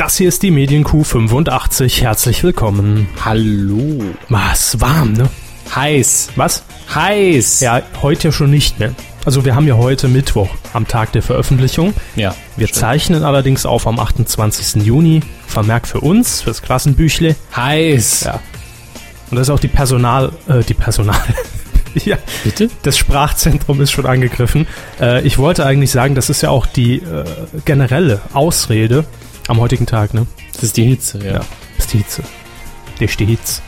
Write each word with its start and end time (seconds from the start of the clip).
Das 0.00 0.16
hier 0.16 0.28
ist 0.28 0.42
die 0.42 0.50
Medienkuh 0.50 1.04
85. 1.04 2.00
Herzlich 2.00 2.42
willkommen. 2.42 3.06
Hallo. 3.22 4.02
Was? 4.30 4.80
Warm, 4.80 5.12
ne? 5.12 5.28
Heiß. 5.76 6.30
Was? 6.36 6.62
Heiß. 6.94 7.60
Ja, 7.60 7.82
heute 8.00 8.28
ja 8.28 8.32
schon 8.32 8.50
nicht 8.50 8.78
mehr. 8.80 8.94
Also 9.26 9.44
wir 9.44 9.54
haben 9.54 9.66
ja 9.66 9.74
heute 9.74 10.08
Mittwoch 10.08 10.48
am 10.72 10.88
Tag 10.88 11.12
der 11.12 11.20
Veröffentlichung. 11.20 11.92
Ja. 12.16 12.34
Wir 12.56 12.68
stimmt. 12.68 12.80
zeichnen 12.80 13.24
allerdings 13.24 13.66
auf 13.66 13.86
am 13.86 14.00
28. 14.00 14.82
Juni. 14.86 15.20
Vermerkt 15.46 15.86
für 15.86 16.00
uns, 16.00 16.40
fürs 16.40 16.62
Klassenbüchle. 16.62 17.36
Heiß. 17.54 18.22
Ja. 18.22 18.40
Und 19.30 19.36
das 19.36 19.48
ist 19.48 19.50
auch 19.50 19.60
die 19.60 19.68
Personal, 19.68 20.32
äh, 20.48 20.62
die 20.62 20.72
Personal. 20.72 21.20
ja, 22.06 22.16
Bitte? 22.42 22.70
das 22.84 22.96
Sprachzentrum 22.96 23.82
ist 23.82 23.90
schon 23.90 24.06
angegriffen. 24.06 24.66
Äh, 24.98 25.26
ich 25.26 25.36
wollte 25.36 25.66
eigentlich 25.66 25.90
sagen, 25.90 26.14
das 26.14 26.30
ist 26.30 26.40
ja 26.40 26.48
auch 26.48 26.64
die 26.64 27.02
äh, 27.02 27.24
generelle 27.66 28.22
Ausrede 28.32 29.04
am 29.48 29.60
heutigen 29.60 29.86
Tag, 29.86 30.14
ne? 30.14 30.26
Das 30.52 30.62
ist 30.64 30.76
die 30.76 30.84
Hitze, 30.84 31.18
ja. 31.18 31.32
Ja. 31.34 31.40
Ist 31.78 31.92
die 31.92 31.98
Hitze. 31.98 32.22
Der 32.98 33.08
ist 33.08 33.18
die 33.18 33.26
Hitze. 33.26 33.62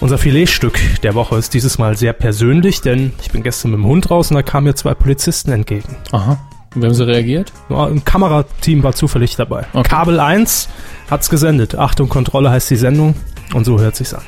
Unser 0.00 0.18
Filetstück 0.18 0.80
der 1.02 1.14
Woche 1.14 1.36
ist 1.36 1.54
dieses 1.54 1.78
Mal 1.78 1.96
sehr 1.96 2.12
persönlich, 2.12 2.80
denn 2.80 3.12
ich 3.20 3.30
bin 3.30 3.42
gestern 3.44 3.70
mit 3.70 3.78
dem 3.78 3.86
Hund 3.86 4.10
raus 4.10 4.30
und 4.30 4.34
da 4.34 4.42
kamen 4.42 4.66
mir 4.66 4.74
zwei 4.74 4.94
Polizisten 4.94 5.52
entgegen. 5.52 5.96
Aha. 6.10 6.38
Und 6.74 6.82
wie 6.82 6.86
haben 6.86 6.94
sie 6.94 7.06
reagiert? 7.06 7.52
Ja, 7.68 7.86
Ein 7.86 8.04
Kamerateam 8.04 8.82
war 8.82 8.94
zufällig 8.94 9.36
dabei. 9.36 9.66
Okay. 9.72 9.88
Kabel 9.88 10.18
1 10.18 10.68
hat's 11.10 11.30
gesendet. 11.30 11.76
Achtung, 11.76 12.08
Kontrolle 12.08 12.50
heißt 12.50 12.70
die 12.70 12.76
Sendung 12.76 13.14
und 13.54 13.64
so 13.64 13.78
hört 13.78 13.94
sich's 13.94 14.14
an. 14.14 14.22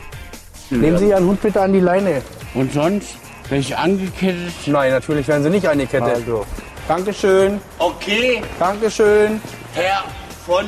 Nehmen 0.71 0.99
Sie 0.99 1.09
Ihren 1.09 1.27
Hund 1.27 1.43
bitte 1.43 1.61
an 1.61 1.73
die 1.73 1.81
Leine. 1.81 2.23
Und 2.55 2.73
sonst? 2.73 3.17
Bin 3.51 3.61
ich 3.61 3.77
angekettet? 3.77 4.53
Nein, 4.67 4.93
natürlich 4.93 5.27
werden 5.29 5.43
Sie 5.43 5.51
nicht 5.51 5.67
angekettet. 5.69 6.15
Also. 6.15 6.47
Dankeschön, 6.87 7.61
Okay, 7.79 8.43
Dankeschön. 8.59 9.41
Herr 9.73 10.05
von 10.45 10.67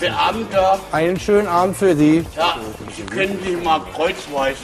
Beamter. 0.00 0.80
Einen 0.90 1.18
schönen 1.18 1.46
Abend 1.46 1.76
für 1.76 1.94
Sie. 1.94 2.26
Ja, 2.36 2.56
Sie 2.96 3.02
können 3.04 3.40
sich 3.44 3.62
mal 3.62 3.80
kreuzweise. 3.94 4.58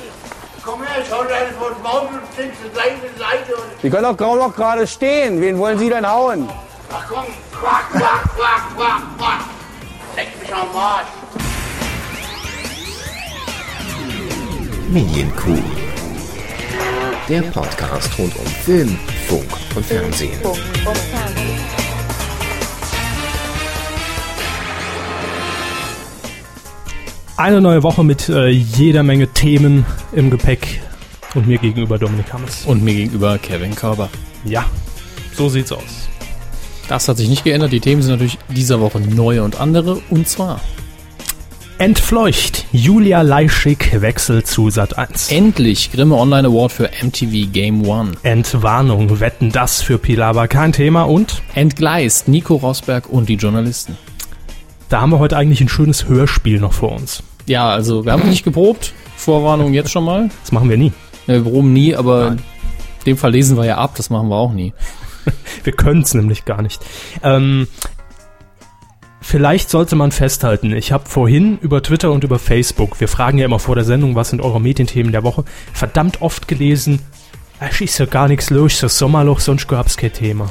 Komm 0.64 0.82
her, 0.82 1.04
schau 1.08 1.22
dir 1.22 1.54
von 1.58 1.80
Baum 1.82 2.08
und 2.08 2.34
zur 2.34 2.74
Seite. 2.74 3.62
Sie 3.80 3.88
können 3.88 4.02
doch 4.02 4.16
kaum 4.16 4.38
noch 4.38 4.54
gerade 4.54 4.86
stehen. 4.88 5.40
Wen 5.40 5.56
wollen 5.58 5.78
Sie 5.78 5.88
denn 5.88 6.06
hauen? 6.06 6.48
Ach 6.92 7.04
komm, 7.08 7.26
quack, 7.52 7.90
quack, 7.92 8.24
quack, 8.36 8.76
quack, 8.76 9.02
quack. 9.18 9.40
Leck 10.16 10.28
mich 10.40 10.52
am 10.52 10.76
Arsch. 10.76 11.06
Medienkuh. 14.88 15.62
Der 17.28 17.42
Podcast 17.42 18.18
rund 18.18 18.34
um 18.36 18.46
Film, 18.46 18.98
Funk 19.26 19.44
und 19.76 19.84
Fernsehen. 19.84 20.32
Eine 27.36 27.60
neue 27.60 27.82
Woche 27.82 28.02
mit 28.02 28.28
äh, 28.28 28.48
jeder 28.48 29.02
Menge 29.02 29.28
Themen 29.28 29.86
im 30.12 30.30
Gepäck 30.30 30.80
und 31.34 31.46
mir 31.46 31.58
gegenüber 31.58 31.98
Dominik 31.98 32.32
Hammes. 32.32 32.64
Und 32.66 32.82
mir 32.82 32.94
gegenüber 32.94 33.38
Kevin 33.38 33.74
Körber. 33.74 34.08
Ja, 34.44 34.64
so 35.36 35.48
sieht's 35.48 35.70
aus. 35.70 36.08
Das 36.88 37.06
hat 37.06 37.18
sich 37.18 37.28
nicht 37.28 37.44
geändert. 37.44 37.72
Die 37.72 37.80
Themen 37.80 38.02
sind 38.02 38.12
natürlich 38.12 38.38
dieser 38.48 38.80
Woche 38.80 39.00
neue 39.00 39.44
und 39.44 39.60
andere. 39.60 40.00
Und 40.10 40.26
zwar 40.26 40.60
Entfleucht. 41.78 42.66
Julia 42.72 43.22
Leischig 43.22 44.00
wechselt 44.00 44.48
zu 44.48 44.68
Sat 44.68 44.98
1. 44.98 45.30
endlich 45.30 45.92
Grimme 45.92 46.16
Online 46.16 46.48
Award 46.48 46.72
für 46.72 46.90
MTV 47.00 47.52
Game 47.52 47.86
One. 47.86 48.12
Entwarnung. 48.24 49.20
Wetten 49.20 49.52
das 49.52 49.80
für 49.80 49.96
Pilawa 49.96 50.48
kein 50.48 50.72
Thema 50.72 51.04
und 51.04 51.40
Entgleist 51.54 52.26
Nico 52.26 52.56
Rosberg 52.56 53.08
und 53.08 53.28
die 53.28 53.36
Journalisten. 53.36 53.96
da 54.88 55.02
haben 55.02 55.10
wir 55.10 55.20
heute 55.20 55.36
eigentlich 55.36 55.60
ein 55.60 55.68
schönes 55.68 56.08
Hörspiel 56.08 56.58
noch 56.58 56.72
vor 56.72 56.96
uns. 56.96 57.22
Ja, 57.46 57.68
also 57.68 58.04
wir 58.04 58.10
haben 58.10 58.28
nicht 58.28 58.42
geprobt. 58.42 58.92
Vorwarnung 59.16 59.72
jetzt 59.72 59.92
schon 59.92 60.04
mal. 60.04 60.30
Das 60.42 60.50
machen 60.50 60.68
wir 60.68 60.76
nie. 60.76 60.92
Ja, 61.28 61.34
wir 61.34 61.42
proben 61.42 61.72
nie, 61.72 61.94
aber 61.94 62.30
in 62.32 62.38
dem 63.06 63.16
Fall 63.16 63.30
lesen 63.30 63.56
wir 63.56 63.66
ja 63.66 63.78
ab. 63.78 63.94
Das 63.96 64.10
machen 64.10 64.28
wir 64.28 64.36
auch 64.36 64.52
nie. 64.52 64.72
Wir 65.62 65.74
können 65.74 66.00
es 66.02 66.14
nämlich 66.14 66.46
gar 66.46 66.62
nicht. 66.62 66.80
Ähm, 67.22 67.68
vielleicht 69.20 69.70
sollte 69.70 69.96
man 69.96 70.12
festhalten, 70.12 70.72
ich 70.72 70.92
habe 70.92 71.08
vorhin 71.08 71.58
über 71.60 71.82
Twitter 71.82 72.12
und 72.12 72.24
über 72.24 72.38
Facebook, 72.38 73.00
wir 73.00 73.08
fragen 73.08 73.38
ja 73.38 73.44
immer 73.44 73.58
vor 73.58 73.74
der 73.74 73.84
Sendung, 73.84 74.14
was 74.14 74.30
sind 74.30 74.40
eure 74.40 74.60
Medienthemen 74.60 75.12
der 75.12 75.22
Woche, 75.22 75.44
verdammt 75.72 76.22
oft 76.22 76.48
gelesen, 76.48 77.00
es 77.60 77.80
ist 77.80 77.98
ja 77.98 78.06
gar 78.06 78.28
nichts 78.28 78.50
los, 78.50 78.80
das 78.80 78.98
Sommerloch, 78.98 79.40
sonst 79.40 79.66
gab's 79.66 79.96
kein 79.96 80.12
Thema. 80.12 80.50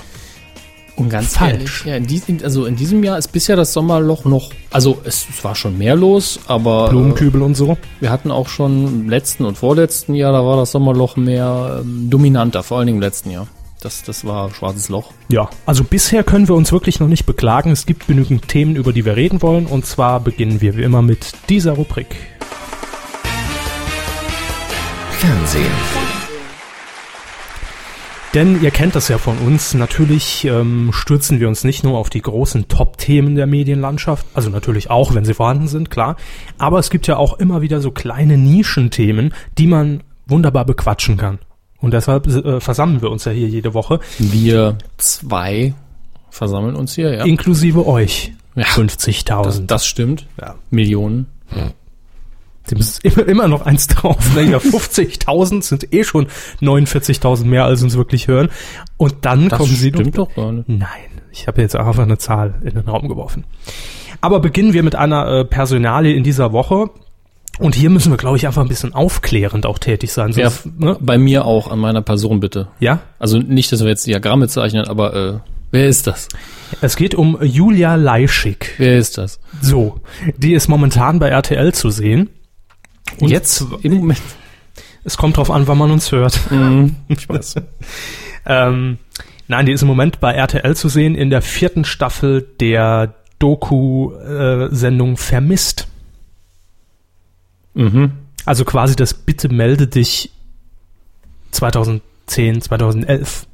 Und 0.97 1.09
ganz 1.09 1.38
Falsch. 1.38 1.53
ehrlich, 1.53 1.85
ja, 1.85 1.95
in 1.95 2.07
diesem, 2.07 2.39
also 2.44 2.66
in 2.66 2.75
diesem 2.75 3.03
Jahr 3.03 3.19
ist 3.19 3.31
bisher 3.31 3.56
das 3.56 3.72
Sommerloch 3.72 4.25
noch, 4.25 4.51
also 4.72 4.97
es, 5.03 5.27
es 5.29 5.44
war 5.44 5.53
schon 5.53 5.77
mehr 5.77 5.95
los, 5.95 6.39
aber 6.47 6.88
äh, 6.88 6.89
Blumenkübel 6.89 7.44
und 7.44 7.56
so. 7.56 7.77
wir 8.00 8.09
hatten 8.09 8.31
auch 8.31 8.50
schon 8.50 8.88
im 8.88 9.09
letzten 9.09 9.45
und 9.45 9.59
vorletzten 9.59 10.16
Jahr, 10.16 10.31
da 10.31 10.44
war 10.44 10.57
das 10.57 10.72
Sommerloch 10.72 11.16
mehr 11.16 11.81
ähm, 11.81 12.09
dominanter, 12.09 12.63
vor 12.63 12.79
allen 12.79 12.88
Dingen 12.88 12.97
im 12.97 13.03
letzten 13.03 13.29
Jahr. 13.29 13.47
Das, 13.87 14.03
das 14.03 14.25
war 14.25 14.53
schwarzes 14.53 14.89
Loch. 14.89 15.13
Ja, 15.29 15.49
also 15.65 15.85
bisher 15.85 16.25
können 16.25 16.49
wir 16.49 16.55
uns 16.55 16.73
wirklich 16.73 16.99
noch 16.99 17.07
nicht 17.07 17.25
beklagen. 17.25 17.71
Es 17.71 17.85
gibt 17.85 18.05
genügend 18.07 18.49
Themen, 18.49 18.75
über 18.75 18.91
die 18.91 19.05
wir 19.05 19.15
reden 19.15 19.41
wollen. 19.41 19.65
Und 19.65 19.85
zwar 19.85 20.19
beginnen 20.19 20.59
wir 20.59 20.75
wie 20.75 20.81
immer 20.81 21.01
mit 21.01 21.31
dieser 21.47 21.71
Rubrik. 21.71 22.07
Fernsehen. 25.11 25.71
Denn 28.33 28.61
ihr 28.61 28.71
kennt 28.71 28.93
das 28.93 29.07
ja 29.07 29.17
von 29.17 29.37
uns. 29.37 29.73
Natürlich 29.73 30.43
ähm, 30.43 30.89
stürzen 30.91 31.39
wir 31.39 31.47
uns 31.47 31.63
nicht 31.63 31.85
nur 31.85 31.97
auf 31.97 32.09
die 32.09 32.21
großen 32.21 32.67
Top-Themen 32.67 33.35
der 33.35 33.47
Medienlandschaft. 33.47 34.25
Also 34.33 34.49
natürlich 34.49 34.89
auch, 34.89 35.15
wenn 35.15 35.23
sie 35.23 35.33
vorhanden 35.33 35.69
sind, 35.69 35.89
klar. 35.89 36.17
Aber 36.57 36.79
es 36.79 36.89
gibt 36.89 37.07
ja 37.07 37.15
auch 37.15 37.39
immer 37.39 37.61
wieder 37.61 37.79
so 37.79 37.91
kleine 37.91 38.37
Nischenthemen, 38.37 39.33
die 39.57 39.67
man 39.67 40.03
wunderbar 40.25 40.65
bequatschen 40.65 41.15
kann. 41.15 41.39
Und 41.79 41.93
deshalb 41.93 42.27
äh, 42.27 42.59
versammeln 42.59 43.01
wir 43.01 43.11
uns 43.11 43.25
ja 43.25 43.31
hier 43.31 43.47
jede 43.47 43.73
Woche, 43.73 43.99
Wir 44.17 44.77
zwei 44.97 45.73
versammeln 46.29 46.75
uns 46.75 46.95
hier, 46.95 47.13
ja. 47.13 47.25
inklusive 47.25 47.85
euch. 47.88 48.33
Ja. 48.55 48.63
50.000. 48.65 49.43
Das, 49.43 49.65
das 49.65 49.85
stimmt. 49.85 50.25
Ja. 50.41 50.55
Millionen. 50.71 51.27
Dem 52.69 52.79
ist 52.79 53.03
immer, 53.05 53.27
immer 53.27 53.47
noch 53.47 53.65
eins 53.65 53.88
drauf. 53.88 54.17
Ne? 54.35 54.43
Ja, 54.43 54.57
50.000 54.57 55.61
sind 55.63 55.93
eh 55.93 56.03
schon 56.03 56.27
49.000 56.61 57.45
mehr, 57.45 57.65
als 57.65 57.81
uns 57.83 57.95
wirklich 57.95 58.27
hören. 58.27 58.49
Und 58.97 59.13
dann 59.21 59.49
Das 59.49 59.59
kommen 59.59 59.73
sie 59.73 59.91
noch. 59.91 59.99
stimmt 59.99 60.17
doch 60.17 60.33
gar 60.35 60.51
nicht. 60.51 60.67
Nein, 60.67 60.89
ich 61.31 61.47
habe 61.47 61.61
jetzt 61.61 61.75
einfach 61.75 61.99
eine 61.99 62.17
Zahl 62.17 62.55
in 62.63 62.71
den 62.73 62.89
Raum 62.89 63.07
geworfen. 63.07 63.45
Aber 64.19 64.39
beginnen 64.39 64.73
wir 64.73 64.83
mit 64.83 64.95
einer 64.95 65.27
äh, 65.27 65.45
Personalie 65.45 66.15
in 66.15 66.23
dieser 66.23 66.51
Woche. 66.51 66.89
Und 67.59 67.73
hier 67.75 67.90
müssen 67.90 68.12
wir, 68.12 68.18
glaube 68.18 68.38
ich, 68.38 68.45
einfach 68.45 68.62
ein 68.62 68.68
bisschen 68.68 68.94
aufklärend 68.94 69.66
auch 69.66 69.79
tätig 69.79 70.12
sein. 70.13 70.31
Ja, 70.34 70.50
Sonst, 70.51 70.79
ne? 70.79 70.97
bei 71.00 71.18
mir 71.18 71.45
auch, 71.45 71.72
an 71.72 71.79
meiner 71.79 72.01
Person 72.01 72.40
bitte. 72.40 72.68
ja, 72.79 73.00
Also 73.19 73.40
nicht, 73.40 73.72
dass 73.72 73.81
wir 73.81 73.88
jetzt 73.90 74.06
Diagramme 74.06 74.47
zeichnen, 74.47 74.88
aber 74.88 75.13
äh, 75.16 75.40
wer 75.72 75.88
ist 75.88 76.06
das? 76.07 76.28
es 76.81 76.95
geht 76.97 77.16
um 77.16 77.38
Julia 77.41 77.95
Leischig. 77.95 78.73
Wer 78.78 78.97
ist 78.97 79.18
das? 79.18 79.40
So, 79.62 80.01
die 80.38 80.53
ist 80.53 80.68
momentan 80.68 81.18
bei 81.19 81.29
RTL 81.29 81.73
zu 81.73 81.90
sehen. 81.90 82.29
Und 83.19 83.29
Jetzt 83.29 83.63
im 83.84 83.94
Moment. 83.95 84.22
Es 85.03 85.16
kommt 85.18 85.38
drauf 85.38 85.50
an, 85.50 85.68
wann 85.68 85.78
man 85.78 85.89
uns 85.91 86.12
hört. 86.12 86.38
ich 87.07 87.29
weiß. 87.29 87.56
ähm, 88.45 88.97
nein, 89.47 89.66
die 89.66 89.72
ist 89.72 89.81
im 89.81 89.88
Moment 89.88 90.19
bei 90.19 90.34
RTL 90.34 90.75
zu 90.75 90.89
sehen 90.89 91.16
in 91.16 91.29
der 91.29 91.41
vierten 91.41 91.85
Staffel 91.85 92.45
der 92.59 93.16
Doku-Sendung 93.39 95.18
Vermisst. 95.18 95.88
Mhm. 97.77 98.11
Also 98.45 98.65
quasi 98.65 98.95
das 98.95 99.13
Bitte 99.13 99.49
melde 99.49 99.88
dich 99.88 100.31
2010, 101.51 102.61
2011. 102.61 103.47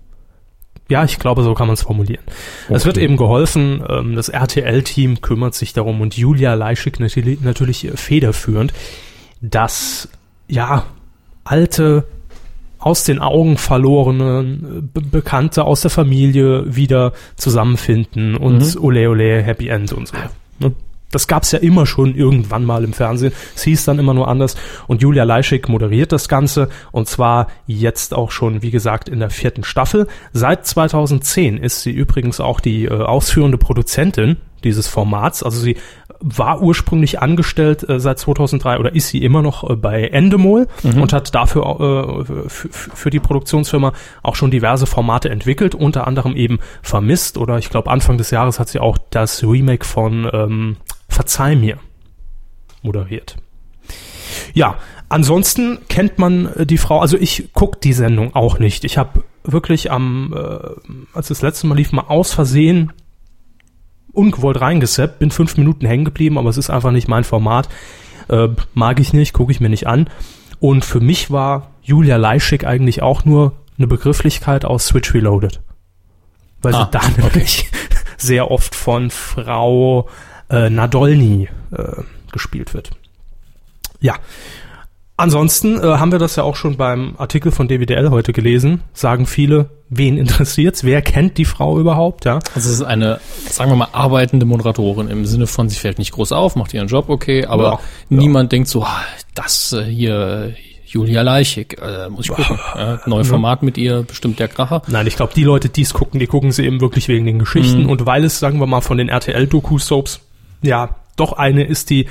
Ja, 0.89 1.03
ich 1.03 1.17
glaube, 1.17 1.43
so 1.43 1.53
kann 1.53 1.67
man 1.67 1.75
es 1.75 1.83
formulieren. 1.83 2.23
Es 2.69 2.85
wird 2.85 2.97
eben 2.97 3.17
geholfen, 3.17 3.83
ähm, 3.87 4.15
das 4.15 4.29
RTL-Team 4.29 5.21
kümmert 5.21 5.55
sich 5.55 5.73
darum 5.73 6.01
und 6.01 6.17
Julia 6.17 6.53
Leischig 6.53 6.99
natürlich, 6.99 7.41
natürlich 7.41 7.89
federführend, 7.95 8.73
dass, 9.41 10.09
ja, 10.47 10.85
alte, 11.43 12.05
aus 12.79 13.05
den 13.05 13.19
Augen 13.19 13.57
verlorene 13.57 14.81
Be 14.93 15.01
Bekannte 15.01 15.63
aus 15.63 15.81
der 15.81 15.91
Familie 15.91 16.75
wieder 16.75 17.13
zusammenfinden 17.37 18.35
und 18.35 18.77
ole 18.77 19.09
ole, 19.09 19.41
Happy 19.41 19.69
End 19.69 19.93
und 19.93 20.09
so. 20.09 20.17
Ne? 20.59 20.73
Das 21.13 21.27
gab's 21.27 21.51
ja 21.51 21.59
immer 21.59 21.85
schon 21.85 22.15
irgendwann 22.15 22.65
mal 22.65 22.83
im 22.83 22.93
Fernsehen. 22.93 23.33
Es 23.55 23.63
hieß 23.63 23.85
dann 23.85 23.99
immer 23.99 24.13
nur 24.13 24.27
anders. 24.27 24.55
Und 24.87 25.01
Julia 25.01 25.23
Leischig 25.23 25.67
moderiert 25.69 26.11
das 26.11 26.27
Ganze. 26.27 26.69
Und 26.91 27.07
zwar 27.07 27.47
jetzt 27.67 28.13
auch 28.13 28.31
schon, 28.31 28.61
wie 28.61 28.71
gesagt, 28.71 29.09
in 29.09 29.19
der 29.19 29.29
vierten 29.29 29.63
Staffel. 29.63 30.07
Seit 30.33 30.65
2010 30.65 31.57
ist 31.57 31.81
sie 31.81 31.91
übrigens 31.91 32.39
auch 32.39 32.59
die 32.59 32.85
äh, 32.85 32.89
ausführende 32.91 33.57
Produzentin 33.57 34.37
dieses 34.63 34.87
Formats. 34.87 35.43
Also 35.43 35.59
sie 35.59 35.75
war 36.25 36.61
ursprünglich 36.61 37.21
angestellt 37.21 37.87
äh, 37.87 37.99
seit 37.99 38.17
2003 38.17 38.79
oder 38.79 38.95
ist 38.95 39.09
sie 39.09 39.23
immer 39.23 39.41
noch 39.41 39.69
äh, 39.69 39.75
bei 39.75 40.03
Endemol 40.07 40.67
Mhm. 40.83 41.01
und 41.01 41.11
hat 41.13 41.35
dafür 41.35 42.23
äh, 42.25 42.49
für, 42.49 43.09
die 43.09 43.19
Produktionsfirma 43.19 43.91
auch 44.21 44.35
schon 44.35 44.49
diverse 44.49 44.85
Formate 44.85 45.29
entwickelt, 45.29 45.75
unter 45.75 46.07
anderem 46.07 46.35
eben 46.35 46.59
Vermisst 46.81 47.37
oder 47.37 47.57
ich 47.57 47.69
glaube 47.69 47.91
Anfang 47.91 48.17
des 48.17 48.31
Jahres 48.31 48.59
hat 48.59 48.69
sie 48.69 48.79
auch 48.79 48.97
das 49.09 49.43
Remake 49.43 49.85
von 49.85 50.29
ähm, 50.31 50.77
Verzeih 51.13 51.55
mir 51.55 51.77
moderiert. 52.81 53.37
Ja, 54.53 54.77
ansonsten 55.09 55.79
kennt 55.87 56.19
man 56.19 56.47
äh, 56.47 56.65
die 56.65 56.77
Frau, 56.77 56.99
also 56.99 57.17
ich 57.17 57.49
guck 57.53 57.81
die 57.81 57.93
Sendung 57.93 58.35
auch 58.35 58.59
nicht. 58.59 58.83
Ich 58.83 58.97
habe 58.97 59.23
wirklich 59.43 59.91
am, 59.91 60.33
äh, 60.35 60.91
als 61.13 61.27
das 61.27 61.41
letzte 61.41 61.67
Mal 61.67 61.75
lief, 61.75 61.91
mal 61.91 62.05
aus 62.07 62.33
Versehen 62.33 62.91
ungewollt 64.11 64.61
reingesappt, 64.61 65.19
bin 65.19 65.31
fünf 65.31 65.57
Minuten 65.57 65.85
hängen 65.85 66.05
geblieben, 66.05 66.37
aber 66.37 66.49
es 66.49 66.57
ist 66.57 66.69
einfach 66.69 66.91
nicht 66.91 67.07
mein 67.07 67.23
Format. 67.23 67.67
Äh, 68.29 68.49
mag 68.73 68.99
ich 68.99 69.13
nicht, 69.13 69.33
gucke 69.33 69.51
ich 69.51 69.59
mir 69.59 69.69
nicht 69.69 69.87
an. 69.87 70.09
Und 70.59 70.85
für 70.85 70.99
mich 70.99 71.31
war 71.31 71.71
Julia 71.81 72.17
Leischig 72.17 72.65
eigentlich 72.65 73.01
auch 73.01 73.25
nur 73.25 73.53
eine 73.77 73.87
Begrifflichkeit 73.87 74.65
aus 74.65 74.85
Switch 74.87 75.13
Reloaded. 75.13 75.61
Weil 76.61 76.75
Ah, 76.75 76.85
sie 76.85 76.91
da 76.91 77.01
nämlich 77.21 77.69
sehr 78.17 78.49
oft 78.51 78.75
von 78.75 79.09
Frau 79.09 80.07
äh, 80.53 80.69
Nadolny 80.69 81.49
äh, 81.71 82.01
gespielt 82.31 82.73
wird. 82.73 82.91
Ja. 83.99 84.15
Ansonsten 85.15 85.77
äh, 85.77 85.83
haben 85.83 86.11
wir 86.11 86.19
das 86.19 86.35
ja 86.35 86.43
auch 86.43 86.55
schon 86.55 86.75
beim 86.75 87.15
Artikel 87.17 87.51
von 87.51 87.67
DWDL 87.67 88.09
heute 88.09 88.33
gelesen. 88.33 88.81
Sagen 88.93 89.27
viele, 89.27 89.69
wen 89.89 90.17
interessiert's? 90.17 90.83
Wer 90.83 91.01
kennt 91.01 91.37
die 91.37 91.45
Frau 91.45 91.79
überhaupt? 91.79 92.25
Ja. 92.25 92.39
Also 92.55 92.69
es 92.69 92.75
ist 92.75 92.81
eine, 92.81 93.19
sagen 93.49 93.71
wir 93.71 93.75
mal, 93.75 93.89
arbeitende 93.91 94.45
Moderatorin 94.45 95.07
im 95.07 95.25
Sinne 95.25 95.47
von, 95.47 95.69
sie 95.69 95.77
fällt 95.77 95.99
nicht 95.99 96.13
groß 96.13 96.31
auf, 96.31 96.55
macht 96.55 96.73
ihren 96.73 96.87
Job 96.87 97.09
okay, 97.09 97.45
aber 97.45 97.63
Ja, 97.63 97.79
niemand 98.09 98.51
denkt 98.51 98.69
so, 98.69 98.83
ah, 98.83 99.03
das 99.35 99.73
äh, 99.73 99.83
hier, 99.83 100.49
äh, 100.49 100.53
Julia 100.85 101.21
Leichig, 101.21 101.79
äh, 101.81 102.09
muss 102.09 102.25
ich 102.25 102.31
gucken. 102.31 102.59
Ja, 102.75 102.99
neue 103.05 103.23
Format 103.23 103.63
mit 103.63 103.77
ihr, 103.77 104.03
bestimmt 104.03 104.39
der 104.39 104.47
Kracher. 104.47 104.83
Nein, 104.87 105.07
ich 105.07 105.15
glaube, 105.15 105.33
die 105.35 105.43
Leute, 105.43 105.69
die 105.69 105.81
es 105.81 105.93
gucken, 105.93 106.19
die 106.19 106.27
gucken 106.27 106.51
sie 106.51 106.65
eben 106.65 106.81
wirklich 106.81 107.07
wegen 107.07 107.25
den 107.25 107.39
Geschichten. 107.39 107.85
Und 107.87 108.05
weil 108.05 108.23
es, 108.23 108.39
sagen 108.39 108.59
wir 108.59 108.67
mal, 108.67 108.81
von 108.81 108.97
den 108.99 109.09
RTL-Doku-Soaps, 109.09 110.19
ja, 110.63 110.95
doch 111.15 111.33
eine 111.33 111.63
ist, 111.63 111.89
die 111.89 112.07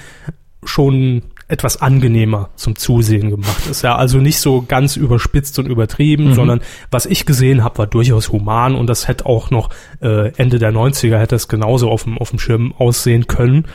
schon 0.64 1.22
etwas 1.52 1.82
angenehmer 1.82 2.49
zum 2.56 2.76
Zusehen 2.76 3.28
gemacht 3.28 3.66
ist. 3.70 3.82
Ja, 3.82 3.96
also 3.96 4.19
nicht 4.19 4.40
so 4.40 4.64
ganz 4.66 4.96
überspitzt 4.96 5.58
und 5.58 5.66
übertrieben, 5.66 6.34
sondern 6.34 6.62
was 6.90 7.04
ich 7.04 7.26
gesehen 7.26 7.62
habe, 7.62 7.76
war 7.76 7.87
durchaus 7.87 8.32
human 8.32 8.75
und 8.75 8.87
das 8.87 9.06
hätte 9.06 9.26
auch 9.26 9.50
noch 9.50 9.69
äh, 10.00 10.32
Ende 10.37 10.58
der 10.58 10.72
90er 10.72 11.19
hätte 11.19 11.34
es 11.34 11.49
genauso 11.49 11.90
auf 11.90 12.04
dem, 12.04 12.16
auf 12.16 12.31
dem 12.31 12.38
Schirm 12.38 12.72
aussehen 12.78 13.26
können. 13.26 13.66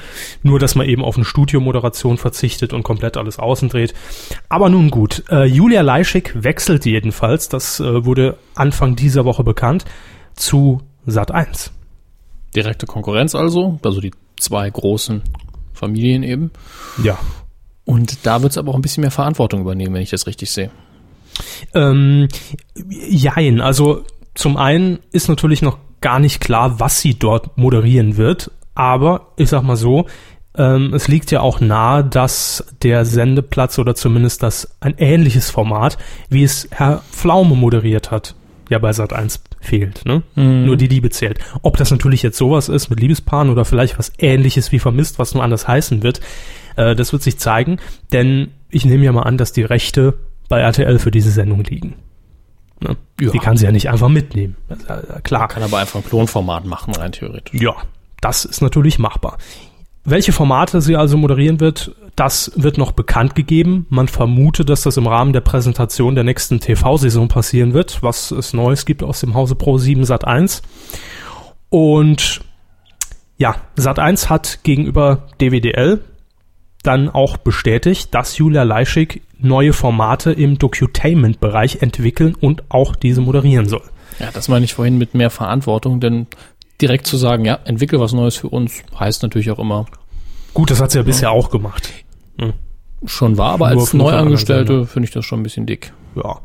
Nur, 0.41 0.57
dass 0.57 0.73
man 0.73 0.87
eben 0.87 1.03
auf 1.03 1.17
eine 1.17 1.25
Studiomoderation 1.25 2.17
verzichtet 2.17 2.73
und 2.73 2.81
komplett 2.81 3.15
alles 3.15 3.37
außen 3.37 3.69
dreht. 3.69 3.93
Aber 4.49 4.69
nun 4.69 4.89
gut, 4.89 5.23
äh, 5.29 5.45
Julia 5.45 5.81
Leischig 5.81 6.31
wechselt 6.33 6.83
jedenfalls, 6.85 7.47
das 7.47 7.79
äh, 7.79 8.05
wurde 8.05 8.37
Anfang 8.55 8.95
dieser 8.95 9.23
Woche 9.23 9.43
bekannt, 9.43 9.85
zu 10.33 10.81
Sat 11.05 11.31
1. 11.31 11.71
Direkte 12.55 12.87
Konkurrenz 12.87 13.35
also, 13.35 13.79
also 13.83 14.01
die 14.01 14.11
zwei 14.37 14.69
großen 14.69 15.21
Familien 15.73 16.23
eben. 16.23 16.51
Ja. 17.03 17.17
Und 17.85 18.25
da 18.25 18.41
wird 18.41 18.51
es 18.51 18.57
aber 18.57 18.71
auch 18.71 18.75
ein 18.75 18.81
bisschen 18.81 19.01
mehr 19.01 19.11
Verantwortung 19.11 19.61
übernehmen, 19.61 19.93
wenn 19.93 20.01
ich 20.01 20.09
das 20.09 20.27
richtig 20.27 20.51
sehe. 20.51 20.71
Ähm, 21.73 22.27
jein, 22.89 23.61
also 23.61 24.03
zum 24.33 24.57
einen 24.57 24.99
ist 25.11 25.29
natürlich 25.29 25.61
noch 25.61 25.77
gar 26.01 26.19
nicht 26.19 26.41
klar, 26.41 26.79
was 26.79 27.01
sie 27.01 27.17
dort 27.17 27.57
moderieren 27.57 28.17
wird, 28.17 28.51
aber 28.75 29.33
ich 29.37 29.49
sag 29.49 29.63
mal 29.63 29.75
so, 29.75 30.05
ähm, 30.55 30.93
es 30.93 31.07
liegt 31.07 31.31
ja 31.31 31.41
auch 31.41 31.59
nahe, 31.59 32.03
dass 32.03 32.65
der 32.81 33.05
Sendeplatz 33.05 33.79
oder 33.79 33.95
zumindest 33.95 34.43
das 34.43 34.75
ein 34.79 34.95
ähnliches 34.97 35.49
Format, 35.49 35.97
wie 36.29 36.43
es 36.43 36.67
Herr 36.71 37.03
Pflaume 37.11 37.55
moderiert 37.55 38.11
hat, 38.11 38.35
ja 38.69 38.79
bei 38.79 38.93
Sat 38.93 39.13
1 39.13 39.39
fehlt, 39.59 40.05
ne? 40.05 40.23
Nur 40.35 40.77
die 40.77 40.87
Liebe 40.87 41.09
zählt. 41.09 41.39
Ob 41.61 41.77
das 41.77 41.91
natürlich 41.91 42.23
jetzt 42.23 42.37
sowas 42.37 42.69
ist 42.69 42.89
mit 42.89 42.99
Liebespaaren 42.99 43.49
oder 43.49 43.65
vielleicht 43.65 43.97
was 43.97 44.11
ähnliches 44.19 44.71
wie 44.71 44.79
vermisst, 44.79 45.19
was 45.19 45.33
nur 45.33 45.43
anders 45.43 45.67
heißen 45.67 46.03
wird, 46.03 46.21
äh, 46.75 46.95
das 46.95 47.11
wird 47.11 47.23
sich 47.23 47.37
zeigen, 47.37 47.77
denn 48.11 48.51
ich 48.69 48.85
nehme 48.85 49.03
ja 49.03 49.11
mal 49.11 49.23
an, 49.23 49.37
dass 49.37 49.51
die 49.51 49.63
Rechte 49.63 50.15
bei 50.49 50.59
RTL 50.59 50.99
für 50.99 51.11
diese 51.11 51.31
Sendung 51.31 51.63
liegen. 51.63 51.95
Ne? 52.79 52.95
Ja. 53.19 53.31
Die 53.31 53.39
kann 53.39 53.57
sie 53.57 53.65
ja 53.65 53.71
nicht 53.71 53.89
einfach 53.89 54.09
mitnehmen. 54.09 54.55
Klar. 55.23 55.47
Kann 55.47 55.63
aber 55.63 55.79
einfach 55.79 55.99
ein 55.99 56.05
Klonformat 56.05 56.65
machen, 56.65 56.93
rein 56.95 57.11
theoretisch. 57.11 57.59
Ja, 57.59 57.75
das 58.21 58.45
ist 58.45 58.61
natürlich 58.61 58.99
machbar. 58.99 59.37
Welche 60.09 60.31
Formate 60.31 60.79
sie 60.79 60.95
also 60.95 61.17
moderieren 61.17 61.59
wird, 61.59 61.91
das 62.15 62.53
wird 62.55 62.77
noch 62.77 62.93
bekannt 62.93 63.35
gegeben. 63.35 63.87
Man 63.89 64.07
vermutet, 64.07 64.69
dass 64.69 64.83
das 64.83 64.95
im 64.95 65.05
Rahmen 65.05 65.33
der 65.33 65.41
Präsentation 65.41 66.15
der 66.15 66.23
nächsten 66.23 66.61
TV-Saison 66.61 67.27
passieren 67.27 67.73
wird, 67.73 68.01
was 68.01 68.31
es 68.31 68.53
Neues 68.53 68.85
gibt 68.85 69.03
aus 69.03 69.19
dem 69.19 69.33
Hause 69.33 69.55
Pro 69.55 69.77
7 69.77 70.05
Sat 70.05 70.23
1. 70.23 70.61
Und 71.67 72.39
ja, 73.37 73.57
Sat 73.75 73.99
1 73.99 74.29
hat 74.29 74.59
gegenüber 74.63 75.27
DWDL 75.41 75.99
dann 76.83 77.09
auch 77.09 77.35
bestätigt, 77.35 78.15
dass 78.15 78.37
Julia 78.37 78.63
Leischig 78.63 79.23
neue 79.37 79.73
Formate 79.73 80.31
im 80.31 80.57
Docutainment-Bereich 80.57 81.81
entwickeln 81.81 82.33
und 82.33 82.63
auch 82.69 82.95
diese 82.95 83.19
moderieren 83.19 83.67
soll. 83.67 83.83
Ja, 84.19 84.29
das 84.31 84.47
meine 84.47 84.63
ich 84.63 84.73
vorhin 84.73 84.97
mit 84.97 85.15
mehr 85.15 85.29
Verantwortung, 85.29 85.99
denn 85.99 86.27
direkt 86.81 87.07
zu 87.07 87.17
sagen, 87.17 87.45
ja, 87.45 87.59
entwickel 87.65 87.99
was 87.99 88.13
Neues 88.13 88.35
für 88.35 88.49
uns, 88.49 88.83
heißt 88.99 89.23
natürlich 89.23 89.51
auch 89.51 89.59
immer, 89.59 89.85
Gut, 90.53 90.71
das 90.71 90.81
hat 90.81 90.91
sie 90.91 90.97
ja 90.97 91.03
bisher 91.03 91.31
auch 91.31 91.51
gemacht. 91.51 91.91
schon 93.05 93.37
war, 93.37 93.51
aber 93.53 93.69
Nur 93.71 93.81
als 93.81 93.93
Neuangestellte 93.93 94.85
finde 94.87 95.07
ich 95.07 95.13
das 95.13 95.23
schon 95.23 95.39
ein 95.39 95.43
bisschen 95.43 95.65
dick. 95.65 95.93
ja. 96.15 96.39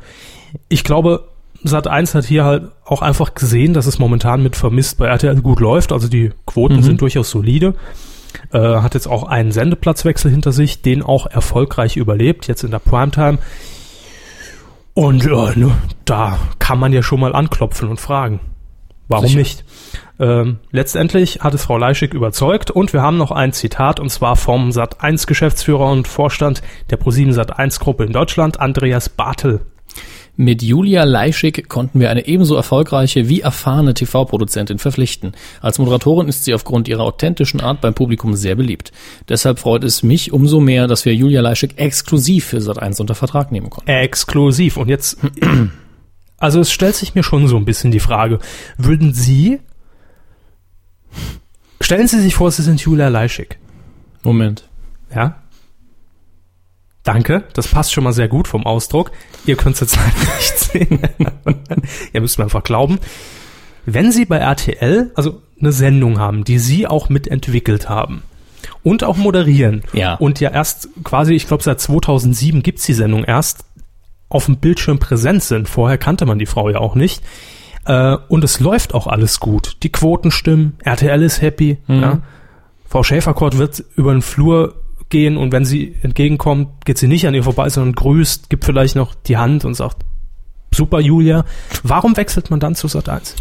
Ich 0.69 0.85
glaube, 0.85 1.29
Sat 1.65 1.87
1 1.87 2.15
hat 2.15 2.25
hier 2.27 2.45
halt 2.45 2.73
auch 2.85 3.01
einfach 3.01 3.35
gesehen, 3.35 3.73
dass 3.73 3.87
es 3.87 3.99
momentan 3.99 4.43
mit 4.43 4.57
Vermisst 4.57 4.99
bei 4.99 5.07
RTL 5.07 5.41
gut 5.41 5.61
läuft. 5.61 5.93
Also 5.93 6.09
die 6.09 6.33
Quoten 6.45 6.83
sind 6.83 7.01
durchaus 7.01 7.31
solide. 7.31 7.75
Äh, 8.53 8.59
hat 8.59 8.95
jetzt 8.95 9.07
auch 9.07 9.23
einen 9.25 9.53
Sendeplatzwechsel 9.53 10.31
hinter 10.31 10.53
sich, 10.53 10.83
den 10.83 11.03
auch 11.03 11.27
erfolgreich 11.27 11.97
überlebt, 11.97 12.49
jetzt 12.49 12.65
in 12.65 12.71
der 12.71 12.81
Primetime. 12.81 13.39
Und 14.95 15.25
ja, 15.25 15.55
ne, 15.55 15.73
da 16.05 16.39
kann 16.59 16.79
man 16.79 16.93
ja 16.93 17.03
schon 17.03 17.21
mal 17.21 17.35
anklopfen 17.35 17.89
und 17.89 18.01
fragen. 18.01 18.41
Warum 19.13 19.27
Sicher. 19.27 19.39
nicht? 19.39 19.65
Ähm, 20.21 20.59
letztendlich 20.71 21.41
hat 21.41 21.55
es 21.55 21.65
Frau 21.65 21.79
Leischig 21.79 22.15
überzeugt 22.15 22.71
und 22.71 22.93
wir 22.93 23.03
haben 23.03 23.17
noch 23.19 23.31
ein 23.31 23.53
Zitat 23.53 23.99
und 23.99 24.11
zwar 24.11 24.37
vom 24.37 24.71
Sat1 24.71 25.27
Geschäftsführer 25.27 25.91
und 25.91 26.07
Vorstand 26.07 26.63
der 26.91 26.97
ProSieben 26.97 27.33
Sat1 27.33 27.81
Gruppe 27.81 28.05
in 28.05 28.13
Deutschland, 28.13 28.61
Andreas 28.61 29.09
Bartel. 29.09 29.61
Mit 30.37 30.63
Julia 30.63 31.05
Leischig 31.05 31.69
konnten 31.69 32.01
wir 32.01 32.09
eine 32.09 32.27
ebenso 32.27 32.57
erfolgreiche 32.57 33.29
wie 33.29 33.43
erfahrene 33.43 33.93
TV-Produzentin 33.93 34.79
verpflichten. 34.79 35.33
Als 35.61 35.79
Moderatorin 35.79 36.27
ist 36.27 36.45
sie 36.45 36.55
aufgrund 36.55 36.89
ihrer 36.89 37.03
authentischen 37.03 37.61
Art 37.61 37.83
beim 37.83 37.93
Publikum 37.93 38.35
sehr 38.35 38.55
beliebt. 38.55 38.93
Deshalb 39.29 39.59
freut 39.59 39.85
es 39.85 40.03
mich 40.03 40.33
umso 40.33 40.59
mehr, 40.59 40.87
dass 40.87 41.05
wir 41.05 41.15
Julia 41.15 41.43
Leischig 41.43 41.75
exklusiv 41.77 42.47
für 42.47 42.59
Sat1 42.59 42.99
unter 42.99 43.15
Vertrag 43.15 43.53
nehmen 43.53 43.69
konnten. 43.69 43.91
Exklusiv. 43.91 44.79
Und 44.79 44.89
jetzt, 44.89 45.19
also 46.43 46.61
es 46.61 46.71
stellt 46.73 46.97
sich 46.97 47.15
mir 47.15 47.23
schon 47.23 47.47
so 47.49 47.57
ein 47.57 47.65
bisschen 47.65 47.91
die 47.93 48.01
Frage, 48.01 48.39
würden 48.77 49.15
Sie, 49.15 49.61
stellen 51.81 52.09
Sie 52.09 52.21
sich 52.21 52.35
vor, 52.35 52.51
Sie 52.51 52.63
sind 52.63 52.81
Julia 52.81 53.09
Leischig, 53.09 53.59
Moment. 54.23 54.69
ja? 55.15 55.37
Danke, 57.05 57.45
das 57.55 57.67
passt 57.67 57.93
schon 57.93 58.05
mal 58.05 58.13
sehr 58.13 58.29
gut 58.29 58.47
vom 58.47 58.65
Ausdruck. 58.65 59.11
Ihr 59.45 59.57
könnt 59.57 59.75
es 59.75 59.81
jetzt 59.81 59.97
leider 59.97 60.11
nicht 60.37 60.59
sehen. 60.59 61.01
Ihr 62.13 62.21
müsst 62.21 62.39
mir 62.39 62.45
einfach 62.45 62.63
glauben. 62.63 63.01
Wenn 63.87 64.13
Sie 64.13 64.25
bei 64.25 64.37
RTL, 64.37 65.11
also 65.17 65.43
eine 65.61 65.73
Sendung 65.73 66.21
haben, 66.21 66.45
die 66.45 66.61
Sie 66.61 66.87
auch 66.87 67.09
mitentwickelt 67.09 67.89
haben 67.89 68.23
und 68.85 69.03
auch 69.03 69.17
moderieren 69.17 69.83
Ja. 69.93 70.15
und 70.15 70.39
ja 70.39 70.51
erst 70.51 70.91
quasi, 71.03 71.35
ich 71.35 71.49
glaube 71.49 71.65
seit 71.65 71.81
2007 71.81 72.63
gibt's 72.63 72.85
die 72.87 72.95
Sendung 72.95 73.25
erst, 73.25 73.65
auf 74.35 74.47
dem 74.47 74.57
Bildschirm 74.57 74.99
präsent 74.99 75.43
sind. 75.43 75.69
Vorher 75.69 75.99
kannte 75.99 76.27
man 76.27 76.39
die 76.39 76.47
Frau 76.47 76.69
ja 76.71 76.79
auch 76.79 76.95
nicht. 76.95 77.23
Äh, 77.85 78.17
und 78.29 78.45
es 78.45 78.61
läuft 78.61 78.95
auch 78.95 79.07
alles 79.07 79.41
gut. 79.41 79.77
Die 79.83 79.91
Quoten 79.91 80.31
stimmen, 80.31 80.75
RTL 80.85 81.23
ist 81.23 81.41
happy. 81.43 81.79
Ja. 81.89 82.21
Frau 82.89 83.03
Schäferkort 83.03 83.59
wird 83.59 83.83
über 83.97 84.13
den 84.13 84.23
Flur 84.23 84.75
gehen 85.09 85.37
und 85.37 85.53
wenn 85.53 85.65
sie 85.65 85.97
entgegenkommt, 86.03 86.85
geht 86.85 86.99
sie 86.99 87.09
nicht 87.09 87.27
an 87.27 87.35
ihr 87.35 87.43
vorbei, 87.45 87.69
sondern 87.69 87.95
grüßt, 87.95 88.49
gibt 88.51 88.65
vielleicht 88.65 88.97
noch 88.97 89.15
die 89.15 89.37
Hand 89.37 89.65
und 89.65 89.75
sagt, 89.75 89.99
super 90.75 91.01
Julia. 91.01 91.45
Warum 91.83 92.17
wechselt 92.17 92.51
man 92.51 92.61
dann 92.61 92.75
zu 92.75 92.89
Sat 92.89 93.09
1? 93.09 93.37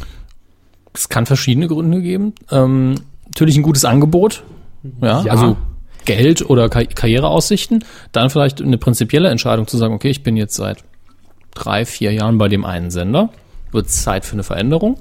Es 0.93 1.07
kann 1.07 1.25
verschiedene 1.25 1.67
Gründe 1.67 2.01
geben. 2.01 2.33
Ähm, 2.51 2.95
natürlich 3.25 3.55
ein 3.57 3.63
gutes 3.63 3.85
Angebot. 3.85 4.43
Ja, 5.01 5.21
Ja. 5.23 5.31
also 5.31 5.55
Geld 6.05 6.49
oder 6.49 6.69
Ka 6.69 6.83
Karriereaussichten. 6.83 7.83
Dann 8.11 8.29
vielleicht 8.29 8.61
eine 8.61 8.77
prinzipielle 8.77 9.29
Entscheidung 9.29 9.67
zu 9.67 9.77
sagen, 9.77 9.93
okay, 9.93 10.09
ich 10.09 10.23
bin 10.23 10.37
jetzt 10.37 10.55
seit 10.55 10.83
drei, 11.53 11.85
vier 11.85 12.13
Jahren 12.13 12.37
bei 12.37 12.47
dem 12.47 12.65
einen 12.65 12.91
Sender. 12.91 13.29
Wird 13.71 13.89
Zeit 13.89 14.25
für 14.25 14.33
eine 14.33 14.43
Veränderung. 14.43 14.97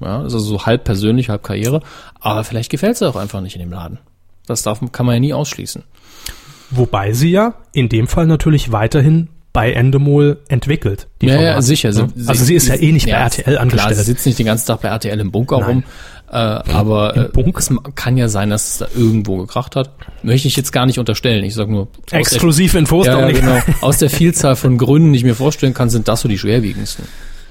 Ja, 0.00 0.20
also 0.20 0.38
so 0.38 0.64
halb 0.64 0.84
persönlich, 0.84 1.28
halb 1.28 1.42
Karriere. 1.42 1.80
Aber 2.20 2.44
vielleicht 2.44 2.70
gefällt 2.70 2.94
es 2.94 3.02
auch 3.02 3.16
einfach 3.16 3.40
nicht 3.40 3.56
in 3.56 3.60
dem 3.60 3.72
Laden. 3.72 3.98
Das 4.46 4.62
darf, 4.62 4.80
kann 4.92 5.06
man 5.06 5.16
ja 5.16 5.20
nie 5.20 5.32
ausschließen. 5.32 5.82
Wobei 6.70 7.12
sie 7.12 7.30
ja 7.30 7.54
in 7.72 7.88
dem 7.88 8.06
Fall 8.06 8.26
natürlich 8.26 8.72
weiterhin 8.72 9.28
bei 9.52 9.72
Endemol 9.72 10.38
entwickelt. 10.48 11.08
Die 11.20 11.26
ja, 11.26 11.34
Formate, 11.34 11.54
ja, 11.54 11.62
sicher. 11.62 11.92
Ne? 11.92 12.08
also 12.26 12.44
sie 12.44 12.54
ist 12.54 12.68
ja 12.68 12.74
eh 12.74 12.90
nicht 12.90 13.06
bei 13.06 13.12
RTL 13.12 13.58
angestellt. 13.58 13.88
Klar, 13.88 13.94
sie 13.94 14.04
sitzt 14.04 14.24
nicht 14.24 14.38
den 14.38 14.46
ganzen 14.46 14.66
Tag 14.66 14.80
bei 14.80 14.88
RTL 14.88 15.20
im 15.20 15.30
Bunker 15.30 15.58
Nein. 15.58 15.68
rum. 15.68 15.84
Äh, 16.32 16.36
aber 16.36 17.14
äh, 17.14 17.50
es 17.56 17.70
kann 17.94 18.16
ja 18.16 18.28
sein, 18.28 18.48
dass 18.48 18.70
es 18.70 18.78
da 18.78 18.86
irgendwo 18.94 19.36
gekracht 19.36 19.76
hat. 19.76 19.90
Möchte 20.22 20.48
ich 20.48 20.56
jetzt 20.56 20.72
gar 20.72 20.86
nicht 20.86 20.98
unterstellen. 20.98 21.44
Ich 21.44 21.54
sage 21.54 21.70
nur 21.70 21.88
Exklusivinfos. 22.10 23.06
Ja, 23.06 23.20
ja, 23.20 23.30
genau. 23.30 23.58
Aus 23.82 23.98
der 23.98 24.08
Vielzahl 24.08 24.56
von 24.56 24.78
Gründen, 24.78 25.12
die 25.12 25.18
ich 25.18 25.24
mir 25.24 25.34
vorstellen 25.34 25.74
kann, 25.74 25.90
sind 25.90 26.08
das 26.08 26.22
so 26.22 26.28
die 26.28 26.38
schwerwiegendsten. 26.38 27.04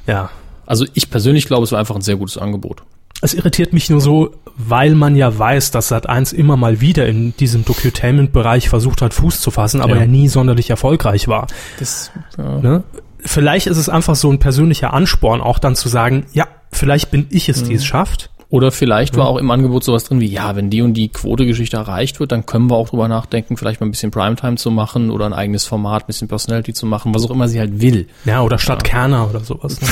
Ja. 0.08 0.32
Also 0.66 0.88
ich 0.96 1.12
persönlich 1.12 1.46
glaube, 1.46 1.64
es 1.64 1.72
war 1.72 1.80
einfach 1.80 1.96
ein 1.96 2.02
sehr 2.02 2.16
gutes 2.16 2.40
Angebot. 2.40 2.82
Es 3.22 3.36
irritiert 3.36 3.72
mich 3.72 3.92
nur 3.92 4.02
so, 4.02 4.32
weil 4.58 4.96
man 4.96 5.16
ja 5.16 5.38
weiß, 5.38 5.70
dass 5.70 5.92
Sat1 5.92 6.34
immer 6.34 6.58
mal 6.58 6.82
wieder 6.82 7.06
in 7.06 7.36
diesem 7.38 7.64
Docutainment-Bereich 7.64 8.68
versucht 8.68 9.04
hat, 9.04 9.14
Fuß 9.14 9.42
zu 9.42 9.52
fassen, 9.52 9.82
aber 9.82 9.94
ja, 9.94 10.02
ja 10.02 10.08
nie 10.08 10.28
sonderlich 10.28 10.72
erfolgreich 10.72 11.28
war. 11.28 11.46
Das, 11.78 12.12
ja. 12.36 12.58
ne? 12.60 12.84
Vielleicht 13.24 13.68
ist 13.68 13.78
es 13.78 13.90
einfach 13.90 14.16
so 14.16 14.32
ein 14.32 14.40
persönlicher 14.40 14.92
Ansporn, 14.96 15.40
auch 15.40 15.60
dann 15.60 15.76
zu 15.76 15.88
sagen, 15.88 16.26
ja, 16.34 16.48
vielleicht 16.72 17.12
bin 17.12 17.28
ich 17.30 17.48
es, 17.48 17.64
die 17.64 17.76
es 17.76 17.84
mhm. 17.84 17.86
schafft. 17.86 18.31
Oder 18.52 18.72
vielleicht 18.72 19.16
war 19.16 19.28
auch 19.28 19.38
im 19.38 19.50
Angebot 19.50 19.86
sowas 19.86 20.04
drin 20.04 20.20
wie, 20.20 20.28
ja, 20.28 20.58
wenn 20.58 20.70
die 20.70 20.82
und 20.82 20.94
die 20.94 21.08
Quotegeschichte 21.08 21.78
erreicht 21.78 22.20
wird, 22.20 22.34
dann 22.34 22.46
können 22.46 22.70
wir 22.70 22.76
auch 22.76 22.90
drüber 22.90 23.08
nachdenken, 23.08 23.56
vielleicht 23.56 23.80
mal 23.80 23.88
ein 23.88 23.92
bisschen 23.92 24.12
Primetime 24.12 24.58
zu 24.58 24.72
machen 24.72 25.10
oder 25.10 25.26
ein 25.26 25.32
eigenes 25.32 25.64
Format, 25.64 26.04
ein 26.04 26.08
bisschen 26.08 26.28
Personality 26.28 26.74
zu 26.74 26.86
machen, 26.86 27.16
was 27.16 27.24
auch 27.24 27.32
immer 27.32 27.48
sie 27.48 27.62
halt 27.62 27.80
will. 27.80 28.10
Ja, 28.26 28.42
oder 28.42 28.58
statt 28.58 28.86
ja. 28.86 28.90
Kerner 28.90 29.30
oder 29.30 29.40
sowas. 29.40 29.80
Ne? 29.80 29.88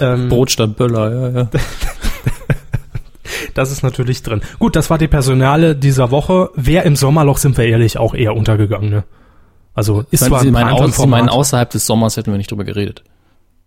ähm, 0.00 0.28
Brot 0.28 0.50
statt 0.50 0.76
Böller, 0.76 1.10
ja, 1.10 1.40
ja. 1.40 1.50
das 3.54 3.72
ist 3.72 3.82
natürlich 3.82 4.22
drin. 4.22 4.42
Gut, 4.58 4.76
das 4.76 4.90
war 4.90 4.98
die 4.98 5.08
Personale 5.08 5.74
dieser 5.74 6.10
Woche. 6.10 6.50
Wer 6.56 6.82
im 6.82 6.94
Sommerloch, 6.94 7.38
sind 7.38 7.56
wir 7.56 7.64
ehrlich, 7.64 7.96
auch 7.96 8.14
eher 8.14 8.36
untergegangen, 8.36 8.90
ne? 8.90 9.04
Also 9.72 10.04
ist 10.10 10.24
zwar 10.24 10.40
Sie 10.40 10.50
meinen, 10.50 10.68
aus, 10.68 10.98
Sie 10.98 11.06
meinen 11.06 11.30
außerhalb 11.30 11.70
des 11.70 11.86
Sommers 11.86 12.18
hätten 12.18 12.32
wir 12.32 12.36
nicht 12.36 12.50
drüber 12.50 12.64
geredet. 12.64 13.02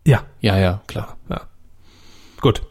Ja. 0.05 0.21
Ja, 0.41 0.59
ja, 0.59 0.81
klar. 0.85 1.17
Ja. 1.27 1.41
Gut. 2.39 2.61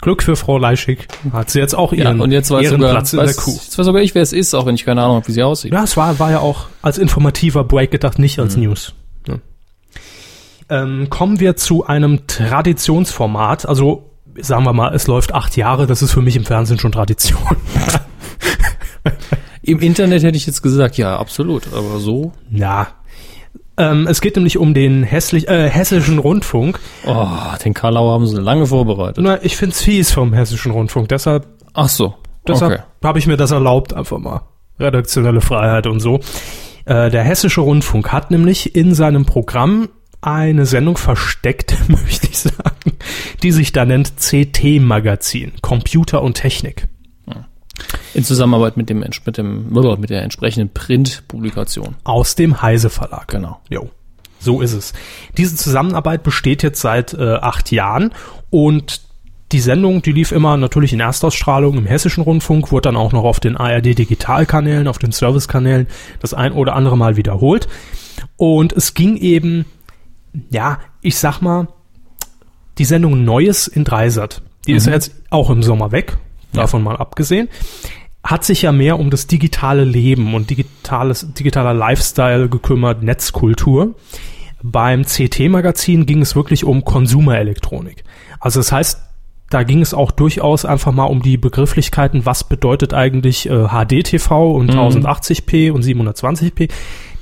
Glück 0.00 0.22
für 0.22 0.36
Frau 0.36 0.58
Leischig. 0.58 1.08
Hat 1.32 1.50
sie 1.50 1.58
jetzt 1.58 1.74
auch 1.74 1.92
ihren 1.92 2.18
ja, 2.18 2.24
und 2.24 2.30
jetzt 2.30 2.50
weiß 2.50 2.64
Ehrenplatz 2.64 3.10
sogar, 3.10 3.26
in 3.26 3.32
der 3.32 3.42
Kuh. 3.42 3.52
Jetzt 3.52 3.78
weiß 3.78 3.86
sogar 3.86 4.02
ich, 4.02 4.14
wer 4.14 4.22
es 4.22 4.32
ist, 4.32 4.54
auch 4.54 4.66
wenn 4.66 4.74
ich 4.74 4.84
keine 4.84 5.02
Ahnung 5.02 5.16
habe, 5.16 5.28
wie 5.28 5.32
sie 5.32 5.42
aussieht. 5.42 5.72
Ja, 5.72 5.82
es 5.84 5.96
war, 5.96 6.18
war 6.18 6.30
ja 6.30 6.40
auch 6.40 6.66
als 6.82 6.98
informativer 6.98 7.64
Break 7.64 7.90
gedacht, 7.90 8.18
nicht 8.18 8.38
als 8.38 8.56
mhm. 8.56 8.64
News. 8.64 8.94
Ja. 9.26 9.38
Ähm, 10.68 11.08
kommen 11.10 11.40
wir 11.40 11.56
zu 11.56 11.86
einem 11.86 12.26
Traditionsformat. 12.26 13.66
Also 13.66 14.10
sagen 14.40 14.64
wir 14.64 14.72
mal, 14.72 14.94
es 14.94 15.06
läuft 15.06 15.34
acht 15.34 15.56
Jahre. 15.56 15.86
Das 15.86 16.02
ist 16.02 16.12
für 16.12 16.22
mich 16.22 16.36
im 16.36 16.44
Fernsehen 16.44 16.78
schon 16.78 16.92
Tradition. 16.92 17.40
Im 19.62 19.80
Internet 19.80 20.22
hätte 20.22 20.36
ich 20.36 20.46
jetzt 20.46 20.62
gesagt, 20.62 20.96
ja, 20.96 21.16
absolut. 21.16 21.72
Aber 21.72 21.98
so? 21.98 22.32
Ja, 22.50 22.88
ähm, 23.78 24.06
es 24.06 24.20
geht 24.20 24.36
nämlich 24.36 24.58
um 24.58 24.74
den 24.74 25.02
hässlich, 25.02 25.48
äh, 25.48 25.68
hessischen 25.68 26.18
Rundfunk. 26.18 26.80
Oh, 27.06 27.26
den 27.64 27.74
Karlauer 27.74 28.12
haben 28.12 28.26
sie 28.26 28.40
lange 28.40 28.66
vorbereitet. 28.66 29.22
Na, 29.22 29.42
ich 29.42 29.56
find's 29.56 29.82
fies 29.82 30.12
vom 30.12 30.32
hessischen 30.32 30.72
Rundfunk, 30.72 31.08
deshalb. 31.08 31.46
Ach 31.74 31.88
so. 31.88 32.14
Deshalb 32.46 32.72
okay. 32.72 32.82
habe 33.04 33.18
ich 33.18 33.26
mir 33.26 33.36
das 33.36 33.50
erlaubt, 33.50 33.92
einfach 33.92 34.18
mal. 34.18 34.42
Redaktionelle 34.78 35.40
Freiheit 35.40 35.86
und 35.86 36.00
so. 36.00 36.20
Äh, 36.84 37.10
der 37.10 37.24
hessische 37.24 37.60
Rundfunk 37.60 38.12
hat 38.12 38.30
nämlich 38.30 38.76
in 38.76 38.94
seinem 38.94 39.26
Programm 39.26 39.88
eine 40.20 40.66
Sendung 40.66 40.96
versteckt, 40.96 41.76
möchte 41.88 42.28
ich 42.28 42.38
sagen, 42.38 42.92
die 43.42 43.52
sich 43.52 43.72
da 43.72 43.84
nennt 43.84 44.14
CT 44.18 44.80
Magazin, 44.80 45.52
Computer 45.60 46.22
und 46.22 46.34
Technik. 46.34 46.88
In 48.16 48.24
Zusammenarbeit 48.24 48.78
mit 48.78 48.88
dem, 48.88 49.00
mit 49.00 49.36
dem, 49.36 49.68
mit 50.00 50.08
der 50.08 50.22
entsprechenden 50.22 50.70
Printpublikation. 50.72 51.96
Aus 52.04 52.34
dem 52.34 52.62
Heise 52.62 52.88
Verlag. 52.88 53.28
Genau. 53.28 53.60
Jo. 53.68 53.90
So 54.38 54.62
ist 54.62 54.72
es. 54.72 54.94
Diese 55.36 55.54
Zusammenarbeit 55.54 56.22
besteht 56.22 56.62
jetzt 56.62 56.80
seit 56.80 57.12
äh, 57.12 57.34
acht 57.34 57.70
Jahren 57.72 58.14
und 58.48 59.02
die 59.52 59.60
Sendung, 59.60 60.00
die 60.00 60.12
lief 60.12 60.32
immer 60.32 60.56
natürlich 60.56 60.94
in 60.94 61.00
Erstausstrahlung 61.00 61.76
im 61.76 61.84
Hessischen 61.84 62.22
Rundfunk, 62.22 62.72
wurde 62.72 62.88
dann 62.88 62.96
auch 62.96 63.12
noch 63.12 63.24
auf 63.24 63.38
den 63.38 63.54
ARD-Digitalkanälen, 63.54 64.88
auf 64.88 64.96
den 64.96 65.12
Servicekanälen 65.12 65.86
das 66.20 66.32
ein 66.32 66.52
oder 66.52 66.74
andere 66.74 66.96
Mal 66.96 67.16
wiederholt. 67.16 67.68
Und 68.36 68.72
es 68.72 68.94
ging 68.94 69.18
eben, 69.18 69.66
ja, 70.50 70.78
ich 71.02 71.18
sag 71.18 71.42
mal, 71.42 71.68
die 72.78 72.86
Sendung 72.86 73.26
Neues 73.26 73.68
in 73.68 73.84
Dreisat. 73.84 74.40
Die 74.66 74.72
mhm. 74.72 74.78
ist 74.78 74.86
ja 74.86 74.94
jetzt 74.94 75.12
auch 75.28 75.50
im 75.50 75.62
Sommer 75.62 75.92
weg, 75.92 76.16
davon 76.52 76.82
mal 76.82 76.96
abgesehen, 76.96 77.48
hat 78.26 78.44
sich 78.44 78.62
ja 78.62 78.72
mehr 78.72 78.98
um 78.98 79.10
das 79.10 79.28
digitale 79.28 79.84
Leben 79.84 80.34
und 80.34 80.50
digitales, 80.50 81.32
digitaler 81.32 81.72
Lifestyle 81.72 82.48
gekümmert, 82.48 83.02
Netzkultur. 83.02 83.94
Beim 84.62 85.04
CT-Magazin 85.04 86.06
ging 86.06 86.22
es 86.22 86.34
wirklich 86.34 86.64
um 86.64 86.84
Konsumerelektronik. 86.84 88.02
Also 88.40 88.60
das 88.60 88.72
heißt, 88.72 89.00
da 89.48 89.62
ging 89.62 89.80
es 89.80 89.94
auch 89.94 90.10
durchaus 90.10 90.64
einfach 90.64 90.92
mal 90.92 91.04
um 91.04 91.22
die 91.22 91.36
Begrifflichkeiten, 91.36 92.26
was 92.26 92.42
bedeutet 92.42 92.94
eigentlich 92.94 93.48
äh, 93.48 93.68
HD-TV 93.68 94.52
und 94.52 94.74
mhm. 94.74 94.80
1080p 94.80 95.70
und 95.70 95.84
720p. 95.84 96.68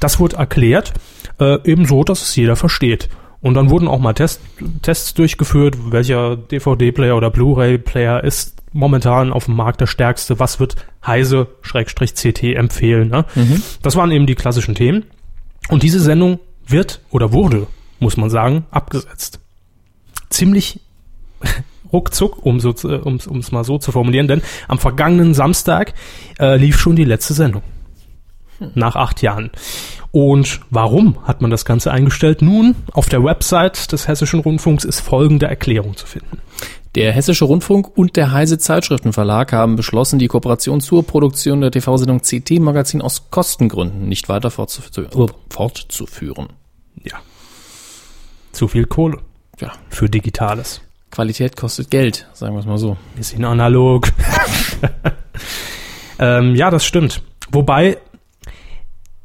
Das 0.01 0.19
wurde 0.21 0.37
erklärt, 0.37 0.95
äh, 1.39 1.59
ebenso, 1.65 2.03
dass 2.03 2.23
es 2.23 2.35
jeder 2.35 2.57
versteht. 2.57 3.11
Und 3.43 3.55
dann 3.55 3.69
wurden 3.69 3.89
auch 3.89 3.99
mal 3.99 4.15
Test, 4.15 4.41
Tests 4.81 5.13
durchgeführt, 5.13 5.77
welcher 5.91 6.37
DVD-Player 6.37 7.15
oder 7.15 7.29
Blu-ray-Player 7.31 8.25
ist 8.25 8.54
momentan 8.75 9.33
auf 9.33 9.47
dem 9.47 9.55
Markt 9.55 9.81
der 9.81 9.87
stärkste, 9.87 10.39
was 10.39 10.61
wird 10.61 10.77
Heise 11.07 11.47
Schrägstrich 11.63 12.15
CT 12.15 12.43
empfehlen. 12.55 13.09
Ne? 13.09 13.25
Mhm. 13.35 13.63
Das 13.83 13.97
waren 13.97 14.11
eben 14.11 14.27
die 14.27 14.35
klassischen 14.35 14.75
Themen. 14.75 15.05
Und 15.69 15.83
diese 15.83 16.01
Sendung 16.01 16.41
wird 16.67 17.01
oder 17.11 17.33
wurde, 17.33 17.69
muss 18.01 18.17
man 18.19 18.29
sagen, 18.29 18.67
abgesetzt. 18.71 19.41
Ziemlich 20.29 20.81
ruckzuck, 21.93 22.45
um 22.45 22.57
es 22.57 22.63
so, 22.63 22.75
um's, 22.89 23.27
um's 23.27 23.53
mal 23.53 23.65
so 23.65 23.79
zu 23.79 23.93
formulieren, 23.93 24.29
denn 24.29 24.43
am 24.69 24.79
vergangenen 24.79 25.33
Samstag 25.33 25.95
äh, 26.39 26.57
lief 26.57 26.79
schon 26.79 26.97
die 26.97 27.05
letzte 27.05 27.33
Sendung. 27.33 27.63
Hm. 28.59 28.73
Nach 28.75 28.97
acht 28.97 29.23
Jahren. 29.23 29.51
Und 30.15 30.61
warum 30.71 31.19
hat 31.27 31.43
man 31.43 31.51
das 31.51 31.65
Ganze 31.65 31.91
eingestellt? 31.91 32.41
Nun, 32.41 32.77
auf 32.93 33.09
der 33.09 33.25
Website 33.25 33.91
des 33.91 34.07
Hessischen 34.07 34.39
Rundfunks 34.39 34.85
ist 34.85 35.01
folgende 35.01 35.47
Erklärung 35.47 35.97
zu 35.97 36.07
finden. 36.07 36.39
Der 36.95 37.11
Hessische 37.11 37.45
Rundfunk 37.47 37.99
und 37.99 38.15
der 38.15 38.31
Heise 38.31 38.57
Zeitschriftenverlag 38.57 39.53
haben 39.53 39.75
beschlossen, 39.75 40.21
die 40.21 40.29
Kooperation 40.29 40.81
zur 40.81 41.05
Produktion 41.05 41.63
der 41.63 41.73
TV-Sendung 41.73 42.21
CT 42.21 42.61
Magazin 42.61 43.03
aus 43.03 43.29
Kostengründen 43.33 44.09
nicht 44.09 44.29
weiter 44.29 44.53
fortzuführen. 44.53 46.47
Ja. 47.03 47.17
Zu 48.53 48.69
viel 48.69 48.85
Kohle. 48.85 49.19
Ja. 49.59 49.73
Für 49.89 50.09
Digitales. 50.09 50.81
Qualität 51.11 51.57
kostet 51.57 51.91
Geld, 51.91 52.29
sagen 52.35 52.55
wir 52.55 52.61
es 52.61 52.67
mal 52.67 52.79
so. 52.79 52.97
Bisschen 53.17 53.45
analog. 53.45 54.13
ähm, 56.21 56.55
ja, 56.55 56.71
das 56.71 56.85
stimmt. 56.85 57.21
Wobei 57.51 57.99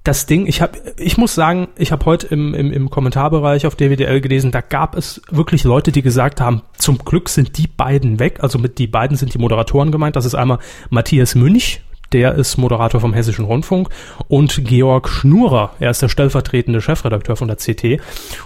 das 0.03 0.25
Ding, 0.25 0.47
ich 0.47 0.61
habe, 0.61 0.79
ich 0.97 1.17
muss 1.17 1.35
sagen, 1.35 1.67
ich 1.77 1.91
habe 1.91 2.05
heute 2.05 2.27
im, 2.27 2.53
im, 2.53 2.71
im 2.71 2.89
Kommentarbereich 2.89 3.65
auf 3.67 3.75
DWDL 3.75 4.21
gelesen, 4.21 4.51
da 4.51 4.61
gab 4.61 4.95
es 4.95 5.21
wirklich 5.29 5.63
Leute, 5.65 5.91
die 5.91 6.01
gesagt 6.01 6.39
haben, 6.39 6.61
zum 6.77 6.99
Glück 6.99 7.29
sind 7.29 7.57
die 7.57 7.67
beiden 7.67 8.19
weg. 8.19 8.39
Also 8.41 8.59
mit 8.59 8.77
die 8.77 8.87
beiden 8.87 9.17
sind 9.17 9.33
die 9.33 9.39
Moderatoren 9.39 9.91
gemeint. 9.91 10.15
Das 10.15 10.25
ist 10.25 10.35
einmal 10.35 10.59
Matthias 10.89 11.35
Münch, 11.35 11.81
der 12.13 12.35
ist 12.35 12.57
Moderator 12.57 13.01
vom 13.01 13.13
Hessischen 13.13 13.45
Rundfunk 13.45 13.89
und 14.27 14.65
Georg 14.65 15.09
Schnurer, 15.09 15.71
er 15.79 15.91
ist 15.91 16.01
der 16.01 16.09
stellvertretende 16.09 16.81
Chefredakteur 16.81 17.35
von 17.35 17.47
der 17.47 17.57
CT. 17.57 18.01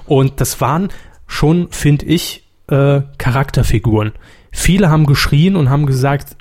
Und 0.05 0.41
das 0.41 0.59
waren 0.59 0.89
schon, 1.27 1.67
finde 1.71 2.05
ich, 2.05 2.43
äh, 2.67 3.01
Charakterfiguren. 3.17 4.13
Viele 4.55 4.91
haben 4.91 5.07
geschrien 5.07 5.55
und 5.55 5.71
haben 5.71 5.87
gesagt, 5.87 6.37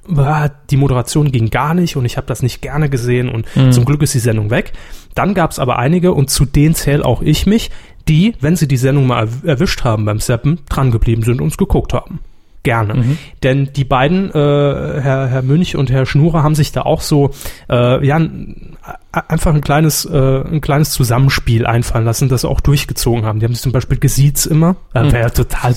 die 0.71 0.76
Moderation 0.76 1.33
ging 1.33 1.49
gar 1.49 1.73
nicht 1.73 1.97
und 1.97 2.04
ich 2.04 2.19
habe 2.19 2.26
das 2.26 2.42
nicht 2.42 2.61
gerne 2.61 2.90
gesehen 2.90 3.31
und 3.31 3.47
mhm. 3.57 3.73
zum 3.73 3.87
Glück 3.87 4.02
ist 4.02 4.12
die 4.12 4.19
Sendung 4.19 4.50
weg. 4.50 4.73
Dann 5.14 5.35
gab 5.35 5.50
es 5.50 5.59
aber 5.59 5.78
einige 5.78 6.12
und 6.12 6.31
zu 6.31 6.45
denen 6.45 6.75
zähle 6.75 7.04
auch 7.04 7.23
ich 7.23 7.47
mich, 7.47 7.71
die, 8.09 8.35
wenn 8.40 8.57
sie 8.57 8.66
die 8.66 8.76
Sendung 8.76 9.07
mal 9.07 9.28
erwischt 9.45 9.85
haben 9.85 10.04
beim 10.04 10.21
Seppen, 10.21 10.61
drangeblieben 10.69 11.25
sind 11.25 11.40
und 11.40 11.45
uns 11.45 11.57
geguckt 11.57 11.92
haben. 11.92 12.21
Gerne. 12.64 12.95
Mhm. 12.95 13.19
Denn 13.42 13.71
die 13.75 13.85
beiden, 13.85 14.31
äh, 14.31 14.33
Herr, 14.33 15.26
Herr 15.26 15.42
Münch 15.42 15.76
und 15.76 15.90
Herr 15.90 16.07
Schnurer, 16.07 16.45
haben 16.45 16.54
sich 16.54 16.71
da 16.71 16.83
auch 16.83 17.00
so 17.00 17.33
äh, 17.69 18.07
ja, 18.07 18.21
einfach 19.11 19.52
ein 19.52 19.61
kleines, 19.62 20.04
äh, 20.04 20.42
ein 20.42 20.61
kleines 20.61 20.90
Zusammenspiel 20.90 21.66
einfallen 21.66 22.04
lassen, 22.04 22.28
das 22.28 22.45
auch 22.45 22.61
durchgezogen 22.61 23.25
haben. 23.25 23.40
Die 23.40 23.47
haben 23.47 23.54
sich 23.54 23.62
zum 23.62 23.73
Beispiel 23.73 23.99
gesiezt 23.99 24.47
immer. 24.47 24.76
Äh, 24.95 25.04
mhm. 25.04 25.11
Ja 25.11 25.31
total 25.31 25.75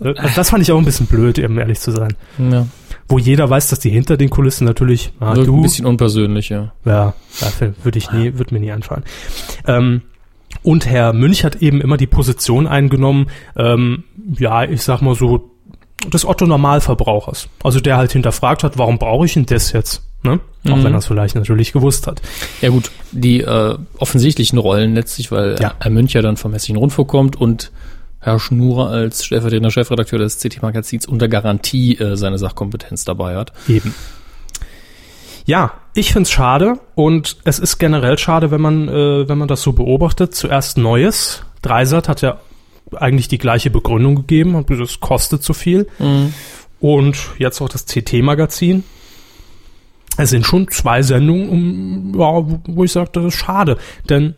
äh, 0.00 0.14
das 0.34 0.50
fand 0.50 0.62
ich 0.62 0.72
auch 0.72 0.78
ein 0.78 0.84
bisschen 0.84 1.06
blöd, 1.06 1.38
um 1.40 1.58
ehrlich 1.58 1.80
zu 1.80 1.90
sein. 1.90 2.14
Ja. 2.38 2.66
Wo 3.10 3.18
jeder 3.18 3.50
weiß, 3.50 3.68
dass 3.68 3.78
die 3.80 3.90
hinter 3.90 4.16
den 4.16 4.30
Kulissen 4.30 4.64
natürlich, 4.64 5.12
ah, 5.20 5.34
du, 5.34 5.56
ein 5.56 5.62
bisschen 5.62 5.84
unpersönlich, 5.84 6.48
ja. 6.48 6.72
Ja, 6.86 7.12
dafür 7.40 7.74
würde 7.82 7.98
ich 7.98 8.10
nie, 8.12 8.38
würde 8.38 8.54
mir 8.54 8.60
nie 8.60 8.72
einfallen. 8.72 9.02
Ähm, 9.66 10.02
und 10.62 10.86
Herr 10.86 11.12
Münch 11.12 11.44
hat 11.44 11.56
eben 11.56 11.80
immer 11.80 11.96
die 11.96 12.06
Position 12.06 12.66
eingenommen, 12.66 13.26
ähm, 13.56 14.04
ja, 14.38 14.64
ich 14.64 14.82
sag 14.82 15.02
mal 15.02 15.14
so, 15.14 15.50
des 16.12 16.24
Otto 16.24 16.46
Normalverbrauchers. 16.46 17.48
Also 17.62 17.80
der 17.80 17.96
halt 17.98 18.12
hinterfragt 18.12 18.64
hat, 18.64 18.78
warum 18.78 18.98
brauche 18.98 19.26
ich 19.26 19.34
denn 19.34 19.44
das 19.46 19.72
jetzt? 19.72 20.02
Ne? 20.22 20.38
Auch 20.70 20.76
Mhm. 20.76 20.84
wenn 20.84 20.92
er 20.94 20.98
es 20.98 21.06
vielleicht 21.06 21.34
natürlich 21.34 21.72
gewusst 21.72 22.06
hat. 22.06 22.20
Ja 22.60 22.68
gut, 22.70 22.90
die 23.12 23.40
äh, 23.40 23.76
offensichtlichen 23.98 24.58
Rollen 24.58 24.94
letztlich, 24.94 25.30
weil 25.32 25.56
Ja. 25.60 25.74
Herr 25.80 25.90
Münch 25.90 26.12
ja 26.12 26.22
dann 26.22 26.36
vom 26.36 26.52
Hessischen 26.52 26.76
Rundfunk 26.76 27.08
kommt 27.08 27.36
und 27.36 27.70
Herr 28.20 28.38
Schnurer 28.38 28.90
als 28.90 29.24
stellvertretender 29.24 29.70
Chefredakteur 29.70 30.18
des 30.18 30.38
CT-Magazins 30.38 31.06
unter 31.06 31.28
Garantie 31.28 31.96
äh, 31.96 32.16
seine 32.16 32.38
Sachkompetenz 32.38 33.04
dabei 33.04 33.36
hat. 33.36 33.52
Eben. 33.68 33.94
Ja, 35.46 35.72
ich 35.94 36.12
find's 36.12 36.30
schade 36.30 36.78
und 36.94 37.38
es 37.44 37.58
ist 37.58 37.78
generell 37.78 38.18
schade, 38.18 38.50
wenn 38.50 38.60
man, 38.60 38.88
äh, 38.88 39.28
wenn 39.28 39.38
man 39.38 39.48
das 39.48 39.62
so 39.62 39.72
beobachtet. 39.72 40.34
Zuerst 40.34 40.78
Neues. 40.78 41.42
Dreisat 41.62 42.08
hat 42.08 42.20
ja 42.22 42.38
eigentlich 42.96 43.28
die 43.28 43.38
gleiche 43.38 43.70
Begründung 43.70 44.16
gegeben, 44.16 44.64
es 44.82 45.00
kostet 45.00 45.42
zu 45.42 45.54
viel. 45.54 45.86
Und 46.80 47.16
jetzt 47.38 47.60
auch 47.60 47.68
das 47.68 47.86
CT-Magazin. 47.86 48.84
Es 50.16 50.30
sind 50.30 50.46
schon 50.46 50.68
zwei 50.68 51.02
Sendungen, 51.02 51.48
um, 51.48 52.18
ja, 52.18 52.60
wo 52.66 52.84
ich 52.84 52.92
sage, 52.92 53.10
das 53.12 53.24
ist 53.26 53.34
schade. 53.36 53.78
Denn 54.08 54.34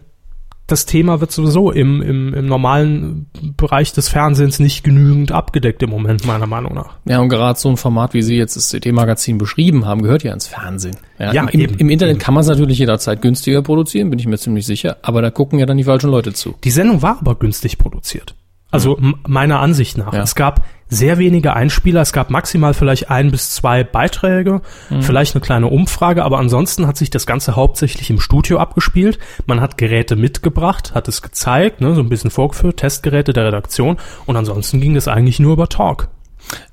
das 0.68 0.86
Thema 0.86 1.20
wird 1.20 1.32
sowieso 1.32 1.70
im, 1.70 2.00
im, 2.00 2.32
im 2.34 2.46
normalen 2.46 3.26
Bereich 3.56 3.92
des 3.92 4.08
Fernsehens 4.08 4.58
nicht 4.58 4.84
genügend 4.84 5.32
abgedeckt 5.32 5.82
im 5.82 5.90
Moment, 5.90 6.24
meiner 6.26 6.46
Meinung 6.46 6.72
nach. 6.74 6.96
Ja, 7.04 7.18
und 7.20 7.28
gerade 7.28 7.58
so 7.58 7.68
ein 7.68 7.76
Format, 7.76 8.14
wie 8.14 8.22
Sie 8.22 8.36
jetzt 8.36 8.56
das 8.56 8.70
CT-Magazin 8.70 9.38
beschrieben 9.38 9.84
haben, 9.86 10.02
gehört 10.02 10.22
ja 10.22 10.32
ins 10.32 10.46
Fernsehen. 10.46 10.96
Ja, 11.18 11.32
im, 11.32 11.60
eben, 11.60 11.74
Im 11.78 11.90
Internet 11.90 12.16
eben. 12.16 12.22
kann 12.24 12.34
man 12.34 12.42
es 12.42 12.48
natürlich 12.48 12.78
jederzeit 12.78 13.20
günstiger 13.22 13.60
produzieren, 13.62 14.08
bin 14.10 14.18
ich 14.18 14.26
mir 14.26 14.38
ziemlich 14.38 14.64
sicher, 14.64 14.96
aber 15.02 15.20
da 15.20 15.30
gucken 15.30 15.58
ja 15.58 15.66
dann 15.66 15.76
die 15.76 15.84
falschen 15.84 16.10
Leute 16.10 16.32
zu. 16.32 16.54
Die 16.64 16.70
Sendung 16.70 17.02
war 17.02 17.18
aber 17.20 17.34
günstig 17.34 17.76
produziert. 17.78 18.34
Also 18.70 18.96
m- 18.96 19.16
meiner 19.26 19.60
Ansicht 19.60 19.98
nach. 19.98 20.14
Ja. 20.14 20.22
Es 20.22 20.34
gab 20.34 20.64
sehr 20.92 21.18
wenige 21.18 21.54
Einspieler, 21.54 22.02
es 22.02 22.12
gab 22.12 22.30
maximal 22.30 22.74
vielleicht 22.74 23.10
ein 23.10 23.30
bis 23.30 23.50
zwei 23.50 23.82
Beiträge, 23.82 24.60
vielleicht 25.00 25.34
eine 25.34 25.40
kleine 25.40 25.68
Umfrage, 25.68 26.22
aber 26.22 26.38
ansonsten 26.38 26.86
hat 26.86 26.96
sich 26.96 27.08
das 27.08 27.26
Ganze 27.26 27.56
hauptsächlich 27.56 28.10
im 28.10 28.20
Studio 28.20 28.58
abgespielt. 28.58 29.18
Man 29.46 29.60
hat 29.60 29.78
Geräte 29.78 30.16
mitgebracht, 30.16 30.94
hat 30.94 31.08
es 31.08 31.22
gezeigt, 31.22 31.80
ne, 31.80 31.94
so 31.94 32.00
ein 32.02 32.08
bisschen 32.08 32.30
vorgeführt, 32.30 32.76
Testgeräte 32.76 33.32
der 33.32 33.46
Redaktion. 33.46 33.96
Und 34.26 34.36
ansonsten 34.36 34.80
ging 34.80 34.94
es 34.96 35.08
eigentlich 35.08 35.40
nur 35.40 35.54
über 35.54 35.68
Talk. 35.68 36.08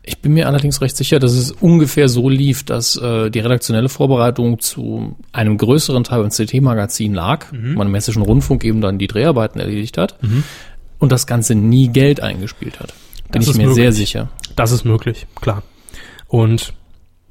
Ich 0.03 0.17
bin 0.19 0.33
mir 0.33 0.47
allerdings 0.47 0.81
recht 0.81 0.97
sicher, 0.97 1.19
dass 1.19 1.33
es 1.33 1.51
ungefähr 1.51 2.09
so 2.09 2.27
lief, 2.27 2.63
dass 2.65 2.97
äh, 2.97 3.29
die 3.29 3.39
redaktionelle 3.39 3.87
Vorbereitung 3.87 4.59
zu 4.59 5.15
einem 5.31 5.57
größeren 5.57 6.03
Teil 6.03 6.23
im 6.23 6.29
CT-Magazin 6.29 7.13
lag, 7.13 7.45
man 7.77 7.87
im 7.87 7.95
Hessischen 7.95 8.23
Rundfunk 8.23 8.65
eben 8.65 8.81
dann 8.81 8.97
die 8.97 9.07
Dreharbeiten 9.07 9.59
erledigt 9.61 9.97
hat. 9.97 10.17
Und 10.97 11.11
das 11.13 11.27
Ganze 11.27 11.55
nie 11.55 11.87
Geld 11.87 12.21
eingespielt 12.21 12.81
hat. 12.81 12.93
Bin 13.31 13.41
Das 13.41 13.49
ich 13.49 13.57
mir 13.57 13.63
möglich. 13.67 13.75
sehr 13.83 13.91
sicher. 13.91 14.29
Das 14.55 14.71
ist 14.71 14.85
möglich, 14.85 15.27
klar. 15.39 15.63
Und 16.27 16.73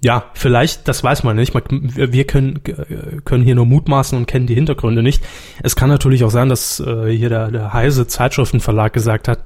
ja, 0.01 0.27
vielleicht, 0.35 0.87
das 0.87 1.03
weiß 1.03 1.25
man 1.25 1.35
nicht. 1.37 1.53
Wir 1.55 2.25
können, 2.25 2.61
äh, 2.67 3.21
können 3.25 3.43
hier 3.45 3.57
nur 3.57 3.67
mutmaßen 3.67 4.17
und 4.17 4.27
kennen 4.27 4.47
die 4.47 4.55
Hintergründe 4.55 5.03
nicht. 5.03 5.23
Es 5.63 5.75
kann 5.75 5.89
natürlich 5.89 6.23
auch 6.25 6.31
sein, 6.31 6.49
dass 6.49 6.79
äh, 6.81 7.11
hier 7.11 7.29
der, 7.29 7.51
der 7.51 7.73
Heise 7.73 8.07
Zeitschriftenverlag 8.07 8.93
gesagt 8.93 9.27
hat, 9.27 9.45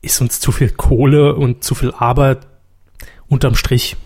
ist 0.00 0.20
uns 0.20 0.38
zu 0.40 0.52
viel 0.52 0.70
Kohle 0.70 1.34
und 1.34 1.64
zu 1.64 1.74
viel 1.74 1.92
Arbeit. 1.92 2.46
Unterm 3.28 3.54
Strich 3.56 3.96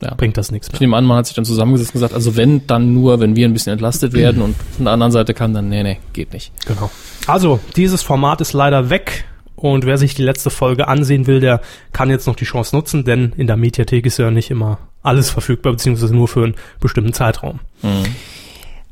Ja. 0.00 0.14
bringt 0.14 0.36
das 0.36 0.50
nichts 0.52 0.68
Ich 0.68 0.72
mehr. 0.74 0.80
nehme 0.80 0.96
an, 0.96 1.04
man 1.04 1.18
hat 1.18 1.26
sich 1.26 1.34
dann 1.36 1.44
zusammengesetzt 1.44 1.90
und 1.90 1.94
gesagt, 1.94 2.14
also 2.14 2.36
wenn, 2.36 2.66
dann 2.68 2.94
nur, 2.94 3.18
wenn 3.20 3.34
wir 3.36 3.46
ein 3.48 3.52
bisschen 3.52 3.72
entlastet 3.72 4.12
werden 4.12 4.42
und 4.42 4.54
von 4.76 4.84
der 4.86 4.94
anderen 4.94 5.12
Seite 5.12 5.34
kam 5.34 5.54
dann, 5.54 5.68
nee, 5.68 5.82
nee, 5.82 5.98
geht 6.12 6.32
nicht. 6.32 6.52
Genau. 6.66 6.90
Also, 7.26 7.58
dieses 7.76 8.02
Format 8.02 8.40
ist 8.40 8.52
leider 8.52 8.90
weg. 8.90 9.24
Und 9.62 9.86
wer 9.86 9.96
sich 9.96 10.14
die 10.14 10.24
letzte 10.24 10.50
Folge 10.50 10.88
ansehen 10.88 11.28
will, 11.28 11.38
der 11.38 11.60
kann 11.92 12.10
jetzt 12.10 12.26
noch 12.26 12.34
die 12.34 12.44
Chance 12.44 12.74
nutzen, 12.74 13.04
denn 13.04 13.32
in 13.36 13.46
der 13.46 13.56
Mediathek 13.56 14.04
ist 14.06 14.18
ja 14.18 14.32
nicht 14.32 14.50
immer 14.50 14.78
alles 15.02 15.30
verfügbar, 15.30 15.72
beziehungsweise 15.72 16.14
nur 16.14 16.26
für 16.26 16.42
einen 16.42 16.54
bestimmten 16.80 17.12
Zeitraum. 17.12 17.60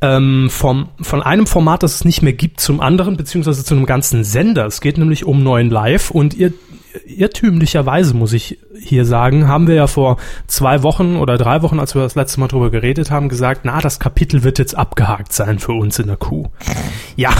Ähm, 0.01 0.49
vom, 0.49 0.91
von 1.01 1.23
einem 1.23 1.49
Format, 1.49 1.83
das 1.83 1.97
es 1.97 2.05
nicht 2.05 2.23
mehr 2.23 2.35
gibt, 2.35 2.61
zum 2.61 2.81
anderen, 2.81 3.17
beziehungsweise 3.17 3.65
zu 3.65 3.75
einem 3.75 3.85
ganzen 3.85 4.23
Sender. 4.23 4.65
Es 4.67 4.81
geht 4.81 4.97
nämlich 4.97 5.25
um 5.25 5.43
neuen 5.43 5.71
Live 5.71 6.13
und 6.13 6.35
ihr, 6.35 6.53
irrtümlicherweise, 7.05 8.15
muss 8.15 8.33
ich 8.33 8.59
hier 8.81 9.05
sagen, 9.05 9.49
haben 9.49 9.67
wir 9.67 9.75
ja 9.75 9.89
vor 9.89 10.19
zwei 10.47 10.85
Wochen 10.85 11.17
oder 11.17 11.37
drei 11.37 11.63
Wochen, 11.63 11.81
als 11.81 11.97
wir 11.97 12.03
das 12.03 12.15
letzte 12.15 12.39
Mal 12.39 12.47
drüber 12.47 12.71
geredet 12.71 13.11
haben, 13.11 13.29
gesagt, 13.29 13.63
na, 13.65 13.81
das 13.81 13.99
Kapitel 13.99 14.45
wird 14.45 14.61
jetzt 14.61 14.77
abgehakt 14.77 15.33
sein 15.33 15.59
für 15.59 15.73
uns 15.73 15.99
in 15.99 16.07
der 16.07 16.17
Kuh. 16.17 16.47
Ja, 17.17 17.33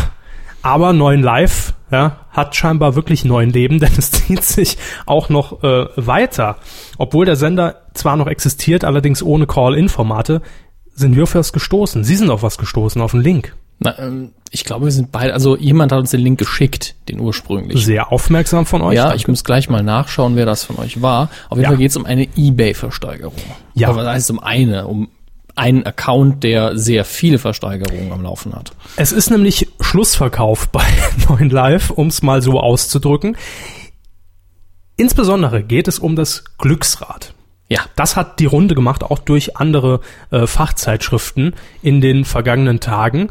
aber 0.63 0.93
neuen 0.93 1.23
Live 1.23 1.75
ja, 1.91 2.19
hat 2.31 2.55
scheinbar 2.55 2.95
wirklich 2.95 3.25
neuen 3.25 3.51
Leben, 3.51 3.79
denn 3.81 3.93
es 3.97 4.11
zieht 4.11 4.45
sich 4.45 4.79
auch 5.07 5.29
noch 5.29 5.63
äh, 5.63 5.87
weiter. 5.97 6.57
Obwohl 6.99 7.27
der 7.27 7.37
Sender 7.37 7.83
zwar 7.95 8.17
noch 8.17 8.27
existiert, 8.27 8.85
allerdings 8.85 9.23
ohne 9.23 9.47
Call-In-Formate, 9.47 10.43
sind 10.95 11.17
wir 11.17 11.23
auf 11.25 11.35
was 11.35 11.53
gestoßen. 11.53 12.05
Sie 12.05 12.17
sind 12.17 12.31
auf 12.31 12.43
was 12.43 12.59
gestoßen, 12.59 13.01
auf 13.01 13.15
einen 13.15 13.23
Link. 13.23 13.57
Na, 13.79 13.99
ähm, 13.99 14.33
ich 14.51 14.65
glaube, 14.65 14.85
wir 14.85 14.93
sind 14.93 15.11
beide, 15.11 15.33
also 15.33 15.57
jemand 15.57 15.91
hat 15.93 16.01
uns 16.01 16.11
den 16.11 16.21
Link 16.21 16.39
geschickt, 16.39 16.97
den 17.09 17.19
ursprünglichen. 17.19 17.81
Sehr 17.81 18.13
aufmerksam 18.13 18.67
von 18.67 18.83
euch. 18.83 18.97
Ja, 18.97 19.05
danke. 19.05 19.17
ich 19.17 19.29
muss 19.29 19.43
gleich 19.43 19.71
mal 19.71 19.83
nachschauen, 19.83 20.37
wer 20.37 20.45
das 20.45 20.65
von 20.65 20.77
euch 20.79 21.01
war. 21.01 21.31
Auf 21.49 21.57
jeden 21.57 21.63
Ja. 21.63 21.69
Fall 21.71 21.79
geht 21.79 21.91
es 21.91 21.97
um 21.97 22.05
eine 22.05 22.29
Ebay-Versteigerung. 22.37 23.33
Ja. 23.75 23.89
Aber 23.89 24.03
das 24.05 24.15
heißt 24.15 24.31
um 24.33 24.41
eine, 24.41 24.87
um 24.87 25.09
einen 25.57 25.85
Account, 25.85 26.43
der 26.45 26.77
sehr 26.79 27.05
viele 27.05 27.39
Versteigerungen 27.39 28.13
am 28.13 28.23
Laufen 28.23 28.55
hat. 28.55 28.73
Es 28.97 29.13
ist 29.13 29.31
nämlich 29.31 29.69
Schlussverkauf 29.81 30.69
bei 30.69 30.85
neuen 31.29 31.51
Live, 31.51 31.91
um 31.91 32.09
es 32.09 32.23
mal 32.23 32.43
so 32.43 32.61
auszudrücken. 32.61 33.37
Insbesondere 34.97 35.63
geht 35.63 35.89
es 35.89 35.99
um 35.99 36.17
das 36.17 36.45
Glücksrad. 36.59 37.35
Ja. 37.69 37.81
Das 37.97 38.17
hat 38.17 38.41
die 38.41 38.47
Runde 38.47 38.75
gemacht, 38.75 39.05
auch 39.05 39.19
durch 39.19 39.57
andere 39.57 40.01
äh, 40.31 40.47
Fachzeitschriften 40.47 41.55
in 41.83 42.01
den 42.01 42.25
vergangenen 42.25 42.81
Tagen. 42.81 43.31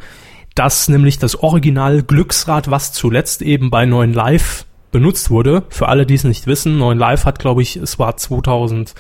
Das 0.56 0.88
nämlich 0.88 1.20
das 1.20 1.36
Original 1.36 2.02
Glücksrad, 2.02 2.72
was 2.72 2.92
zuletzt 2.94 3.42
eben 3.42 3.70
bei 3.70 3.86
9 3.86 4.14
Live 4.14 4.66
benutzt 4.92 5.30
wurde. 5.30 5.64
Für 5.70 5.90
alle, 5.90 6.06
die 6.06 6.16
es 6.16 6.24
nicht 6.24 6.48
wissen, 6.48 6.78
9 6.78 6.98
Live 6.98 7.26
hat, 7.26 7.38
glaube 7.40 7.62
ich, 7.62 7.76
es 7.76 8.00
war 8.00 8.18
2000 8.18 8.96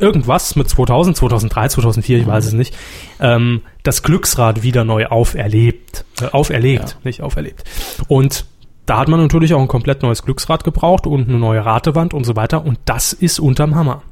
irgendwas 0.00 0.56
mit 0.56 0.68
2000, 0.68 1.16
2003, 1.16 1.68
2004, 1.68 2.18
ich 2.18 2.26
weiß 2.26 2.46
es 2.46 2.52
nicht, 2.52 2.74
ähm, 3.20 3.62
das 3.82 4.02
Glücksrad 4.02 4.62
wieder 4.62 4.84
neu 4.84 5.06
auferlebt, 5.06 6.04
äh, 6.20 6.26
auferlegt, 6.26 6.90
Ja. 6.90 6.96
nicht 7.04 7.22
auferlebt. 7.22 7.64
Und 8.08 8.44
da 8.86 8.98
hat 8.98 9.08
man 9.08 9.20
natürlich 9.20 9.54
auch 9.54 9.60
ein 9.60 9.68
komplett 9.68 10.02
neues 10.02 10.22
Glücksrad 10.24 10.64
gebraucht 10.64 11.06
und 11.06 11.28
eine 11.28 11.38
neue 11.38 11.64
Ratewand 11.64 12.12
und 12.14 12.24
so 12.24 12.34
weiter. 12.36 12.64
Und 12.64 12.78
das 12.86 13.12
ist 13.12 13.38
unterm 13.38 13.74
Hammer. 13.76 14.02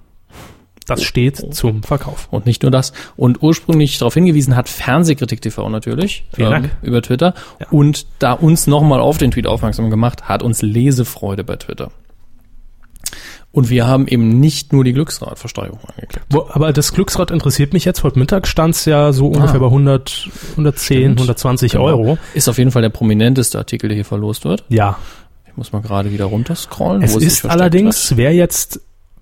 Das 0.86 1.02
steht 1.02 1.54
zum 1.54 1.82
Verkauf. 1.82 2.28
Und 2.30 2.46
nicht 2.46 2.62
nur 2.62 2.70
das. 2.70 2.94
Und 3.16 3.42
ursprünglich 3.42 3.98
darauf 3.98 4.14
hingewiesen 4.14 4.56
hat 4.56 4.70
Fernsehkritik 4.70 5.42
TV 5.42 5.68
natürlich 5.68 6.24
ähm, 6.30 6.36
Vielen 6.36 6.50
Dank. 6.50 6.76
über 6.80 7.02
Twitter. 7.02 7.34
Ja. 7.60 7.66
Und 7.70 8.06
da 8.20 8.32
uns 8.32 8.66
nochmal 8.66 9.00
auf 9.00 9.18
den 9.18 9.30
Tweet 9.32 9.46
aufmerksam 9.46 9.90
gemacht, 9.90 10.28
hat 10.30 10.42
uns 10.42 10.62
Lesefreude 10.62 11.44
bei 11.44 11.56
Twitter. 11.56 11.90
Und 13.50 13.70
wir 13.70 13.86
haben 13.86 14.06
eben 14.06 14.40
nicht 14.40 14.72
nur 14.72 14.84
die 14.84 14.92
Glücksradversteigerung 14.92 15.80
angeklickt. 15.86 16.26
Aber 16.50 16.72
das 16.72 16.92
Glücksrad 16.92 17.30
interessiert 17.30 17.72
mich 17.72 17.84
jetzt. 17.86 18.04
Heute 18.04 18.18
Mittag 18.18 18.46
stand 18.46 18.74
es 18.74 18.84
ja 18.84 19.12
so 19.12 19.28
ungefähr 19.28 19.58
bei 19.58 19.66
100, 19.66 20.28
110, 20.52 20.96
Stimmt. 20.98 21.18
120 21.20 21.72
Genau. 21.72 21.84
Euro. 21.84 22.18
Ist 22.34 22.48
auf 22.48 22.58
jeden 22.58 22.70
Fall 22.70 22.82
der 22.82 22.90
prominenteste 22.90 23.56
Artikel, 23.58 23.88
der 23.88 23.94
hier 23.96 24.04
verlost 24.04 24.44
wird. 24.44 24.64
Ja, 24.68 24.98
Ich 25.48 25.56
muss 25.56 25.72
mal 25.72 25.80
gerade 25.80 26.12
wieder 26.12 26.26
runterscrollen. 26.26 27.02
Es 27.02 27.14
wo 27.14 27.18
sich 27.20 27.28
ist 27.28 27.46
allerdings, 27.46 28.10
hat. 28.10 28.18
wer 28.18 28.34
jetzt 28.34 28.80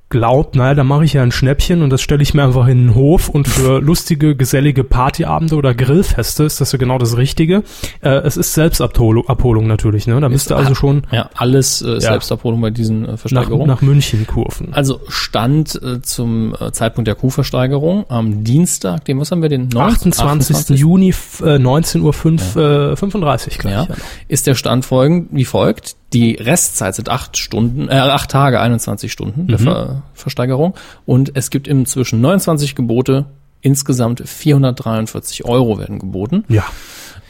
glaubt, 0.09 0.55
naja, 0.55 0.75
da 0.75 0.85
mache 0.85 1.05
ich 1.05 1.15
ja 1.15 1.23
ein 1.25 1.33
Schnäppchen 1.33 1.83
und 1.83 1.91
das 1.91 2.01
stelle 2.01 2.23
ich 2.23 2.33
mir 2.33 2.45
einfach 2.45 2.69
in 2.69 2.79
den 2.87 2.95
Hof 2.95 3.29
und 3.29 3.49
für 3.49 3.81
lustige, 3.83 4.37
gesellige 4.37 4.85
Partyabende 4.85 5.57
oder 5.57 5.75
Grillfeste 5.75 6.45
ist 6.45 6.61
das 6.61 6.71
ja 6.71 6.79
genau 6.79 6.99
das 6.99 7.17
Richtige. 7.17 7.65
Äh, 8.03 8.11
es 8.19 8.37
ist 8.37 8.53
Selbstabholung 8.53 9.29
Abholung 9.29 9.67
natürlich, 9.67 10.07
ne? 10.07 10.21
Da 10.21 10.29
müsste 10.29 10.55
also 10.55 10.77
schon 10.77 11.03
Ja, 11.11 11.29
alles 11.35 11.83
äh, 11.83 12.01
Selbstabholung 12.01 12.61
bei 12.61 12.71
diesen 12.71 13.05
äh, 13.05 13.13
nach, 13.13 13.19
Versteigerungen. 13.19 13.67
nach 13.67 13.83
München 13.83 14.27
kurven. 14.29 14.73
Also 14.75 15.01
Stand 15.09 15.81
äh, 15.83 16.01
zum 16.03 16.55
äh, 16.61 16.71
Zeitpunkt 16.71 17.09
der 17.09 17.17
Kuhversteigerung 17.17 18.05
am 18.09 18.45
Dienstag, 18.45 19.05
den 19.07 19.19
was 19.19 19.33
haben 19.33 19.43
wir 19.43 19.49
den 19.49 19.69
19. 19.69 20.13
28. 20.13 20.79
Juni, 20.79 21.09
f- 21.11 21.43
äh, 21.45 21.57
19.05 21.57 22.01
Uhr 22.03 22.13
fünf, 22.13 22.55
äh, 22.55 22.95
35 22.95 23.59
gleich. 23.59 23.73
Ja, 23.73 23.83
Ja. 23.89 23.95
ist 24.29 24.47
der 24.47 24.55
Stand 24.55 24.85
folgend, 24.85 25.31
wie 25.33 25.45
folgt. 25.45 25.97
Die 26.13 26.35
Restzeit 26.35 26.95
sind 26.95 27.09
acht 27.09 27.37
Stunden, 27.37 27.89
äh, 27.89 27.95
acht 27.95 28.31
Tage, 28.31 28.61
21 28.61 29.11
Stunden 29.11 29.49
der 29.49 29.59
Ver 29.59 30.03
Versteigerung. 30.15 30.75
Und 31.05 31.33
es 31.35 31.51
gibt 31.51 31.67
inzwischen 31.69 32.21
29 32.21 32.75
Gebote. 32.75 33.27
Insgesamt 33.61 34.23
443 34.27 35.45
Euro 35.45 35.79
werden 35.79 35.99
geboten. 35.99 36.45
ja. 36.49 36.65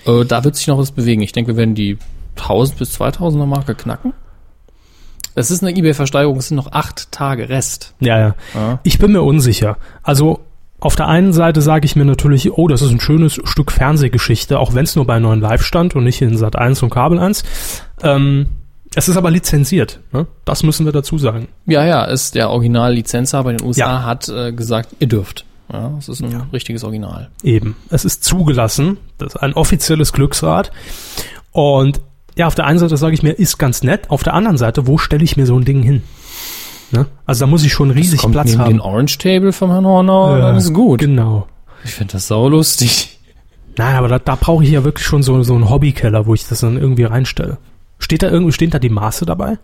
Äh, 0.04 0.24
da 0.24 0.44
wird 0.44 0.54
sich 0.54 0.66
noch 0.68 0.78
was 0.78 0.92
bewegen. 0.92 1.22
Ich 1.22 1.32
denke, 1.32 1.52
wir 1.52 1.56
werden 1.56 1.74
die 1.74 1.98
1000 2.36 2.78
bis 2.78 3.00
2000er 3.00 3.46
Marke 3.46 3.74
knacken. 3.74 4.12
Es 5.34 5.50
ist 5.50 5.62
eine 5.62 5.76
eBay-Versteigerung, 5.76 6.36
es 6.38 6.48
sind 6.48 6.56
noch 6.56 6.72
acht 6.72 7.10
Tage 7.12 7.48
Rest. 7.48 7.94
Ja, 8.00 8.18
ja. 8.18 8.34
Ja. 8.54 8.80
Ich 8.84 8.98
bin 8.98 9.12
mir 9.12 9.22
unsicher. 9.22 9.78
Also 10.02 10.40
auf 10.78 10.94
der 10.96 11.08
einen 11.08 11.32
Seite 11.32 11.60
sage 11.62 11.86
ich 11.86 11.96
mir 11.96 12.04
natürlich, 12.04 12.52
oh, 12.52 12.68
das 12.68 12.82
ist 12.82 12.90
ein 12.90 13.00
schönes 13.00 13.34
Stück 13.44 13.72
Fernsehgeschichte, 13.72 14.58
auch 14.58 14.74
wenn 14.74 14.84
es 14.84 14.94
nur 14.94 15.06
bei 15.06 15.18
neuen 15.18 15.40
Live 15.40 15.62
stand 15.62 15.94
und 15.96 16.04
nicht 16.04 16.22
in 16.22 16.36
Sat 16.36 16.56
1 16.56 16.82
und 16.82 16.90
Kabel 16.90 17.18
1. 17.18 17.44
Ähm, 18.02 18.46
Es 18.96 19.08
ist 19.08 19.16
aber 19.16 19.30
lizenziert, 19.30 20.00
ne? 20.12 20.26
Das 20.44 20.62
müssen 20.62 20.86
wir 20.86 20.92
dazu 20.92 21.18
sagen. 21.18 21.48
Ja, 21.66 21.84
ja, 21.84 22.04
ist 22.04 22.34
der 22.34 22.50
Original-Lizenzhaber 22.50 23.50
in 23.52 23.58
den 23.58 23.66
USA 23.66 23.80
Ja. 23.86 24.02
hat 24.04 24.28
äh, 24.28 24.52
gesagt, 24.52 24.96
ihr 24.98 25.06
dürft. 25.08 25.44
Ja, 25.72 25.92
das 25.96 26.08
ist 26.08 26.22
ein 26.22 26.32
richtiges 26.52 26.82
Original. 26.84 27.28
Eben. 27.42 27.76
Es 27.90 28.04
ist 28.04 28.24
zugelassen. 28.24 28.98
Das 29.18 29.34
ist 29.34 29.36
ein 29.42 29.52
offizielles 29.54 30.12
Glücksrad. 30.12 30.70
Und 31.52 32.00
ja, 32.36 32.46
auf 32.46 32.54
der 32.54 32.66
einen 32.66 32.78
Seite 32.78 32.96
sage 32.96 33.14
ich 33.14 33.22
mir, 33.22 33.32
ist 33.32 33.58
ganz 33.58 33.82
nett. 33.82 34.08
Auf 34.10 34.22
der 34.22 34.34
anderen 34.34 34.58
Seite, 34.58 34.86
wo 34.86 34.96
stelle 34.98 35.24
ich 35.24 35.36
mir 35.36 35.46
so 35.46 35.58
ein 35.58 35.64
Ding 35.64 35.82
hin? 35.82 36.02
Ne? 36.92 37.06
Also 37.24 37.44
da 37.44 37.50
muss 37.50 37.64
ich 37.64 37.72
schon 37.72 37.90
riesig 37.90 38.20
Kommt 38.20 38.32
Platz 38.34 38.48
neben 38.50 38.60
haben. 38.60 38.70
den 38.74 38.80
Orange 38.80 39.18
Table 39.18 39.52
vom 39.52 39.70
Herrn 39.70 39.84
Hornauer, 39.86 40.38
Ja, 40.38 40.46
dann 40.46 40.56
ist 40.56 40.72
gut. 40.72 41.00
Genau. 41.00 41.48
Ich 41.84 41.90
finde 41.90 42.12
das 42.12 42.28
saulustig. 42.28 43.18
Nein, 43.76 43.96
aber 43.96 44.08
da, 44.08 44.18
da 44.18 44.36
brauche 44.36 44.62
ich 44.64 44.70
ja 44.70 44.84
wirklich 44.84 45.04
schon 45.06 45.22
so, 45.22 45.42
so 45.42 45.54
einen 45.54 45.68
Hobbykeller, 45.68 46.26
wo 46.26 46.34
ich 46.34 46.46
das 46.46 46.60
dann 46.60 46.76
irgendwie 46.78 47.04
reinstelle. 47.04 47.58
Steht 47.98 48.22
da 48.22 48.30
irgendwie, 48.30 48.52
stehen 48.52 48.70
da 48.70 48.78
die 48.78 48.88
Maße 48.90 49.24
dabei? 49.26 49.58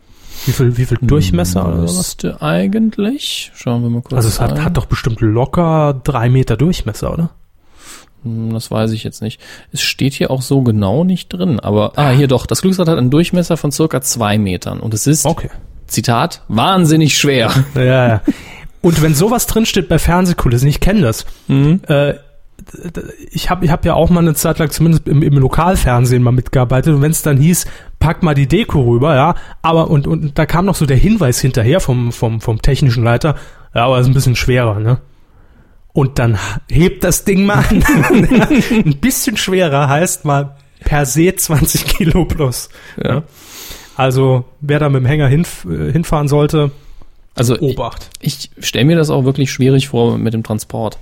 Wie 0.47 0.53
viel, 0.53 0.77
wie 0.77 0.87
viel 0.87 0.99
Durchmesser 1.01 1.67
oder 1.69 1.77
sowas? 1.87 1.97
Müsste 1.97 2.43
eigentlich, 2.43 3.53
schauen 3.55 3.83
wir 3.83 3.91
mal 3.91 4.01
kurz 4.03 4.15
Also 4.15 4.29
es 4.29 4.41
hat, 4.41 4.61
hat 4.63 4.77
doch 4.77 4.87
bestimmt 4.87 5.21
locker 5.21 6.01
drei 6.03 6.29
Meter 6.31 6.57
Durchmesser, 6.57 7.13
oder? 7.13 7.31
Hm, 8.25 8.53
Das 8.53 8.71
weiß 8.71 8.93
ich 8.93 9.05
jetzt 9.05 9.23
nicht. 9.23 9.41
Es 9.73 9.83
steht 9.83 10.15
hier 10.15 10.31
auch 10.31 10.43
so 10.43 10.63
genau 10.63 11.05
nicht 11.05 11.29
drin, 11.29 11.61
aber, 11.61 11.93
ah, 11.97 12.11
hier 12.11 12.29
doch. 12.29 12.47
Das 12.47 12.63
Glücksrad 12.63 12.89
hat 12.89 12.99
einen 12.99 13.11
Durchmesser 13.11 13.57
von 13.57 13.71
circa 13.73 14.01
zwei 14.01 14.39
Metern 14.39 14.81
und 14.81 14.95
es 14.95 15.07
ist, 15.07 15.27
Okay. 15.27 15.51
Zitat, 15.87 16.43
wahnsinnig 16.49 17.19
schwer. 17.19 17.53
Ja, 17.75 17.83
ja. 18.09 18.23
Und 18.81 19.01
wenn 19.03 19.15
sowas 19.15 19.47
drinsteht 19.47 19.89
bei 19.89 19.99
Fernsehkulissen, 19.99 20.67
ich 20.69 20.81
kenne 20.81 21.03
das. 21.03 21.25
Äh, 21.49 21.55
d- 21.55 21.79
d- 21.87 22.19
ich 23.31 23.51
habe 23.51 23.65
ich 23.65 23.71
hab 23.71 23.85
ja 23.85 23.95
auch 23.95 24.11
mal 24.11 24.21
eine 24.21 24.35
Zeit 24.35 24.59
lang 24.59 24.71
zumindest 24.71 25.07
im, 25.09 25.23
im 25.23 25.35
Lokalfernsehen 25.39 26.23
mal 26.23 26.33
mitgearbeitet 26.33 26.95
und 26.95 27.03
wenn 27.03 27.11
es 27.11 27.23
dann 27.23 27.37
hieß, 27.37 27.67
pack 27.99 28.23
mal 28.23 28.35
die 28.35 28.47
Deko 28.49 28.83
rüber, 28.83 29.15
ja, 29.15 29.35
aber 29.63 29.91
und, 29.91 30.07
und 30.07 30.39
da 30.39 30.47
kam 30.47 30.65
noch 30.67 30.75
so 30.75 30.87
der 30.87 30.97
Hinweis 30.97 31.41
hinterher 31.41 31.81
vom, 31.81 32.13
vom, 32.13 32.41
vom 32.41 32.61
technischen 32.63 33.05
Leiter, 33.05 33.37
ja, 33.75 33.85
aber 33.87 34.01
ist 34.01 34.07
ein 34.07 34.15
bisschen 34.15 34.37
schwerer, 34.37 34.79
ne? 34.81 34.99
Und 35.95 36.19
dann 36.19 36.39
hebt 36.71 37.05
das 37.05 37.25
Ding 37.25 37.45
mal 37.45 37.65
an. 37.69 37.85
ein 38.71 38.97
bisschen 38.99 39.37
schwerer 39.37 39.89
heißt 39.89 40.25
mal 40.25 40.57
per 40.81 41.05
se 41.05 41.35
20 41.35 41.85
Kilo 41.85 42.25
plus. 42.25 42.71
Ja. 43.03 43.25
Also 43.95 44.45
wer 44.61 44.79
da 44.79 44.89
mit 44.89 45.03
dem 45.03 45.07
Hänger 45.07 45.29
hinf 45.29 45.67
äh, 45.67 45.93
hinfahren 45.93 46.29
sollte, 46.29 46.71
Also 47.35 47.59
Obacht. 47.61 48.09
ich 48.21 48.51
stelle 48.59 48.87
mir 48.87 48.97
das 48.97 49.11
auch 49.11 49.25
wirklich 49.25 49.53
schwierig 49.53 49.89
vor 49.89 50.17
mit 50.17 50.33
dem 50.33 50.43
Transport. 50.43 50.99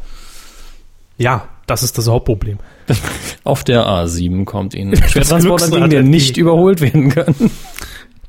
Ja, 1.21 1.45
das 1.67 1.83
ist 1.83 1.99
das 1.99 2.09
Hauptproblem. 2.09 2.59
Auf 3.45 3.63
der 3.63 3.87
A7 3.87 4.45
kommt 4.45 4.75
Ihnen 4.75 4.97
Schwertransporter 4.97 5.69
der 5.71 5.83
entgegen. 5.83 6.11
nicht 6.11 6.37
überholt 6.37 6.81
werden 6.81 7.11
kann. 7.11 7.35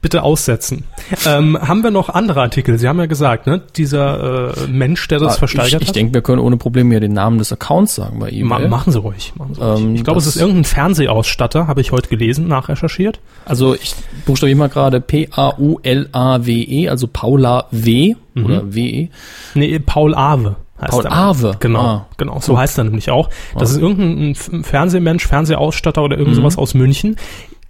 Bitte 0.02 0.24
aussetzen. 0.24 0.84
ähm, 1.28 1.56
haben 1.62 1.84
wir 1.84 1.92
noch 1.92 2.10
andere 2.10 2.42
Artikel? 2.42 2.80
Sie 2.80 2.88
haben 2.88 2.98
ja 2.98 3.06
gesagt, 3.06 3.46
ne? 3.46 3.62
Dieser 3.78 4.58
äh, 4.58 4.68
Mensch, 4.68 5.08
der 5.08 5.20
das 5.20 5.36
Ah, 5.36 5.38
versteigert 5.38 5.74
ich 5.76 5.82
ich 5.84 5.88
hat. 5.90 5.96
denke, 5.96 6.16
wir 6.16 6.22
können 6.24 6.40
ohne 6.40 6.58
Probleme 6.58 6.90
hier 6.90 7.00
den 7.00 7.14
Namen 7.14 7.38
des 7.38 7.54
Accounts 7.54 7.94
sagen 7.96 8.18
bei 8.20 8.32
Ma 8.42 8.58
eBay. 8.58 8.68
machen 8.68 8.92
Sie 8.92 8.98
ruhig. 9.00 9.32
Machen 9.38 9.54
Sie 9.54 9.62
ruhig. 9.62 9.80
Ähm, 9.80 9.96
ich 9.96 10.04
glaube, 10.04 10.20
es 10.20 10.26
ist 10.26 10.38
irgendein 10.38 10.64
Fernsehausstatter, 10.64 11.68
habe 11.68 11.82
ich 11.82 11.92
heute 11.92 12.10
gelesen, 12.10 12.48
nachrecherchiert. 12.48 13.20
Also 13.46 13.76
ich 13.76 13.94
buchstabiere 14.26 14.58
mal 14.58 14.70
gerade 14.70 15.02
P-A-U-L-A-W-E, 15.02 16.84
E, 16.86 16.90
also 16.90 17.08
Paula 17.08 17.66
W 17.72 18.16
oder 18.36 18.64
E. 18.64 18.74
W-E. 18.74 19.10
Nee, 19.54 19.80
Paul 19.80 20.16
Awe. 20.16 20.56
Heißt 20.82 20.92
Paul. 20.92 21.08
Awe. 21.08 21.56
Genau, 21.60 21.80
Ah. 21.80 22.08
genau. 22.18 22.40
So 22.40 22.58
heißt 22.58 22.78
er 22.78 22.84
nämlich 22.86 23.10
auch. 23.12 23.30
Das 23.58 23.72
ist 23.72 23.78
irgendein 23.78 24.36
Fernsehmensch, 24.64 25.28
Fernsehausstatter 25.28 26.04
oder 26.04 26.18
irgend 26.18 26.36
sowas 26.36 26.58
aus 26.58 26.74
München. 26.74 27.16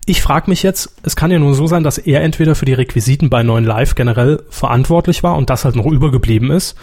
Ich 0.07 0.21
frage 0.21 0.49
mich 0.49 0.63
jetzt, 0.63 0.95
es 1.03 1.15
kann 1.15 1.29
ja 1.29 1.37
nur 1.37 1.53
so 1.53 1.67
sein, 1.67 1.83
dass 1.83 1.97
er 1.99 2.21
entweder 2.21 2.55
für 2.55 2.65
die 2.65 2.73
Requisiten 2.73 3.29
bei 3.29 3.43
9 3.43 3.63
Live 3.63 3.93
generell 3.95 4.41
verantwortlich 4.49 5.21
war 5.21 5.35
und 5.37 5.49
das 5.51 5.63
halt 5.63 5.75
noch 5.75 5.85
übergeblieben 5.85 6.49
ist, 6.49 6.75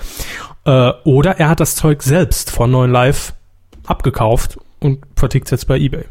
äh, 0.64 0.92
oder 1.04 1.38
er 1.38 1.48
hat 1.48 1.58
das 1.60 1.74
Zeug 1.74 2.02
selbst 2.04 2.50
von 2.52 2.70
9 2.70 2.90
Live 2.90 3.34
abgekauft 3.86 4.58
und 4.80 4.98
vertickt 5.16 5.50
jetzt 5.50 5.66
bei 5.66 5.78
eBay. 5.78 6.04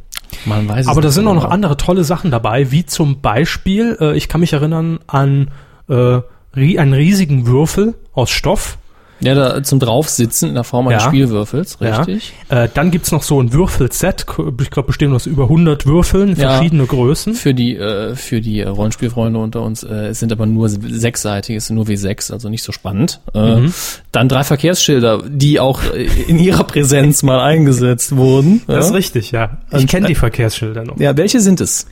Man 0.45 0.67
weiß 0.67 0.81
es 0.81 0.87
Aber 0.89 1.01
da 1.01 1.09
sind 1.09 1.25
auch 1.27 1.33
noch 1.33 1.43
genau. 1.43 1.53
andere 1.53 1.77
tolle 1.77 2.03
Sachen 2.03 2.31
dabei, 2.31 2.71
wie 2.71 2.85
zum 2.85 3.21
Beispiel, 3.21 3.97
äh, 4.01 4.17
ich 4.17 4.27
kann 4.27 4.41
mich 4.41 4.51
erinnern 4.53 4.99
an 5.07 5.51
äh, 5.89 6.19
einen 6.53 6.93
riesigen 6.93 7.47
Würfel 7.47 7.95
aus 8.13 8.29
Stoff, 8.31 8.77
Ja, 9.19 9.33
da 9.33 9.63
zum 9.63 9.79
Draufsitzen 9.79 10.49
in 10.49 10.53
der 10.55 10.63
Form 10.63 10.87
eines 10.87 11.03
Ja. 11.03 11.09
Spielwürfels, 11.09 11.81
richtig. 11.81 12.33
Ja. 12.51 12.65
Äh, 12.65 12.69
dann 12.73 12.91
gibt's 12.91 13.11
noch 13.11 13.23
so 13.23 13.41
ein 13.41 13.51
Würfelset. 13.51 14.25
Ich 14.61 14.69
glaube, 14.69 14.87
bestehen 14.87 15.11
aus 15.13 15.25
über 15.25 15.45
100 15.49 15.85
Würfeln, 15.87 16.35
Ja. 16.35 16.51
verschiedene 16.51 16.85
Größen. 16.85 17.33
Für 17.33 17.53
die, 17.55 17.75
äh, 17.75 18.15
für 18.15 18.41
die 18.41 18.59
äh, 18.59 18.67
Rollenspielfreunde 18.67 19.39
unter 19.39 19.63
uns, 19.63 19.81
äh, 19.83 20.07
es 20.09 20.19
sind 20.19 20.31
aber 20.31 20.45
nur 20.45 20.69
sechsseitig, 20.69 21.55
es 21.55 21.67
sind 21.67 21.75
nur 21.77 21.85
W6, 21.85 22.31
also 22.31 22.47
nicht 22.49 22.63
so 22.63 22.71
spannend. 22.71 23.21
Äh, 23.33 23.55
Mhm. 23.57 23.73
Dann 24.11 24.29
drei 24.29 24.43
Verkehrsschilder, 24.43 25.23
die 25.27 25.59
auch 25.59 25.81
äh, 25.93 26.03
in 26.27 26.37
ihrer 26.37 26.63
Präsenz 26.63 27.23
mal 27.23 27.39
eingesetzt 27.39 28.15
wurden. 28.15 28.61
Das 28.67 28.85
ist 28.85 28.91
ja? 28.91 28.95
richtig, 28.97 29.31
ja. 29.31 29.57
Ich 29.71 29.87
kenne 29.87 30.07
die 30.07 30.15
Verkehrsschilder 30.15 30.83
noch. 30.83 30.99
ja, 30.99 31.17
welche 31.17 31.39
sind 31.39 31.59
es? 31.61 31.87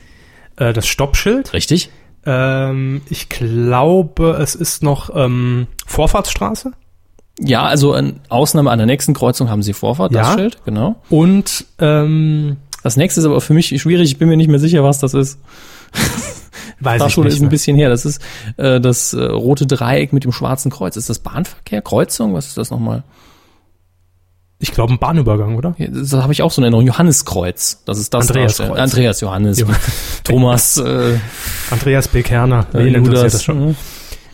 Das 0.56 0.86
Stoppschild. 0.86 1.52
Richtig? 1.52 1.90
Ähm, 2.24 3.02
ich 3.10 3.28
glaube, 3.28 4.38
es 4.40 4.54
ist 4.54 4.82
noch 4.82 5.10
ähm, 5.14 5.66
Vorfahrtsstraße. 5.86 6.72
Ja, 7.38 7.64
also 7.64 7.94
in 7.94 8.20
Ausnahme 8.28 8.70
an 8.70 8.78
der 8.78 8.86
nächsten 8.86 9.12
Kreuzung 9.14 9.50
haben 9.50 9.62
sie 9.62 9.72
Vorfahrt, 9.74 10.14
das 10.14 10.28
Ja. 10.28 10.34
Schild, 10.38 10.58
genau. 10.64 10.96
Und 11.10 11.66
ähm, 11.78 12.56
Das 12.82 12.96
nächste 12.96 13.20
ist 13.20 13.26
aber 13.26 13.40
für 13.40 13.52
mich 13.52 13.78
schwierig, 13.80 14.10
ich 14.10 14.18
bin 14.18 14.28
mir 14.28 14.36
nicht 14.36 14.48
mehr 14.48 14.58
sicher, 14.60 14.82
was 14.84 14.98
das 15.00 15.12
ist. 15.14 15.38
weiß 16.80 17.02
nicht. 17.02 17.18
ist 17.18 17.42
ein 17.42 17.48
bisschen 17.48 17.76
her. 17.76 17.88
Das 17.88 18.04
ist 18.04 18.20
äh, 18.56 18.80
das 18.80 19.12
äh, 19.12 19.22
rote 19.22 19.66
Dreieck 19.66 20.12
mit 20.12 20.24
dem 20.24 20.32
schwarzen 20.32 20.70
Kreuz. 20.70 20.96
Ist 20.96 21.08
das 21.10 21.18
Bahnverkehr? 21.18 21.82
Kreuzung? 21.82 22.34
Was 22.34 22.46
ist 22.48 22.56
das 22.56 22.70
nochmal? 22.70 23.02
Ich 24.58 24.72
glaube, 24.72 24.94
ein 24.94 24.98
Bahnübergang, 24.98 25.56
oder? 25.56 25.74
Ja, 25.78 25.88
Das 25.88 26.12
habe 26.14 26.32
ich 26.32 26.42
auch 26.42 26.50
so 26.50 26.60
eine 26.60 26.66
Erinnerung. 26.66 26.86
Johanneskreuz. 26.86 27.82
Das 27.84 27.98
ist 27.98 28.14
das. 28.14 28.28
Andreaskreuz. 28.28 28.56
darstellt. 28.68 28.80
Andreas 28.80 29.20
Johannes. 29.20 29.58
Jo. 29.58 29.66
Thomas 30.24 30.78
äh, 30.78 31.18
Andreas 31.70 32.08
B. 32.08 32.22
Kerner. 32.22 32.66
Wen 32.72 32.94
interessiert 32.94 33.34
das 33.34 33.44
schon? 33.44 33.76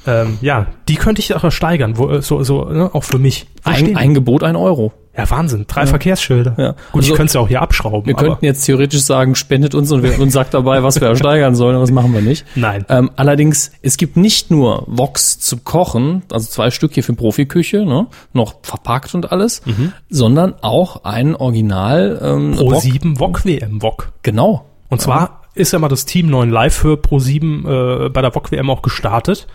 Äh, 0.07 0.23
Ähm, 0.23 0.39
ja, 0.41 0.67
die 0.89 0.95
könnte 0.97 1.21
ich 1.21 1.35
auch 1.35 1.51
steigern, 1.53 1.97
wo, 1.99 2.09
äh, 2.11 2.23
so, 2.23 2.43
so, 2.43 2.65
ne, 2.65 2.91
auch 2.93 3.05
für 3.05 3.19
mich. 3.19 3.47
Ein, 3.65 3.97
ein 3.97 4.15
Gebot, 4.15 4.43
ein 4.43 4.57
Euro. 4.57 4.93
ja, 5.17 5.29
Wahnsinn. 5.31 5.67
Drei 5.69 5.87
Verkehrsschilder. 5.87 6.55
Ja. 6.59 6.69
Gut, 6.91 7.03
ich 7.05 7.11
Also, 7.11 7.15
könnte 7.15 7.25
es 7.27 7.33
ja 7.35 7.41
auch 7.41 7.47
hier 7.49 7.63
abschrauben. 7.63 8.07
Wir 8.07 8.15
könnten 8.15 8.45
jetzt 8.45 8.65
theoretisch 8.65 9.03
sagen, 9.03 9.37
spendet 9.37 9.75
uns 9.77 9.93
und, 9.93 10.03
wir, 10.03 10.19
und 10.19 10.31
sagt 10.31 10.55
dabei, 10.55 10.83
was 10.83 11.01
wir 11.01 11.07
ersteigern 11.15 11.55
sollen, 11.55 11.77
aber 11.77 11.83
das 11.85 11.93
machen 11.93 12.13
wir 12.13 12.23
nicht. 12.23 12.45
Nein. 12.57 12.85
Ähm, 12.89 13.11
allerdings, 13.15 13.71
es 13.83 13.97
gibt 13.97 14.17
nicht 14.17 14.51
nur 14.51 14.83
Vox 14.89 15.39
zum 15.39 15.63
Kochen, 15.63 16.23
also 16.33 16.49
zwei 16.51 16.71
Stück 16.73 16.95
hier 16.95 17.05
für 17.05 17.13
Profiküche, 17.15 17.85
ne, 17.85 18.09
noch 18.33 18.57
verpackt 18.63 19.15
und 19.15 19.31
alles, 19.31 19.63
Mhm. 19.67 19.93
sondern 20.11 20.55
auch 20.63 21.05
ein 21.05 21.37
Original 21.37 22.19
ähm, 22.21 22.55
Pro 22.57 22.73
Wok- 22.73 22.81
7 22.83 23.17
VOG 23.21 23.45
WM 23.45 23.81
VOG. 23.81 24.09
Genau. 24.23 24.65
Und 24.89 25.01
zwar 25.01 25.43
ist 25.55 25.73
ja 25.73 25.79
mal 25.79 25.89
das 25.89 26.05
Team 26.07 26.29
9 26.29 26.51
Live 26.51 26.75
für 26.75 26.97
Pro 26.97 27.19
7 27.21 27.65
äh, 27.67 28.09
bei 28.09 28.23
der 28.23 28.33
VOG 28.35 28.51
WM 28.51 28.71
auch 28.71 28.83
gestartet. 28.83 29.47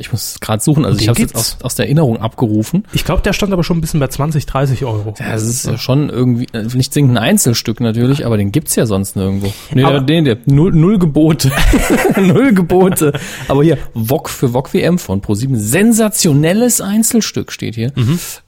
Ich 0.00 0.12
muss 0.12 0.38
gerade 0.40 0.62
suchen, 0.62 0.84
also 0.84 0.96
Den 0.96 1.02
ich 1.02 1.08
habe 1.08 1.18
jetzt 1.20 1.32
gibt's. 1.34 1.56
aus, 1.58 1.64
aus 1.64 1.74
der 1.74 1.86
Erinnerung 1.86 2.18
abgerufen. 2.18 2.84
Ich 2.92 3.04
glaube, 3.04 3.20
der 3.22 3.32
stand 3.32 3.52
aber 3.52 3.64
schon 3.64 3.78
ein 3.78 3.80
bisschen 3.80 3.98
bei 3.98 4.06
20, 4.06 4.46
30 4.46 4.84
Euro. 4.84 5.12
Ja, 5.18 5.34
es 5.34 5.42
ist 5.42 5.66
ja 5.66 5.76
schon 5.76 6.08
irgendwie, 6.08 6.46
äh, 6.52 6.62
nicht 6.62 6.92
zwingend 6.92 7.12
ein 7.14 7.18
Einzelstück 7.18 7.80
natürlich, 7.80 8.24
aber 8.24 8.36
den 8.36 8.52
gibt's 8.52 8.76
ja 8.76 8.86
sonst 8.86 9.16
nirgendwo. 9.16 9.52
Nee, 9.74 9.82
Aber- 9.82 10.00
den, 10.00 10.24
der, 10.24 10.38
null, 10.46 10.72
null 10.72 10.98
Gebote. 11.00 11.50
null 12.16 12.52
Gebote. 12.54 13.12
Aber 13.48 13.64
hier, 13.64 13.76
VOG 13.94 14.28
für 14.28 14.52
VOG 14.54 14.72
WM 14.72 14.98
von 15.00 15.20
Pro7. 15.20 15.56
Sensationelles 15.56 16.80
Einzelstück 16.80 17.50
steht 17.50 17.74
hier. 17.74 17.92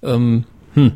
Ähm, 0.04 0.44
hm. 0.74 0.92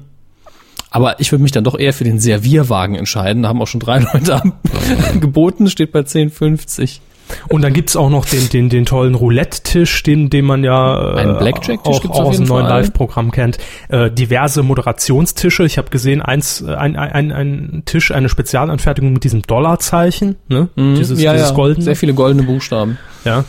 Aber 0.91 1.19
ich 1.19 1.33
würde 1.33 1.43
mich 1.43 1.51
dann 1.51 1.65
doch 1.65 1.77
eher 1.77 1.93
für 1.93 2.05
den 2.05 2.21
Servierwagen 2.21 2.95
entscheiden. 2.95 3.43
Da 3.43 3.49
haben 3.49 3.61
auch 3.61 3.67
schon 3.67 3.81
drei 3.81 3.99
Leute 4.13 4.41
geboten, 5.21 5.69
steht 5.69 5.91
bei 5.91 6.01
10,50. 6.01 7.01
Und 7.49 7.63
dann 7.63 7.73
gibt's 7.73 7.97
auch 7.97 8.11
noch 8.11 8.25
den, 8.27 8.49
den, 8.49 8.69
den 8.69 8.85
tollen 8.85 9.15
Roulette-Tisch, 9.15 10.03
den, 10.03 10.31
den 10.31 10.45
man 10.45 10.63
ja 10.65 11.17
äh, 11.19 11.53
auch, 11.83 12.05
aus 12.11 12.37
dem 12.37 12.47
neuen. 12.47 12.67
Live-Programm 12.67 13.31
kennt. 13.31 13.59
Äh, 13.89 14.11
diverse 14.11 14.63
Moderationstische. 14.63 15.65
Ich 15.65 15.79
habe 15.79 15.91
gesehen, 15.91 16.23
eins, 16.23 16.61
äh, 16.63 16.75
ein, 16.75 16.97
ein, 16.97 17.13
ein, 17.13 17.33
ein 17.33 17.83
Tisch, 17.87 18.11
eine 18.13 18.29
Spezialanfertigung 18.29 19.13
mit 19.13 19.25
diesem 19.25 19.43
Dollarzeichen. 19.43 20.37
Ne? 20.49 20.69
Dieses, 20.77 21.19
Mhm. 21.19 21.25
ja, 21.25 21.33
dieses 21.33 21.51
ja, 21.51 21.55
goldene. 21.55 21.85
sehr 21.85 21.97
viele 21.97 22.15
goldene 22.15 22.45
Buchstaben. 22.45 22.99
ja. 23.25 23.45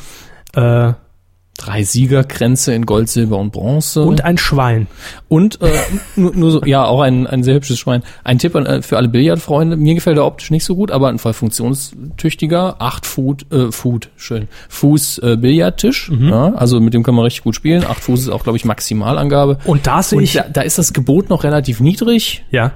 Äh, 0.55 0.93
Drei 1.57 1.83
Siegerkränze 1.83 2.73
in 2.73 2.85
Gold, 2.85 3.07
Silber 3.07 3.37
und 3.37 3.51
Bronze. 3.51 4.03
und 4.03 4.25
ein 4.25 4.37
Schwein. 4.37 4.87
Und 5.29 5.61
äh, 5.61 5.71
nur, 6.15 6.35
nur 6.35 6.51
so, 6.51 6.65
ja, 6.65 6.85
auch 6.85 7.01
ein, 7.01 7.27
ein 7.27 7.43
sehr 7.43 7.55
hübsches 7.55 7.79
Schwein. 7.79 8.03
Ein 8.23 8.39
Tipp 8.39 8.55
an, 8.55 8.65
äh, 8.65 8.81
für 8.81 8.97
alle 8.97 9.07
Billardfreunde. 9.07 9.77
Mir 9.77 9.95
gefällt 9.95 10.17
er 10.17 10.25
optisch 10.25 10.51
nicht 10.51 10.65
so 10.65 10.75
gut, 10.75 10.91
aber 10.91 11.07
ein 11.07 11.17
voll 11.17 11.33
funktionstüchtiger, 11.33 12.81
8 12.81 13.05
Foot, 13.05 13.51
äh, 13.51 13.71
Foot, 13.71 14.09
schön, 14.17 14.47
Fuß 14.69 15.19
äh, 15.19 15.37
Billardtisch. 15.37 16.11
Ja, 16.19 16.53
also 16.55 16.79
mit 16.79 16.93
dem 16.93 17.03
kann 17.03 17.15
man 17.15 17.23
richtig 17.23 17.43
gut 17.43 17.55
spielen. 17.55 17.85
8 17.85 18.03
Fuß 18.03 18.21
ist 18.21 18.29
auch, 18.29 18.43
glaube 18.43 18.57
ich, 18.57 18.65
Maximalangabe. 18.65 19.57
Und 19.65 19.87
da 19.87 20.03
sehe 20.03 20.21
ich, 20.21 20.33
da, 20.33 20.45
da 20.51 20.61
ist 20.61 20.77
das 20.77 20.93
Gebot 20.93 21.29
noch 21.29 21.43
relativ 21.43 21.79
niedrig. 21.79 22.43
ja, 22.51 22.73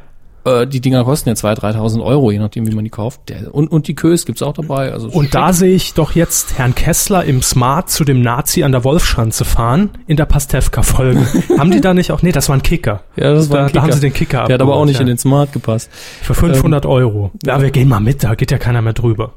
Äh, 0.50 0.68
die 0.68 0.82
Dinger 0.82 1.04
kosten 1.04 1.30
ja 1.30 1.36
2.000, 1.36 1.76
3.000 1.76 2.04
Euro, 2.04 2.32
je 2.32 2.40
nachdem, 2.40 2.68
wie 2.68 2.76
man 2.76 2.84
die 2.84 2.90
kauft. 2.90 3.22
Der, 3.30 3.54
und, 3.54 3.72
und 3.72 3.88
die 3.88 3.96
Kös 3.96 4.26
gibt's 4.26 4.42
auch 4.42 4.54
dabei. 4.54 4.92
Also 4.92 5.10
Und 5.10 5.36
da 5.36 5.54
sehe 5.54 5.76
ich 5.76 5.94
doch 5.94 6.16
jetzt 6.16 6.58
Herrn 6.58 6.76
Kessler 6.76 7.24
im 7.26 7.42
Smart 7.42 7.90
zu 7.90 8.04
dem 8.04 8.22
Nazi 8.22 8.64
an 8.64 8.72
der 8.72 8.84
Wolfschanze 8.84 9.46
fahren 9.46 9.92
in 10.08 10.18
der 10.18 10.26
Pastewka-Folge. 10.26 11.26
haben 11.58 11.72
die 11.72 11.82
da 11.82 11.94
nicht 11.94 12.12
auch? 12.12 12.22
Nee, 12.22 12.32
das 12.32 12.50
war 12.50 12.56
ein 12.56 12.64
Kicker. 12.64 13.04
Ja, 13.16 13.34
das 13.34 13.50
war 13.50 13.58
da, 13.58 13.66
ein 13.66 13.74
da 13.74 13.82
haben 13.82 13.88
Kicker. 13.88 13.96
sie 13.96 14.02
den 14.02 14.14
Kicker 14.14 14.46
Der 14.46 14.56
hat 14.56 14.62
aber 14.62 14.76
auch 14.76 14.86
nicht 14.86 14.96
ja. 14.96 15.02
in 15.02 15.08
den 15.08 15.18
Smart 15.18 15.54
gepasst. 15.54 15.90
Für 16.22 16.34
500 16.34 16.86
Euro. 16.86 17.32
Ja, 17.46 17.62
wir 17.62 17.72
gehen 17.72 17.88
mal 17.88 18.00
mit, 18.00 18.24
da 18.24 18.36
geht 18.36 18.52
ja 18.52 18.58
keiner 18.58 18.82
mehr 18.82 18.94
drüber. 18.94 19.34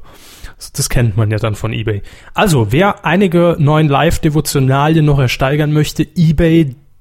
Das, 0.73 0.87
kennt 0.87 1.17
man 1.17 1.29
ja 1.29 1.37
dann 1.37 1.55
von 1.55 1.73
eBay. 1.73 2.03
Also, 2.33 2.71
wer 2.71 3.05
einige 3.05 3.57
neuen 3.59 3.89
Live-Devotionalien 3.89 5.03
noch 5.03 5.19
ersteigern 5.19 5.73
möchte, 5.73 6.07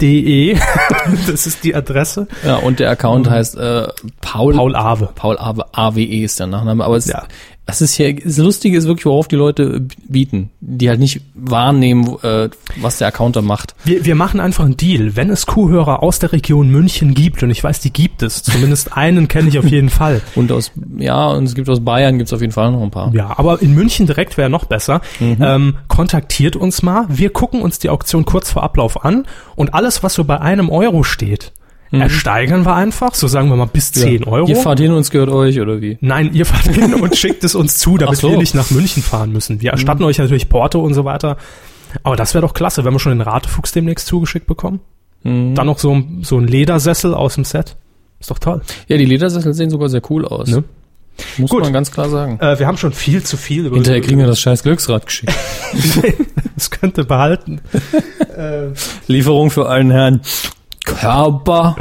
ebay.de, 0.03 0.59
das 1.27 1.47
ist 1.47 1.65
die 1.65 1.75
Adresse. 1.75 2.27
Ja, 2.45 2.57
und 2.57 2.81
der 2.81 2.91
Account 2.91 3.31
heißt 3.31 3.57
äh, 3.57 3.89
Paul, 4.21 4.55
Paul 4.55 4.77
Awe. 4.77 5.09
Paul 5.15 5.39
Awe, 5.39 5.65
AWE 5.73 6.23
ist 6.25 6.39
der 6.41 6.47
Nachname, 6.49 6.85
aber 6.85 6.97
es, 6.97 7.07
Ja. 7.07 7.25
Es 7.65 7.81
ist 7.81 7.95
hier, 7.95 8.15
das 8.15 8.39
Lustige 8.39 8.77
ist 8.77 8.87
wirklich, 8.87 9.07
worauf 9.07 9.29
die 9.29 9.37
Leute 9.37 9.87
bieten, 10.09 10.51
die 10.61 10.89
halt 10.89 10.99
nicht 10.99 11.21
wahrnehmen, 11.35 12.17
äh, 12.23 12.51
was 12.81 12.99
der 12.99 13.09
Account 13.09 13.37
da 13.37 13.43
macht. 13.43 13.77
Wir, 13.85 14.05
wir 14.05 14.17
machen 14.17 14.41
einfach 14.41 14.65
einen 14.65 14.77
Deal. 14.77 15.15
Wenn 15.15 15.31
es 15.31 15.47
Kuhhörer 15.47 16.03
aus 16.03 16.19
der 16.19 16.33
Region 16.33 16.71
München 16.71 17.15
gibt, 17.15 17.43
und 17.43 17.51
ich 17.51 17.63
weiß, 17.63 17.79
die 17.81 17.93
gibt 17.93 18.23
es, 18.23 18.43
zumindest 18.43 18.97
einen 18.97 19.29
kenne 19.29 19.49
ich 19.49 19.59
auf 19.61 19.67
jeden 19.67 19.91
Fall. 19.91 20.23
Und 20.35 20.51
aus, 20.51 20.73
ja, 20.99 21.29
und 21.29 21.45
es 21.45 21.55
gibt 21.55 21.69
aus 21.69 21.85
Bayern 21.85 22.19
gibt's 22.19 22.33
auf 22.33 22.41
jeden 22.41 22.53
Fall 22.53 22.73
noch 22.73 22.83
ein 22.83 22.91
paar. 22.91 23.15
Ja, 23.15 23.33
aber 23.39 23.63
in 23.63 23.75
München 23.75 24.07
direkt 24.07 24.37
wäre 24.37 24.51
noch 24.51 24.65
besser. 24.65 25.01
Ähm, 25.21 25.77
kontaktiert 25.89 26.57
uns 26.57 26.83
mal. 26.83 27.07
Wir 27.09 27.31
gucken 27.31 27.63
uns 27.63 27.79
die 27.79 27.91
Auktion 27.91 28.25
kurz 28.25 28.51
vor 28.51 28.65
Ablauf 28.65 29.05
an 29.05 29.25
und 29.55 29.73
alles, 29.73 30.03
was 30.03 30.15
so 30.15 30.25
bei 30.25 30.41
einem 30.41 30.69
Euro 30.69 31.05
steht, 31.05 31.53
ersteigern 31.93 32.65
wir 32.65 32.75
einfach. 32.75 33.15
So 33.15 33.29
sagen 33.29 33.49
wir 33.49 33.57
mal 33.57 33.67
bis 33.67 33.93
10 33.93 34.25
Euro. 34.25 34.49
Ihr 34.49 34.57
fahrt 34.57 34.81
hin 34.81 34.93
und 34.93 35.01
es 35.01 35.11
gehört 35.11 35.29
euch, 35.31 35.61
oder 35.61 35.81
wie? 35.81 35.99
Nein, 36.01 36.31
ihr 36.33 36.47
fahrt 36.47 36.75
hin 36.75 36.95
und 37.01 37.17
schickt 37.17 37.45
es 37.45 37.55
uns 37.55 37.79
zu, 37.79 37.99
damit 37.99 38.19
so. 38.19 38.31
wir 38.31 38.39
nicht 38.39 38.55
nach 38.55 38.71
München 38.71 39.03
fahren 39.03 39.33
müssen. 39.33 39.61
Wir 39.61 39.73
erstatten 39.73 40.03
euch 40.05 40.19
natürlich 40.19 40.49
Porto 40.49 40.81
und 40.81 40.95
so 40.95 41.05
weiter. 41.05 41.37
Aber 42.03 42.17
das 42.17 42.33
wäre 42.35 42.43
doch 42.43 42.55
klasse, 42.55 42.85
wenn 42.85 42.93
wir 42.95 42.99
schon 42.99 43.13
den 43.13 43.21
Ratefuchs 43.21 43.73
demnächst 43.73 44.07
zugeschickt 44.07 44.47
bekommen. 44.47 44.81
Dann 45.25 45.55
noch 45.55 45.79
so, 45.79 45.95
ein- 45.95 46.21
so 46.25 46.37
ein 46.39 46.49
Ledersessel 46.49 47.15
aus 47.15 47.35
dem 47.37 47.45
Set. 47.45 47.77
Ist 48.19 48.31
doch 48.31 48.41
toll. 48.41 48.61
Ja, 48.89 48.97
die 48.97 49.05
Ledersessel 49.05 49.55
sehen 49.55 49.71
sogar 49.71 49.89
sehr 49.89 50.03
cool 50.11 50.25
aus. 50.27 50.49
Ne? 50.49 50.65
Muss 51.37 51.51
Gut. 51.51 51.63
man 51.63 51.73
ganz 51.73 51.93
klar 51.93 52.09
sagen. 52.09 52.41
Äh, 52.41 52.59
wir 52.59 52.67
haben 52.67 52.77
schon 52.79 52.93
viel 52.93 53.23
zu 53.23 53.37
viel 53.37 53.67
über 53.67 53.77
Hinterher 53.77 54.01
kriegen 54.01 54.19
wir 54.19 54.27
das 54.27 54.41
scheiß 54.41 54.63
Glücksrad 54.63 55.07
geschickt. 55.07 55.33
das 56.57 56.71
könnte 56.71 57.05
behalten. 57.05 57.61
Lieferung 59.07 59.51
für 59.51 59.69
allen 59.69 59.91
Herrn 59.91 60.21
Körper. 60.85 61.77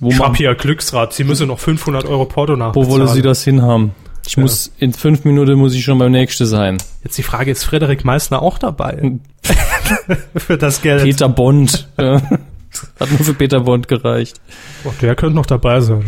Wo, 0.00 0.10
Ich 0.10 0.18
man, 0.18 0.28
hab 0.28 0.36
hier 0.36 0.54
Glücksrad. 0.54 1.12
Sie 1.12 1.24
müssen 1.24 1.48
noch 1.48 1.58
500 1.58 2.04
Euro 2.06 2.24
Porto 2.26 2.56
nach. 2.56 2.74
wo 2.74 2.86
wolle 2.88 3.08
sie 3.08 3.22
das 3.22 3.44
hinhaben? 3.44 3.92
Ich 4.26 4.36
muss, 4.38 4.72
in 4.78 4.92
fünf 4.94 5.24
Minuten 5.24 5.54
muss 5.54 5.74
ich 5.74 5.84
schon 5.84 5.98
beim 5.98 6.10
Nächsten 6.12 6.46
sein. 6.46 6.78
Jetzt 7.02 7.18
die 7.18 7.22
Frage, 7.22 7.50
ist 7.50 7.62
Frederik 7.64 8.04
Meissner 8.04 8.40
auch 8.40 8.56
dabei? 8.58 9.12
Für 10.36 10.56
das 10.56 10.80
Geld. 10.80 11.02
Peter 11.02 11.28
Bond. 11.28 11.88
ja. 11.98 12.22
Hat 12.98 13.08
nur 13.10 13.20
für 13.20 13.34
Peter 13.34 13.60
Bond 13.60 13.86
gereicht. 13.86 14.40
Oh, 14.84 14.90
der 15.00 15.14
könnte 15.14 15.36
noch 15.36 15.46
dabei 15.46 15.80
sein. 15.80 16.04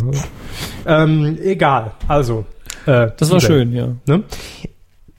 ähm, 0.84 1.38
egal. 1.40 1.92
Also. 2.08 2.44
Äh, 2.86 3.10
Das 3.18 3.30
war 3.30 3.38
schön, 3.40 3.72
ja. 3.72 3.88
Ne? 4.08 4.24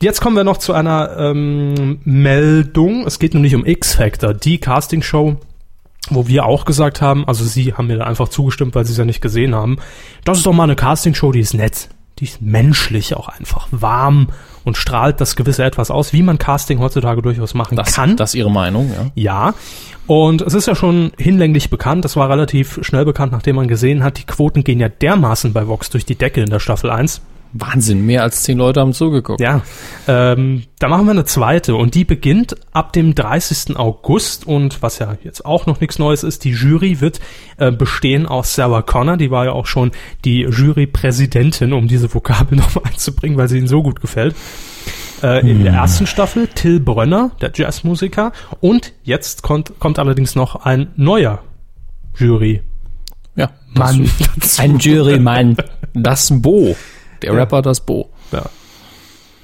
Jetzt 0.02 0.20
kommen 0.20 0.36
wir 0.36 0.44
noch 0.44 0.58
zu 0.58 0.74
einer 0.74 1.16
ähm, 1.18 2.00
Meldung. 2.04 3.08
Es 3.08 3.18
geht 3.20 3.34
nämlich 3.34 3.56
um 3.56 3.66
X-Factor, 3.66 4.34
die 4.34 4.58
Castingshow, 4.58 5.38
wo 6.14 6.28
wir 6.28 6.46
auch 6.46 6.66
gesagt 6.66 7.02
haben, 7.02 7.28
also 7.28 7.44
Sie 7.44 7.74
haben 7.74 7.88
mir 7.88 7.98
da 7.98 8.06
einfach 8.06 8.30
zugestimmt, 8.30 8.76
weil 8.76 8.86
Sie 8.86 8.92
es 8.92 8.98
ja 8.98 9.06
nicht 9.06 9.22
gesehen 9.22 9.56
haben. 9.56 9.78
Das 10.24 10.38
ist 10.38 10.46
doch 10.46 10.54
mal 10.54 10.64
eine 10.64 10.76
Castingshow, 10.76 11.32
die 11.32 11.40
ist 11.40 11.54
nett. 11.54 11.90
Die 12.20 12.26
ist 12.26 12.42
menschlich 12.42 13.16
auch 13.16 13.30
einfach 13.30 13.68
warm 13.70 14.30
und 14.64 14.76
strahlt 14.76 15.22
das 15.22 15.36
gewisse 15.36 15.64
etwas 15.64 15.92
aus, 15.92 16.14
wie 16.14 16.24
man 16.24 16.40
Casting 16.40 16.80
heutzutage 16.80 17.22
durchaus 17.22 17.54
machen 17.54 17.76
Das, 17.78 17.94
kann. 17.94 18.18
das 18.18 18.32
ist 18.32 18.36
ihre 18.36 18.50
Meinung, 18.50 18.92
ja. 18.92 19.12
Ja, 19.16 19.54
und 20.08 20.42
es 20.42 20.56
ist 20.56 20.66
ja 20.68 20.74
schon 20.74 21.12
hinlänglich 21.18 21.70
bekannt, 21.70 22.04
das 22.06 22.16
war 22.16 22.28
relativ 22.30 22.80
schnell 22.82 23.06
bekannt, 23.06 23.34
nachdem 23.34 23.58
man 23.58 23.68
gesehen 23.68 24.04
hat, 24.04 24.18
die 24.18 24.24
Quoten 24.26 24.64
gehen 24.64 24.80
ja 24.80 24.90
dermaßen 24.90 25.54
bei 25.54 25.68
Vox 25.68 25.92
durch 25.92 26.06
die 26.06 26.16
Decke 26.16 26.42
in 26.42 26.50
der 26.50 26.60
Staffel 26.60 26.90
1. 26.90 27.22
Wahnsinn, 27.54 28.06
mehr 28.06 28.24
als 28.24 28.44
zehn 28.44 28.58
Leute 28.58 28.80
haben 28.80 28.94
zugeguckt. 28.94 29.40
Ja, 29.40 29.62
ähm, 30.08 30.64
da 30.80 30.88
machen 30.88 31.06
wir 31.06 31.12
eine 31.12 31.26
zweite 31.26 31.76
und 31.76 31.96
die 31.96 32.06
beginnt 32.06 32.56
ab 32.72 32.94
dem 32.94 33.16
30. 33.16 33.78
August 33.78 34.46
und 34.46 34.82
was 34.82 35.00
ja 35.00 35.18
jetzt 35.24 35.46
auch 35.46 35.66
noch 35.66 35.80
nichts 35.80 36.00
Neues 36.00 36.24
ist, 36.24 36.44
die 36.44 36.52
Jury 36.52 37.02
wird 37.02 37.20
äh, 37.58 37.72
bestehen 37.72 38.26
aus 38.26 38.56
Sarah 38.56 38.82
Connor, 38.82 39.18
die 39.18 39.32
war 39.32 39.46
ja 39.46 39.52
auch 39.52 39.66
schon 39.66 39.92
die 40.26 40.42
Jurypräsidentin, 40.42 41.74
um 41.74 41.88
diese 41.88 42.14
Vokabel 42.14 42.58
nochmal 42.60 42.86
einzubringen, 42.92 43.38
weil 43.38 43.48
sie 43.48 43.58
ihnen 43.58 43.68
so 43.68 43.84
gut 43.84 44.02
gefällt. 44.02 44.36
Äh, 45.24 45.50
in 45.50 45.64
der 45.64 45.74
ersten 45.74 46.06
Staffel 46.06 46.48
Till 46.48 46.80
Brönner, 46.80 47.32
der 47.42 47.52
Jazzmusiker 47.54 48.32
und 48.60 48.94
jetzt 49.04 49.42
kommt, 49.42 49.80
kommt 49.80 49.98
allerdings 49.98 50.36
noch 50.36 50.58
ein 50.58 50.90
neuer 50.96 51.42
Jury. 52.16 52.62
Ja. 53.36 53.52
Mann. 53.74 54.10
Ein 54.58 54.80
Jurymann. 54.80 55.58
Das 56.00 56.32
Bo. 56.32 56.76
Der 57.22 57.32
Ja. 57.34 57.38
Rapper 57.40 57.62
Das 57.62 57.82
Bo. 57.82 58.10
Ja. 58.32 58.46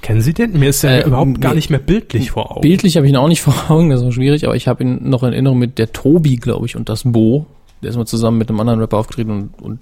Kennen 0.02 0.20
Sie 0.20 0.34
den? 0.34 0.58
Mir 0.58 0.68
ist 0.68 0.84
er 0.84 1.04
Äh, 1.04 1.06
überhaupt 1.08 1.40
gar 1.40 1.54
nicht 1.54 1.70
mehr 1.70 1.78
bildlich 1.78 2.32
vor 2.32 2.50
Augen. 2.52 2.60
Bildlich 2.60 2.96
habe 2.96 3.06
ich 3.06 3.12
ihn 3.12 3.16
auch 3.16 3.28
nicht 3.28 3.40
vor 3.42 3.54
Augen, 3.70 3.88
das 3.90 4.04
war 4.04 4.12
schwierig, 4.12 4.44
aber 4.44 4.54
ich 4.54 4.68
habe 4.68 4.82
ihn 4.84 5.08
noch 5.08 5.22
in 5.22 5.32
Erinnerung 5.32 5.58
mit 5.58 5.78
der 5.78 5.92
Tobi, 5.92 6.36
glaube 6.36 6.66
ich, 6.66 6.76
und 6.76 6.88
das 6.88 7.02
Bo. 7.04 7.46
Der 7.82 7.90
ist 7.90 7.96
mal 7.96 8.06
zusammen 8.06 8.38
mit 8.38 8.48
einem 8.48 8.60
anderen 8.60 8.80
Rapper 8.80 8.98
aufgetreten 8.98 9.30
und, 9.30 9.62
und 9.62 9.78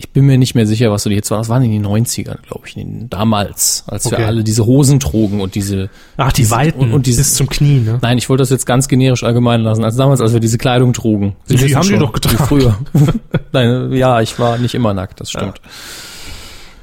ich 0.00 0.10
bin 0.10 0.26
mir 0.26 0.38
nicht 0.38 0.54
mehr 0.54 0.64
sicher, 0.66 0.92
was 0.92 1.02
so 1.02 1.10
die 1.10 1.16
jetzt 1.16 1.28
waren. 1.32 1.40
Das 1.40 1.48
waren 1.48 1.62
in 1.64 1.72
den 1.72 1.84
90ern, 1.84 2.36
glaube 2.46 2.62
ich, 2.68 2.76
in 2.76 2.98
den, 3.00 3.10
damals, 3.10 3.82
als 3.88 4.06
Okay. 4.06 4.18
wir 4.18 4.26
alle 4.28 4.44
diese 4.44 4.64
Hosen 4.66 5.00
trugen 5.00 5.40
und 5.40 5.56
diese 5.56 5.88
Ach, 6.16 6.32
die 6.32 6.42
diese- 6.42 6.52
Weiten 6.54 6.78
und, 6.80 6.92
und 6.92 7.06
dieses 7.06 7.28
bis 7.30 7.34
zum 7.36 7.48
Knie, 7.48 7.80
ne? 7.80 7.98
Nein, 8.02 8.16
ich 8.18 8.28
wollte 8.28 8.42
das 8.42 8.50
jetzt 8.50 8.64
ganz 8.66 8.86
generisch 8.86 9.24
allgemein 9.24 9.60
lassen, 9.62 9.82
als 9.84 9.96
damals, 9.96 10.20
als 10.20 10.32
wir 10.32 10.38
diese 10.40 10.58
Kleidung 10.58 10.92
trugen. 10.92 11.34
Die 11.48 11.60
wissen 11.60 11.74
haben 11.76 11.82
die 11.82 11.88
schon, 11.90 11.98
doch 12.00 12.12
getragen. 12.12 12.38
wie 12.38 12.42
Früher. 12.44 12.78
Nein, 13.52 13.92
ja, 13.92 14.20
ich 14.20 14.38
war 14.38 14.58
nicht 14.58 14.74
immer 14.76 14.94
nackt, 14.94 15.20
das 15.20 15.30
stimmt. 15.30 15.60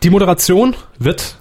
Die 0.06 0.12
Moderation 0.12 0.76
wird 1.00 1.40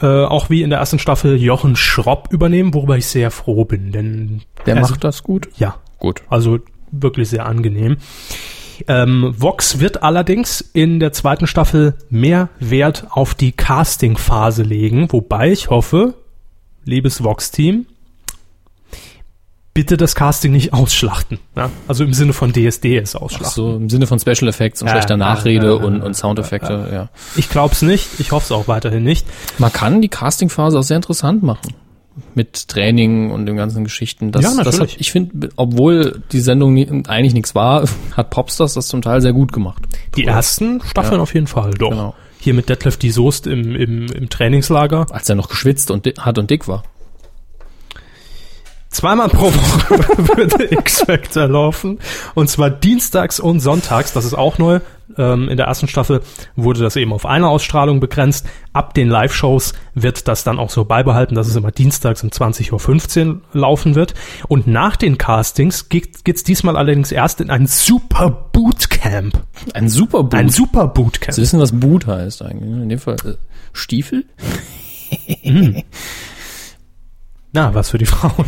äh, 0.00 0.06
auch 0.06 0.48
wie 0.48 0.62
in 0.62 0.70
der 0.70 0.78
ersten 0.78 1.00
Staffel 1.00 1.36
Jochen 1.36 1.74
Schropp 1.74 2.28
übernehmen, 2.32 2.72
worüber 2.72 2.96
ich 2.96 3.06
sehr 3.06 3.32
froh 3.32 3.64
bin, 3.64 3.90
denn 3.90 4.42
Der 4.66 4.76
also, 4.76 4.92
macht 4.92 5.02
das 5.02 5.24
gut. 5.24 5.48
ja, 5.56 5.80
Gut. 5.98 6.22
also 6.28 6.60
wirklich 6.92 7.28
sehr 7.28 7.44
angenehm. 7.44 7.96
Ähm, 8.86 9.34
Vox 9.36 9.80
wird 9.80 10.04
allerdings 10.04 10.60
in 10.60 11.00
der 11.00 11.12
zweiten 11.12 11.48
Staffel 11.48 11.96
mehr 12.08 12.50
Wert 12.60 13.08
auf 13.10 13.34
die 13.34 13.50
Casting-Phase 13.50 14.62
legen, 14.62 15.08
wobei 15.10 15.50
ich 15.50 15.70
hoffe, 15.70 16.14
liebes 16.84 17.24
Vox-Team, 17.24 17.86
bitte 19.74 19.96
das 19.96 20.14
Casting 20.14 20.52
nicht 20.52 20.72
ausschlachten. 20.72 21.40
Ja? 21.56 21.68
Also 21.88 22.04
im 22.04 22.14
Sinne 22.14 22.32
von 22.32 22.52
DSDS 22.52 23.16
Ach 23.16 23.22
ausschlachten. 23.22 23.54
so, 23.54 23.76
im 23.76 23.90
Sinne 23.90 24.06
von 24.06 24.18
Special 24.20 24.48
Effects 24.48 24.80
und 24.80 24.86
Ja, 24.88 24.94
schlechter 24.94 25.14
ja, 25.14 25.18
Nachrede 25.18 25.66
ja, 25.66 25.72
ja, 25.76 25.84
und, 25.84 25.98
ja, 25.98 26.04
und 26.04 26.14
Soundeffekte, 26.16 26.88
ja. 26.92 27.08
Ich 27.36 27.50
glaub's 27.50 27.82
nicht, 27.82 28.06
ich 28.20 28.30
hoffe 28.32 28.44
es 28.44 28.52
auch 28.52 28.68
weiterhin 28.68 29.02
nicht. 29.02 29.26
Man 29.58 29.72
kann 29.72 30.00
die 30.00 30.08
Castingphase 30.08 30.78
auch 30.78 30.82
sehr 30.84 30.96
interessant 30.96 31.42
machen. 31.42 31.74
Mit 32.36 32.68
Training 32.68 33.32
und 33.32 33.46
den 33.46 33.56
ganzen 33.56 33.82
Geschichten. 33.82 34.30
Das, 34.30 34.44
Ja, 34.44 34.50
Das 34.50 34.66
natürlich. 34.78 34.92
hat, 34.92 35.00
ich 35.00 35.10
finde, 35.10 35.48
obwohl 35.56 36.22
die 36.30 36.38
Sendung 36.38 36.72
nie, 36.72 36.88
eigentlich 37.08 37.34
nichts 37.34 37.56
war, 37.56 37.84
hat 38.16 38.30
Popstars 38.30 38.74
das 38.74 38.86
zum 38.86 39.02
Teil 39.02 39.20
sehr 39.20 39.32
gut 39.32 39.52
gemacht. 39.52 39.82
Die 40.16 40.24
ersten 40.24 40.80
Staffeln 40.82 41.20
auf 41.20 41.34
jeden 41.34 41.48
Fall, 41.48 41.72
doch. 41.72 41.90
Genau. 41.90 42.14
Hier 42.38 42.54
mit 42.54 42.68
Detlef 42.68 42.98
die 42.98 43.10
Soest 43.10 43.48
im, 43.48 43.74
im, 43.74 44.06
im 44.06 44.28
Trainingslager. 44.28 45.06
Als 45.10 45.28
er 45.28 45.34
noch 45.34 45.48
geschwitzt 45.48 45.90
und 45.90 46.06
hat 46.20 46.38
und 46.38 46.50
dick 46.50 46.68
war. 46.68 46.84
Zweimal 48.94 49.28
pro 49.28 49.46
Woche 49.52 49.98
würde 50.38 50.72
X-Factor 50.72 51.48
laufen. 51.48 51.98
Und 52.34 52.48
zwar 52.48 52.70
dienstags 52.70 53.40
und 53.40 53.58
sonntags. 53.58 54.12
Das 54.12 54.24
ist 54.24 54.34
auch 54.34 54.58
neu. 54.58 54.78
Ähm, 55.18 55.48
in 55.48 55.56
der 55.56 55.66
ersten 55.66 55.88
Staffel 55.88 56.20
wurde 56.54 56.80
das 56.80 56.94
eben 56.94 57.12
auf 57.12 57.26
eine 57.26 57.48
Ausstrahlung 57.48 57.98
begrenzt. 57.98 58.46
Ab 58.72 58.94
den 58.94 59.08
Live-Shows 59.08 59.72
wird 59.94 60.28
das 60.28 60.44
dann 60.44 60.60
auch 60.60 60.70
so 60.70 60.84
beibehalten, 60.84 61.34
dass 61.34 61.48
es 61.48 61.56
immer 61.56 61.72
dienstags 61.72 62.22
um 62.22 62.30
20.15 62.30 63.28
Uhr 63.28 63.40
laufen 63.52 63.96
wird. 63.96 64.14
Und 64.46 64.68
nach 64.68 64.94
den 64.94 65.18
Castings 65.18 65.88
geht, 65.88 66.24
geht's 66.24 66.44
diesmal 66.44 66.76
allerdings 66.76 67.10
erst 67.10 67.40
in 67.40 67.50
ein 67.50 67.66
Super 67.66 68.30
Bootcamp. 68.52 69.42
Ein 69.74 69.88
super 69.88 70.22
Boot. 70.22 70.34
Ein 70.34 70.50
Super 70.50 70.86
Bootcamp. 70.86 71.34
Sie 71.34 71.42
wissen, 71.42 71.58
was 71.58 71.72
Boot 71.72 72.06
heißt 72.06 72.42
eigentlich. 72.42 72.70
ne? 72.70 72.84
In 72.84 72.88
dem 72.90 73.00
Fall 73.00 73.16
äh, 73.24 73.34
Stiefel? 73.72 74.24
Na, 77.54 77.72
was 77.72 77.90
für 77.90 77.98
die 77.98 78.06
Frauen. 78.06 78.44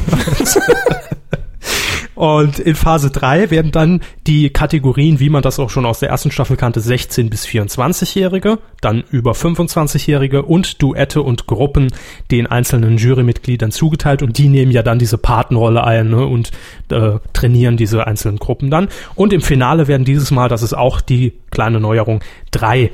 Und 2.17 2.59
in 2.59 2.75
Phase 2.75 3.11
3 3.11 3.51
werden 3.51 3.73
dann 3.73 4.01
die 4.27 4.49
Kategorien, 4.49 5.21
wie 5.21 5.29
man 5.29 5.43
das 5.43 5.59
auch 5.59 5.69
schon 5.69 5.85
aus 5.85 6.01
der 6.01 6.09
ersten 6.09 6.31
Staffel 6.31 6.57
kannte, 6.57 6.81
16 6.81 7.29
bis 7.29 7.45
24-Jährige, 7.45 8.59
dann 8.81 9.05
über 9.11 9.33
25-Jährige 9.33 10.43
und 10.43 10.81
Duette 10.81 11.21
und 11.21 11.47
Gruppen 11.47 11.89
den 12.31 12.47
einzelnen 12.47 12.97
Jurymitgliedern 12.97 13.71
zugeteilt 13.71 14.23
und 14.23 14.39
die 14.39 14.49
nehmen 14.49 14.73
ja 14.73 14.83
dann 14.83 14.99
diese 14.99 15.19
Patenrolle 15.19 15.85
ein 15.85 16.09
ne, 16.09 16.25
und 16.25 16.53
äh, 16.91 17.19
trainieren 17.35 17.77
diese 17.77 18.07
einzelnen 18.07 18.39
Gruppen 18.39 18.71
dann. 18.71 18.89
Und 19.15 19.35
im 19.35 19.43
Finale 19.43 19.87
werden 19.87 20.07
dieses 20.07 20.31
Mal, 20.31 20.49
das 20.49 20.63
ist 20.63 20.73
auch 20.73 21.03
die 21.03 21.35
kleine 21.51 21.81
Neuerung, 21.81 22.25
drei 22.51 22.93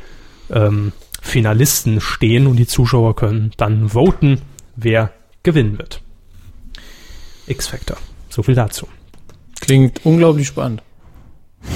ähm, 0.50 0.90
Finalisten 1.20 2.00
stehen 2.00 2.48
und 2.48 2.56
die 2.56 2.66
Zuschauer 2.66 3.14
können 3.14 3.52
dann 3.56 3.90
voten, 3.90 4.40
wer 4.74 5.12
gewinnen 5.44 5.78
wird. 5.78 6.01
X-Factor. 7.52 7.96
So 8.28 8.42
viel 8.42 8.54
dazu. 8.54 8.86
Klingt 9.60 10.04
unglaublich 10.04 10.46
spannend. 10.48 10.82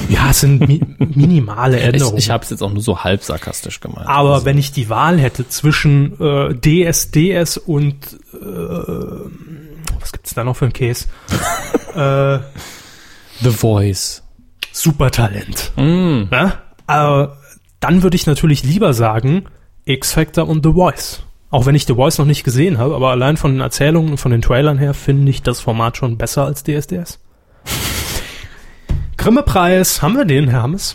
Ja, 0.08 0.30
es 0.30 0.40
sind 0.40 0.66
mi 0.66 0.80
minimale 0.98 1.76
Ich, 1.78 1.84
Änderungen. 1.84 2.18
ich 2.18 2.30
habe 2.30 2.42
es 2.42 2.50
jetzt 2.50 2.62
auch 2.62 2.72
nur 2.72 2.82
so 2.82 3.04
halb 3.04 3.22
sarkastisch 3.22 3.78
gemeint. 3.80 4.08
Aber 4.08 4.34
Also, 4.34 4.44
wenn 4.46 4.58
ich 4.58 4.72
die 4.72 4.88
Wahl 4.88 5.18
hätte 5.20 5.48
zwischen 5.48 6.18
äh, 6.20 6.54
DSDS 6.54 7.56
und 7.58 7.94
äh, 8.34 8.36
was 10.00 10.12
gibt's 10.12 10.34
da 10.34 10.42
noch 10.44 10.56
für 10.56 10.64
einen 10.64 10.72
Case? 10.72 11.06
äh, 11.94 12.38
The 13.42 13.50
Voice. 13.50 14.22
Supertalent. 14.72 15.72
Mm. 15.76 16.24
Ne? 16.30 16.52
Äh, 16.88 17.26
dann 17.80 18.02
würde 18.02 18.16
ich 18.16 18.26
natürlich 18.26 18.64
lieber 18.64 18.92
sagen 18.92 19.44
X-Factor 19.84 20.48
und 20.48 20.64
The 20.64 20.72
Voice. 20.72 21.22
Auch 21.50 21.64
wenn 21.66 21.74
ich 21.74 21.86
The 21.86 21.94
Voice 21.94 22.18
noch 22.18 22.26
nicht 22.26 22.42
gesehen 22.44 22.78
habe, 22.78 22.94
aber 22.94 23.10
allein 23.10 23.36
von 23.36 23.52
den 23.52 23.60
Erzählungen 23.60 24.10
und 24.12 24.16
von 24.18 24.32
den 24.32 24.42
Trailern 24.42 24.78
her 24.78 24.94
finde 24.94 25.30
ich 25.30 25.42
das 25.42 25.60
Format 25.60 25.96
schon 25.96 26.16
besser 26.18 26.44
als 26.44 26.64
DSDS. 26.64 27.18
Grimme-Preis, 29.16 30.02
haben 30.02 30.16
wir 30.16 30.24
den, 30.24 30.48
Herr 30.48 30.62
Hammes? 30.62 30.94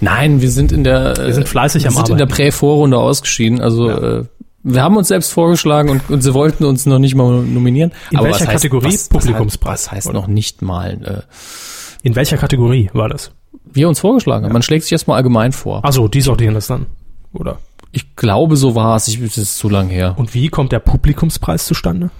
Nein, 0.00 0.40
wir 0.42 0.50
sind 0.50 0.72
in 0.72 0.84
der 0.84 1.16
Wir 1.16 1.32
sind 1.34 1.48
fleißig 1.48 1.84
wir 1.84 1.88
am 1.90 1.94
sind 1.96 2.10
in 2.10 2.16
der 2.18 2.26
Arbeiten. 2.26 2.36
Prä-Vorrunde 2.36 2.98
ausgeschieden. 2.98 3.60
Also 3.60 3.88
Ja. 3.88 4.18
äh, 4.20 4.24
wir 4.64 4.82
haben 4.82 4.96
uns 4.96 5.08
selbst 5.08 5.32
vorgeschlagen 5.32 5.88
und, 5.88 6.08
und 6.08 6.20
sie 6.22 6.34
wollten 6.34 6.64
uns 6.64 6.86
noch 6.86 7.00
nicht 7.00 7.16
mal 7.16 7.42
nominieren. 7.42 7.90
In 8.10 8.18
Aber 8.18 8.26
welcher 8.26 8.40
was 8.42 8.48
heißt, 8.48 8.62
Kategorie? 8.62 8.86
Was, 8.94 9.08
Publikumspreis, 9.08 9.86
Was, 9.86 9.92
heißt 9.92 10.06
oder? 10.08 10.20
noch 10.20 10.26
nicht 10.28 10.62
mal? 10.62 11.24
Äh, 11.24 12.06
In 12.06 12.14
welcher 12.14 12.36
Kategorie 12.36 12.90
war 12.92 13.08
das? 13.08 13.32
wir 13.74 13.88
uns 13.88 14.00
vorgeschlagen 14.00 14.44
haben. 14.44 14.52
Man 14.52 14.62
schlägt 14.62 14.84
sich 14.84 14.92
erstmal 14.92 15.16
allgemein 15.16 15.52
vor. 15.52 15.82
Also, 15.84 16.06
die 16.06 16.20
sortieren 16.20 16.54
das 16.54 16.66
dann, 16.66 16.86
oder? 17.32 17.58
Ich 17.92 18.16
glaube, 18.16 18.56
so 18.56 18.74
war 18.74 18.96
es. 18.96 19.06
Ich, 19.08 19.20
das 19.20 19.36
ist 19.38 19.58
zu 19.58 19.68
lang 19.68 19.88
her. 19.88 20.14
Und 20.16 20.34
wie 20.34 20.48
kommt 20.48 20.72
der 20.72 20.78
Publikumspreis 20.80 21.66
zustande? 21.66 22.10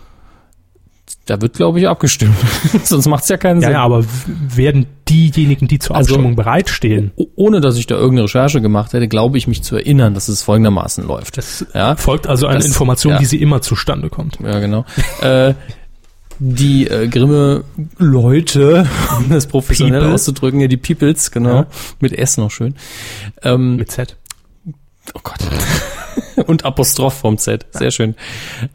Da 1.26 1.40
wird, 1.40 1.54
glaube 1.54 1.78
ich, 1.80 1.88
abgestimmt. 1.88 2.34
Sonst 2.84 3.06
macht 3.06 3.22
es 3.22 3.28
ja 3.28 3.36
keinen 3.36 3.60
Ja, 3.60 3.68
Sinn. 3.68 3.72
ja, 3.74 3.82
aber 3.82 4.04
werden 4.28 4.86
diejenigen, 5.08 5.68
die 5.68 5.78
zur 5.78 5.94
Also- 5.96 6.14
Abstimmung 6.14 6.36
bereitstehen, 6.36 7.12
Ohne 7.36 7.60
dass 7.60 7.76
ich 7.76 7.86
da 7.86 7.94
irgendeine 7.94 8.24
Recherche 8.24 8.60
gemacht 8.60 8.92
hätte, 8.92 9.08
glaube 9.08 9.38
ich 9.38 9.46
mich 9.46 9.62
zu 9.62 9.76
erinnern, 9.76 10.14
dass 10.14 10.28
es 10.28 10.42
folgendermaßen 10.42 11.06
läuft. 11.06 11.36
das 11.38 11.64
ja, 11.74 11.96
folgt 11.96 12.26
also 12.26 12.46
eine 12.46 12.58
Das- 12.58 12.66
Information, 12.66 13.14
ja. 13.14 13.20
wie 13.20 13.24
sie 13.24 13.40
immer 13.40 13.60
zustande 13.62 14.10
kommt. 14.10 14.38
ja 14.44 14.58
genau. 14.58 14.84
äh, 15.20 15.54
die 16.38 16.88
äh, 16.88 17.06
Grimme 17.08 17.62
Leute, 17.98 18.86
um 19.18 19.28
das 19.28 19.46
professionell 19.46 20.00
People. 20.00 20.14
auszudrücken, 20.14 20.60
ja, 20.60 20.66
die 20.66 20.76
Peoples, 20.76 21.30
genau, 21.30 21.54
Ja. 21.54 21.66
mit 22.00 22.12
S 22.12 22.36
noch 22.36 22.50
schön. 22.50 22.74
Ähm, 23.42 23.76
Mit 23.76 23.92
Z. 23.92 24.16
oh 25.14 25.20
Gott. 25.22 25.38
Und 26.46 26.64
Apostroph 26.64 27.14
vom 27.14 27.38
Z. 27.38 27.66
Sehr 27.72 27.90
schön. 27.90 28.14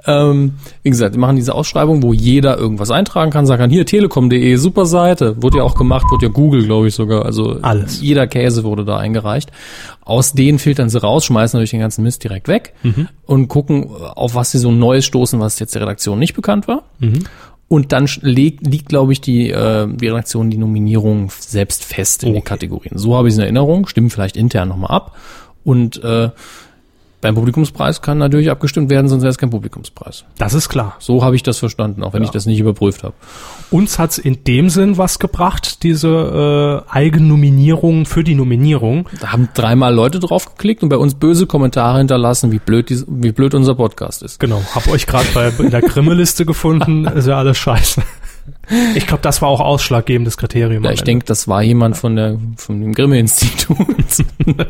Ähm, 0.06 0.54
wie 0.84 0.89
gesagt, 0.89 1.15
wir 1.15 1.19
machen 1.19 1.36
diese 1.36 1.54
Ausschreibung, 1.56 2.04
wo 2.04 2.13
jeder 2.13 2.58
irgendwas 2.58 2.91
eintragen 2.91 3.32
kann, 3.32 3.45
sagen 3.45 3.62
kann, 3.62 3.69
hier 3.69 3.86
telekom.de, 3.86 4.56
super 4.56 4.86
Seite. 4.86 5.41
Wurde 5.41 5.58
ja 5.58 5.63
auch 5.63 5.76
gemacht, 5.76 6.06
wurde 6.12 6.28
ja 6.28 6.32
Google, 6.32 6.63
glaube 6.65 6.88
ich, 6.88 6.95
sogar. 6.95 7.26
Also 7.26 7.58
Alles. 7.62 8.02
jeder 8.02 8.28
Käse 8.28 8.63
wurde 8.63 8.86
da 8.86 8.97
eingereicht. 8.97 9.52
Aus 10.02 10.34
denen 10.34 10.60
filtern 10.60 10.89
sie 10.89 11.02
raus, 11.02 11.26
schmeißen 11.26 11.58
natürlich 11.58 11.71
den 11.71 11.80
ganzen 11.82 12.04
Mist 12.04 12.23
direkt 12.23 12.47
weg 12.47 12.73
und 13.26 13.47
gucken, 13.47 13.89
auf 13.89 14.36
was 14.36 14.52
sie 14.52 14.60
so 14.60 14.71
Neues 14.71 15.06
stoßen, 15.06 15.39
was 15.39 15.60
jetzt 15.60 15.76
der 15.76 15.82
Redaktion 15.82 16.19
nicht 16.19 16.36
bekannt 16.36 16.67
war. 16.67 16.84
Und 17.69 17.91
dann 17.91 18.08
legt, 18.21 18.65
liegt, 18.65 18.88
glaube 18.88 19.12
ich, 19.12 19.19
die, 19.19 19.50
äh, 19.50 19.88
die 19.89 20.08
Redaktion 20.08 20.50
die 20.50 20.58
Nominierung 20.58 21.30
selbst 21.38 21.84
fest 21.84 22.23
in 22.23 22.30
den 22.30 22.38
Okay. 22.38 22.47
Kategorien. 22.50 22.97
So 22.97 23.17
habe 23.17 23.28
ich 23.28 23.34
es 23.34 23.38
in 23.38 23.43
Erinnerung, 23.43 23.88
stimmen 23.88 24.10
vielleicht 24.10 24.38
intern 24.38 24.69
nochmal 24.69 24.91
ab. 24.91 25.15
Und 25.67 26.01
äh, 26.01 26.30
beim 27.19 27.36
Publikumspreis 27.36 28.01
kann 28.01 28.19
natürlich 28.19 28.49
abgestimmt 28.49 28.89
werden, 28.89 29.10
sonst 29.10 29.23
wäre 29.23 29.32
es 29.32 29.38
kein 29.38 29.49
Publikumspreis. 29.49 30.23
Das 30.38 30.53
ist 30.53 30.69
klar. 30.69 30.95
So 30.99 31.25
habe 31.25 31.36
ich 31.36 31.43
das 31.43 31.58
verstanden, 31.58 32.03
auch 32.03 32.13
wenn 32.13 32.23
ich 32.23 32.30
das 32.30 32.45
nicht 32.45 32.58
überprüft 32.58 33.03
habe. 33.03 33.15
Uns 33.69 33.99
hat's 33.99 34.17
in 34.17 34.45
dem 34.45 34.69
Sinn 34.69 34.97
was 34.97 35.19
gebracht, 35.19 35.84
diese 35.84 36.86
äh, 36.88 36.89
Eigennominierung 36.89 38.06
für 38.06 38.23
die 38.23 38.34
Nominierung. 38.34 39.10
Da 39.19 39.34
haben 39.34 39.49
dreimal 39.53 39.93
Leute 39.93 40.19
draufgeklickt 40.19 40.84
und 40.84 40.89
bei 40.89 40.95
uns 40.95 41.15
böse 41.15 41.47
Kommentare 41.47 41.97
hinterlassen, 41.97 42.53
wie 42.53 42.60
blöd, 42.60 42.89
dies, 42.89 43.06
wie 43.10 43.34
blöd 43.34 43.53
unser 43.53 43.75
Podcast 43.75 44.23
ist. 44.23 44.39
Genau, 44.39 44.62
hab 44.73 44.88
euch 44.88 45.06
gerade 45.06 45.27
bei 45.34 45.51
in 45.58 45.71
der 45.71 45.82
Grimme-Liste 45.82 46.45
gefunden, 46.45 47.03
ist 47.08 47.27
ja 47.27 47.38
alles 47.38 47.58
scheiße. 47.58 48.03
Ich 48.95 49.08
glaube, 49.08 49.21
das 49.21 49.41
war 49.41 49.49
auch 49.49 49.62
ausschlaggebendes 49.62 50.38
Kriterium. 50.38 50.84
Ja, 50.84 50.91
ich 50.91 51.03
denke, 51.03 51.25
das 51.25 51.47
war 51.47 51.63
jemand 51.63 51.95
von 51.95 52.15
der 52.15 52.38
von 52.58 52.82
dem 52.82 52.93
Grimme-Institut. 52.93 53.77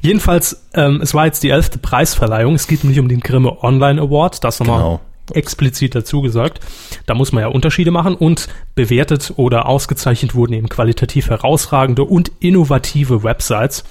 Jedenfalls, 0.00 0.62
ähm, 0.74 1.00
es 1.02 1.14
war 1.14 1.26
jetzt 1.26 1.42
die 1.42 1.50
elfte 1.50 1.78
Preisverleihung. 1.78 2.54
Es 2.54 2.66
geht 2.66 2.82
nämlich 2.82 2.98
um 2.98 3.08
den 3.08 3.20
Grimme 3.20 3.62
Online 3.62 4.00
Award. 4.00 4.42
Das 4.42 4.58
nochmal 4.58 4.78
Genau. 4.78 5.00
explizit 5.34 5.94
dazu 5.94 6.20
gesagt. 6.20 6.60
Da 7.06 7.14
muss 7.14 7.30
man 7.32 7.42
ja 7.42 7.48
Unterschiede 7.48 7.92
machen 7.92 8.16
und 8.16 8.48
bewertet 8.74 9.34
oder 9.36 9.66
ausgezeichnet 9.66 10.34
wurden 10.34 10.54
eben 10.54 10.68
qualitativ 10.68 11.30
herausragende 11.30 12.02
und 12.04 12.32
innovative 12.40 13.22
Websites. 13.22 13.84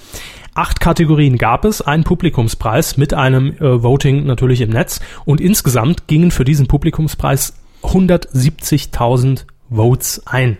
Acht 0.54 0.80
Kategorien 0.80 1.38
gab 1.38 1.64
es, 1.64 1.80
einen 1.80 2.04
Publikumspreis 2.04 2.98
mit 2.98 3.14
einem 3.14 3.54
äh, 3.54 3.82
Voting 3.82 4.26
natürlich 4.26 4.60
im 4.60 4.68
Netz 4.68 5.00
und 5.24 5.40
insgesamt 5.40 6.06
gingen 6.06 6.30
für 6.30 6.44
diesen 6.44 6.66
Publikumspreis 6.66 7.54
170.000 7.82 9.46
Votes 9.70 10.22
ein. 10.26 10.58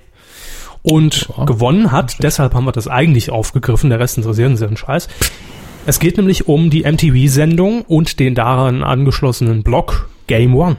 Und 0.82 1.28
Ja. 1.36 1.44
gewonnen 1.44 1.92
hat, 1.92 2.16
deshalb 2.22 2.54
haben 2.54 2.64
wir 2.64 2.72
das 2.72 2.88
eigentlich 2.88 3.30
aufgegriffen, 3.30 3.90
der 3.90 4.00
Rest 4.00 4.16
interessiert 4.16 4.50
uns 4.50 4.60
ja 4.60 4.66
einen 4.66 4.76
Scheiß. 4.76 5.08
Es 5.86 5.98
geht 6.00 6.16
nämlich 6.16 6.48
um 6.48 6.70
die 6.70 6.82
MTV-Sendung 6.84 7.82
und 7.82 8.18
den 8.20 8.34
daran 8.34 8.82
angeschlossenen 8.82 9.62
Blog 9.62 10.08
Game 10.26 10.54
One. 10.54 10.76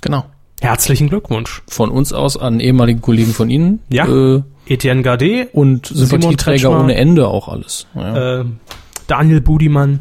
genau. 0.00 0.24
Herzlichen 0.60 1.08
Glückwunsch. 1.10 1.62
Von 1.68 1.90
uns 1.90 2.12
aus 2.14 2.38
an 2.38 2.58
ehemalige 2.58 3.00
Kollegen 3.00 3.34
von 3.34 3.50
Ihnen. 3.50 3.80
Ja. 3.90 4.06
Äh, 4.06 4.42
Etienne 4.66 5.02
Gardet, 5.02 5.52
und 5.52 5.86
Sympathieträger 5.88 6.70
ohne 6.70 6.94
Ende 6.94 7.28
auch 7.28 7.48
alles. 7.48 7.86
Ja. 7.94 8.40
äh, 8.40 8.44
Daniel 9.06 9.42
Budimann 9.42 9.98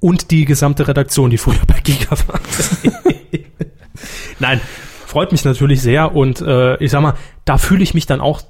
und 0.00 0.30
die 0.30 0.46
gesamte 0.46 0.88
Redaktion, 0.88 1.28
die 1.28 1.36
früher 1.36 1.60
bei 1.66 1.78
Giga 1.80 2.12
war. 2.26 2.40
Nein, 4.40 4.60
freut 5.06 5.32
mich 5.32 5.44
natürlich 5.44 5.80
sehr 5.82 6.14
und 6.14 6.40
äh, 6.40 6.76
ich 6.82 6.90
sag 6.90 7.02
mal, 7.02 7.14
da 7.44 7.58
fühle 7.58 7.82
ich 7.82 7.94
mich 7.94 8.06
dann 8.06 8.20
auch 8.20 8.42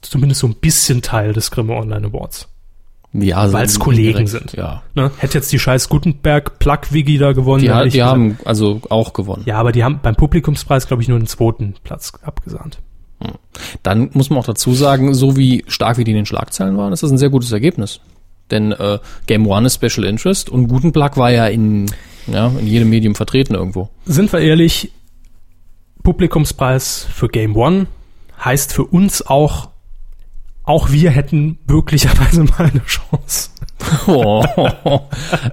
zumindest 0.00 0.40
so 0.40 0.46
ein 0.46 0.54
bisschen 0.54 1.02
Teil 1.02 1.32
des 1.32 1.50
Grimme 1.50 1.74
Online 1.74 2.06
Awards. 2.06 2.48
ja 3.12 3.36
also 3.38 3.54
weil's 3.54 3.78
Kollegen 3.78 4.26
direkt, 4.26 4.28
sind. 4.28 4.52
Ja. 4.52 4.82
Ne? 4.94 5.10
Hätte 5.18 5.38
jetzt 5.38 5.52
die 5.52 5.58
scheiß 5.58 5.88
Gutenberg 5.88 6.58
Plug 6.58 6.78
Wigi 6.90 7.18
da 7.18 7.32
gewonnen. 7.32 7.62
Die, 7.62 7.66
dann 7.66 7.76
ha- 7.76 7.78
hätte 7.80 7.88
ich 7.88 7.92
die 7.94 7.98
gesagt, 7.98 8.12
haben 8.12 8.38
also 8.44 8.80
auch 8.88 9.12
gewonnen. 9.12 9.42
Ja, 9.46 9.56
aber 9.58 9.72
die 9.72 9.82
haben 9.84 10.00
beim 10.02 10.14
Publikumspreis, 10.16 10.86
glaube 10.86 11.02
ich, 11.02 11.08
nur 11.08 11.18
den 11.18 11.26
zweiten 11.26 11.74
Platz 11.82 12.12
abgesahnt. 12.22 12.78
Dann 13.84 14.10
muss 14.14 14.30
man 14.30 14.38
auch 14.40 14.44
dazu 14.46 14.74
sagen, 14.74 15.14
so 15.14 15.36
wie 15.36 15.64
stark 15.68 15.96
wie 15.98 16.02
die 16.04 16.10
in 16.10 16.16
den 16.16 16.26
Schlagzeilen 16.26 16.76
waren, 16.76 16.92
ist 16.92 17.02
das 17.04 17.10
ein 17.12 17.18
sehr 17.18 17.30
gutes 17.30 17.52
Ergebnis. 17.52 18.00
Denn 18.50 18.72
äh, 18.72 18.98
Game 19.26 19.46
One 19.46 19.66
ist 19.66 19.76
Special 19.76 20.04
Interest 20.04 20.50
und 20.50 20.66
Gutenberg 20.68 21.16
war 21.16 21.30
ja 21.30 21.46
in, 21.46 21.86
ja, 22.26 22.48
in 22.48 22.66
jedem 22.66 22.90
Medium 22.90 23.14
vertreten 23.14 23.54
irgendwo. 23.54 23.90
Sind 24.06 24.32
wir 24.32 24.40
ehrlich, 24.40 24.90
Publikumspreis 26.02 27.06
für 27.12 27.28
Game 27.28 27.56
One 27.56 27.86
heißt 28.44 28.72
für 28.72 28.84
uns 28.84 29.24
auch, 29.24 29.68
auch 30.64 30.90
wir 30.90 31.10
hätten 31.10 31.58
möglicherweise 31.68 32.42
mal 32.58 32.70
eine 32.72 32.82
Chance. 32.86 33.50
Oh, 34.06 34.44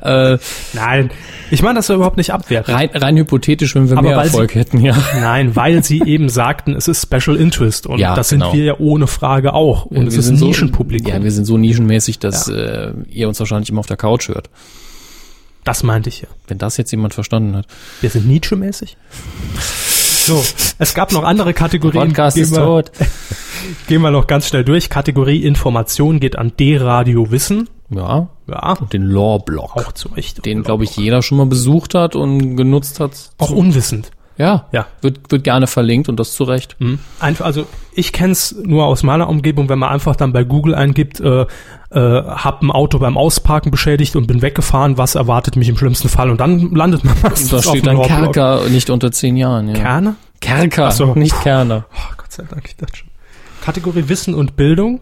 äh, 0.04 0.38
Nein, 0.74 1.10
ich 1.50 1.64
meine 1.64 1.80
das 1.80 1.88
ja 1.88 1.96
überhaupt 1.96 2.18
nicht 2.18 2.32
abwerten. 2.32 2.74
rein, 2.76 2.90
rein 2.94 3.18
hypothetisch, 3.18 3.74
wenn 3.74 3.90
wir 3.90 3.98
Aber 3.98 4.08
mehr 4.08 4.18
weil 4.18 4.26
sie- 4.26 4.34
Erfolg 4.34 4.54
hätten, 4.56 4.80
ja. 4.82 4.96
Nein, 5.20 5.56
weil 5.56 5.84
sie 5.84 6.02
eben 6.06 6.30
sagten, 6.30 6.76
es 6.76 6.88
ist 6.88 7.02
Special 7.02 7.36
Interest 7.38 7.88
und 7.88 7.98
Ja, 8.00 8.14
das 8.16 8.30
sind 8.30 8.40
genau. 8.42 8.54
wir 8.54 8.64
ja 8.64 8.76
ohne 8.78 9.08
Frage 9.08 9.54
auch. 9.54 9.86
Und 9.86 10.08
es 10.08 10.14
wir 10.14 10.20
ist 10.20 10.26
sind 10.26 10.36
ein 10.36 10.40
so- 10.40 10.48
Nischenpublikum. 10.48 11.12
Ja, 11.12 11.24
wir 11.24 11.32
sind 11.32 11.46
so 11.46 11.58
nischenmäßig, 11.58 12.20
dass 12.20 12.48
äh, 12.48 12.94
ihr 13.10 13.28
uns 13.28 13.40
wahrscheinlich 13.40 13.70
immer 13.70 13.80
auf 13.80 13.88
der 13.88 13.98
Couch 13.98 14.28
hört. 14.30 14.50
das 15.64 15.82
meinte 15.84 16.10
ich 16.10 16.22
ja. 16.22 16.28
Wenn 16.48 16.60
das 16.60 16.78
jetzt 16.78 16.92
jemand 16.92 17.16
verstanden 17.16 17.56
hat. 17.56 17.66
Wir 18.02 18.12
sind 18.12 18.28
Nietzsche-mäßig. 18.28 18.96
So, 20.26 20.44
es 20.78 20.94
gab 20.94 21.12
noch 21.12 21.24
andere 21.24 21.54
Kategorien. 21.54 22.08
Podcast 22.10 22.36
Gehen 22.36 22.44
ist 22.44 22.52
wir- 22.52 22.64
tot. 22.64 22.92
Gehen 23.88 24.02
wir 24.02 24.12
noch 24.12 24.28
ganz 24.28 24.48
schnell 24.48 24.64
durch. 24.64 24.90
Kategorie 24.90 25.44
Information 25.44 26.20
geht 26.20 26.38
an 26.38 26.54
D-Radio 26.60 27.32
Wissen. 27.32 27.70
Ja, 27.90 28.30
Ja, 28.48 28.76
den 28.94 29.04
Lore-Block. 29.04 29.76
auch 29.78 29.92
zu 29.94 30.10
Recht. 30.10 30.46
Den, 30.46 30.64
glaube 30.64 30.84
ich, 30.84 30.96
jeder 30.98 31.22
schon 31.24 31.38
mal 31.40 31.46
besucht 31.48 31.96
hat 31.96 32.16
und 32.16 32.56
genutzt 32.56 33.00
hat. 33.00 33.32
Auch 33.38 33.50
unwissend. 33.52 34.12
Ja, 34.40 34.68
Ja. 34.72 34.88
Wird, 35.02 35.32
wird 35.32 35.44
gerne 35.44 35.68
verlinkt 35.68 36.08
und 36.10 36.18
das 36.20 36.34
zu 36.34 36.46
Recht. 36.46 36.78
Hm. 36.80 36.98
Einfach, 37.20 37.46
also 37.46 37.68
ich 37.94 38.14
kenn's 38.14 38.56
nur 38.64 38.86
aus 38.86 39.04
meiner 39.04 39.28
Umgebung, 39.30 39.68
wenn 39.70 39.78
man 39.80 39.90
einfach 39.90 40.16
dann 40.16 40.32
bei 40.32 40.44
Google 40.46 40.74
eingibt, 40.76 41.20
äh, 41.20 41.42
äh, 41.42 41.46
hab 41.92 42.62
ein 42.64 42.72
Auto 42.72 43.00
beim 43.00 43.18
Ausparken 43.18 43.70
beschädigt 43.70 44.16
und 44.16 44.28
bin 44.28 44.42
weggefahren, 44.42 44.98
was 44.98 45.16
erwartet 45.16 45.58
mich 45.58 45.68
im 45.68 45.78
schlimmsten 45.78 46.08
Fall? 46.08 46.30
Und 46.30 46.40
dann 46.40 46.74
landet 46.74 47.04
man 47.04 47.16
meistens 47.22 47.50
Da 47.50 47.62
steht 47.62 47.86
dann. 47.86 48.02
Kerker 48.02 48.70
nicht 48.70 48.90
unter 48.90 49.12
zehn 49.12 49.36
Jahren. 49.36 49.68
Ja. 49.68 49.74
Kerne? 49.74 50.16
Kerker, 50.40 50.88
Ach 50.88 50.92
so. 50.94 51.14
nicht 51.16 51.38
Kerner. 51.42 51.86
Oh, 51.94 52.14
Gott 52.18 52.32
sei 52.32 52.44
Dank, 52.50 52.64
ich 52.66 52.78
dachte 52.78 52.96
schon. 52.96 53.10
Kategorie 53.62 54.06
Wissen 54.08 54.34
und 54.36 54.56
Bildung. 54.56 55.02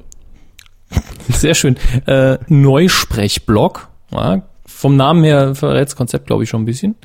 Sehr 1.29 1.53
schön. 1.53 1.77
Äh, 2.07 2.39
Neusprechblog. 2.47 3.87
Ja, 4.11 4.41
vom 4.65 4.95
Namen 4.95 5.23
her 5.23 5.53
verrät 5.55 5.87
das 5.87 5.95
Konzept, 5.95 6.27
glaube 6.27 6.43
ich, 6.43 6.49
schon 6.49 6.61
ein 6.63 6.65
bisschen. 6.65 6.95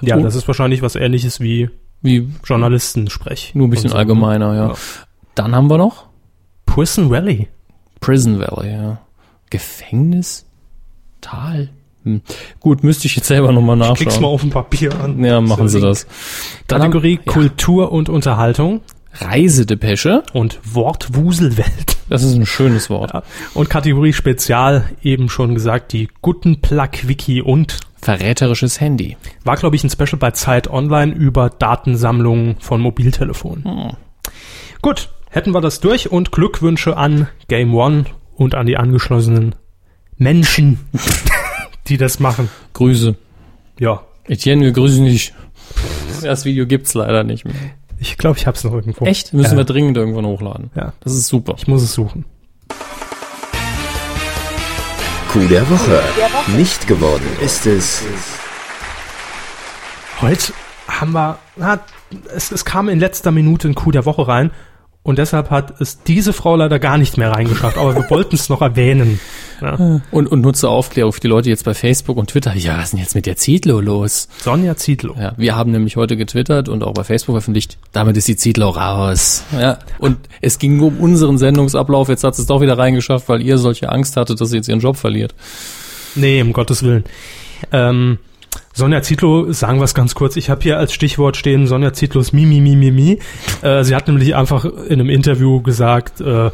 Ja, 0.00 0.16
Und- 0.16 0.22
das 0.22 0.34
ist 0.36 0.46
wahrscheinlich 0.48 0.80
was 0.82 0.96
ähnliches 0.96 1.40
wie 1.40 1.68
Wie 2.02 2.28
Journalistensprech. 2.44 3.52
nur 3.54 3.68
ein 3.68 3.70
bisschen 3.70 3.90
so. 3.90 3.96
allgemeiner, 3.96 4.54
ja. 4.54 4.68
Ja. 4.68 4.74
Dann 5.34 5.54
haben 5.54 5.70
wir 5.70 5.78
noch 5.78 6.06
Prison 6.66 7.10
Valley. 7.10 7.48
Prison 8.00 8.40
Valley, 8.40 8.72
ja. 8.72 8.98
Gefängnis? 9.50 10.46
Tal? 11.20 11.68
Hm. 12.04 12.20
Gut, 12.60 12.82
müsste 12.82 13.06
ich 13.06 13.14
jetzt 13.16 13.28
selber 13.28 13.52
nochmal 13.52 13.76
Klick's 13.94 14.00
mal 14.00 14.10
nachschauen. 14.14 14.24
auf 14.24 14.40
dem 14.40 14.50
Papier 14.50 15.00
an. 15.00 15.24
Ja, 15.24 15.40
machen 15.40 15.68
Sie 15.68 15.80
das. 15.80 16.06
Dann 16.66 16.80
Kategorie 16.80 17.18
haben, 17.18 17.24
ja, 17.26 17.32
Kultur 17.32 17.92
und 17.92 18.08
Unterhaltung 18.08 18.80
Reisedepesche. 19.14 20.22
und 20.32 20.58
Wortwuselwelt. 20.64 21.96
Das 22.08 22.22
ist 22.24 22.34
ein 22.34 22.44
schönes 22.44 22.90
Wort. 22.90 23.14
Ja. 23.14 23.22
Und 23.54 23.70
Kategorie 23.70 24.12
Spezial, 24.12 24.84
eben 25.02 25.30
schon 25.30 25.54
gesagt, 25.54 25.94
die 25.94 26.10
Guttenplug-Wiki 26.20 27.40
und 27.40 27.78
Verräterisches 28.02 28.80
Handy. 28.80 29.16
war, 29.44 29.56
glaube 29.56 29.76
ich, 29.76 29.84
ein 29.84 29.90
Special 29.90 30.18
bei 30.18 30.32
Zeit 30.32 30.68
Online 30.68 31.12
über 31.12 31.50
Datensammlungen 31.50 32.56
von 32.58 32.80
Mobiltelefonen. 32.80 33.64
Hm. 33.64 33.96
Gut, 34.82 35.08
hätten 35.30 35.52
wir 35.52 35.60
das 35.60 35.80
durch 35.80 36.10
und 36.10 36.32
Glückwünsche 36.32 36.96
an 36.96 37.28
Game 37.48 37.74
One 37.74 38.04
und 38.34 38.54
an 38.56 38.66
die 38.66 38.76
angeschlossenen 38.76 39.54
Menschen, 40.16 40.80
die 41.86 41.96
das 41.96 42.18
machen. 42.20 42.48
Grüße. 42.74 43.14
Ja, 43.78 44.02
Etienne, 44.26 44.62
wir 44.62 44.72
grüßen 44.72 45.04
dich. 45.04 45.32
Das 46.22 46.44
Video 46.44 46.66
gibt's 46.66 46.94
leider 46.94 47.22
nicht 47.24 47.44
mehr. 47.44 47.54
ich 47.98 48.18
glaube, 48.18 48.36
ich 48.38 48.46
habe 48.48 48.56
es 48.56 48.64
noch 48.64 48.72
irgendwo. 48.72 49.04
Echt? 49.04 49.32
Müssen 49.32 49.52
Ja. 49.52 49.56
wir 49.58 49.64
dringend 49.64 49.96
irgendwann 49.96 50.26
hochladen. 50.26 50.70
Ja, 50.74 50.92
Das 51.00 51.12
ist 51.14 51.28
super. 51.28 51.54
ich 51.56 51.66
muss 51.68 51.82
es 51.82 51.92
suchen. 51.94 52.24
Coup 55.32 55.48
der 55.48 55.68
Woche. 55.70 56.02
Nicht 56.58 56.86
geworden 56.86 57.26
ist 57.40 57.64
es. 57.66 58.02
Heute 60.20 60.52
haben 60.86 61.12
wir, 61.12 61.38
na, 61.56 61.78
es, 62.34 62.52
es 62.52 62.66
kam 62.66 62.90
in 62.90 63.00
letzter 63.00 63.30
Minute 63.30 63.68
ein 63.68 63.74
Coup 63.74 63.92
der 63.92 64.04
Woche 64.04 64.28
rein 64.28 64.50
und 65.04 65.18
deshalb 65.18 65.50
hat 65.50 65.80
es 65.80 66.02
diese 66.04 66.32
Frau 66.32 66.54
leider 66.54 66.78
gar 66.78 66.96
nicht 66.96 67.16
mehr 67.16 67.32
reingeschafft, 67.32 67.76
aber 67.76 67.96
wir 67.96 68.08
wollten 68.08 68.36
es 68.36 68.48
noch 68.48 68.62
erwähnen. 68.62 69.18
Ja. 69.60 70.00
Und, 70.10 70.26
und 70.26 70.40
nutze 70.40 70.68
Aufklärung 70.68 71.12
für 71.12 71.20
die 71.20 71.28
Leute 71.28 71.48
jetzt 71.48 71.64
bei 71.64 71.72
Facebook 71.72 72.16
und 72.16 72.30
Twitter. 72.30 72.52
Ja, 72.52 72.78
was 72.78 72.86
ist 72.86 72.90
denn 72.94 73.00
jetzt 73.00 73.14
mit 73.14 73.26
der 73.26 73.36
Zietlow 73.36 73.80
los? 73.80 74.26
Sonja 74.38 74.74
Zietlow. 74.74 75.14
Ja, 75.16 75.34
wir 75.36 75.54
haben 75.54 75.70
nämlich 75.70 75.94
heute 75.94 76.16
getwittert 76.16 76.68
und 76.68 76.82
auch 76.82 76.94
bei 76.94 77.04
Facebook 77.04 77.34
veröffentlicht, 77.34 77.78
damit 77.92 78.16
ist 78.16 78.26
die 78.26 78.34
Zietlow 78.34 78.70
raus. 78.70 79.44
Ja, 79.56 79.78
und 80.00 80.18
es 80.40 80.58
ging 80.58 80.78
nur 80.78 80.88
um 80.88 80.98
unseren 80.98 81.38
Sendungsablauf. 81.38 82.08
Jetzt 82.08 82.24
hat 82.24 82.34
sie 82.34 82.42
es 82.42 82.48
doch 82.48 82.60
wieder 82.60 82.76
reingeschafft, 82.76 83.28
weil 83.28 83.40
ihr 83.40 83.56
solche 83.56 83.88
Angst 83.88 84.16
hattet, 84.16 84.40
dass 84.40 84.50
sie 84.50 84.56
jetzt 84.56 84.68
ihren 84.68 84.80
Job 84.80 84.96
verliert. 84.96 85.32
Nee, 86.16 86.42
um 86.42 86.52
Gottes 86.52 86.82
Willen. 86.82 87.04
Ähm, 87.70 88.18
Sonja 88.74 89.02
Zietlow, 89.02 89.52
sagen 89.52 89.78
wir 89.78 89.84
es 89.84 89.94
ganz 89.94 90.14
kurz, 90.14 90.36
ich 90.36 90.48
habe 90.50 90.62
hier 90.62 90.78
als 90.78 90.92
Stichwort 90.92 91.36
stehen 91.36 91.66
Sonja 91.66 91.92
Zietlows 91.92 92.32
Mimi, 92.32 92.60
Mimi, 92.60 92.90
Mimi. 92.90 93.18
Äh, 93.62 93.84
sie 93.84 93.94
hat 93.94 94.08
nämlich 94.08 94.34
einfach 94.34 94.64
in 94.64 95.00
einem 95.00 95.10
Interview 95.10 95.60
gesagt, 95.60 96.20
äh, 96.20 96.50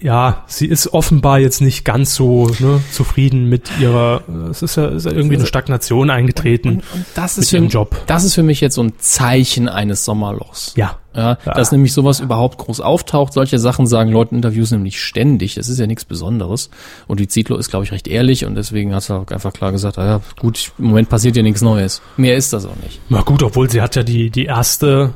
ja, 0.00 0.44
sie 0.46 0.66
ist 0.66 0.94
offenbar 0.94 1.38
jetzt 1.40 1.60
nicht 1.60 1.84
ganz 1.84 2.14
so 2.14 2.48
ne, 2.58 2.80
zufrieden 2.90 3.48
mit 3.48 3.70
ihrer, 3.78 4.22
äh, 4.28 4.50
es 4.50 4.62
ist 4.62 4.76
ja, 4.76 4.86
ist 4.86 5.04
ja 5.04 5.12
irgendwie 5.12 5.36
eine 5.36 5.46
Stagnation 5.46 6.08
eingetreten 6.10 6.82
Das 7.14 7.36
mit 7.36 7.44
ist, 7.44 7.50
für, 7.50 7.56
ihrem 7.56 7.68
Job. 7.68 7.96
das 8.06 8.24
ist 8.24 8.34
für 8.34 8.42
mich 8.42 8.60
jetzt 8.62 8.76
so 8.76 8.82
ein 8.82 8.94
Zeichen 8.98 9.68
eines 9.68 10.04
Sommerlochs. 10.04 10.72
Ja. 10.76 10.99
Ja, 11.14 11.38
Ja. 11.44 11.54
dass 11.54 11.72
nämlich 11.72 11.92
sowas 11.92 12.20
überhaupt 12.20 12.58
groß 12.58 12.80
auftaucht. 12.80 13.32
Solche 13.32 13.58
Sachen 13.58 13.86
sagen 13.86 14.10
Leute 14.12 14.30
in 14.30 14.36
Interviews 14.36 14.70
nämlich 14.70 15.00
ständig. 15.02 15.54
Das 15.56 15.68
ist 15.68 15.78
ja 15.80 15.86
nichts 15.86 16.04
Besonderes. 16.04 16.70
Und 17.08 17.18
die 17.20 17.26
Zietlow 17.26 17.56
ist, 17.56 17.70
glaube 17.70 17.84
ich, 17.84 17.92
recht 17.92 18.06
ehrlich 18.06 18.44
und 18.44 18.54
deswegen 18.54 18.94
hat 18.94 19.02
sie 19.02 19.14
auch 19.14 19.26
einfach 19.28 19.52
klar 19.52 19.72
gesagt, 19.72 19.98
ah 19.98 20.04
ja, 20.06 20.20
gut, 20.38 20.72
im 20.78 20.86
Moment 20.86 21.08
passiert 21.08 21.36
ja 21.36 21.42
nichts 21.42 21.62
Neues. 21.62 22.00
Mehr 22.16 22.36
ist 22.36 22.52
das 22.52 22.64
auch 22.66 22.76
nicht. 22.84 23.00
Na 23.08 23.22
gut, 23.22 23.42
obwohl 23.42 23.68
sie 23.68 23.80
hat 23.82 23.96
ja 23.96 24.02
die, 24.04 24.30
die 24.30 24.44
erste 24.44 25.14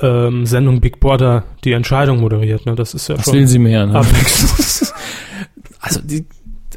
ähm, 0.00 0.46
Sendung 0.46 0.80
Big 0.80 1.00
Brother 1.00 1.42
die 1.64 1.72
Entscheidung 1.72 2.20
moderiert. 2.20 2.64
Ne? 2.66 2.74
Das 2.76 2.94
ist 2.94 3.08
ja 3.08 3.18
Was 3.18 3.24
schon 3.24 3.34
will 3.34 3.46
sie 3.48 3.58
mehr? 3.58 3.86
Ne? 3.86 4.00
Also 5.80 6.00
die, 6.00 6.24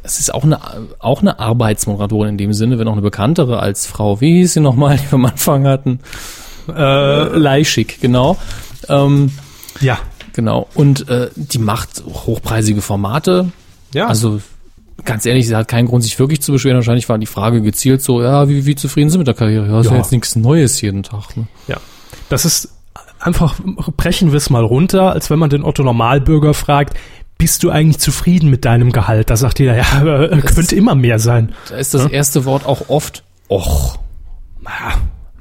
das 0.02 0.18
ist 0.18 0.34
auch 0.34 0.44
eine, 0.44 0.58
auch 0.98 1.20
eine 1.20 1.38
Arbeitsmoderatorin 1.38 2.30
in 2.30 2.38
dem 2.38 2.52
Sinne, 2.52 2.78
wenn 2.78 2.88
auch 2.88 2.92
eine 2.92 3.02
bekanntere 3.02 3.60
als 3.60 3.86
Frau, 3.86 4.20
wie 4.20 4.38
hieß 4.38 4.54
sie 4.54 4.60
nochmal, 4.60 4.96
die 4.96 5.04
wir 5.04 5.14
am 5.14 5.24
Anfang 5.26 5.66
hatten? 5.66 6.00
Äh, 6.68 7.36
Leischig, 7.38 7.98
genau. 8.00 8.36
Ähm, 8.88 9.32
ja. 9.80 9.98
genau. 10.32 10.68
Und 10.74 11.08
äh, 11.08 11.30
die 11.36 11.58
macht 11.58 12.02
hochpreisige 12.06 12.82
Formate. 12.82 13.50
Ja. 13.94 14.06
Also 14.06 14.40
ganz 15.04 15.26
ehrlich, 15.26 15.46
sie 15.46 15.54
hat 15.56 15.68
keinen 15.68 15.86
Grund, 15.88 16.02
sich 16.02 16.18
wirklich 16.18 16.40
zu 16.42 16.52
beschweren. 16.52 16.76
Wahrscheinlich 16.76 17.08
war 17.08 17.18
die 17.18 17.26
Frage 17.26 17.62
gezielt 17.62 18.02
so, 18.02 18.22
ja, 18.22 18.48
wie, 18.48 18.66
wie 18.66 18.74
zufrieden 18.74 19.10
sind 19.10 19.18
mit 19.18 19.26
der 19.28 19.34
Karriere? 19.34 19.66
Ja, 19.68 19.80
ist 19.80 19.86
ja, 19.86 19.92
Ja. 19.92 19.98
jetzt 19.98 20.12
nichts 20.12 20.36
Neues 20.36 20.80
jeden 20.80 21.02
Tag. 21.02 21.36
Ne? 21.36 21.46
Ja, 21.68 21.76
das 22.28 22.44
ist 22.44 22.70
einfach, 23.20 23.54
brechen 23.96 24.32
wir 24.32 24.36
es 24.38 24.50
mal 24.50 24.64
runter, 24.64 25.12
als 25.12 25.30
wenn 25.30 25.38
man 25.38 25.50
den 25.50 25.64
Otto 25.64 25.82
Normalbürger 25.82 26.54
fragt, 26.54 26.96
bist 27.38 27.62
du 27.62 27.70
eigentlich 27.70 27.98
zufrieden 27.98 28.48
mit 28.48 28.64
deinem 28.64 28.92
Gehalt? 28.92 29.28
Da 29.30 29.36
sagt 29.36 29.58
jeder, 29.58 29.76
ja, 29.76 30.24
äh, 30.24 30.40
könnte 30.40 30.74
immer 30.74 30.94
mehr 30.94 31.18
sein. 31.18 31.52
Da 31.68 31.76
ist 31.76 31.92
das 31.94 32.06
erste 32.06 32.44
Wort 32.44 32.64
auch 32.66 32.88
oft 32.88 33.22
och. 33.48 33.98
Ja, 34.64 34.94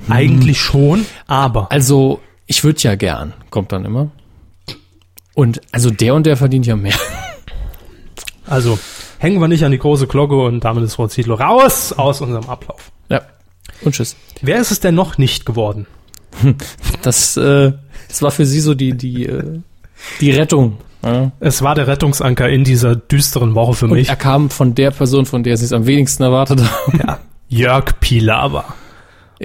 eigentlich 0.10 0.60
schon, 0.60 1.06
aber. 1.28 1.72
Also, 1.72 2.22
ich 2.46 2.64
würde 2.64 2.80
ja 2.82 2.96
gern, 2.96 3.34
kommt 3.50 3.72
dann 3.72 3.86
immer. 3.86 4.10
Und 5.34 5.62
also 5.72 5.90
der 5.90 6.16
und 6.16 6.26
der 6.26 6.38
verdient 6.38 6.66
ja 6.66 6.76
mehr. 6.76 6.96
Also, 8.48 8.78
hängen 9.18 9.42
wir 9.42 9.48
nicht 9.48 9.66
an 9.66 9.72
die 9.72 9.80
große 9.80 10.06
Glocke 10.06 10.36
und 10.36 10.64
damit 10.64 10.84
ist 10.84 10.94
Frau 10.96 11.08
Ziedler 11.08 11.40
raus 11.40 11.94
aus 11.94 12.22
unserem 12.22 12.48
Ablauf. 12.48 12.92
Ja. 13.10 13.22
Und 13.82 13.96
tschüss. 13.96 14.16
Wer 14.42 14.60
ist 14.60 14.70
es 14.72 14.80
denn 14.80 14.94
noch 14.96 15.18
nicht 15.18 15.46
geworden? 15.46 15.88
Das, 17.02 17.38
äh, 17.38 17.72
das 18.08 18.22
war 18.22 18.32
für 18.32 18.46
sie 18.46 18.60
so 18.60 18.74
die, 18.76 18.94
die, 18.98 19.26
äh, 19.26 19.60
die 20.22 20.32
Rettung. 20.32 20.78
Ja. 21.04 21.32
Es 21.40 21.62
war 21.62 21.76
der 21.76 21.88
Rettungsanker 21.88 22.50
in 22.50 22.64
dieser 22.64 22.96
düsteren 22.96 23.54
Woche 23.56 23.74
für 23.74 23.86
Und 23.86 23.94
mich. 23.94 24.10
er 24.10 24.16
kam 24.16 24.50
von 24.50 24.74
der 24.76 24.92
Person, 24.92 25.26
von 25.26 25.44
der 25.44 25.58
sie 25.58 25.66
es 25.66 25.74
am 25.74 25.86
wenigsten 25.86 26.24
erwartet 26.24 26.62
haben. 26.62 27.00
Ja. 27.00 27.20
Jörg 27.48 28.00
Pilawa. 28.00 28.74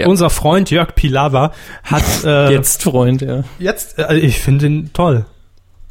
Ja. 0.01 0.07
Unser 0.09 0.31
Freund 0.31 0.71
Jörg 0.71 0.95
Pilawa 0.95 1.53
hat 1.85 2.03
äh, 2.25 2.51
Jetzt, 2.53 2.83
Freund, 2.83 3.23
ja. 3.23 3.45
Jetzt, 3.59 3.99
äh, 3.99 4.17
ich 4.17 4.39
finde 4.41 4.67
ihn 4.67 4.91
toll. 4.93 5.25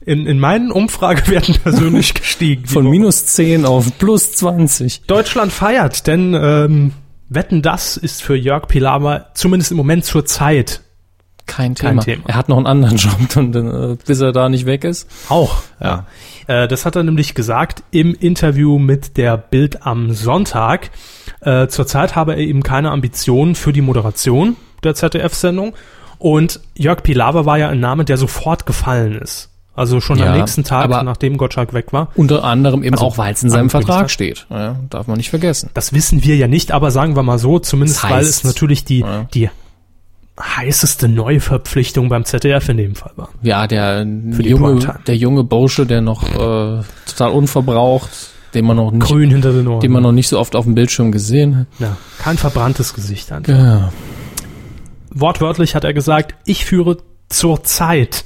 In, 0.06 0.26
in 0.26 0.40
meinen 0.40 0.72
Umfragewerten 0.72 1.56
persönlich 1.64 2.14
gestiegen. 2.14 2.66
Von 2.66 2.86
Woche. 2.86 2.92
minus 2.92 3.26
10 3.28 3.66
auf 3.66 3.98
plus 3.98 4.32
20. 4.34 5.02
Deutschland 5.08 5.52
feiert, 5.52 6.08
denn 6.08 6.34
ähm, 6.34 6.94
Wetten, 7.30 7.62
das 7.62 7.96
ist 7.98 8.24
für 8.24 8.36
Jörg 8.36 8.68
Pilawa 8.68 9.28
zumindest 9.36 9.72
im 9.72 9.78
Moment 9.78 10.04
zur 10.06 10.26
Zeit 10.26 10.82
Kein 11.46 11.76
Kein 11.76 12.00
Thema. 12.00 12.02
Thema. 12.04 12.24
Er 12.28 12.36
hat 12.36 12.50
noch 12.50 12.58
einen 12.58 12.66
anderen 12.66 12.98
Job, 12.98 13.36
und, 13.36 13.56
äh, 13.56 13.98
bis 14.06 14.20
er 14.20 14.32
da 14.32 14.50
nicht 14.50 14.66
weg 14.66 14.84
ist. 14.84 15.08
auch. 15.30 15.58
Ja. 15.80 16.06
Äh, 16.48 16.68
das 16.68 16.86
hat 16.86 16.96
er 16.96 17.04
nämlich 17.04 17.36
gesagt 17.36 17.84
im 17.92 18.16
Interview 18.16 18.80
mit 18.80 19.18
der 19.18 19.38
Bild 19.38 19.86
am 19.86 20.14
Sonntag. 20.14 20.90
Äh, 21.42 21.68
zurzeit 21.68 22.16
habe 22.16 22.34
er 22.34 22.40
eben 22.40 22.64
keine 22.64 22.92
Ambitionen 22.92 23.56
für 23.56 23.74
die 23.74 23.82
Moderation 23.82 24.56
der 24.84 24.96
ZDF-Sendung. 24.96 25.74
Und 26.18 26.60
Jörg 26.76 27.02
Pilawa 27.04 27.46
war 27.46 27.58
ja 27.58 27.70
ein 27.70 27.80
Name, 27.80 28.04
der 28.06 28.18
sofort 28.18 28.66
gefallen 28.66 29.16
ist. 29.22 29.50
Also 29.74 30.02
schon 30.02 30.18
Ja, 30.18 30.34
am 30.34 30.38
nächsten 30.40 30.66
Tag, 30.66 30.90
nachdem 30.90 31.38
Gottschalk 31.38 31.74
weg 31.74 31.94
war. 31.94 32.10
Unter 32.16 32.44
anderem 32.44 32.84
eben 32.84 32.96
Also, 32.96 33.06
auch, 33.06 33.18
weil 33.18 33.34
es 33.34 33.42
in 33.44 33.50
seinem 33.50 33.70
Vertrag 33.70 34.12
steht. 34.12 34.46
Ja, 34.50 34.76
darf 34.90 35.08
man 35.08 35.16
nicht 35.16 35.30
vergessen. 35.30 35.70
Das 35.74 35.94
wissen 35.94 36.22
wir 36.26 36.36
ja 36.36 36.50
nicht, 36.50 36.74
aber 36.74 36.92
sagen 36.92 37.16
wir 37.16 37.24
mal 37.24 37.40
so, 37.40 37.60
zumindest 37.60 38.04
Das 38.04 38.10
weil 38.10 38.18
heißt, 38.18 38.30
es 38.30 38.44
natürlich 38.44 38.84
die, 38.84 39.00
ja. 39.00 39.26
die 39.34 39.50
heißeste 40.38 41.08
Neuverpflichtung 41.08 42.10
beim 42.10 42.26
ZDF 42.26 42.68
in 42.68 42.78
dem 42.78 42.96
Fall 42.96 43.12
war. 43.16 43.30
Ja, 43.42 43.68
der 43.68 44.04
junge, 44.04 45.00
der 45.08 45.16
junge 45.16 45.46
Bursche, 45.46 45.86
der 45.86 46.02
noch 46.02 46.24
äh, 46.24 46.82
total 47.06 47.32
unverbraucht, 47.32 48.10
den 48.54 48.66
man 48.66 48.78
noch 48.78 48.92
nicht, 48.92 49.06
Grün 49.08 49.30
hinter 49.30 49.54
den 49.54 49.68
Ohren. 49.68 49.80
den 49.82 49.92
man 49.92 50.04
noch 50.04 50.12
nicht 50.12 50.28
so 50.28 50.40
oft 50.40 50.56
auf 50.56 50.66
dem 50.66 50.76
Bildschirm 50.76 51.12
gesehen 51.12 51.58
hat. 51.58 51.68
ja, 51.80 51.98
kein 52.20 52.38
verbranntes 52.38 52.94
Gesicht 52.94 53.32
einfach. 53.32 53.54
Ja. 53.54 53.92
Wortwörtlich 55.12 55.76
hat 55.76 55.84
er 55.84 55.94
gesagt, 55.94 56.36
ich 56.46 56.66
führe 56.66 56.98
zurzeit 57.30 58.26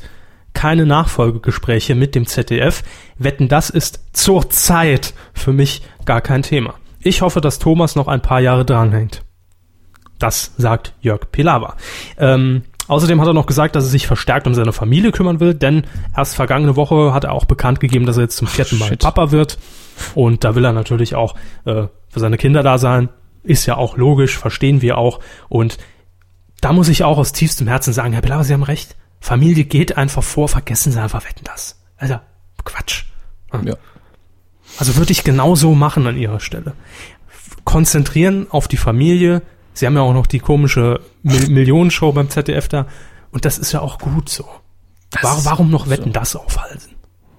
keine 0.53 0.85
Nachfolgegespräche 0.85 1.95
mit 1.95 2.15
dem 2.15 2.25
ZDF. 2.27 2.83
Wetten, 3.17 3.47
das 3.47 3.69
ist 3.69 4.01
zurzeit 4.13 5.13
für 5.33 5.51
mich 5.53 5.81
gar 6.05 6.21
kein 6.21 6.43
Thema. 6.43 6.75
Ich 6.99 7.21
hoffe, 7.21 7.41
dass 7.41 7.59
Thomas 7.59 7.95
noch 7.95 8.07
ein 8.07 8.21
paar 8.21 8.39
Jahre 8.39 8.65
dranhängt. 8.65 9.23
Das 10.19 10.53
sagt 10.57 10.93
Jörg 11.01 11.31
Pilawa. 11.31 11.75
Ähm, 12.17 12.63
Außerdem 12.87 13.21
hat 13.21 13.27
er 13.27 13.33
noch 13.33 13.45
gesagt, 13.45 13.75
dass 13.75 13.85
er 13.85 13.89
sich 13.89 14.07
verstärkt 14.07 14.45
um 14.45 14.53
seine 14.53 14.73
Familie 14.73 15.11
kümmern 15.11 15.39
will, 15.39 15.53
denn 15.53 15.83
erst 16.15 16.35
vergangene 16.35 16.75
Woche 16.75 17.13
hat 17.13 17.23
er 17.23 17.31
auch 17.31 17.45
bekannt 17.45 17.79
gegeben, 17.79 18.05
dass 18.05 18.17
er 18.17 18.23
jetzt 18.23 18.35
zum 18.35 18.47
vierten 18.47 18.77
Mal 18.77 18.89
Shit. 18.89 18.99
Papa 18.99 19.31
wird. 19.31 19.57
Und 20.15 20.43
da 20.43 20.55
will 20.55 20.65
er 20.65 20.73
natürlich 20.73 21.15
auch 21.15 21.35
äh, 21.65 21.87
für 22.09 22.19
seine 22.19 22.37
Kinder 22.37 22.63
da 22.63 22.77
sein. 22.77 23.09
Ist 23.43 23.65
ja 23.65 23.77
auch 23.77 23.95
logisch, 23.97 24.37
verstehen 24.37 24.81
wir 24.81 24.97
auch. 24.97 25.19
Und 25.49 25.77
da 26.61 26.73
muss 26.73 26.89
ich 26.89 27.03
auch 27.03 27.17
aus 27.17 27.31
tiefstem 27.31 27.67
Herzen 27.67 27.93
sagen, 27.93 28.13
Herr 28.13 28.21
Belaber, 28.21 28.43
Sie 28.43 28.53
haben 28.53 28.63
recht. 28.63 28.95
Familie 29.19 29.63
geht 29.63 29.97
einfach 29.97 30.23
vor, 30.23 30.49
vergessen 30.49 30.91
Sie 30.91 31.01
einfach, 31.01 31.23
wetten 31.25 31.43
das. 31.45 31.81
Alter, 31.97 32.23
Quatsch. 32.65 33.05
Ja. 33.63 33.75
Also 34.77 34.95
würde 34.95 35.11
ich 35.11 35.23
genauso 35.23 35.75
machen 35.75 36.07
an 36.07 36.17
Ihrer 36.17 36.39
Stelle. 36.39 36.73
Konzentrieren 37.63 38.47
auf 38.49 38.67
die 38.67 38.77
Familie. 38.77 39.41
Sie 39.73 39.85
haben 39.85 39.95
ja 39.95 40.01
auch 40.01 40.13
noch 40.13 40.27
die 40.27 40.39
komische 40.39 40.99
Mil 41.23 41.47
Millionenshow 41.49 42.11
beim 42.11 42.29
ZDF 42.29 42.67
da. 42.67 42.87
Und 43.31 43.45
das 43.45 43.57
ist 43.57 43.71
ja 43.71 43.81
auch 43.81 43.97
gut 43.99 44.29
so. 44.29 44.45
Warum, 45.21 45.45
warum 45.45 45.69
noch 45.69 45.89
Wetten 45.89 46.11
das 46.11 46.35
aufhalten? 46.35 46.95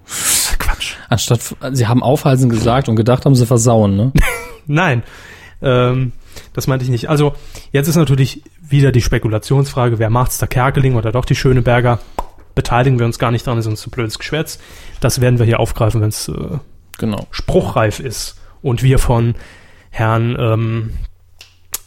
Ah, 0.07 0.55
Quatsch. 0.59 0.95
Anstatt, 1.09 1.41
sie 1.71 1.87
haben 1.87 2.03
aufhalsen 2.03 2.49
gesagt 2.49 2.89
und 2.89 2.95
gedacht 2.95 3.25
haben 3.25 3.35
sie 3.35 3.45
versauen, 3.45 3.95
ne? 3.95 4.13
Nein, 4.67 5.03
ähm, 5.61 6.11
das 6.53 6.67
meinte 6.67 6.85
ich 6.85 6.91
nicht. 6.91 7.09
Also 7.09 7.33
jetzt 7.71 7.87
ist 7.87 7.95
natürlich 7.95 8.43
wieder 8.61 8.91
die 8.91 9.01
Spekulationsfrage, 9.01 9.99
wer 9.99 10.09
macht's, 10.09 10.37
der 10.37 10.47
Kerkeling 10.47 10.95
oder 10.95 11.11
doch 11.11 11.25
die 11.25 11.35
Schöneberger? 11.35 11.99
Beteiligen 12.55 12.97
wir 12.99 13.05
uns 13.05 13.19
gar 13.19 13.31
nicht 13.31 13.45
dran, 13.45 13.57
ist 13.57 13.67
uns 13.67 13.81
zu 13.81 13.89
blödes 13.89 14.17
Geschwätz. 14.19 14.59
Das 15.01 15.19
werden 15.21 15.39
wir 15.39 15.45
hier 15.45 15.59
aufgreifen, 15.59 16.01
wenn 16.01 16.09
es 16.09 16.27
äh, 16.29 16.57
Genau. 16.97 17.27
spruchreif 17.31 17.99
ist 17.99 18.39
und 18.61 18.81
wir 18.81 18.99
von 18.99 19.35
Herrn, 19.89 20.35
ähm, 20.39 20.91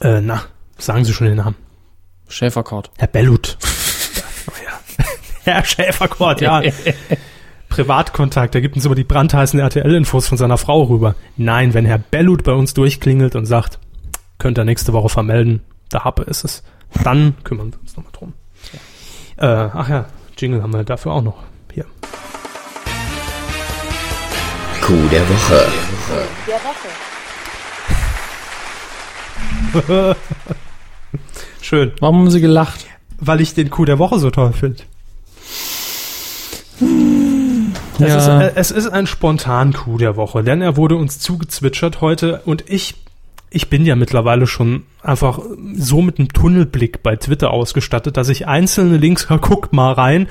äh, 0.01 0.20
na, 0.20 0.42
sagen 0.76 1.05
Sie 1.05 1.12
schon 1.12 1.26
den 1.26 1.36
Namen, 1.36 1.57
Schäferkort. 2.28 2.90
Herr 2.99 3.09
Bellut. 3.09 3.59
oh, 4.49 4.53
ja. 4.64 5.05
Herr 5.44 5.64
Schäferkort, 5.64 6.40
ja. 6.40 6.62
Privatkontakt, 7.68 8.55
da 8.55 8.61
gibt 8.61 8.76
uns 8.76 8.84
immer 8.84 8.94
die 8.94 9.05
brandheißen 9.05 9.61
RTL-Infos 9.61 10.26
von 10.26 10.38
seiner 10.38 10.59
Frau 10.59 10.82
rüber. 10.84 11.14
Nein, 11.36 11.74
wenn 11.74 11.84
Herr 11.84 11.99
Bellut 11.99 12.42
bei 12.44 12.53
uns 12.53 12.74
durchklingelt 12.74 13.36
und 13.36 13.46
sagt, 13.46 13.78
könnt 14.38 14.59
ihr 14.59 14.64
nächste 14.64 14.92
Woche 14.92 15.09
vermelden, 15.09 15.62
der 15.92 16.05
Happe 16.05 16.22
ist 16.22 16.44
es, 16.44 16.62
dann 17.05 17.36
kümmern 17.44 17.72
wir 17.72 17.80
uns 17.80 17.96
nochmal 17.96 18.12
drum. 18.12 18.32
Äh, 19.36 19.46
ach 19.46 19.88
ja, 19.88 20.07
Jingle 20.36 20.62
haben 20.62 20.72
wir 20.72 20.84
dafür 20.84 21.12
auch 21.12 21.22
noch 21.22 21.42
hier. 21.72 21.86
Coup 24.80 25.11
der 25.11 25.28
Woche. 25.28 25.68
Schön, 31.61 31.93
Warum 32.01 32.19
haben 32.21 32.31
sie 32.31 32.41
gelacht? 32.41 32.87
weil 33.21 33.41
ich 33.41 33.55
den 33.55 33.69
Coup 33.71 33.85
der 33.85 33.99
Woche 33.99 34.19
so 34.21 34.31
toll 34.31 34.53
finde. 34.53 34.83
Es, 36.81 37.99
Ja. 37.99 38.16
ist, 38.16 38.29
äh, 38.29 38.53
es 38.55 38.71
ist 38.71 38.87
ein 38.89 39.07
Spontan-Coup 39.09 39.99
der 39.99 40.16
Woche, 40.16 40.45
denn 40.45 40.62
er 40.62 40.77
wurde 40.77 40.95
uns 40.97 41.19
zugezwitschert 41.19 42.01
heute 42.01 42.43
und 42.45 42.64
ich, 42.69 42.95
ich 43.51 43.69
bin 43.69 43.85
ja 43.85 43.97
mittlerweile 43.97 44.47
schon 44.47 44.85
einfach 45.03 45.41
so 45.75 46.01
mit 46.01 46.19
einem 46.21 46.29
Tunnelblick 46.33 47.03
bei 47.03 47.16
Twitter 47.16 47.51
ausgestattet, 47.51 48.16
dass 48.16 48.29
ich 48.29 48.47
einzelne 48.47 48.97
Links, 48.99 49.27
guck 49.41 49.73
mal 49.73 49.93
rein, 49.93 50.29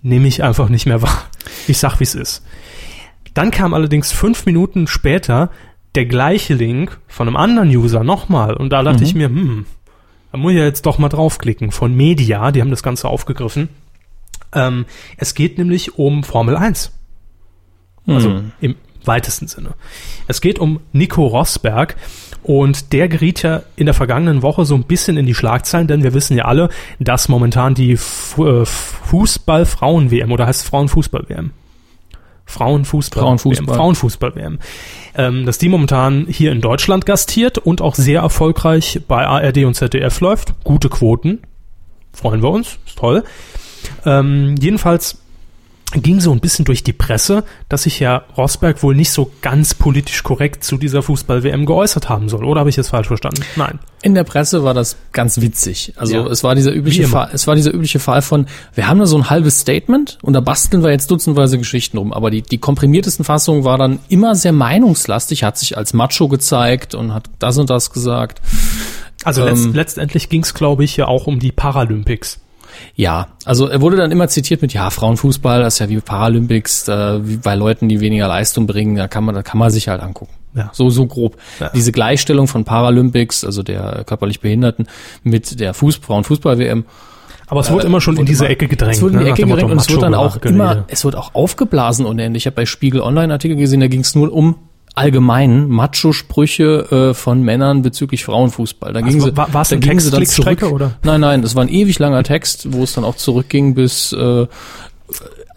nehme 0.00 0.28
ich 0.28 0.42
einfach 0.42 0.70
nicht 0.70 0.86
mehr 0.86 1.02
wahr. 1.02 1.24
Ich 1.68 1.76
sag, 1.78 2.00
wie 2.00 2.04
es 2.04 2.14
ist. 2.14 2.42
Dann 3.34 3.50
kam 3.50 3.74
allerdings 3.74 4.12
fünf 4.12 4.46
Minuten 4.46 4.86
später 4.86 5.50
der 5.94 6.06
gleiche 6.06 6.54
Link 6.54 6.98
von 7.08 7.28
einem 7.28 7.36
anderen 7.36 7.68
User 7.68 8.02
nochmal 8.04 8.54
und 8.54 8.70
da 8.70 8.82
dachte 8.82 9.04
ich 9.04 9.14
mir, 9.14 9.28
hm, 9.28 9.66
da 10.32 10.38
muss 10.38 10.52
ich 10.52 10.58
ja 10.58 10.64
jetzt 10.64 10.86
doch 10.86 10.98
mal 10.98 11.08
draufklicken. 11.08 11.70
Von 11.70 11.94
Media, 11.94 12.50
die 12.50 12.60
haben 12.60 12.70
das 12.70 12.82
Ganze 12.82 13.08
aufgegriffen. 13.08 13.68
Ähm, 14.52 14.84
es 15.16 15.34
geht 15.34 15.58
nämlich 15.58 15.98
um 15.98 16.24
Formel 16.24 16.56
1. 16.56 16.92
Also 18.06 18.30
Hm. 18.30 18.52
im 18.60 18.74
weitesten 19.04 19.46
Sinne. 19.48 19.74
Es 20.26 20.40
geht 20.40 20.58
um 20.58 20.80
Nico 20.92 21.26
Rosberg 21.26 21.96
und 22.42 22.92
der 22.92 23.08
geriet 23.08 23.42
ja 23.42 23.62
in 23.76 23.86
der 23.86 23.94
vergangenen 23.94 24.42
Woche 24.42 24.64
so 24.64 24.74
ein 24.74 24.84
bisschen 24.84 25.16
in 25.16 25.26
die 25.26 25.34
Schlagzeilen, 25.34 25.86
denn 25.88 26.02
wir 26.02 26.14
wissen 26.14 26.36
ja 26.36 26.44
alle, 26.46 26.68
dass 26.98 27.28
momentan 27.28 27.74
die 27.74 27.92
äh, 27.92 28.64
Fußball-Frauen-WM 28.64 30.32
oder 30.32 30.46
heißt 30.46 30.66
Frauenfußball-WM? 30.66 31.50
Frauenfußball. 32.46 33.22
Frauenfußball. 33.22 33.66
WM, 33.66 33.74
Frauenfußball-WM. 33.74 34.58
Ähm, 35.16 35.46
dass 35.46 35.58
die 35.58 35.68
momentan 35.68 36.26
hier 36.28 36.52
in 36.52 36.60
Deutschland 36.60 37.06
gastiert 37.06 37.58
und 37.58 37.80
auch 37.80 37.94
sehr 37.94 38.20
erfolgreich 38.20 39.00
bei 39.08 39.26
ARD 39.26 39.64
und 39.64 39.74
ZDF 39.74 40.20
läuft. 40.20 40.54
Gute 40.64 40.88
Quoten. 40.88 41.40
Freuen 42.12 42.42
wir 42.42 42.50
uns. 42.50 42.78
Ist 42.86 42.98
toll. 42.98 43.24
Ähm, 44.04 44.54
jedenfalls 44.60 45.18
ging 46.02 46.20
so 46.20 46.32
ein 46.32 46.40
bisschen 46.40 46.64
durch 46.64 46.82
die 46.82 46.92
Presse, 46.92 47.44
dass 47.68 47.84
sich 47.84 48.00
Herr 48.00 48.24
Rosberg 48.36 48.82
wohl 48.82 48.94
nicht 48.94 49.10
so 49.10 49.30
ganz 49.42 49.74
politisch 49.74 50.22
korrekt 50.22 50.64
zu 50.64 50.76
dieser 50.76 51.02
Fußball-WM 51.02 51.66
geäußert 51.66 52.08
haben 52.08 52.28
soll. 52.28 52.44
Oder 52.44 52.60
habe 52.60 52.70
ich 52.70 52.78
es 52.78 52.88
falsch 52.88 53.06
verstanden? 53.08 53.42
Nein. 53.56 53.78
In 54.02 54.14
der 54.14 54.24
Presse 54.24 54.64
war 54.64 54.74
das 54.74 54.96
ganz 55.12 55.40
witzig. 55.40 55.94
Also 55.96 56.14
Ja. 56.14 56.26
es 56.26 56.44
war 56.44 56.54
dieser 56.54 56.72
übliche. 56.72 57.06
Fall, 57.08 57.30
es 57.32 57.46
war 57.46 57.54
dieser 57.54 57.72
übliche 57.72 57.98
Fall 58.00 58.22
von, 58.22 58.46
wir 58.74 58.86
haben 58.88 58.98
da 58.98 59.06
so 59.06 59.16
ein 59.16 59.30
halbes 59.30 59.60
Statement 59.60 60.18
und 60.22 60.32
da 60.34 60.40
basteln 60.40 60.82
wir 60.82 60.90
jetzt 60.90 61.10
dutzendweise 61.10 61.56
Geschichten 61.58 61.96
rum. 61.98 62.12
Aber 62.12 62.30
die, 62.30 62.42
die 62.42 62.58
komprimiertesten 62.58 63.24
Fassungen 63.24 63.64
war 63.64 63.78
dann 63.78 63.98
immer 64.08 64.34
sehr 64.34 64.52
meinungslastig, 64.52 65.42
hat 65.44 65.58
sich 65.58 65.76
als 65.78 65.92
Macho 65.94 66.28
gezeigt 66.28 66.94
und 66.94 67.14
hat 67.14 67.30
das 67.38 67.56
und 67.58 67.70
das 67.70 67.90
gesagt. 67.92 68.40
Also 69.24 69.44
letzt, 69.44 69.64
Ähm. 69.64 69.74
letztendlich 69.74 70.28
ging 70.28 70.42
es, 70.42 70.52
glaube 70.52 70.84
ich, 70.84 70.96
ja 70.98 71.06
auch 71.08 71.26
um 71.26 71.38
die 71.38 71.52
Paralympics. 71.52 72.40
Ja, 72.94 73.28
also 73.44 73.66
er 73.66 73.80
wurde 73.80 73.96
dann 73.96 74.10
immer 74.10 74.28
zitiert 74.28 74.62
mit, 74.62 74.72
ja, 74.72 74.90
Frauenfußball, 74.90 75.60
das 75.60 75.74
ist 75.74 75.78
ja 75.80 75.88
wie 75.88 76.00
Paralympics, 76.00 76.88
äh, 76.88 77.26
wie 77.26 77.36
bei 77.36 77.54
Leuten, 77.54 77.88
die 77.88 78.00
weniger 78.00 78.28
Leistung 78.28 78.66
bringen, 78.66 78.96
da 78.96 79.08
kann 79.08 79.24
man, 79.24 79.34
da 79.34 79.42
kann 79.42 79.58
man 79.58 79.70
sich 79.70 79.88
halt 79.88 80.02
angucken. 80.02 80.32
Ja. 80.54 80.70
So, 80.72 80.88
so 80.90 81.06
grob. 81.06 81.36
Ja. 81.58 81.70
Diese 81.74 81.92
Gleichstellung 81.92 82.46
von 82.46 82.64
Paralympics, 82.64 83.44
also 83.44 83.62
der 83.62 84.04
körperlich 84.06 84.40
Behinderten, 84.40 84.86
mit 85.22 85.58
der 85.58 85.74
Fuß 85.74 85.96
Frauenfußball-WM, 85.96 86.84
Aber 87.48 87.60
es 87.60 87.70
wurde 87.70 87.86
immer 87.86 88.00
schon 88.00 88.16
in 88.16 88.26
diese 88.26 88.48
Ecke 88.48 88.68
gedrängt. 88.68 88.96
Es 88.96 89.02
wurde 89.02 89.14
in 89.14 89.18
die 89.20 89.24
ne, 89.24 89.30
Ecke 89.32 89.42
gedrängt 89.42 89.62
Motto 89.62 89.72
und 89.72 89.80
es 89.80 89.90
wird 89.90 90.02
dann 90.02 90.14
auch 90.14 90.36
immer, 90.36 90.84
es 90.88 91.04
wird 91.04 91.16
auch 91.16 91.34
aufgeblasen 91.34 92.06
ohne 92.06 92.24
Ende. 92.24 92.36
Ich 92.36 92.46
habe 92.46 92.56
bei 92.56 92.66
Spiegel 92.66 93.00
Online 93.00 93.32
Artikel 93.32 93.56
gesehen, 93.56 93.80
da 93.80 93.88
ging 93.88 94.00
es 94.00 94.14
nur 94.14 94.32
um 94.32 94.56
allgemein 94.94 95.68
Macho-Sprüche 95.68 97.10
äh, 97.10 97.14
von 97.14 97.42
Männern 97.42 97.82
bezüglich 97.82 98.24
Frauenfußball. 98.24 98.92
Da 98.92 99.00
gingen 99.00 99.20
sie, 99.20 99.36
war- 99.36 99.52
war's 99.52 99.70
da 99.70 99.76
gingen 99.76 99.98
Text, 99.98 100.06
sie 100.06 100.10
dann 100.12 100.26
zurück. 100.26 100.62
oder? 100.62 100.92
Nein, 101.02 101.20
nein, 101.20 101.42
das 101.42 101.54
war 101.56 101.62
ein 101.62 101.68
ewig 101.68 101.98
langer 101.98 102.22
Text, 102.22 102.72
wo 102.72 102.82
es 102.84 102.94
dann 102.94 103.04
auch 103.04 103.16
zurückging 103.16 103.74
bis 103.74 104.12
äh, 104.12 104.46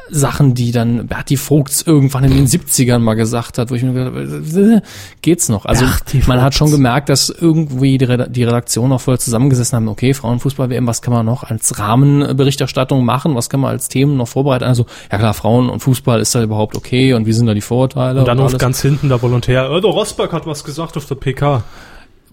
Sachen, 0.10 0.53
die 0.53 0.72
dann 0.72 1.08
Berti 1.08 1.38
Vogts 1.38 1.82
irgendwann 1.82 2.24
in 2.24 2.32
den 2.32 2.47
70ern 2.47 2.99
mal 2.99 3.16
gesagt 3.16 3.58
hat, 3.58 3.70
wo 3.72 3.76
ich 3.76 3.84
mir 3.84 3.93
gedacht 3.93 4.14
habe, 4.16 4.62
äh, 4.78 4.82
geht's 5.22 5.49
noch? 5.49 5.66
Also 5.66 5.86
Berti 5.86 6.22
man 6.28 6.41
hat 6.41 6.53
schon 6.55 6.72
gemerkt, 6.72 7.10
dass 7.10 7.30
irgendwie 7.30 7.97
die, 7.97 8.05
Reda- 8.05 8.28
die 8.28 8.43
Redaktion 8.43 8.91
auch 8.91 9.01
voll 9.01 9.20
zusammengesessen 9.20 9.76
haben, 9.76 9.88
okay, 9.88 10.14
Frauenfußball-WM, 10.14 10.88
was 10.88 11.01
kann 11.01 11.14
man 11.14 11.26
noch 11.26 11.43
als 11.43 11.78
Rahmenberichterstattung 11.80 13.03
machen, 13.05 13.36
was 13.36 13.49
kann 13.49 13.60
man 13.60 13.72
als 13.72 13.89
Themen 13.89 14.18
noch 14.18 14.28
vorbereiten? 14.28 14.64
Also, 14.66 14.86
ja 15.12 15.18
klar, 15.18 15.34
Frauen 15.34 15.70
und 15.70 15.80
Fußball 15.82 16.20
ist 16.22 16.34
da 16.36 16.43
überhaupt 16.43 16.76
okay 16.76 17.14
und 17.14 17.26
wie 17.26 17.34
sind 17.34 17.45
da 17.47 17.53
die 17.53 17.62
Vorurteile? 17.62 18.20
Und 18.20 18.28
dann 18.28 18.39
ruft 18.39 18.53
alles. 18.53 18.62
ganz 18.62 18.82
hinten 18.82 19.10
der 19.10 19.22
Volontär, 19.22 19.68
der 19.70 19.89
Rosberg 19.91 20.34
hat 20.34 20.45
was 20.45 20.64
gesagt 20.64 20.97
auf 20.97 21.05
der 21.05 21.16
PK. 21.16 21.64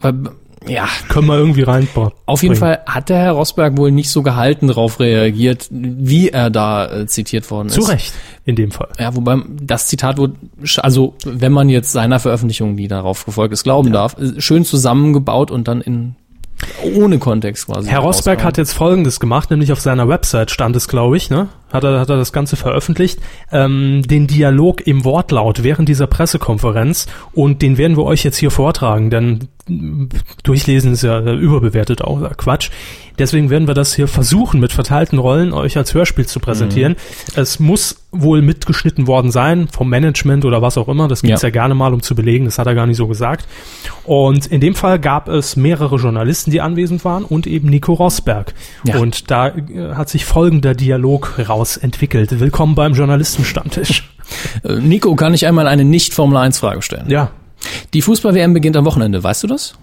Weil, 0.01 0.15
ja, 0.67 0.89
Können 1.09 1.27
wir 1.27 1.37
irgendwie 1.37 1.63
rein. 1.63 1.87
Auf 2.27 2.43
jeden 2.43 2.57
Fall 2.57 2.81
hat 2.87 3.09
der 3.09 3.19
Herr 3.19 3.33
Rosberg 3.33 3.77
wohl 3.77 3.91
nicht 3.91 4.11
so 4.11 4.23
gehalten 4.23 4.69
darauf 4.69 4.99
reagiert, 4.99 5.69
wie 5.71 6.31
er 6.31 6.51
da 6.51 6.91
äh, 6.91 7.07
zitiert 7.07 7.51
worden 7.51 7.69
ist. 7.69 7.75
Zu 7.75 7.83
Recht, 7.83 8.15
in 8.45 8.57
dem 8.57 8.71
Fall. 8.71 8.89
Ja, 8.99 9.15
wobei 9.15 9.43
das 9.61 9.89
Zitat 9.89 10.17
wurde, 10.17 10.35
also 10.79 11.15
wenn 11.25 11.53
man 11.53 11.69
jetzt 11.69 11.93
seiner 11.93 12.19
Veröffentlichung, 12.19 12.77
die 12.77 12.89
darauf 12.89 13.27
gefolgt 13.27 13.53
ist, 13.53 13.65
glauben 13.65 13.93
darf, 13.93 14.17
äh, 14.19 14.41
schön 14.41 14.65
zusammengebaut 14.65 15.51
und 15.51 15.69
dann 15.69 15.81
in 15.81 16.17
ohne 16.83 17.19
Kontext 17.19 17.67
quasi. 17.67 17.89
Herr 17.89 18.01
Rosberg 18.01 18.43
hat 18.43 18.57
jetzt 18.57 18.73
Folgendes 18.73 19.21
gemacht, 19.21 19.51
nämlich 19.51 19.73
auf 19.73 19.81
seiner 19.81 20.09
Website 20.09 20.51
stand 20.51 20.77
es, 20.77 20.89
glaube 20.89 21.17
ich, 21.17 21.29
ne? 21.29 21.49
Hat 21.75 21.85
er, 21.85 22.01
hat 22.01 22.09
er 22.09 22.17
das 22.17 22.33
Ganze 22.33 22.57
veröffentlicht, 22.57 23.19
ähm, 23.53 24.03
den 24.07 24.27
Dialog 24.27 24.87
im 24.87 25.05
Wortlaut 25.05 25.63
während 25.63 25.89
dieser 25.89 26.07
Pressekonferenz 26.07 27.07
und 27.33 27.61
den 27.61 27.77
werden 27.77 27.97
wir 27.97 28.05
euch 28.05 28.25
jetzt 28.25 28.39
hier 28.39 28.51
vortragen, 28.51 29.11
denn 29.11 29.49
mm, 29.69 30.07
durchlesen 30.43 30.93
ist 30.93 31.03
ja 31.03 31.19
äh, 31.19 31.35
überbewertet 31.35 32.03
auch, 32.03 32.23
äh, 32.23 32.31
Quatsch. 32.37 32.71
Deswegen 33.19 33.49
werden 33.49 33.69
wir 33.69 33.75
das 33.75 33.95
hier 33.95 34.09
versuchen, 34.09 34.59
mit 34.59 34.73
verteilten 34.73 35.19
Rollen 35.19 35.53
euch 35.53 35.77
als 35.77 35.95
Hörspiel 35.95 36.27
zu 36.27 36.41
präsentieren. 36.41 36.97
Es 37.37 37.61
muss 37.61 38.05
wohl 38.11 38.43
mitgeschnitten 38.43 39.07
worden 39.07 39.31
sein, 39.31 39.69
vom 39.69 39.89
Management 39.89 40.45
oder 40.45 40.63
was 40.63 40.79
auch 40.79 40.89
immer. 40.89 41.07
Das 41.07 41.23
gibt's 41.23 41.43
ja. 41.43 41.49
Ja. 41.49 41.53
gerne 41.53 41.75
mal, 41.75 41.95
um 41.95 42.03
zu 42.03 42.15
belegen. 42.15 42.45
Das 42.45 42.59
hat 42.59 42.67
er 42.67 42.75
gar 42.75 42.87
nicht 42.87 42.97
so 42.97 43.07
gesagt. 43.07 43.47
Und 44.05 44.47
in 44.47 44.61
dem 44.61 44.75
Fall 44.75 44.99
gab 44.99 45.29
es 45.29 45.55
mehrere 45.55 45.97
Journalisten, 45.97 46.51
die 46.51 46.61
anwesend 46.61 47.05
waren 47.05 47.25
und 47.25 47.47
eben 47.47 47.69
Nico 47.69 47.93
Rosberg. 47.93 48.55
Ja. 48.85 48.99
Und 48.99 49.31
da 49.31 49.49
äh, 49.49 49.95
hat 49.95 50.09
sich 50.09 50.25
folgender 50.25 50.75
Dialog 50.75 51.39
raus 51.49 51.64
entwickelt. 51.77 52.39
Willkommen 52.41 52.75
beim 52.75 52.95
Journalistenstammtisch. 52.95 54.11
Äh, 54.65 54.77
Nico, 54.77 55.15
kann 55.17 55.35
ich 55.35 55.47
einmal 55.47 55.69
eine 55.69 55.85
Nicht-Formel-1-Frage 55.85 56.81
stellen? 56.81 57.11
ja. 57.11 57.31
Die 57.93 58.01
Fußball-WM 58.01 58.55
beginnt 58.55 58.75
am 58.77 58.87
Wochenende, 58.87 59.23
weißt 59.23 59.43
du 59.43 59.47
das? 59.47 59.75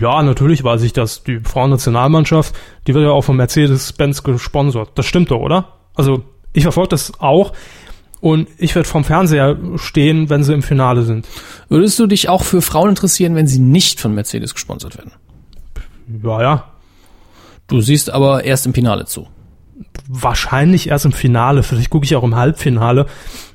Ja, 0.00 0.22
natürlich 0.22 0.64
weiß 0.64 0.82
ich 0.82 0.94
das. 0.94 1.22
Die 1.24 1.40
Frauennationalmannschaft, 1.40 2.54
die 2.86 2.94
wird 2.94 3.04
ja 3.04 3.10
auch 3.10 3.22
von 3.22 3.36
Mercedes-Benz 3.36 4.22
gesponsert. 4.22 4.90
Das 4.94 5.04
stimmt 5.04 5.30
doch, 5.30 5.40
oder? 5.40 5.74
Also, 5.94 6.24
ich 6.54 6.62
verfolge 6.62 6.88
das 6.88 7.12
auch. 7.20 7.52
Und 8.20 8.48
ich 8.56 8.74
werde 8.74 8.88
vom 8.88 9.04
Fernseher 9.04 9.58
stehen, 9.76 10.30
wenn 10.30 10.42
sie 10.42 10.54
im 10.54 10.62
Finale 10.62 11.02
sind. 11.02 11.26
Würdest 11.68 11.98
du 11.98 12.06
dich 12.06 12.30
auch 12.30 12.42
für 12.42 12.62
Frauen 12.62 12.88
interessieren, 12.90 13.34
wenn 13.34 13.46
sie 13.46 13.58
nicht 13.58 14.00
von 14.00 14.14
Mercedes 14.14 14.54
gesponsert 14.54 14.96
werden? 14.96 15.12
Ja, 16.22 16.40
ja. 16.40 16.64
Du 17.66 17.80
siehst 17.82 18.10
aber 18.10 18.44
erst 18.44 18.64
im 18.66 18.72
Finale 18.74 19.04
zu. 19.04 19.28
Wahrscheinlich 20.08 20.88
erst 20.88 21.04
im 21.04 21.12
Finale. 21.12 21.62
Vielleicht 21.62 21.90
gucke 21.90 22.04
ich 22.04 22.16
auch 22.16 22.22
im 22.22 22.36
Halbfinale. 22.36 23.06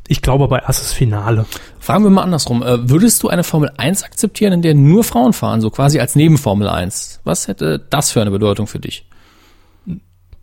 Ich 0.07 0.21
glaube 0.21 0.43
aber 0.43 0.63
erst 0.63 0.81
das 0.81 0.93
Finale. 0.93 1.45
Fragen 1.79 2.03
wir 2.03 2.09
mal 2.11 2.23
andersrum. 2.23 2.61
Äh, 2.63 2.89
Würdest 2.89 3.23
du 3.23 3.29
eine 3.29 3.43
Formel 3.43 3.71
1 3.77 4.03
akzeptieren, 4.03 4.53
in 4.53 4.61
der 4.61 4.73
nur 4.73 5.03
Frauen 5.03 5.33
fahren, 5.33 5.61
so 5.61 5.69
quasi 5.69 5.99
als 5.99 6.15
Nebenformel 6.15 6.67
1? 6.67 7.21
Was 7.23 7.47
hätte 7.47 7.79
das 7.89 8.11
für 8.11 8.21
eine 8.21 8.31
Bedeutung 8.31 8.67
für 8.67 8.79
dich? 8.79 9.05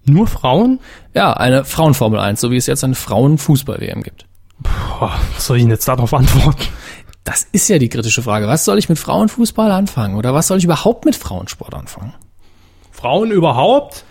Nur 0.07 0.27
Frauen? 0.27 0.81
Ja, 1.15 1.35
eine 1.35 1.65
Frauenformel 1.65 2.19
1, 2.19 2.41
so 2.41 2.51
wie 2.51 2.57
es 2.57 2.67
jetzt 2.67 2.83
eine 2.83 2.95
Frauenfußball-WM 2.95 4.03
gibt. 4.03 4.25
Boah, 4.61 5.13
was 5.35 5.47
soll 5.47 5.59
ich 5.59 5.65
denn 5.65 5.71
jetzt 5.71 5.87
darauf 5.87 6.15
antworten? 6.15 6.65
Das 7.25 7.47
ist 7.53 7.69
ja 7.69 7.79
die 7.79 7.91
kritische 7.91 8.23
Frage. 8.23 8.49
Was 8.49 8.65
soll 8.65 8.79
ich 8.79 8.89
mit 8.89 8.99
Frauenfußball 8.99 9.71
anfangen? 9.71 10.17
Oder 10.17 10.33
was 10.33 10.47
soll 10.47 10.57
ich 10.57 10.65
überhaupt 10.65 11.05
mit 11.05 11.15
Frauensport 11.15 11.75
anfangen? 11.75 12.15
Frauen 12.91 13.31
überhaupt? 13.31 14.05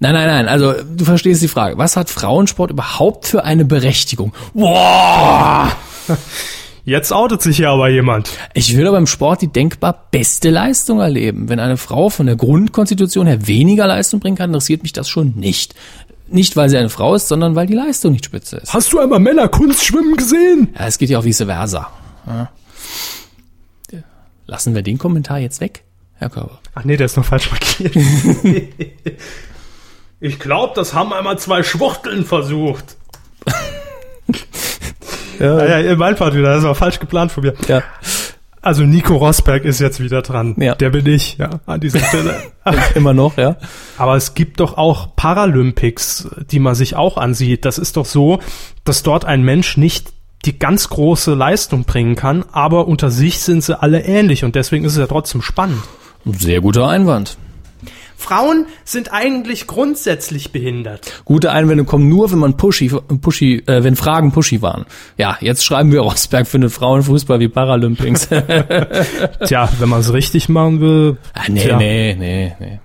Nein, 0.00 0.14
nein, 0.14 0.26
nein. 0.26 0.48
Also 0.48 0.74
du 0.74 1.04
verstehst 1.04 1.42
die 1.42 1.48
Frage. 1.48 1.76
Was 1.78 1.96
hat 1.96 2.08
Frauensport 2.10 2.70
überhaupt 2.70 3.26
für 3.26 3.44
eine 3.44 3.64
Berechtigung? 3.64 4.32
Boah! 4.54 5.72
Jetzt 6.84 7.12
outet 7.12 7.42
sich 7.42 7.58
ja 7.58 7.72
aber 7.72 7.90
jemand. 7.90 8.30
Ich 8.54 8.74
will 8.74 8.86
aber 8.86 8.96
im 8.96 9.06
Sport 9.06 9.42
die 9.42 9.48
denkbar 9.48 10.06
beste 10.10 10.48
Leistung 10.48 11.00
erleben. 11.00 11.50
Wenn 11.50 11.60
eine 11.60 11.76
Frau 11.76 12.08
von 12.08 12.24
der 12.24 12.36
Grundkonstitution 12.36 13.26
her 13.26 13.46
weniger 13.46 13.86
Leistung 13.86 14.20
bringen 14.20 14.38
kann, 14.38 14.48
interessiert 14.48 14.82
mich 14.82 14.94
das 14.94 15.06
schon 15.06 15.34
nicht. 15.36 15.74
Nicht, 16.28 16.56
weil 16.56 16.70
sie 16.70 16.78
eine 16.78 16.88
Frau 16.88 17.14
ist, 17.14 17.28
sondern 17.28 17.56
weil 17.56 17.66
die 17.66 17.74
Leistung 17.74 18.12
nicht 18.12 18.24
spitze 18.24 18.56
ist. 18.56 18.72
Hast 18.72 18.90
du 18.92 19.00
einmal 19.00 19.18
Männer 19.18 19.48
Kunstschwimmen 19.48 20.16
gesehen? 20.16 20.74
Ja, 20.78 20.86
es 20.86 20.96
geht 20.96 21.10
ja 21.10 21.18
auch 21.18 21.24
vice 21.24 21.44
versa. 21.44 21.90
Ja. 22.26 22.50
Lassen 24.46 24.74
wir 24.74 24.80
den 24.80 24.96
Kommentar 24.96 25.40
jetzt 25.40 25.60
weg, 25.60 25.84
Herr 26.14 26.30
Körber. 26.30 26.58
Ach 26.74 26.84
nee, 26.84 26.96
der 26.96 27.04
ist 27.04 27.18
noch 27.18 27.24
falsch 27.26 27.50
markiert. 27.50 27.94
ich 30.20 30.38
glaube, 30.38 30.72
das 30.74 30.94
haben 30.94 31.12
einmal 31.12 31.38
zwei 31.38 31.62
Schwuchteln 31.62 32.24
versucht. 32.24 32.96
ja, 35.38 35.80
ja, 35.80 35.96
mein 35.96 36.16
Part 36.16 36.34
wieder, 36.34 36.54
das 36.54 36.64
war 36.64 36.74
falsch 36.74 36.98
geplant 36.98 37.32
von 37.32 37.44
mir. 37.44 37.54
Ja. 37.68 37.82
Also 38.60 38.82
Nico 38.82 39.16
Rosberg 39.16 39.64
ist 39.64 39.78
jetzt 39.78 40.00
wieder 40.00 40.20
dran. 40.22 40.56
Ja. 40.58 40.74
Der 40.74 40.90
bin 40.90 41.06
ich, 41.06 41.38
ja, 41.38 41.60
an 41.66 41.80
dieser 41.80 42.00
Stelle. 42.08 42.34
Immer 42.94 43.14
noch, 43.14 43.36
ja. 43.36 43.56
Aber 43.96 44.16
es 44.16 44.34
gibt 44.34 44.60
doch 44.60 44.76
auch 44.76 45.14
Paralympics, 45.14 46.28
die 46.50 46.58
man 46.58 46.74
sich 46.74 46.96
auch 46.96 47.16
ansieht. 47.16 47.64
Das 47.64 47.78
ist 47.78 47.96
doch 47.96 48.04
so, 48.04 48.40
dass 48.84 49.04
dort 49.04 49.24
ein 49.24 49.42
Mensch 49.42 49.76
nicht 49.76 50.12
die 50.44 50.58
ganz 50.58 50.88
große 50.88 51.34
Leistung 51.34 51.84
bringen 51.84 52.14
kann, 52.14 52.44
aber 52.52 52.88
unter 52.88 53.10
sich 53.10 53.40
sind 53.40 53.62
sie 53.62 53.80
alle 53.80 54.02
ähnlich 54.04 54.44
und 54.44 54.54
deswegen 54.54 54.84
ist 54.84 54.92
es 54.92 54.98
ja 54.98 55.06
trotzdem 55.06 55.42
spannend. 55.42 55.82
Sehr 56.24 56.60
guter 56.60 56.88
Einwand. 56.88 57.38
Frauen 58.20 58.66
sind 58.84 59.12
eigentlich 59.12 59.68
grundsätzlich 59.68 60.50
behindert. 60.50 61.22
Gute 61.24 61.52
Einwände 61.52 61.84
kommen 61.84 62.08
nur, 62.08 62.30
wenn 62.32 62.40
man 62.40 62.56
pushy, 62.56 62.90
pushy, 63.20 63.62
äh, 63.66 63.84
wenn 63.84 63.94
Fragen 63.94 64.32
pushy 64.32 64.60
waren. 64.60 64.86
Ja, 65.16 65.38
jetzt 65.40 65.64
schreiben 65.64 65.92
wir 65.92 66.00
Rosberg 66.00 66.48
findet 66.48 66.72
Frauenfußball 66.72 67.38
wie 67.38 67.48
Paralympics. 67.48 68.28
Tja, 69.46 69.68
wenn 69.78 69.88
man 69.88 70.00
es 70.00 70.12
richtig 70.12 70.48
machen 70.48 70.80
will. 70.80 71.16
ah, 71.32 71.42
nee, 71.48 71.60
tja, 71.62 71.76
nee, 71.78 72.16
nee, 72.18 72.54
nee. 72.58 72.80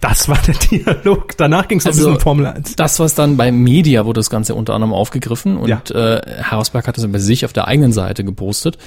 Das 0.00 0.28
war 0.28 0.38
der 0.46 0.54
Dialog. 0.70 1.36
Danach 1.38 1.66
ging 1.66 1.78
es 1.78 1.86
Also, 1.86 2.10
um 2.10 2.20
Formel 2.20 2.46
1. 2.46 2.76
Das, 2.76 3.00
was 3.00 3.14
dann 3.14 3.36
bei 3.36 3.50
Media 3.50 4.04
wurde 4.04 4.18
das 4.20 4.30
Ganze 4.30 4.54
unter 4.54 4.74
anderem 4.74 4.92
aufgegriffen 4.92 5.56
und 5.56 5.68
Ja. 5.68 5.80
äh, 5.90 6.20
Herr 6.42 6.58
Rosberg 6.58 6.86
hat 6.86 6.96
das 6.98 7.10
bei 7.10 7.18
sich 7.18 7.44
auf 7.44 7.52
der 7.52 7.66
eigenen 7.66 7.92
Seite 7.92 8.22
gepostet. 8.24 8.78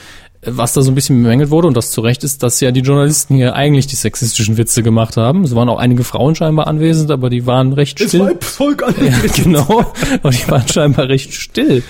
Was 0.44 0.74
da 0.74 0.82
so 0.82 0.90
ein 0.90 0.96
bisschen 0.96 1.22
bemängelt 1.22 1.52
wurde, 1.52 1.68
und 1.68 1.78
das 1.78 1.92
zu 1.92 2.02
Recht 2.02 2.24
ist, 2.24 2.42
dass 2.42 2.60
ja 2.62 2.72
die 2.72 2.80
Journalisten 2.80 3.36
hier 3.36 3.54
eigentlich 3.54 3.86
die 3.86 3.96
sexistischen 3.96 4.58
Witze 4.58 4.82
gemacht 4.82 5.16
haben. 5.16 5.44
Es 5.44 5.54
waren 5.54 5.70
auch 5.70 5.78
einige 5.78 6.04
Frauen 6.04 6.34
scheinbar 6.34 6.66
anwesend, 6.66 7.12
aber 7.12 7.30
die 7.30 7.46
waren 7.46 7.74
recht 7.74 8.00
still. 8.00 8.38
Volk 8.40 8.84
an. 8.84 8.96
Ja, 9.02 9.18
genau. 9.36 9.94
Und 10.24 10.34
die 10.34 10.50
waren 10.50 10.68
scheinbar 10.68 11.10
recht 11.10 11.34
still. 11.34 11.84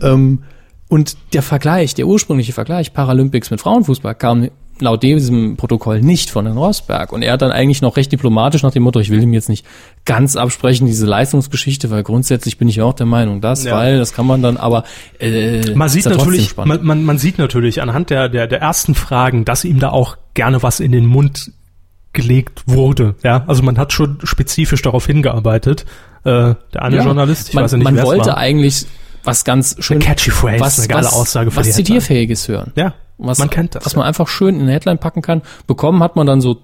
Ähm, 0.00 0.42
und 0.88 1.18
der 1.34 1.42
Vergleich, 1.42 1.94
der 1.94 2.06
ursprüngliche 2.06 2.54
Vergleich 2.54 2.94
Paralympics 2.94 3.50
mit 3.50 3.60
Frauenfußball 3.60 4.14
kam 4.14 4.48
laut 4.80 5.02
diesem 5.02 5.56
Protokoll 5.56 6.00
nicht 6.00 6.30
von 6.30 6.46
Herrn 6.46 6.58
Rosberg. 6.58 7.12
Und 7.12 7.22
er 7.22 7.32
hat 7.34 7.42
dann 7.42 7.50
eigentlich 7.52 7.82
noch 7.82 7.96
recht 7.96 8.10
diplomatisch 8.12 8.62
nach 8.62 8.72
dem 8.72 8.82
Motto, 8.82 9.00
ich 9.00 9.10
will 9.10 9.22
ihm 9.22 9.32
jetzt 9.32 9.48
nicht 9.48 9.64
ganz 10.04 10.36
absprechen, 10.36 10.86
diese 10.86 11.06
Leistungsgeschichte, 11.06 11.90
weil 11.90 12.02
grundsätzlich 12.02 12.58
bin 12.58 12.68
ich 12.68 12.80
auch 12.82 12.94
der 12.94 13.06
Meinung, 13.06 13.40
das, 13.40 13.64
Ja. 13.64 13.76
weil, 13.76 13.98
das 13.98 14.12
kann 14.12 14.26
man 14.26 14.42
dann, 14.42 14.56
aber 14.56 14.84
äh, 15.18 15.74
Man 15.74 15.88
sieht 15.88 16.04
ja 16.04 16.10
natürlich, 16.16 16.56
man, 16.56 16.84
man, 16.84 17.04
man 17.04 17.18
sieht 17.18 17.38
natürlich 17.38 17.82
anhand 17.82 18.10
der, 18.10 18.28
der, 18.28 18.46
der 18.46 18.60
ersten 18.60 18.94
Fragen, 18.94 19.44
dass 19.44 19.64
ihm 19.64 19.78
da 19.80 19.90
auch 19.90 20.16
gerne 20.34 20.62
was 20.62 20.80
in 20.80 20.92
den 20.92 21.06
Mund 21.06 21.52
gelegt 22.12 22.62
wurde. 22.66 23.14
Ja, 23.22 23.44
also 23.46 23.62
man 23.62 23.78
hat 23.78 23.92
schon 23.92 24.18
spezifisch 24.24 24.82
darauf 24.82 25.06
hingearbeitet. 25.06 25.84
Äh, 26.24 26.54
der 26.72 26.82
eine 26.82 26.96
Ja, 26.96 27.04
Journalist, 27.04 27.48
ich 27.50 27.54
man, 27.54 27.64
weiß 27.64 27.72
ja 27.72 27.78
nicht, 27.78 27.84
man 27.84 27.94
wer 27.96 28.02
es 28.02 28.08
wollte 28.08 28.26
war. 28.30 28.38
eigentlich 28.38 28.86
was 29.24 29.44
ganz 29.44 29.76
schön, 29.80 29.98
catchy 29.98 30.30
phrase, 30.30 30.60
was, 30.60 30.78
eine 30.78 30.88
geile 30.88 31.06
was, 31.06 31.12
Aussage 31.12 31.50
für 31.50 31.58
was 31.58 31.70
zitierfähiges 31.72 32.48
hören. 32.48 32.72
Ja, 32.76 32.94
was, 33.18 33.38
man 33.38 33.50
kennt 33.50 33.74
das. 33.74 33.84
Was 33.84 33.96
man 33.96 34.06
einfach 34.06 34.28
schön 34.28 34.56
in 34.56 34.62
eine 34.62 34.72
Headline 34.72 34.98
packen 34.98 35.22
kann. 35.22 35.42
Bekommen 35.66 36.02
hat 36.02 36.16
man 36.16 36.26
dann 36.26 36.40
so 36.40 36.60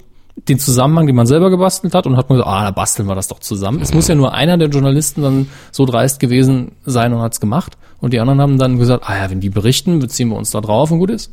den 0.49 0.59
Zusammenhang, 0.59 1.07
den 1.07 1.15
man 1.15 1.27
selber 1.27 1.51
gebastelt 1.51 1.95
hat 1.95 2.07
und 2.07 2.17
hat 2.17 2.29
man 2.29 2.39
gesagt, 2.39 2.53
ah, 2.53 2.65
da 2.65 2.71
basteln 2.71 3.07
wir 3.07 3.15
das 3.15 3.29
doch 3.29 3.39
zusammen. 3.39 3.81
Es 3.81 3.95
muss 3.95 4.09
ja 4.09 4.15
nur 4.15 4.35
einer 4.35 4.59
der 4.59 4.69
Journalisten 4.69 5.23
dann 5.23 5.49
so 5.71 5.87
dreist 5.87 6.19
gewesen 6.19 6.73
sein 6.85 7.13
und 7.13 7.21
hat's 7.21 7.41
gemacht. 7.41 7.77
Und 8.01 8.13
die 8.13 8.21
anderen 8.21 8.41
haben 8.41 8.59
dann 8.59 8.79
gesagt, 8.79 9.05
ah 9.09 9.17
ja, 9.17 9.31
wenn 9.31 9.41
die 9.41 9.51
berichten, 9.51 10.01
beziehen 10.01 10.29
wir 10.29 10.37
uns 10.37 10.51
da 10.51 10.61
drauf 10.61 10.91
und 10.91 10.99
gut 10.99 11.11
ist. 11.11 11.33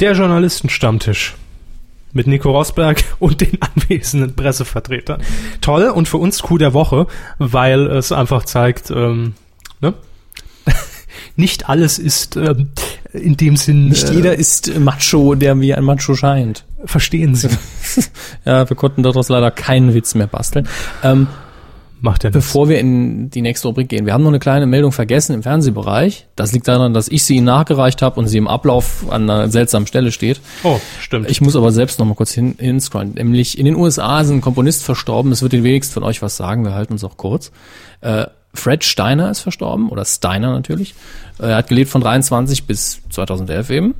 Der 0.00 0.12
Journalistenstammtisch 0.12 1.36
mit 2.12 2.26
Nico 2.26 2.50
Rosberg 2.50 3.04
und 3.18 3.40
den 3.40 3.58
anwesenden 3.60 4.34
Pressevertretern. 4.34 5.22
Toll 5.60 5.84
und 5.90 6.08
für 6.08 6.18
uns 6.18 6.42
Coup 6.42 6.58
der 6.58 6.74
Woche, 6.74 7.06
weil 7.38 7.86
es 7.86 8.12
einfach 8.12 8.44
zeigt, 8.44 8.90
ähm, 8.90 9.34
ne? 9.80 9.94
nicht 11.36 11.68
alles 11.68 11.98
ist 11.98 12.36
ähm, 12.36 12.70
in 13.12 13.36
dem 13.36 13.56
Sinn. 13.56 13.88
Nicht 13.88 14.08
äh, 14.10 14.14
jeder 14.14 14.36
ist 14.36 14.78
Macho, 14.78 15.34
der 15.34 15.60
wie 15.60 15.74
ein 15.74 15.84
Macho 15.84 16.14
scheint. 16.14 16.64
verstehen 16.84 17.34
Sie. 17.34 17.48
Ja, 18.44 18.68
wir 18.68 18.76
konnten 18.76 19.02
daraus 19.02 19.28
leider 19.28 19.50
keinen 19.50 19.92
Witz 19.94 20.14
mehr 20.14 20.26
basteln. 20.26 20.66
Ähm, 21.04 21.26
Macht 22.02 22.24
ja 22.24 22.30
nichts. 22.30 22.46
Bevor 22.46 22.68
wir 22.68 22.80
in 22.80 23.30
die 23.30 23.42
nächste 23.42 23.68
Rubrik 23.68 23.88
gehen, 23.88 24.06
wir 24.06 24.12
haben 24.12 24.22
noch 24.24 24.30
eine 24.30 24.40
kleine 24.40 24.66
Meldung 24.66 24.90
vergessen 24.90 25.34
im 25.34 25.44
Fernsehbereich. 25.44 26.26
Das 26.34 26.52
liegt 26.52 26.66
daran, 26.66 26.94
dass 26.94 27.06
ich 27.06 27.22
sie 27.22 27.36
Ihnen 27.36 27.46
nachgereicht 27.46 28.02
habe 28.02 28.18
und 28.18 28.26
sie 28.26 28.38
im 28.38 28.48
Ablauf 28.48 29.04
an 29.08 29.30
einer 29.30 29.48
seltsamen 29.50 29.86
Stelle 29.86 30.10
steht. 30.10 30.40
Oh, 30.64 30.80
stimmt. 31.00 31.30
Ich 31.30 31.40
muss 31.40 31.54
aber 31.54 31.70
selbst 31.70 32.00
noch 32.00 32.06
mal 32.06 32.14
kurz 32.14 32.32
hin, 32.32 32.56
hinscrollen. 32.58 33.12
Nämlich 33.14 33.56
in 33.56 33.66
den 33.66 33.76
USA 33.76 34.20
ist 34.20 34.30
ein 34.30 34.40
Komponist 34.40 34.82
verstorben. 34.82 35.30
Es 35.30 35.42
wird 35.42 35.52
den 35.52 35.62
wenigsten 35.62 35.94
von 35.94 36.02
euch 36.02 36.22
was 36.22 36.36
sagen. 36.36 36.64
Wir 36.64 36.74
halten 36.74 36.94
uns 36.94 37.04
auch 37.04 37.16
kurz. 37.16 37.52
Äh, 38.00 38.26
Fred 38.54 38.84
Steiner 38.84 39.30
ist 39.30 39.40
verstorben 39.40 39.88
oder 39.88 40.04
Steiner 40.04 40.52
natürlich. 40.52 40.94
Äh, 41.38 41.46
Er 41.46 41.56
hat 41.56 41.68
gelebt 41.68 41.90
von 41.90 42.00
23 42.00 42.64
bis 42.64 43.00
2011 43.10 43.70
eben. 43.70 43.94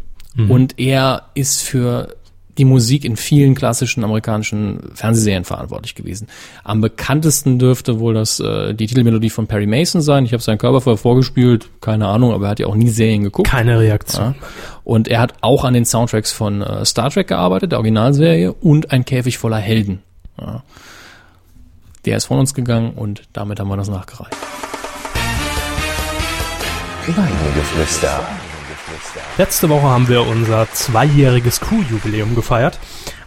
Und 0.48 0.78
er 0.78 1.24
ist 1.34 1.61
für 1.62 2.14
die 2.59 2.64
Musik 2.64 3.05
in 3.05 3.16
vielen 3.16 3.55
klassischen 3.55 4.03
amerikanischen 4.05 4.90
Fernsehserien 4.94 5.44
verantwortlich 5.44 5.94
gewesen. 5.94 6.26
Am 6.64 6.80
bekanntesten 6.80 7.59
dürfte 7.59 7.98
wohl 8.00 8.14
das 8.14 8.40
äh, 8.40 8.74
die 8.74 8.86
Titelmelodie 8.86 9.30
von 9.30 9.46
Perry 9.46 9.66
Mason 9.66 10.00
sein. 10.03 10.24
Ich 10.26 10.32
habe 10.32 10.42
seinen 10.42 10.59
Körper 10.59 10.80
vorher 10.80 10.98
vorgespielt, 10.98 11.68
keine 11.80 12.07
Ahnung, 12.09 12.32
aber 12.32 12.46
er 12.46 12.50
hat 12.50 12.59
ja 12.61 12.66
auch 12.66 12.74
nie 12.74 12.88
Serien 12.90 13.22
geguckt. 13.24 13.48
Keine 13.48 13.78
Reaktion. 13.78 14.34
Ja. 14.40 14.46
Und 14.84 15.09
er 15.09 15.20
hat 15.20 15.34
auch 15.42 15.64
an 15.64 15.74
den 15.74 15.84
Soundtracks 15.86 16.32
von 16.32 16.62
äh, 16.62 16.84
Star 16.84 17.11
Trek 17.11 17.28
gearbeitet, 17.28 17.72
der 17.72 17.78
Originalserie, 17.78 18.53
und 18.53 18.90
ein 18.90 19.05
Käfig 19.07 19.38
voller 19.38 19.57
Helden. 19.59 20.00
Ja. 20.40 20.62
Der 22.05 22.16
ist 22.16 22.26
von 22.26 22.38
uns 22.38 22.55
gegangen 22.55 22.94
und 22.94 23.22
damit 23.32 23.61
haben 23.61 23.68
wir 23.68 23.76
das 23.76 23.88
nachgereicht. 23.88 24.36
Weidengeflüster. 27.07 28.20
Letzte 29.38 29.68
Woche 29.68 29.82
haben 29.82 30.09
wir 30.09 30.26
unser 30.26 30.70
zweijähriges 30.72 31.61
Q-Jubiläum 31.61 32.34
gefeiert. 32.34 32.78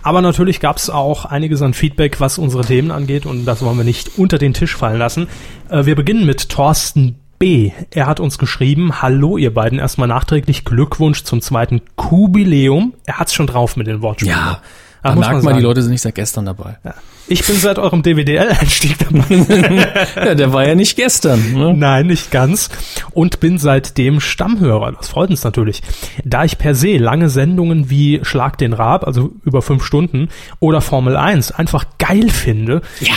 Aber 0.04 0.22
natürlich 0.22 0.60
gab 0.60 0.78
es 0.78 0.90
auch 0.90 1.26
einiges 1.26 1.62
an 1.62 1.74
Feedback, 1.74 2.20
was 2.20 2.38
unsere 2.38 2.64
Themen 2.64 2.92
angeht 2.92 3.26
und 3.26 3.46
das 3.46 3.64
wollen 3.64 3.78
wir 3.78 3.84
nicht 3.84 4.18
unter 4.18 4.38
den 4.38 4.54
Tisch 4.54 4.76
fallen 4.76 5.00
lassen. 5.00 5.28
Äh, 5.70 5.86
wir 5.86 5.96
beginnen 5.96 6.26
mit 6.26 6.50
Thorsten 6.50 7.16
B. 7.40 7.72
Er 7.92 8.06
hat 8.06 8.20
uns 8.20 8.38
geschrieben, 8.38 9.02
hallo 9.02 9.38
ihr 9.38 9.54
beiden, 9.54 9.80
erstmal 9.80 10.08
nachträglich 10.08 10.64
Glückwunsch 10.64 11.24
zum 11.24 11.42
zweiten 11.42 11.82
Jubiläum. 12.00 12.94
Er 13.06 13.18
hat's 13.18 13.34
schon 13.34 13.48
drauf 13.48 13.78
mit 13.78 13.88
den 13.88 14.02
Wortspielen. 14.02 14.38
Ja, 14.38 14.62
Da 15.02 15.16
merkt 15.16 15.34
man, 15.34 15.42
sagen. 15.42 15.58
die 15.58 15.64
Leute 15.64 15.82
sind 15.82 15.92
nicht 15.92 16.02
seit 16.02 16.16
gestern 16.16 16.46
dabei. 16.46 16.78
Ja. 16.84 16.94
Ich 17.28 17.46
bin 17.46 17.56
seit 17.56 17.80
eurem 17.80 18.04
DWDL-Einstieg 18.04 18.98
dabei. 19.00 20.06
ja, 20.16 20.36
der 20.36 20.54
war 20.54 20.68
ja 20.68 20.76
nicht 20.76 20.96
gestern. 20.96 21.54
Ne? 21.54 21.74
Nein, 21.74 22.08
nicht 22.08 22.30
ganz. 22.30 22.70
Und 23.12 23.40
bin 23.40 23.58
seitdem 23.58 24.20
Stammhörer. 24.20 24.92
Das 24.92 25.10
freut 25.10 25.32
uns 25.32 25.44
natürlich. 25.44 25.82
Da 26.24 26.44
ich 26.44 26.58
per 26.58 26.76
se 26.76 26.98
lange 26.98 27.30
Sendungen 27.30 27.90
wie 27.90 28.20
Schlag 28.24 28.58
den 28.60 28.74
Rab, 28.74 29.08
also 29.08 29.32
über 29.44 29.62
fünf 29.62 29.84
Stunden, 29.84 30.30
oder 30.60 30.82
Formel 30.82 31.18
1 31.18 31.52
einfach 31.52 31.86
geil 31.98 32.30
finde. 32.30 32.82
Ja. 33.00 33.14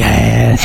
Geil. 0.00 0.58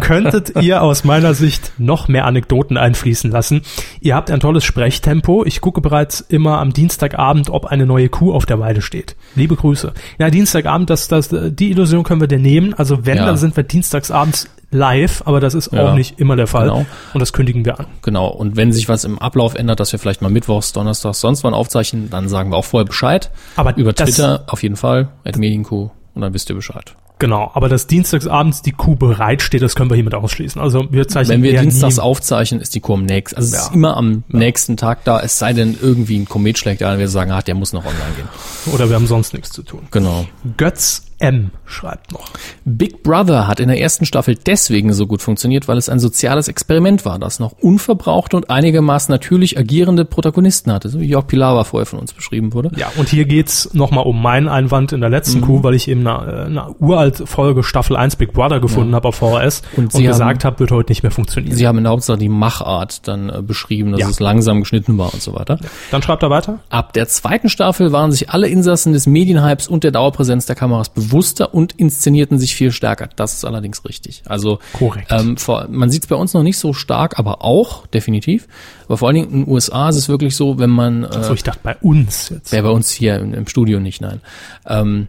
könntet 0.00 0.60
ihr 0.62 0.82
aus 0.82 1.04
meiner 1.04 1.34
Sicht 1.34 1.72
noch 1.78 2.08
mehr 2.08 2.24
Anekdoten 2.26 2.76
einfließen 2.76 3.30
lassen. 3.30 3.62
Ihr 4.00 4.14
habt 4.14 4.30
ein 4.30 4.40
tolles 4.40 4.64
Sprechtempo. 4.64 5.44
Ich 5.44 5.60
gucke 5.60 5.80
bereits 5.80 6.20
immer 6.20 6.58
am 6.58 6.72
Dienstagabend, 6.72 7.50
ob 7.50 7.66
eine 7.66 7.86
neue 7.86 8.08
Kuh 8.08 8.32
auf 8.32 8.46
der 8.46 8.58
Weide 8.60 8.82
steht. 8.82 9.16
Liebe 9.34 9.56
Grüße. 9.56 9.92
Ja, 10.18 10.30
Dienstagabend, 10.30 10.90
das, 10.90 11.08
das, 11.08 11.28
die 11.32 11.70
Illusion 11.70 12.04
können 12.04 12.20
wir 12.20 12.28
dir 12.28 12.38
nehmen. 12.38 12.74
Also 12.74 13.06
wenn, 13.06 13.18
Ja. 13.18 13.26
dann 13.26 13.36
sind 13.36 13.56
wir 13.56 13.64
dienstagsabends 13.64 14.48
live, 14.70 15.22
aber 15.26 15.38
das 15.40 15.54
ist 15.54 15.72
Ja, 15.72 15.90
auch 15.90 15.94
nicht 15.94 16.18
immer 16.18 16.34
der 16.36 16.46
Fall. 16.46 16.68
genau. 16.68 16.86
Und 17.12 17.20
das 17.20 17.32
kündigen 17.32 17.64
wir 17.64 17.78
an. 17.78 17.86
Genau. 18.02 18.28
Und 18.28 18.56
wenn 18.56 18.72
sich 18.72 18.88
was 18.88 19.04
im 19.04 19.18
Ablauf 19.18 19.54
ändert, 19.54 19.80
dass 19.80 19.92
wir 19.92 19.98
vielleicht 19.98 20.22
mal 20.22 20.30
Mittwochs, 20.30 20.72
Donnerstags, 20.72 21.20
sonst 21.20 21.44
wann 21.44 21.54
aufzeichnen, 21.54 22.08
dann 22.10 22.28
sagen 22.28 22.50
wir 22.50 22.56
auch 22.56 22.64
vorher 22.64 22.86
Bescheid. 22.86 23.30
Aber 23.56 23.76
Über 23.76 23.94
Twitter 23.94 24.44
auf 24.46 24.62
jeden 24.62 24.76
Fall, 24.76 25.08
at 25.24 25.36
Medienkuh, 25.36 25.90
und 26.14 26.22
dann 26.22 26.32
wisst 26.34 26.48
ihr 26.50 26.56
Bescheid. 26.56 26.94
Genau, 27.22 27.52
aber 27.54 27.68
dass 27.68 27.86
dienstagsabends 27.86 28.62
die 28.62 28.72
Kuh 28.72 28.96
bereitsteht, 28.96 29.62
das 29.62 29.76
können 29.76 29.88
wir 29.90 29.94
hiermit 29.94 30.12
ausschließen. 30.16 30.60
Also 30.60 30.88
wir 30.90 31.06
zeichnen 31.06 31.36
Wenn 31.36 31.42
wir 31.44 31.60
dienstags 31.60 32.00
aufzeichnen, 32.00 32.60
ist 32.60 32.74
die 32.74 32.80
Kuh 32.80 32.94
am 32.94 33.04
nächsten. 33.04 33.36
Also 33.36 33.46
es 33.50 33.54
Ja. 33.54 33.68
ist 33.68 33.74
immer 33.76 33.96
am 33.96 34.24
nächsten 34.26 34.76
Tag 34.76 35.04
da, 35.04 35.20
es 35.20 35.38
sei 35.38 35.52
denn 35.52 35.78
irgendwie 35.80 36.18
ein 36.18 36.28
Komet 36.28 36.58
schlägt 36.58 36.82
ein, 36.82 36.98
wir 36.98 37.06
sagen, 37.06 37.30
ach, 37.30 37.44
der 37.44 37.54
muss 37.54 37.72
noch 37.72 37.84
online 37.84 38.12
gehen. 38.16 38.74
oder 38.74 38.88
wir 38.88 38.96
haben 38.96 39.06
sonst 39.06 39.34
nichts 39.34 39.50
zu 39.50 39.62
tun. 39.62 39.82
Genau. 39.92 40.26
Götz 40.56 41.04
M 41.22 41.50
schreibt 41.64 42.12
noch. 42.12 42.28
Big 42.64 43.02
Brother 43.02 43.46
hat 43.46 43.60
in 43.60 43.68
der 43.68 43.80
ersten 43.80 44.04
Staffel 44.04 44.34
deswegen 44.36 44.92
so 44.92 45.06
gut 45.06 45.22
funktioniert, 45.22 45.68
weil 45.68 45.78
es 45.78 45.88
ein 45.88 45.98
soziales 46.00 46.48
Experiment 46.48 47.04
war, 47.04 47.18
das 47.18 47.38
noch 47.38 47.52
unverbrauchte 47.60 48.36
und 48.36 48.50
einigermaßen 48.50 49.10
natürlich 49.12 49.56
agierende 49.58 50.04
Protagonisten 50.04 50.72
hatte, 50.72 50.88
so 50.88 51.00
wie 51.00 51.06
Jörg 51.06 51.26
Pilawa 51.26 51.64
vorher 51.64 51.86
von 51.86 51.98
uns 52.00 52.12
beschrieben 52.12 52.52
wurde. 52.52 52.72
Ja, 52.76 52.88
und 52.96 53.08
hier 53.08 53.24
geht's 53.24 53.72
nochmal 53.72 54.04
um 54.04 54.20
meinen 54.20 54.48
Einwand 54.48 54.92
in 54.92 55.00
der 55.00 55.10
letzten 55.10 55.38
Mhm. 55.40 55.44
Kuh, 55.44 55.62
weil 55.62 55.74
ich 55.74 55.88
eben 55.88 56.06
eine, 56.06 56.32
äh, 56.32 56.44
eine 56.46 56.74
uralt 56.80 57.22
Folge 57.26 57.62
Staffel 57.62 57.96
1 57.96 58.16
Big 58.16 58.32
Brother 58.32 58.60
gefunden 58.60 58.94
habe 58.94 59.08
auf 59.08 59.14
VHS 59.16 59.62
Und 59.76 59.94
und, 59.94 60.02
gesagt 60.02 60.44
habe, 60.44 60.58
wird 60.60 60.72
heute 60.72 60.90
nicht 60.90 61.02
mehr 61.02 61.12
funktionieren. 61.12 61.56
Sie 61.56 61.66
haben 61.66 61.78
in 61.78 61.84
der 61.84 61.92
Hauptsache 61.92 62.18
die 62.18 62.28
Machart 62.28 63.06
dann 63.06 63.28
äh, 63.30 63.42
beschrieben, 63.42 63.92
dass 63.92 64.00
Ja. 64.00 64.08
es 64.08 64.20
langsam 64.20 64.60
geschnitten 64.60 64.98
war 64.98 65.14
und 65.14 65.22
so 65.22 65.34
weiter. 65.34 65.58
Dann 65.90 66.02
schreibt 66.02 66.22
er 66.22 66.30
weiter. 66.30 66.58
Ab 66.68 66.92
der 66.92 67.06
zweiten 67.08 67.48
Staffel 67.48 67.92
waren 67.92 68.10
sich 68.12 68.30
alle 68.30 68.48
Insassen 68.48 68.92
des 68.92 69.06
Medienhypes 69.06 69.68
und 69.68 69.84
der 69.84 69.92
Dauerpräsenz 69.92 70.46
der 70.46 70.56
Kameras 70.56 70.88
bewusster 71.12 71.54
und 71.54 71.74
inszenierten 71.74 72.38
sich 72.38 72.54
viel 72.54 72.72
stärker. 72.72 73.08
Das 73.16 73.34
ist 73.34 73.44
allerdings 73.44 73.84
richtig. 73.84 74.22
Also 74.26 74.58
Korrekt. 74.72 75.12
Ähm, 75.12 75.36
vor, 75.36 75.68
man 75.68 75.90
sieht 75.90 76.04
es 76.04 76.08
bei 76.08 76.16
uns 76.16 76.32
noch 76.32 76.42
nicht 76.42 76.56
so 76.56 76.72
stark, 76.72 77.18
aber 77.18 77.44
auch 77.44 77.86
definitiv. 77.86 78.48
Aber 78.86 78.96
vor 78.96 79.08
allen 79.08 79.16
Dingen 79.16 79.30
in 79.30 79.44
den 79.44 79.52
USA 79.52 79.90
ist 79.90 79.96
es 79.96 80.08
wirklich 80.08 80.34
so, 80.34 80.58
wenn 80.58 80.70
man 80.70 81.04
äh, 81.04 81.22
So, 81.22 81.34
ich 81.34 81.42
dachte 81.42 81.60
bei 81.62 81.76
uns 81.76 82.30
jetzt. 82.30 82.52
Wäre 82.52 82.64
bei 82.64 82.70
uns 82.70 82.90
hier 82.90 83.16
im, 83.16 83.34
im 83.34 83.46
Studio 83.46 83.78
nicht, 83.78 84.00
nein. 84.00 84.20
Ähm, 84.66 85.08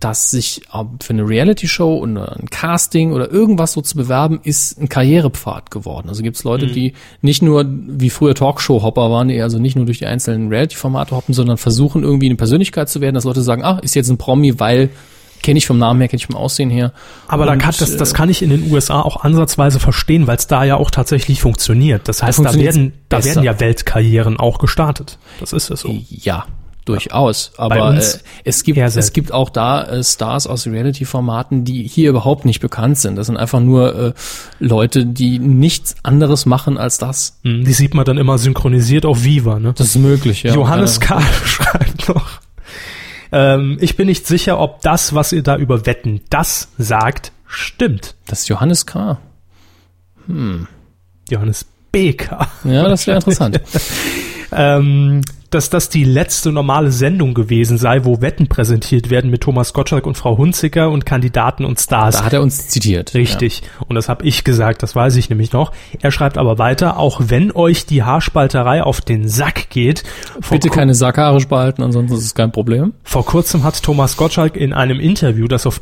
dass 0.00 0.30
sich 0.30 0.62
für 1.00 1.12
eine 1.12 1.26
Reality-Show 1.26 1.98
oder 1.98 2.36
ein 2.36 2.50
Casting 2.50 3.12
oder 3.12 3.30
irgendwas 3.30 3.72
so 3.72 3.80
zu 3.80 3.96
bewerben, 3.96 4.40
ist 4.42 4.78
ein 4.78 4.90
Karrierepfad 4.90 5.70
geworden. 5.70 6.10
Also 6.10 6.22
gibt 6.22 6.36
es 6.36 6.44
Leute, 6.44 6.66
die 6.66 6.92
nicht 7.22 7.40
nur 7.42 7.64
wie 7.66 8.10
früher 8.10 8.34
Talkshow-Hopper 8.34 9.10
waren, 9.10 9.28
die 9.28 9.40
also 9.40 9.58
nicht 9.58 9.76
nur 9.76 9.86
durch 9.86 10.00
die 10.00 10.06
einzelnen 10.06 10.48
Reality-Formate 10.48 11.16
hoppen, 11.16 11.32
sondern 11.32 11.56
versuchen 11.56 12.02
irgendwie 12.02 12.26
eine 12.26 12.36
Persönlichkeit 12.36 12.90
zu 12.90 13.00
werden, 13.00 13.14
dass 13.14 13.24
Leute 13.24 13.40
sagen, 13.40 13.64
ah, 13.64 13.78
ist 13.78 13.94
jetzt 13.94 14.10
ein 14.10 14.18
Promi, 14.18 14.58
weil 14.60 14.90
kenne 15.44 15.58
ich 15.58 15.66
vom 15.66 15.78
Namen 15.78 16.00
her, 16.00 16.08
kenne 16.08 16.18
ich 16.18 16.26
vom 16.26 16.34
Aussehen 16.36 16.70
her. 16.70 16.92
Aber 17.28 17.46
da 17.46 17.54
kann, 17.56 17.72
das, 17.78 17.96
das 17.96 18.10
äh, 18.12 18.14
kann 18.14 18.28
ich 18.30 18.42
in 18.42 18.50
den 18.50 18.72
USA 18.72 19.00
auch 19.00 19.22
ansatzweise 19.22 19.78
verstehen, 19.78 20.26
weil 20.26 20.36
es 20.38 20.48
da 20.48 20.64
ja 20.64 20.76
auch 20.76 20.90
tatsächlich 20.90 21.40
funktioniert. 21.40 22.08
Das 22.08 22.22
heißt, 22.22 22.38
da 22.38 22.42
funktioniert's 22.44 22.76
werden, 22.76 22.92
da 23.08 23.16
besser. 23.18 23.28
werden 23.36 23.44
ja 23.44 23.60
Weltkarrieren 23.60 24.38
auch 24.40 24.58
gestartet. 24.58 25.18
Das 25.38 25.52
ist 25.52 25.70
es 25.70 25.80
so. 25.80 25.94
Ja, 26.08 26.46
durchaus. 26.86 27.52
Aber 27.56 27.94
äh, 27.94 28.02
es 28.44 28.62
gibt 28.64 28.78
es 28.78 29.12
gibt 29.12 29.32
auch 29.32 29.50
da 29.50 29.84
äh, 29.84 30.02
Stars 30.02 30.46
aus 30.46 30.66
Reality-Formaten, 30.66 31.64
die 31.64 31.86
hier 31.86 32.10
überhaupt 32.10 32.44
nicht 32.44 32.60
bekannt 32.60 32.98
sind. 32.98 33.16
Das 33.16 33.26
sind 33.26 33.36
einfach 33.36 33.60
nur 33.60 33.94
äh, 33.94 34.12
Leute, 34.58 35.06
die 35.06 35.38
nichts 35.38 35.96
anderes 36.02 36.46
machen 36.46 36.78
als 36.78 36.98
das. 36.98 37.38
Hm, 37.42 37.64
Die 37.64 37.72
sieht 37.72 37.94
man 37.94 38.04
dann 38.04 38.18
immer 38.18 38.38
synchronisiert 38.38 39.06
auf 39.06 39.24
Viva, 39.24 39.58
ne? 39.58 39.72
Das 39.76 39.88
ist 39.88 39.96
möglich, 39.98 40.42
ja. 40.42 40.54
Johannes 40.54 40.98
Äh, 40.98 41.00
K. 41.00 41.20
schreibt 41.44 42.08
noch. 42.08 42.26
Ähm, 43.36 43.78
ich 43.80 43.96
bin 43.96 44.06
nicht 44.06 44.28
sicher, 44.28 44.60
ob 44.60 44.80
das, 44.82 45.12
was 45.12 45.32
ihr 45.32 45.42
da 45.42 45.56
über 45.56 45.86
Wetten, 45.86 46.20
das 46.30 46.68
sagt, 46.78 47.32
stimmt. 47.48 48.14
Das 48.28 48.42
ist 48.42 48.48
Johannes 48.48 48.86
K. 48.86 49.18
Johannes 51.28 51.66
B.K. 51.90 52.46
Ja, 52.62 52.88
das 52.88 53.08
wäre 53.08 53.16
interessant. 53.16 53.60
ähm, 54.52 55.20
dass 55.54 55.70
das 55.70 55.88
die 55.88 56.04
letzte 56.04 56.50
normale 56.52 56.90
Sendung 56.90 57.32
gewesen 57.32 57.78
sei, 57.78 58.04
wo 58.04 58.20
Wetten 58.20 58.48
präsentiert 58.48 59.08
werden 59.08 59.30
mit 59.30 59.42
Thomas 59.42 59.72
Gottschalk 59.72 60.06
und 60.06 60.16
Frau 60.16 60.36
Hunziker 60.36 60.90
und 60.90 61.06
Kandidaten 61.06 61.64
und 61.64 61.78
Stars. 61.78 62.16
Da 62.18 62.24
hat 62.24 62.32
er 62.32 62.42
uns 62.42 62.68
zitiert. 62.68 63.14
Richtig. 63.14 63.62
Und 63.86 63.94
das 63.94 64.08
habe 64.08 64.24
ich 64.26 64.42
gesagt, 64.44 64.82
das 64.82 64.96
weiß 64.96 65.14
ich 65.16 65.30
nämlich 65.30 65.52
noch. 65.52 65.72
Er 66.00 66.10
schreibt 66.10 66.36
aber 66.38 66.58
weiter, 66.58 66.98
auch 66.98 67.20
wenn 67.26 67.52
euch 67.52 67.86
die 67.86 68.02
Haarspalterei 68.02 68.82
auf 68.82 69.00
den 69.00 69.28
Sack 69.28 69.70
geht, 69.70 70.02
Ja. 70.42 70.48
Bitte 70.50 70.68
keine 70.70 70.94
Sackhaare 70.94 71.40
spalten, 71.40 71.82
ansonsten 71.84 72.16
ist 72.16 72.24
es 72.24 72.34
kein 72.34 72.50
Problem. 72.52 72.92
vor 73.04 73.24
kurzem 73.24 73.62
hat 73.62 73.80
Thomas 73.82 74.16
Gottschalk 74.16 74.56
in 74.56 74.72
einem 74.72 74.98
Interview, 75.00 75.46
das 75.48 75.66
auf 75.66 75.78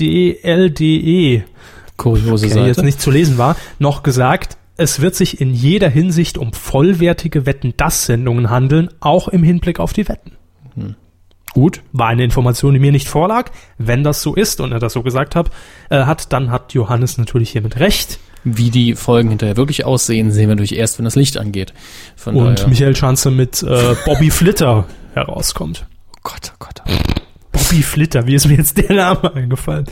dwdl.de 0.00 1.42
Kuriose 1.96 2.46
okay, 2.46 2.54
Seite. 2.54 2.66
jetzt 2.68 2.82
nicht 2.82 3.00
zu 3.00 3.10
lesen 3.10 3.36
war, 3.36 3.56
noch 3.78 4.02
gesagt, 4.02 4.56
es 4.80 5.00
wird 5.00 5.14
sich 5.14 5.40
in 5.40 5.52
jeder 5.52 5.88
Hinsicht 5.90 6.38
um 6.38 6.52
vollwertige 6.52 7.44
Wetten-Das-Sendungen 7.44 8.48
handeln, 8.48 8.88
auch 9.00 9.28
im 9.28 9.42
Hinblick 9.42 9.78
auf 9.78 9.92
die 9.92 10.08
Wetten. 10.08 10.32
Gut. 11.52 11.82
War 11.92 12.08
eine 12.08 12.24
Information, 12.24 12.72
die 12.74 12.80
mir 12.80 12.92
nicht 12.92 13.08
vorlag. 13.08 13.50
Wenn 13.76 14.04
das 14.04 14.22
so 14.22 14.34
ist 14.34 14.60
und 14.60 14.72
er 14.72 14.78
das 14.78 14.92
so 14.92 15.02
gesagt 15.02 15.34
hat, 15.34 15.50
äh, 15.90 16.04
hat 16.04 16.32
dann 16.32 16.50
hat 16.50 16.72
Johannes 16.74 17.18
natürlich 17.18 17.50
hiermit 17.50 17.78
recht. 17.78 18.20
Wie 18.42 18.70
die 18.70 18.94
Folgen 18.94 19.28
hinterher 19.28 19.58
wirklich 19.58 19.84
aussehen, 19.84 20.32
sehen 20.32 20.48
wir 20.48 20.54
natürlich 20.54 20.76
erst, 20.76 20.98
wenn 20.98 21.04
das 21.04 21.16
Licht 21.16 21.36
angeht. 21.36 21.74
Von 22.16 22.36
Und 22.36 22.60
daher, 22.60 22.68
Michael 22.68 22.96
Schanze 22.96 23.30
mit 23.30 23.62
äh, 23.62 23.94
Bobby 24.06 24.30
Flitter 24.30 24.86
herauskommt. 25.14 25.86
oh 26.14 26.20
Gott, 26.22 26.52
oh 26.54 26.56
Gott. 26.58 26.82
Bobby 27.52 27.82
Flitter, 27.82 28.26
wie 28.26 28.34
ist 28.34 28.46
mir 28.46 28.56
jetzt 28.56 28.78
der 28.78 28.94
Name 28.94 29.34
eingefallen? 29.34 29.86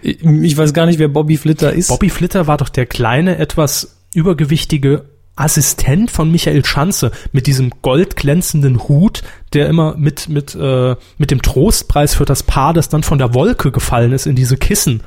Ich 0.00 0.56
weiß 0.56 0.72
gar 0.72 0.86
nicht, 0.86 0.98
wer 0.98 1.08
Bobby 1.08 1.36
Flitter 1.36 1.74
ist. 1.74 1.88
Bobby 1.88 2.08
Flitter 2.08 2.46
war 2.46 2.56
doch 2.56 2.70
der 2.70 2.86
kleine, 2.86 3.36
etwas 3.36 3.99
übergewichtige 4.14 5.04
Assistent 5.36 6.10
von 6.10 6.30
Michael 6.30 6.64
Schanze 6.64 7.12
mit 7.32 7.46
diesem 7.46 7.70
goldglänzenden 7.82 8.88
Hut, 8.88 9.22
der 9.54 9.68
immer 9.68 9.96
mit, 9.96 10.28
mit, 10.28 10.54
äh, 10.54 10.96
mit 11.18 11.30
dem 11.30 11.40
Trostpreis 11.40 12.14
für 12.14 12.24
das 12.26 12.42
Paar, 12.42 12.74
das 12.74 12.88
dann 12.90 13.02
von 13.02 13.18
der 13.18 13.32
Wolke 13.32 13.70
gefallen 13.72 14.12
ist, 14.12 14.26
in 14.26 14.36
diese 14.36 14.56
Kissen. 14.58 15.02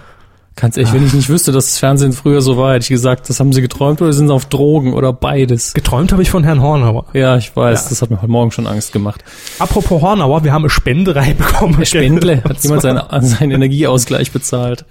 Ganz 0.56 0.78
ehrlich, 0.78 0.94
wenn 0.94 1.06
ich 1.06 1.14
nicht 1.14 1.30
wüsste, 1.30 1.52
dass 1.52 1.66
das 1.66 1.80
Fernsehen 1.80 2.14
früher 2.14 2.42
so 2.42 2.58
war, 2.58 2.74
hätte 2.76 2.84
ich 2.84 2.90
gesagt, 2.90 3.28
das 3.28 3.40
haben 3.40 3.54
sie 3.54 3.62
geträumt 3.62 4.02
oder 4.04 4.14
sind 4.14 4.28
sie 4.28 4.34
auf 4.34 4.46
Drogen 4.46 4.94
oder 4.94 5.12
beides. 5.12 5.74
Geträumt 5.74 6.12
habe 6.12 6.22
ich 6.22 6.30
von 6.30 6.44
Herrn 6.44 6.62
Hornauer. 6.62 7.06
Ja, 7.14 7.38
ich 7.38 7.56
weiß, 7.56 7.84
Ja. 7.84 7.90
das 7.90 8.02
hat 8.04 8.12
mir 8.12 8.22
heute 8.22 8.32
Morgen 8.32 8.52
schon 8.52 8.68
Angst 8.68 8.94
gemacht. 8.94 9.24
Apropos 9.58 10.02
Hornauer, 10.02 10.44
wir 10.44 10.52
haben 10.54 10.62
eine 10.62 10.70
Spende 10.70 11.16
reinbekommen. 11.16 11.78
Der 11.78 11.86
Spendle 11.86 12.44
hat 12.44 12.58
jemand 12.64 12.84
seinen, 12.84 13.02
seinen 13.24 13.52
Energieausgleich 13.52 14.32
bezahlt. 14.32 14.86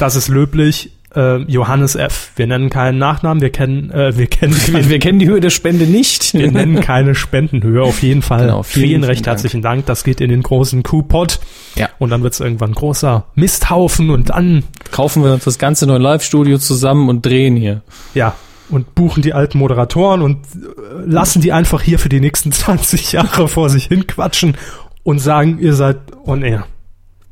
Das 0.00 0.16
ist 0.16 0.26
löblich. 0.28 0.90
Äh, 1.16 1.38
Johannes 1.50 1.94
F. 1.94 2.32
Wir 2.36 2.46
nennen 2.46 2.70
keinen 2.70 2.98
Nachnamen, 2.98 3.40
wir 3.40 3.50
kennen, 3.50 3.90
äh, 3.90 4.16
wir 4.18 4.26
kennen, 4.26 4.54
Wir, 4.66 4.88
wir 4.88 4.98
kennen 4.98 5.18
die 5.18 5.28
Höhe 5.28 5.40
der 5.40 5.50
Spende 5.50 5.86
nicht. 5.86 6.34
wir 6.34 6.50
nennen 6.50 6.80
keine 6.80 7.14
Spendenhöhe. 7.14 7.82
Auf 7.82 8.02
jeden 8.02 8.22
Fall. 8.22 8.42
Genau, 8.46 8.62
vielen, 8.62 8.72
vielen, 8.72 8.88
vielen 8.90 9.04
recht 9.04 9.26
Dank. 9.26 9.34
herzlichen 9.36 9.62
Dank. 9.62 9.86
Das 9.86 10.02
geht 10.04 10.20
in 10.20 10.30
den 10.30 10.42
großen 10.42 10.82
Q-Pod. 10.82 11.40
Ja. 11.76 11.88
Und 11.98 12.10
dann 12.10 12.22
wird 12.22 12.34
es 12.34 12.40
irgendwann 12.40 12.72
großer 12.72 13.26
Misthaufen 13.34 14.10
und 14.10 14.30
dann, 14.30 14.64
Kaufen 14.90 15.22
wir 15.24 15.38
das 15.44 15.58
ganze 15.58 15.86
neue 15.86 15.98
Live-Studio 15.98 16.58
zusammen 16.58 17.08
und 17.08 17.24
drehen 17.26 17.56
hier. 17.56 17.82
ja, 18.14 18.34
und 18.70 18.94
buchen 18.94 19.22
die 19.22 19.34
alten 19.34 19.58
Moderatoren 19.58 20.22
und 20.22 20.38
äh, 20.56 21.04
lassen 21.04 21.42
die 21.42 21.52
einfach 21.52 21.82
hier 21.82 21.98
für 21.98 22.08
die 22.08 22.20
nächsten 22.20 22.50
20 22.50 23.12
Jahre 23.12 23.46
vor 23.46 23.68
sich 23.68 23.86
hin 23.86 24.06
quatschen 24.06 24.56
und 25.02 25.18
sagen, 25.18 25.58
ihr 25.60 25.74
seid 25.74 25.98
on 26.24 26.42
air. 26.42 26.66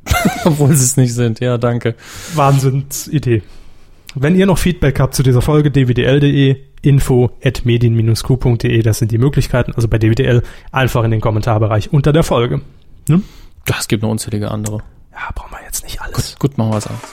Obwohl 0.45 0.75
sie 0.75 0.85
es 0.85 0.97
nicht 0.97 1.15
sind. 1.15 1.41
Ja, 1.41 1.57
danke. 1.59 1.95
Wahnsinnsidee. 2.35 3.43
Wenn 4.15 4.37
ihr 4.37 4.47
noch 4.47 4.59
Feedback 4.59 5.01
habt 5.01 5.15
zu 5.15 5.23
dieser 5.23 5.41
Folge, 5.41 5.71
dwdl.de, 5.71 6.57
info 6.83 7.31
at 7.43 7.65
medien-q.de, 7.65 8.83
das 8.83 8.99
sind 8.99 9.11
die 9.11 9.19
Möglichkeiten. 9.19 9.73
Also 9.75 9.89
bei 9.89 9.99
DWDL 9.99 10.43
einfach 10.71 11.05
in 11.05 11.11
den 11.11 11.21
Kommentarbereich 11.21 11.93
unter 11.93 12.13
der 12.13 12.23
Folge. 12.23 12.61
Ne? 13.09 13.23
Das 13.65 13.89
gibt 13.89 14.03
noch 14.03 14.11
unzählige 14.11 14.51
andere. 14.51 14.79
Ja, 15.13 15.31
brauchen 15.35 15.53
wir 15.53 15.65
jetzt 15.65 15.85
nicht 15.85 16.03
alles. 16.03 16.37
Gut, 16.39 16.59
machen 16.59 16.71
wir 16.71 16.77
was 16.77 16.87
anderes. 16.87 17.11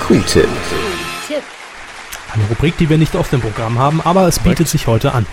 Q-Tipp. 0.00 0.48
Eine 2.34 2.44
Rubrik, 2.44 2.76
die 2.78 2.88
wir 2.88 2.98
nicht 2.98 3.14
oft 3.14 3.32
im 3.34 3.40
Programm 3.40 3.78
haben, 3.78 4.00
aber 4.00 4.26
es 4.26 4.38
bietet 4.38 4.66
sich 4.66 4.86
heute 4.86 5.12
an. 5.12 5.26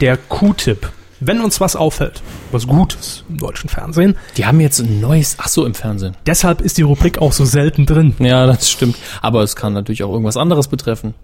Der 0.00 0.16
Q-Tipp. 0.16 0.92
Wenn 1.20 1.40
uns 1.40 1.60
was 1.60 1.76
auffällt, 1.76 2.22
was 2.50 2.66
Gutes 2.66 3.24
im 3.28 3.36
deutschen 3.38 3.68
Fernsehen, 3.68 4.16
Die 4.36 4.46
haben 4.46 4.58
jetzt 4.60 4.80
ein 4.80 5.00
neues, 5.00 5.36
ach 5.38 5.48
so, 5.48 5.64
im 5.66 5.74
Fernsehen. 5.74 6.16
deshalb 6.26 6.60
ist 6.60 6.78
die 6.78 6.82
Rubrik 6.82 7.18
auch 7.18 7.32
so 7.32 7.44
selten 7.44 7.86
drin. 7.86 8.14
Ja, 8.18 8.46
das 8.46 8.70
stimmt. 8.70 8.96
Aber 9.22 9.42
es 9.42 9.56
kann 9.56 9.72
natürlich 9.72 10.02
auch 10.02 10.10
irgendwas 10.12 10.36
anderes 10.36 10.68
betreffen. 10.68 11.14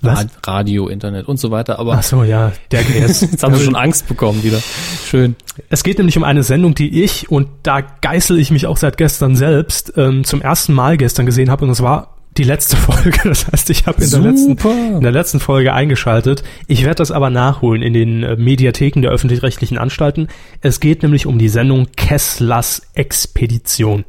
Was? 0.00 0.18
Ra- 0.20 0.26
Radio, 0.58 0.88
Internet 0.88 1.28
und 1.28 1.38
so 1.38 1.50
weiter. 1.50 1.78
Aber 1.78 1.94
Ach 1.94 2.02
so, 2.02 2.24
ja, 2.24 2.52
der 2.70 2.82
jetzt. 3.00 3.22
jetzt 3.22 3.42
haben 3.42 3.54
sie 3.54 3.64
schon 3.64 3.76
Angst 3.76 4.06
bekommen 4.06 4.42
wieder. 4.42 4.60
Schön. 5.06 5.34
Es 5.70 5.82
geht 5.82 5.96
nämlich 5.98 6.16
um 6.18 6.24
eine 6.24 6.42
Sendung, 6.42 6.74
die 6.74 7.02
ich, 7.04 7.30
und 7.30 7.48
da 7.62 7.80
geißel 7.80 8.38
ich 8.38 8.50
mich 8.50 8.66
auch 8.66 8.76
seit 8.76 8.96
gestern 8.98 9.34
selbst, 9.36 9.94
ähm, 9.96 10.24
zum 10.24 10.42
ersten 10.42 10.74
Mal 10.74 10.98
gestern 10.98 11.24
gesehen 11.26 11.50
habe 11.50 11.64
und 11.64 11.70
es 11.70 11.82
war 11.82 12.13
die 12.36 12.42
letzte 12.44 12.76
Folge. 12.78 13.18
Das 13.24 13.46
heißt, 13.46 13.70
ich 13.70 13.86
habe 13.86 14.02
in, 14.02 14.10
der 14.10 14.20
letzten- 14.20 14.56
in 14.96 15.00
der 15.02 15.12
letzten 15.12 15.40
Folge 15.40 15.72
eingeschaltet. 15.72 16.42
Ich 16.66 16.82
werde 16.82 16.96
das 16.96 17.10
aber 17.10 17.30
nachholen 17.30 17.82
in 17.82 17.92
den 17.92 18.22
äh, 18.22 18.36
Mediatheken 18.36 19.02
der 19.02 19.10
öffentlich-rechtlichen 19.12 19.78
Anstalten. 19.78 20.28
Es 20.60 20.80
geht 20.80 21.02
nämlich 21.02 21.26
um 21.26 21.38
die 21.38 21.48
Sendung 21.48 21.86
Kesslers 21.96 22.82
Expedition. 22.94 24.04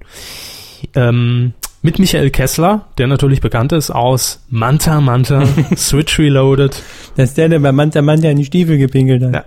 Ähm, 0.96 1.54
mit 1.86 2.00
Michael 2.00 2.32
Kessler, 2.32 2.88
der 2.98 3.06
natürlich 3.06 3.42
bekannt 3.42 3.72
ist 3.72 3.92
aus 3.92 4.44
Manta 4.50 5.00
Manta, 5.02 5.46
Switch 5.78 6.18
Reloaded, 6.18 6.82
Dass 7.16 7.36
der, 7.36 7.48
der 7.48 7.60
bei 7.60 7.72
Manta 7.72 8.02
Manta 8.02 8.28
in 8.28 8.38
die 8.38 8.46
Stiefel 8.46 8.80
gepinkelt 8.80 9.24
hat. 9.24 9.34
ja. 9.34 9.46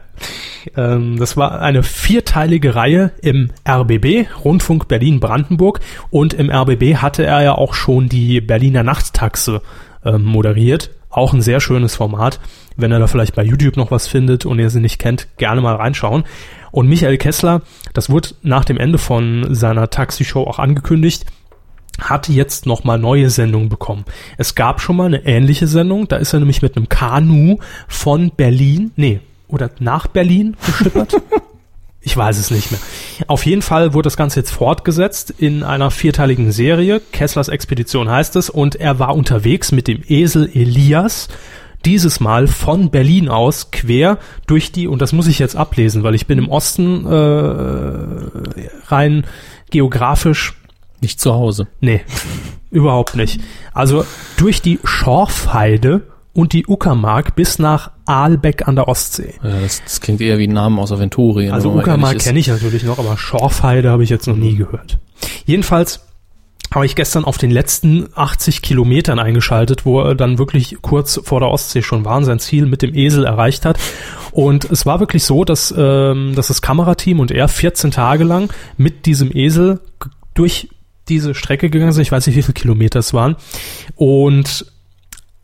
Ähm, 0.77 1.17
das 1.19 1.37
war 1.37 1.61
eine 1.61 1.83
vierteilige 1.83 2.77
Reihe 2.77 3.11
im 3.23 3.51
RBB, 3.69 4.29
Rundfunk 4.45 4.87
Berlin-Brandenburg. 4.87 5.81
Und 6.11 6.33
im 6.33 6.49
RBB 6.49 6.99
hatte 6.99 7.27
er 7.27 7.43
ja 7.43 7.55
auch 7.57 7.75
schon 7.75 8.09
die 8.09 8.41
Berliner 8.41 8.85
Nachttaxe 8.85 9.61
ähm, 10.05 10.23
moderiert. 10.23 10.91
Auch 11.11 11.33
ein 11.33 11.43
sehr 11.43 11.59
schönes 11.59 11.97
Format. 11.97 12.39
Wenn 12.77 12.93
er 12.93 13.01
da 13.01 13.09
vielleicht 13.09 13.35
bei 13.35 13.43
YouTube 13.43 13.77
noch 13.77 13.91
was 13.91 14.07
findet 14.07 14.47
und 14.47 14.61
ihr 14.61 14.71
sie 14.71 14.81
nicht 14.81 15.01
kennt, 15.01 15.27
gerne 15.39 15.61
mal 15.61 15.75
reinschauen. 15.75 16.23
Und 16.71 16.89
Michael 16.89 17.19
Kessler, 17.19 17.63
das 17.95 18.11
wurde 18.11 18.29
nach 18.43 18.65
dem 18.65 18.79
Ende 18.79 18.99
von 18.99 19.55
seiner 19.57 19.91
Taxishow 19.91 20.45
auch 20.45 20.61
angekündigt, 20.61 21.25
hat 21.99 22.29
jetzt 22.29 22.67
nochmal 22.67 22.99
neue 22.99 23.31
Sendungen 23.31 23.69
bekommen. 23.69 24.05
Es 24.37 24.55
gab 24.55 24.81
schon 24.81 24.97
mal 24.97 25.07
eine 25.07 25.27
ähnliche 25.27 25.67
Sendung, 25.67 26.09
da 26.09 26.17
ist 26.17 26.33
er 26.33 26.39
nämlich 26.39 26.63
mit 26.63 26.77
einem 26.77 26.89
Kanu 26.89 27.59
von 27.89 28.31
Berlin, 28.37 28.93
nee, 28.97 29.21
oder 29.49 29.71
nach 29.79 30.07
Berlin 30.07 30.57
geschippert. 30.65 31.17
Ich 32.01 32.17
weiß 32.17 32.39
es 32.39 32.51
nicht 32.51 32.71
mehr. 32.71 32.81
Auf 33.27 33.45
jeden 33.45 33.61
Fall 33.61 33.93
wurde 33.93 34.07
das 34.07 34.17
Ganze 34.17 34.41
jetzt 34.41 34.53
fortgesetzt 34.53 35.35
in 35.37 35.63
einer 35.63 35.91
vierteiligen 35.91 36.53
Serie. 36.53 37.03
Kesslers 37.13 37.49
Expedition 37.49 38.09
heißt 38.09 38.37
es. 38.37 38.49
Und 38.49 38.77
er 38.77 38.99
war 38.99 39.15
unterwegs 39.15 39.73
mit 39.73 39.89
dem 39.89 40.03
Esel 40.07 40.49
Elias. 40.55 41.29
Dieses 41.85 42.19
Mal 42.19 42.47
von 42.47 42.91
Berlin 42.91 43.29
aus 43.29 43.73
quer 43.73 44.19
durch 44.47 44.73
die, 44.73 44.87
und 44.89 45.03
das 45.03 45.13
muss 45.13 45.27
ich 45.27 45.39
jetzt 45.39 45.55
ablesen, 45.55 46.03
weil 46.03 46.15
ich 46.15 46.27
bin 46.27 46.39
im 46.39 46.49
Osten 46.49 47.05
äh, 47.05 48.69
rein 48.87 49.27
geografisch 49.71 50.58
Nicht 51.01 51.21
zu 51.21 51.35
Hause. 51.35 51.69
Nee, 51.81 52.03
überhaupt 52.71 53.15
nicht. 53.15 53.41
Also 53.73 54.05
durch 54.37 54.63
die 54.63 54.81
Schorfheide 54.85 56.03
und 56.33 56.53
die 56.53 56.67
Uckermark 56.67 57.35
bis 57.35 57.59
nach 57.59 57.91
Aalbeck 58.05 58.69
an 58.69 58.77
der 58.77 58.89
Ostsee. 58.89 59.35
Ja, 59.43 59.61
das, 59.61 59.83
das 59.83 60.01
klingt 60.01 60.21
eher 60.21 60.39
wie 60.39 60.47
ein 60.47 60.53
Name 60.53 60.81
aus 60.81 60.93
Aventurien. 60.93 61.53
Also 61.53 61.73
Uckermark 61.73 62.19
kenne 62.19 62.39
ich 62.39 62.49
natürlich 62.49 62.85
noch, 62.85 62.99
aber 62.99 63.17
Schorfheide 63.17 63.91
habe 63.91 64.05
ich 64.05 64.11
jetzt 64.11 64.27
noch 64.29 64.37
nie 64.37 64.55
gehört. 64.55 64.99
Jedenfalls 65.47 66.07
habe 66.73 66.85
ich 66.85 66.95
gestern 66.95 67.25
auf 67.25 67.39
den 67.39 67.51
letzten 67.51 68.09
80 68.15 68.63
Kilometern 68.63 69.19
eingeschaltet, 69.19 69.87
wo 69.87 70.01
er 70.03 70.15
dann 70.15 70.39
wirklich 70.39 70.77
kurz 70.83 71.21
vor 71.25 71.41
der 71.41 71.49
Ostsee 71.49 71.83
schon 71.83 72.05
war 72.05 72.19
und 72.19 72.25
sein 72.25 72.39
Ziel 72.39 72.67
mit 72.67 72.83
dem 72.83 72.95
Esel 72.95 73.25
erreicht 73.25 73.65
hat. 73.65 73.79
Und 74.33 74.71
es 74.71 74.85
war 74.85 75.01
wirklich 75.01 75.25
so, 75.25 75.45
dass, 75.45 75.75
ähm, 75.77 76.35
dass 76.35 76.49
das 76.49 76.61
Kamerateam 76.61 77.21
und 77.21 77.31
er 77.31 77.49
14 77.49 77.91
Tage 77.91 78.25
lang 78.25 78.53
mit 78.77 79.07
diesem 79.07 79.35
Esel 79.35 79.81
durch 80.35 80.69
diese 81.09 81.35
Strecke 81.35 81.71
gegangen 81.71 81.93
sind. 81.93 82.03
Ich 82.03 82.13
weiß 82.13 82.27
nicht, 82.27 82.37
wie 82.37 82.43
viele 82.43 82.55
Kilometer 82.55 83.01
es 83.01 83.15
waren. 83.15 83.37
Und 83.97 84.67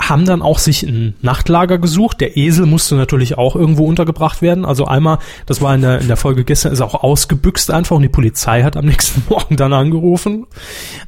haben 0.00 0.24
dann 0.26 0.42
auch 0.42 0.58
sich 0.58 0.82
ein 0.82 1.14
Nachtlager 1.22 1.78
gesucht. 1.78 2.20
Der 2.20 2.36
Esel 2.36 2.66
musste 2.66 2.94
natürlich 2.94 3.38
auch 3.38 3.56
irgendwo 3.56 3.86
untergebracht 3.86 4.42
werden. 4.42 4.64
Also 4.64 4.86
einmal, 4.86 5.18
das 5.46 5.62
war 5.62 5.74
in 5.74 5.82
der, 5.82 6.00
in 6.00 6.08
der 6.08 6.16
Folge 6.16 6.44
gestern, 6.44 6.72
ist 6.72 6.80
er 6.80 6.86
auch 6.86 7.02
ausgebüxt 7.02 7.70
einfach 7.70 7.96
und 7.96 8.02
die 8.02 8.08
Polizei 8.08 8.62
hat 8.62 8.76
am 8.76 8.84
nächsten 8.86 9.22
Morgen 9.28 9.56
dann 9.56 9.72
angerufen. 9.72 10.46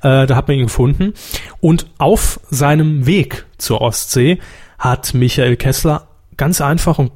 Äh, 0.02 0.26
da 0.26 0.36
hat 0.36 0.48
man 0.48 0.56
ihn 0.56 0.66
gefunden. 0.66 1.14
Und 1.60 1.86
auf 1.98 2.40
seinem 2.50 3.06
Weg 3.06 3.46
zur 3.58 3.80
Ostsee 3.80 4.38
hat 4.78 5.14
Michael 5.14 5.56
Kessler 5.56 6.08
ganz 6.36 6.60
einfach 6.60 6.98
und 6.98 7.12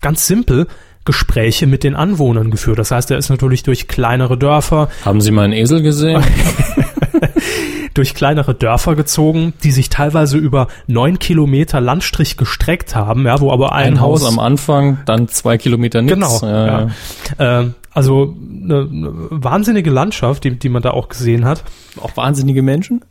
ganz 0.00 0.26
simpel 0.26 0.66
Gespräche 1.04 1.66
mit 1.66 1.84
den 1.84 1.94
Anwohnern 1.94 2.50
geführt. 2.50 2.78
Das 2.78 2.90
heißt, 2.90 3.10
er 3.10 3.18
ist 3.18 3.28
natürlich 3.28 3.62
durch 3.62 3.88
kleinere 3.88 4.38
Dörfer, 4.38 4.88
Haben 5.04 5.20
Sie 5.20 5.30
meinen 5.30 5.52
Esel 5.52 5.82
gesehen? 5.82 6.22
durch 7.94 8.14
kleinere 8.14 8.54
Dörfer 8.54 8.94
gezogen, 8.94 9.52
die 9.64 9.70
sich 9.70 9.88
teilweise 9.90 10.38
über 10.38 10.68
neun 10.86 11.18
Kilometer 11.18 11.80
Landstrich 11.80 12.36
gestreckt 12.36 12.94
haben, 12.94 13.26
ja, 13.26 13.40
wo 13.40 13.52
aber 13.52 13.72
ein, 13.72 13.94
Ein 13.94 14.00
Haus 14.00 14.24
am 14.24 14.38
Anfang, 14.38 14.98
dann 15.04 15.28
zwei 15.28 15.58
Kilometer 15.58 16.02
nix. 16.02 16.14
Genau. 16.14 16.38
Ja, 16.42 16.66
Ja. 16.66 16.90
Ähm, 17.38 17.74
also 17.94 18.34
eine, 18.64 18.88
eine 18.90 19.12
wahnsinnige 19.30 19.90
Landschaft, 19.90 20.44
die, 20.44 20.58
die 20.58 20.68
man 20.70 20.82
da 20.82 20.92
auch 20.92 21.08
gesehen 21.10 21.44
hat. 21.44 21.64
Auch 22.00 22.16
wahnsinnige 22.16 22.62
Menschen? 22.62 23.04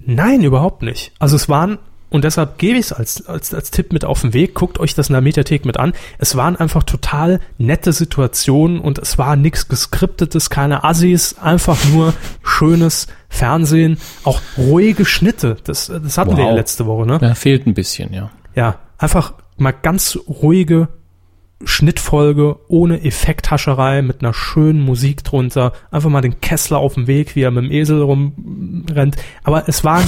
Nein, 0.00 0.42
überhaupt 0.42 0.82
nicht. 0.82 1.12
Also 1.18 1.36
es 1.36 1.48
waren, 1.48 1.78
und 2.10 2.24
deshalb 2.24 2.58
gebe 2.58 2.78
ich 2.78 2.86
es 2.86 2.92
als, 2.92 3.26
als, 3.26 3.52
als 3.54 3.70
Tipp 3.70 3.92
mit 3.92 4.04
auf 4.04 4.22
den 4.22 4.32
Weg, 4.32 4.54
guckt 4.54 4.78
euch 4.80 4.94
das 4.94 5.08
in 5.08 5.12
der 5.12 5.22
Mediathek 5.22 5.64
mit 5.64 5.76
an. 5.76 5.92
Es 6.18 6.36
waren 6.36 6.56
einfach 6.56 6.82
total 6.82 7.40
nette 7.58 7.92
Situationen 7.92 8.80
und 8.80 8.98
es 8.98 9.18
war 9.18 9.36
nichts 9.36 9.68
geskriptetes, 9.68 10.50
keine 10.50 10.84
Assis, 10.84 11.36
einfach 11.38 11.76
nur 11.92 12.14
schönes 12.42 13.06
Fernsehen, 13.28 13.98
auch 14.24 14.40
ruhige 14.56 15.04
Schnitte. 15.04 15.56
Das, 15.64 15.86
das 15.88 16.16
hatten 16.18 16.36
wir 16.36 16.44
ja 16.44 16.50
Wow. 16.50 16.56
letzte 16.56 16.86
Woche, 16.86 17.06
ne? 17.06 17.18
Ja, 17.20 17.34
fehlt 17.34 17.66
ein 17.66 17.74
bisschen, 17.74 18.12
ja. 18.12 18.30
Ja, 18.54 18.76
einfach 18.96 19.34
mal 19.56 19.72
ganz 19.72 20.18
ruhige 20.28 20.88
Schnittfolge 21.64 22.56
ohne 22.68 23.02
Effekthascherei 23.04 24.00
mit 24.02 24.20
einer 24.20 24.32
schönen 24.32 24.80
Musik 24.80 25.24
drunter. 25.24 25.72
Einfach 25.90 26.08
mal 26.08 26.20
den 26.20 26.40
Kessler 26.40 26.78
auf 26.78 26.94
dem 26.94 27.08
Weg, 27.08 27.34
wie 27.34 27.42
er 27.42 27.50
mit 27.50 27.64
dem 27.64 27.72
Esel 27.72 28.00
rumrennt. 28.00 29.16
Aber 29.42 29.68
es 29.68 29.82
war, 29.82 30.00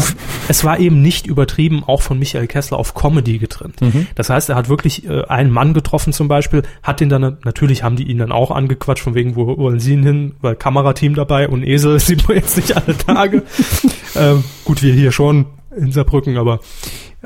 es 0.48 0.64
war 0.64 0.78
eben 0.78 1.02
nicht 1.02 1.26
übertrieben, 1.26 1.82
auch 1.84 2.02
von 2.02 2.20
Michael 2.20 2.46
Kessler 2.46 2.78
auf 2.78 2.94
Comedy 2.94 3.38
getrimmt. 3.38 3.80
Das 4.14 4.30
heißt, 4.30 4.48
er 4.48 4.54
hat 4.54 4.68
wirklich 4.68 5.08
äh, 5.08 5.24
einen 5.24 5.50
Mann 5.50 5.74
getroffen 5.74 6.12
zum 6.12 6.28
Beispiel, 6.28 6.62
hat 6.84 7.00
den 7.00 7.08
dann, 7.08 7.38
natürlich 7.44 7.82
haben 7.82 7.96
die 7.96 8.04
ihn 8.04 8.18
dann 8.18 8.30
auch 8.30 8.52
angequatscht, 8.52 9.02
von 9.02 9.14
wegen, 9.16 9.34
wo 9.34 9.58
wollen 9.58 9.80
sie 9.80 9.94
ihn 9.94 10.04
hin? 10.04 10.34
Weil 10.40 10.54
Kamerateam 10.54 11.16
dabei 11.16 11.48
und 11.48 11.64
Esel 11.64 11.98
sieht 11.98 12.28
man 12.28 12.36
jetzt 12.36 12.56
nicht 12.56 12.76
alle 12.76 12.96
Tage. 12.96 13.42
ähm, 14.14 14.44
gut, 14.64 14.82
wir 14.82 14.94
hier 14.94 15.10
schon 15.10 15.46
in 15.76 15.90
Saarbrücken, 15.90 16.36
aber 16.36 16.60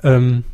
ähm, 0.03 0.45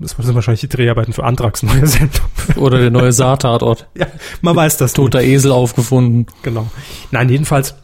das 0.00 0.12
sind 0.12 0.34
wahrscheinlich 0.34 0.62
die 0.62 0.68
Dreharbeiten 0.68 1.12
für 1.12 1.24
Antrags 1.24 1.62
neue 1.62 1.86
Sendung. 1.86 2.24
Oder 2.56 2.78
der 2.78 2.90
neue 2.90 3.12
Saartatort. 3.12 3.86
ja, 3.94 4.06
man 4.40 4.56
weiß 4.56 4.78
das. 4.78 4.90
nicht. 4.90 4.96
Toter 4.96 5.22
Esel 5.22 5.52
aufgefunden. 5.52 6.26
Genau. 6.42 6.68
Nein, 7.10 7.28
jedenfalls, 7.28 7.74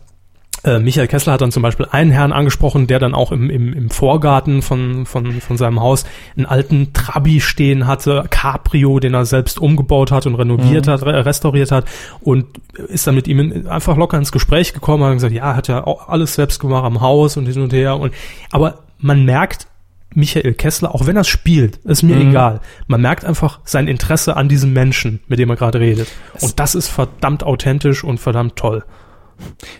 äh, 0.64 0.78
Michael 0.78 1.08
Kessler 1.08 1.34
hat 1.34 1.42
dann 1.42 1.52
zum 1.52 1.62
Beispiel 1.62 1.86
einen 1.90 2.10
Herrn 2.10 2.32
angesprochen, 2.32 2.86
der 2.86 2.98
dann 2.98 3.14
auch 3.14 3.32
im, 3.32 3.50
im, 3.50 3.74
im 3.74 3.90
Vorgarten 3.90 4.62
von, 4.62 5.04
von, 5.04 5.40
von 5.42 5.58
seinem 5.58 5.80
Haus 5.80 6.06
einen 6.36 6.46
alten 6.46 6.94
Trabi 6.94 7.40
stehen 7.42 7.86
hatte, 7.86 8.24
Cabrio, 8.30 8.98
den 8.98 9.12
er 9.12 9.26
selbst 9.26 9.58
umgebaut 9.60 10.10
hat 10.10 10.26
und 10.26 10.36
renoviert 10.36 10.88
hat, 10.88 11.04
re 11.04 11.26
restauriert 11.26 11.70
hat 11.70 11.84
und 12.20 12.46
ist 12.88 13.06
dann 13.06 13.14
mit 13.14 13.28
ihm 13.28 13.40
in, 13.40 13.66
einfach 13.68 13.96
locker 13.96 14.16
ins 14.16 14.32
Gespräch 14.32 14.72
gekommen, 14.72 15.04
hat 15.04 15.12
gesagt, 15.12 15.34
ja, 15.34 15.54
hat 15.54 15.68
ja 15.68 15.86
auch 15.86 16.08
alles 16.08 16.34
selbst 16.34 16.60
gemacht 16.60 16.84
am 16.84 17.02
Haus 17.02 17.36
und 17.36 17.46
hin 17.46 17.60
und 17.60 17.74
her 17.74 18.00
und, 18.00 18.14
aber 18.50 18.78
man 18.98 19.24
merkt, 19.26 19.66
Michael 20.14 20.54
Kessler, 20.54 20.94
auch 20.94 21.06
wenn 21.06 21.16
er 21.16 21.24
spielt, 21.24 21.76
ist 21.84 22.02
mir 22.02 22.16
egal. 22.16 22.60
Man 22.86 23.02
merkt 23.02 23.24
einfach 23.24 23.60
sein 23.64 23.86
Interesse 23.86 24.36
an 24.36 24.48
diesem 24.48 24.72
Menschen, 24.72 25.20
mit 25.28 25.38
dem 25.38 25.50
er 25.50 25.56
gerade 25.56 25.80
redet. 25.80 26.08
Und 26.40 26.58
das 26.58 26.74
ist 26.74 26.88
verdammt 26.88 27.42
authentisch 27.42 28.02
und 28.02 28.18
verdammt 28.18 28.56
toll. 28.56 28.84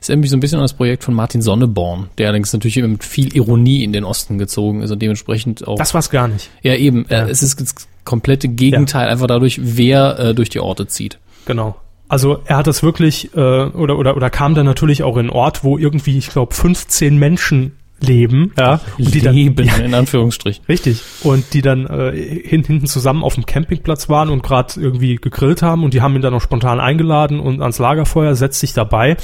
Ist 0.01 0.11
irgendwie 0.11 0.29
so 0.29 0.37
ein 0.37 0.41
bisschen 0.41 0.59
an 0.59 0.65
das 0.65 0.75
Projekt 0.75 1.05
von 1.05 1.15
Martin 1.15 1.41
Sonneborn, 1.41 2.11
der 2.19 2.29
allerdings 2.29 2.53
natürlich 2.53 2.77
immer 2.77 2.89
mit 2.89 3.05
viel 3.05 3.35
Ironie 3.35 3.85
in 3.85 3.93
den 3.93 4.05
Osten 4.05 4.37
gezogen 4.37 4.83
ist 4.83 4.91
und 4.91 5.01
dementsprechend 5.01 5.67
auch. 5.67 5.79
Das 5.79 5.95
war's 5.95 6.11
gar 6.11 6.29
nicht. 6.29 6.51
ja, 6.63 6.75
eben. 6.75 7.07
Ja. 7.09 7.27
Äh, 7.27 7.31
es 7.31 7.43
ist 7.43 7.61
das 7.61 7.75
komplette 8.05 8.49
Gegenteil, 8.49 9.09
einfach 9.09 9.27
dadurch, 9.27 9.61
wer 9.63 10.19
äh, 10.19 10.35
durch 10.35 10.51
die 10.51 10.61
Orte 10.61 10.87
zieht. 10.87 11.19
Genau. 11.47 11.77
Also 12.09 12.41
er 12.45 12.59
hat 12.59 12.67
das 12.67 12.83
wirklich, 12.83 13.35
äh, 13.35 13.39
oder, 13.41 13.99
oder, 13.99 14.17
oder 14.17 14.31
kam 14.31 14.55
dann 14.55 14.67
natürlich 14.67 15.03
auch 15.03 15.17
in 15.17 15.27
einen 15.27 15.31
Ort, 15.31 15.65
wo 15.65 15.77
irgendwie, 15.77 16.19
ich 16.19 16.29
glaube, 16.29 16.55
15 16.55 17.19
Menschen 17.19 17.73
leben, 18.01 18.53
ja, 18.59 18.81
und 18.99 19.15
die 19.15 19.21
dann, 19.21 19.35
Leben, 19.35 19.65
ja, 19.65 19.77
in 19.77 19.95
Anführungsstrichen. 19.95 20.65
Richtig. 20.67 21.03
Und 21.23 21.55
die 21.55 21.63
dann 21.63 21.87
äh, 21.87 22.13
hin, 22.13 22.65
hinten 22.65 22.87
zusammen 22.87 23.23
auf 23.25 23.35
dem 23.35 23.47
Campingplatz 23.47 24.09
waren 24.09 24.29
und 24.29 24.43
gerade 24.43 24.79
irgendwie 24.79 25.17
gegrillt 25.17 25.63
haben 25.63 25.83
und 25.83 25.95
die 25.95 26.03
haben 26.03 26.15
ihn 26.15 26.23
dann 26.23 26.35
auch 26.35 26.41
spontan 26.41 26.79
eingeladen 26.81 27.41
und 27.41 27.63
ans 27.63 27.79
Lagerfeuer 27.79 28.35
setzt 28.35 28.61
sich 28.61 28.75
dabei. 28.75 29.17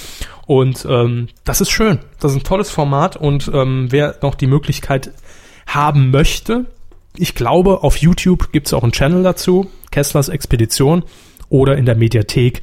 Und 0.46 0.86
ähm, 0.88 1.28
das 1.44 1.60
ist 1.60 1.70
schön. 1.70 1.98
Das 2.18 2.32
ist 2.32 2.38
ein 2.38 2.44
tolles 2.44 2.70
Format 2.70 3.16
und 3.16 3.50
ähm, 3.52 3.88
wer 3.90 4.16
noch 4.22 4.34
die 4.34 4.46
Möglichkeit 4.46 5.12
haben 5.66 6.10
möchte, 6.10 6.66
ich 7.16 7.34
glaube, 7.34 7.82
auf 7.82 7.98
YouTube 7.98 8.52
gibt 8.52 8.68
es 8.68 8.72
auch 8.72 8.82
einen 8.82 8.92
Channel 8.92 9.22
dazu, 9.22 9.68
Kesslers 9.90 10.30
Expedition. 10.30 11.04
oder 11.50 11.76
in 11.76 11.84
der 11.84 11.96
Mediathek 11.96 12.62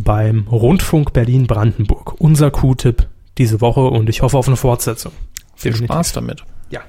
beim 0.00 0.46
Rundfunk 0.48 1.12
Berlin-Brandenburg. 1.12 2.20
Unser 2.20 2.52
Q-Tipp 2.52 3.08
diese 3.36 3.60
Woche 3.60 3.80
und 3.80 4.08
ich 4.08 4.22
hoffe 4.22 4.36
auf 4.36 4.46
eine 4.48 4.56
Fortsetzung. 4.56 5.12
Viel 5.58 5.74
Spaß 5.76 6.12
damit. 6.12 6.44
Ja. 6.70 6.80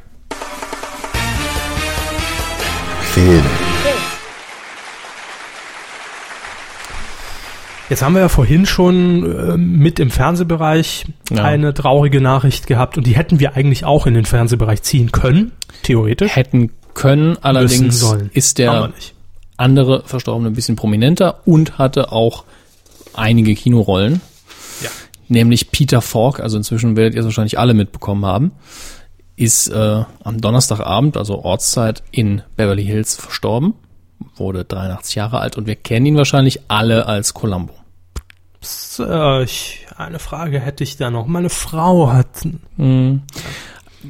Film. 3.14 3.44
Jetzt 7.90 8.04
haben 8.04 8.14
wir 8.14 8.22
ja 8.22 8.30
vorhin 8.30 8.68
schon 8.68 9.26
äh, 9.54 9.58
mit 9.58 10.00
im 10.00 10.12
Fernsehbereich 10.12 11.06
Ja. 11.32 11.44
eine 11.44 11.74
traurige 11.74 12.22
Nachricht 12.22 12.68
gehabt 12.68 12.98
und 13.00 13.08
die 13.08 13.16
hätten 13.16 13.40
wir 13.40 13.56
eigentlich 13.56 13.84
auch 13.86 14.06
in 14.06 14.14
den 14.14 14.26
Fernsehbereich 14.26 14.84
ziehen 14.84 15.12
können, 15.12 15.54
theoretisch. 15.82 16.36
Hätten 16.36 16.70
können, 16.94 17.38
allerdings 17.42 18.06
ist 18.34 18.60
der 18.60 18.92
andere 19.58 20.04
Verstorbene 20.06 20.52
ein 20.52 20.54
bisschen 20.54 20.76
prominenter 20.76 21.40
und 21.46 21.80
hatte 21.80 22.12
auch 22.12 22.44
einige 23.16 23.56
Kinorollen. 23.56 24.22
Ja. 24.84 24.90
Nämlich 25.30 25.72
Peter 25.72 26.02
Falk, 26.02 26.40
also 26.40 26.58
inzwischen 26.58 26.96
werdet 26.96 27.14
ihr 27.14 27.22
es 27.22 27.26
wahrscheinlich 27.26 27.60
alle 27.60 27.74
mitbekommen 27.74 28.26
haben, 28.26 28.52
ist 29.36 29.70
äh, 29.70 30.04
am 30.24 30.42
Donnerstagabend, 30.42 31.16
also 31.16 31.44
Ortszeit, 31.44 32.04
in 32.12 32.42
Beverly 32.58 32.84
Hills 32.84 33.16
verstorben, 33.16 33.76
wurde 34.36 34.66
83 34.66 35.16
Jahre 35.16 35.40
alt 35.40 35.56
und 35.56 35.68
wir 35.68 35.76
kennen 35.76 36.08
ihn 36.08 36.18
wahrscheinlich 36.18 36.62
alle 36.68 37.06
als 37.06 37.34
Columbo. 37.34 37.74
So, 38.60 39.06
äh, 39.06 39.44
ich, 39.44 39.86
eine 39.96 40.20
Frage 40.20 40.60
hätte 40.60 40.84
ich 40.84 40.98
da 40.98 41.10
noch. 41.12 41.28
Meine 41.28 41.50
Frau 41.50 42.12
hat 42.12 42.28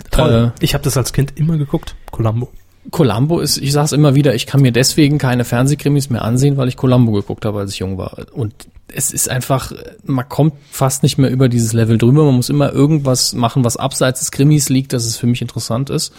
toll. 0.09 0.53
Äh, 0.57 0.63
ich 0.63 0.74
habe 0.74 0.84
das 0.84 0.97
als 0.97 1.13
Kind 1.13 1.38
immer 1.38 1.57
geguckt, 1.57 1.95
Columbo. 2.11 2.49
Columbo 2.91 3.39
ist, 3.39 3.57
ich 3.57 3.72
sag's 3.72 3.91
immer 3.91 4.15
wieder, 4.15 4.34
ich 4.34 4.47
kann 4.47 4.61
mir 4.61 4.72
deswegen 4.72 5.17
keine 5.17 5.45
Fernsehkrimis 5.45 6.09
mehr 6.09 6.24
ansehen, 6.24 6.57
weil 6.57 6.70
ich 6.70 6.78
Columbo 6.78 7.11
geguckt 7.11 7.45
habe, 7.45 7.59
als 7.59 7.74
ich 7.74 7.80
jung 7.80 7.97
war. 7.97 8.17
Und 8.34 8.67
es 8.94 9.12
ist 9.12 9.30
einfach, 9.30 9.72
man 10.04 10.28
kommt 10.28 10.54
fast 10.72 11.04
nicht 11.04 11.18
mehr 11.18 11.30
über 11.30 11.50
dieses 11.50 11.74
Level 11.74 11.98
drüber. 11.98 12.26
Man 12.26 12.36
muss 12.36 12.50
immer 12.50 12.74
irgendwas 12.74 13.34
machen, 13.34 13.64
was 13.64 13.78
abseits 13.78 14.20
des 14.20 14.32
Krimis 14.32 14.70
liegt, 14.70 14.94
dass 14.94 15.06
es 15.06 15.18
für 15.18 15.28
mich 15.28 15.42
interessant 15.42 15.90
ist. 15.90 16.14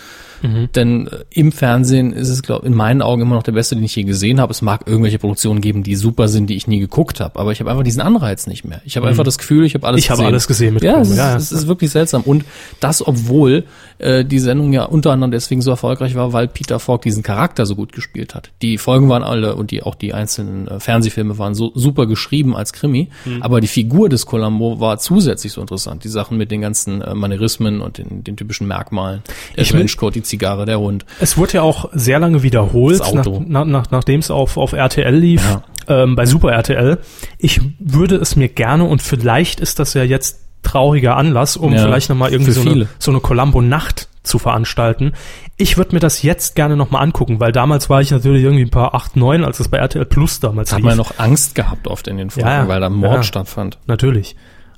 Denn 0.74 1.06
äh, 1.06 1.24
im 1.30 1.52
Fernsehen 1.52 2.12
ist 2.12 2.28
es, 2.30 2.42
glaube 2.42 2.66
in 2.66 2.74
meinen 2.74 3.02
Augen 3.02 3.22
immer 3.22 3.34
noch 3.34 3.42
der 3.42 3.52
beste, 3.52 3.74
den 3.74 3.84
ich 3.84 3.94
je 3.94 4.04
gesehen 4.04 4.40
habe. 4.40 4.50
Es 4.52 4.62
mag 4.62 4.86
irgendwelche 4.86 5.18
Produktionen 5.18 5.60
geben, 5.60 5.82
die 5.82 5.96
super 5.96 6.28
sind, 6.28 6.48
die 6.48 6.56
ich 6.56 6.66
nie 6.66 6.80
geguckt 6.80 7.20
habe, 7.20 7.38
aber 7.38 7.52
ich 7.52 7.60
habe 7.60 7.70
einfach 7.70 7.82
diesen 7.82 8.00
Anreiz 8.00 8.46
nicht 8.46 8.64
mehr. 8.64 8.80
Ich 8.84 8.96
habe 8.96 9.06
einfach 9.06 9.24
das 9.24 9.36
Gefühl, 9.36 9.66
ich 9.66 9.74
habe 9.74 9.86
alles 9.86 10.00
Ich 10.00 10.10
habe 10.10 10.18
gesehen. 10.18 10.32
alles 10.32 10.46
gesehen 10.46 10.74
mit 10.74 10.82
ja, 10.82 11.00
es 11.00 11.10
ist, 11.10 11.16
ja. 11.18 11.36
es 11.36 11.52
ist 11.52 11.66
wirklich 11.66 11.90
seltsam. 11.90 12.22
Und 12.22 12.44
das, 12.80 13.06
obwohl 13.06 13.64
äh, 13.98 14.24
die 14.24 14.38
Sendung 14.38 14.72
ja 14.72 14.84
unter 14.84 15.12
anderem 15.12 15.30
deswegen 15.30 15.60
so 15.60 15.70
erfolgreich 15.70 16.14
war, 16.14 16.32
weil 16.32 16.48
Peter 16.48 16.78
Falk 16.78 17.02
diesen 17.02 17.22
Charakter 17.22 17.66
so 17.66 17.76
gut 17.76 17.92
gespielt 17.92 18.34
hat. 18.34 18.50
Die 18.62 18.78
Folgen 18.78 19.08
waren 19.08 19.22
alle 19.22 19.56
und 19.56 19.70
die 19.70 19.82
auch 19.82 19.94
die 19.94 20.14
einzelnen 20.14 20.68
äh, 20.68 20.80
Fernsehfilme 20.80 21.36
waren 21.36 21.54
so 21.54 21.72
super 21.74 22.06
geschrieben 22.06 22.56
als 22.60 22.72
Krimi, 22.72 23.08
Mhm. 23.24 23.42
aber 23.42 23.60
die 23.60 23.66
Figur 23.66 24.08
des 24.08 24.24
Columbo 24.26 24.78
war 24.78 24.98
zusätzlich 24.98 25.52
so 25.52 25.60
interessant. 25.60 26.04
Die 26.04 26.08
Sachen 26.08 26.36
mit 26.38 26.50
den 26.52 26.60
ganzen 26.60 27.02
äh, 27.02 27.14
Manierismen 27.14 27.80
und 27.80 27.98
den, 27.98 28.22
den 28.22 28.36
typischen 28.36 28.68
Merkmalen. 28.68 29.22
Der 29.56 29.62
Ich 29.64 29.70
Trenchcoat, 29.70 30.14
die 30.14 30.22
Zigarre, 30.22 30.64
der 30.66 30.78
Hund. 30.78 31.04
Es 31.18 31.36
wurde 31.36 31.54
ja 31.54 31.62
auch 31.62 31.88
sehr 31.92 32.18
lange 32.20 32.42
wiederholt, 32.42 33.00
nach, 33.12 33.24
nach, 33.40 33.64
nach, 33.64 33.90
nachdem 33.90 34.20
es 34.20 34.30
auf, 34.30 34.56
auf 34.56 34.72
RTL 34.72 35.14
lief, 35.14 35.42
ähm, 35.88 36.14
bei 36.14 36.26
Super 36.26 36.52
RTL. 36.52 36.98
Ich 37.38 37.60
würde 37.80 38.16
es 38.16 38.36
mir 38.36 38.48
gerne, 38.48 38.84
und 38.84 39.02
vielleicht 39.02 39.60
ist 39.60 39.78
das 39.78 39.94
ja 39.94 40.02
jetzt 40.04 40.40
trauriger 40.62 41.16
Anlass, 41.16 41.56
um 41.56 41.72
Ja, 41.72 41.80
vielleicht 41.82 42.10
nochmal 42.10 42.30
irgendwie 42.32 42.52
so 42.52 42.60
eine, 42.60 42.86
so 42.98 43.10
eine 43.10 43.20
Columbo-Nacht 43.20 44.08
zu 44.22 44.38
veranstalten. 44.38 45.12
Ich 45.56 45.76
würde 45.76 45.94
mir 45.94 46.00
das 46.00 46.22
jetzt 46.22 46.54
gerne 46.54 46.76
nochmal 46.76 47.02
angucken, 47.02 47.40
weil 47.40 47.52
damals 47.52 47.88
war 47.88 48.00
ich 48.00 48.10
natürlich 48.10 48.42
irgendwie 48.44 48.64
ein 48.64 48.70
paar 48.70 48.94
8, 48.94 49.16
9, 49.16 49.44
als 49.44 49.60
es 49.60 49.68
bei 49.68 49.78
RTL 49.78 50.04
Plus 50.04 50.40
damals 50.40 50.72
Hat 50.72 50.78
lief. 50.80 50.86
man 50.86 50.96
noch 50.96 51.18
Angst 51.18 51.54
gehabt 51.54 51.86
oft 51.88 52.06
in 52.08 52.16
den 52.18 52.30
Folgen, 52.30 52.48
ja. 52.48 52.68
weil 52.68 52.80
da 52.80 52.90
Mord 52.90 53.14
Ja. 53.16 53.22
stattfand. 53.22 53.78
Natürlich. 53.86 54.36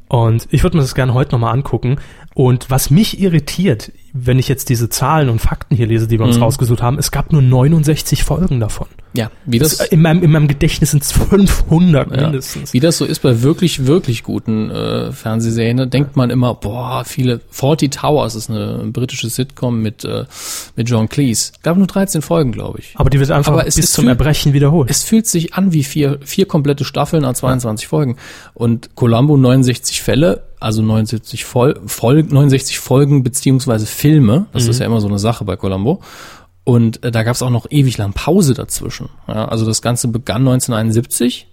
Und 0.08 0.46
ich 0.50 0.62
würde 0.62 0.76
mir 0.76 0.82
das 0.82 0.94
gerne 0.94 1.14
heute 1.14 1.32
nochmal 1.32 1.54
angucken. 1.54 1.96
Und 2.34 2.70
was 2.70 2.90
mich 2.90 3.20
irritiert, 3.20 3.92
wenn 4.14 4.38
ich 4.38 4.48
jetzt 4.48 4.68
diese 4.68 4.88
Zahlen 4.88 5.28
und 5.28 5.38
Fakten 5.40 5.74
hier 5.76 5.86
lese, 5.86 6.06
die 6.06 6.18
wir 6.18 6.26
uns 6.26 6.36
Mhm. 6.36 6.42
rausgesucht 6.44 6.82
haben, 6.82 6.98
es 6.98 7.10
gab 7.10 7.32
nur 7.32 7.42
69 7.42 8.24
Folgen 8.24 8.60
davon. 8.60 8.86
Ja, 9.14 9.30
wie 9.44 9.58
das, 9.58 9.76
Das, 9.78 9.88
in, 9.88 10.00
meinem, 10.00 10.22
in 10.22 10.30
meinem 10.30 10.48
Gedächtnis 10.48 10.92
sind 10.92 11.02
es 11.02 11.12
500 11.12 12.10
Ja. 12.14 12.22
mindestens. 12.22 12.72
Wie 12.72 12.80
das 12.80 12.96
so 12.96 13.04
ist 13.04 13.20
bei 13.20 13.42
wirklich, 13.42 13.86
wirklich 13.86 14.22
guten 14.22 14.70
äh, 14.70 15.12
Fernsehserien, 15.12 15.76
da 15.76 15.84
denkt 15.86 16.16
man 16.16 16.30
immer, 16.30 16.54
boah, 16.54 17.04
viele, 17.04 17.40
40 17.50 17.90
Towers 17.92 18.34
ist 18.34 18.48
eine 18.50 18.84
britische 18.90 19.28
Sitcom 19.28 19.80
mit, 19.82 20.04
äh, 20.04 20.24
mit 20.76 20.88
John 20.88 21.08
Cleese. 21.10 21.52
Gab 21.62 21.76
nur 21.76 21.86
13 21.86 22.22
Folgen, 22.22 22.52
glaube 22.52 22.78
ich. 22.80 22.92
Aber 22.96 23.10
die 23.10 23.18
wird 23.20 23.30
einfach 23.30 23.52
Aber 23.52 23.66
es 23.66 23.76
bis 23.76 23.86
ist 23.86 23.92
zum 23.94 24.08
Erbrechen 24.08 24.54
wiederholt. 24.54 24.90
Es 24.90 25.02
fühlt 25.02 25.26
sich 25.26 25.52
an 25.54 25.72
wie 25.72 25.84
vier, 25.84 26.18
vier 26.22 26.46
komplette 26.46 26.84
Staffeln 26.84 27.24
an 27.26 27.34
22 27.34 27.86
Folgen. 27.88 28.16
Und 28.54 28.94
Columbo 28.94 29.36
69 29.36 30.00
Fälle, 30.00 30.42
also 30.62 30.82
79, 30.82 31.44
Fol 31.44 31.80
Fol 31.86 32.22
69 32.22 32.78
Folgen 32.78 33.22
beziehungsweise 33.22 33.86
Filme. 33.86 34.46
Das 34.52 34.66
ist 34.66 34.78
ja 34.78 34.86
immer 34.86 35.00
so 35.00 35.08
eine 35.08 35.18
Sache 35.18 35.44
bei 35.44 35.56
Columbo. 35.56 36.00
Und 36.64 37.02
äh, 37.02 37.10
da 37.10 37.22
gab 37.22 37.34
es 37.34 37.42
auch 37.42 37.50
noch 37.50 37.66
ewig 37.70 37.98
lang 37.98 38.12
Pause 38.12 38.54
dazwischen. 38.54 39.08
Ja, 39.26 39.46
also 39.46 39.66
das 39.66 39.82
Ganze 39.82 40.08
begann 40.08 40.42
1971 40.42 41.48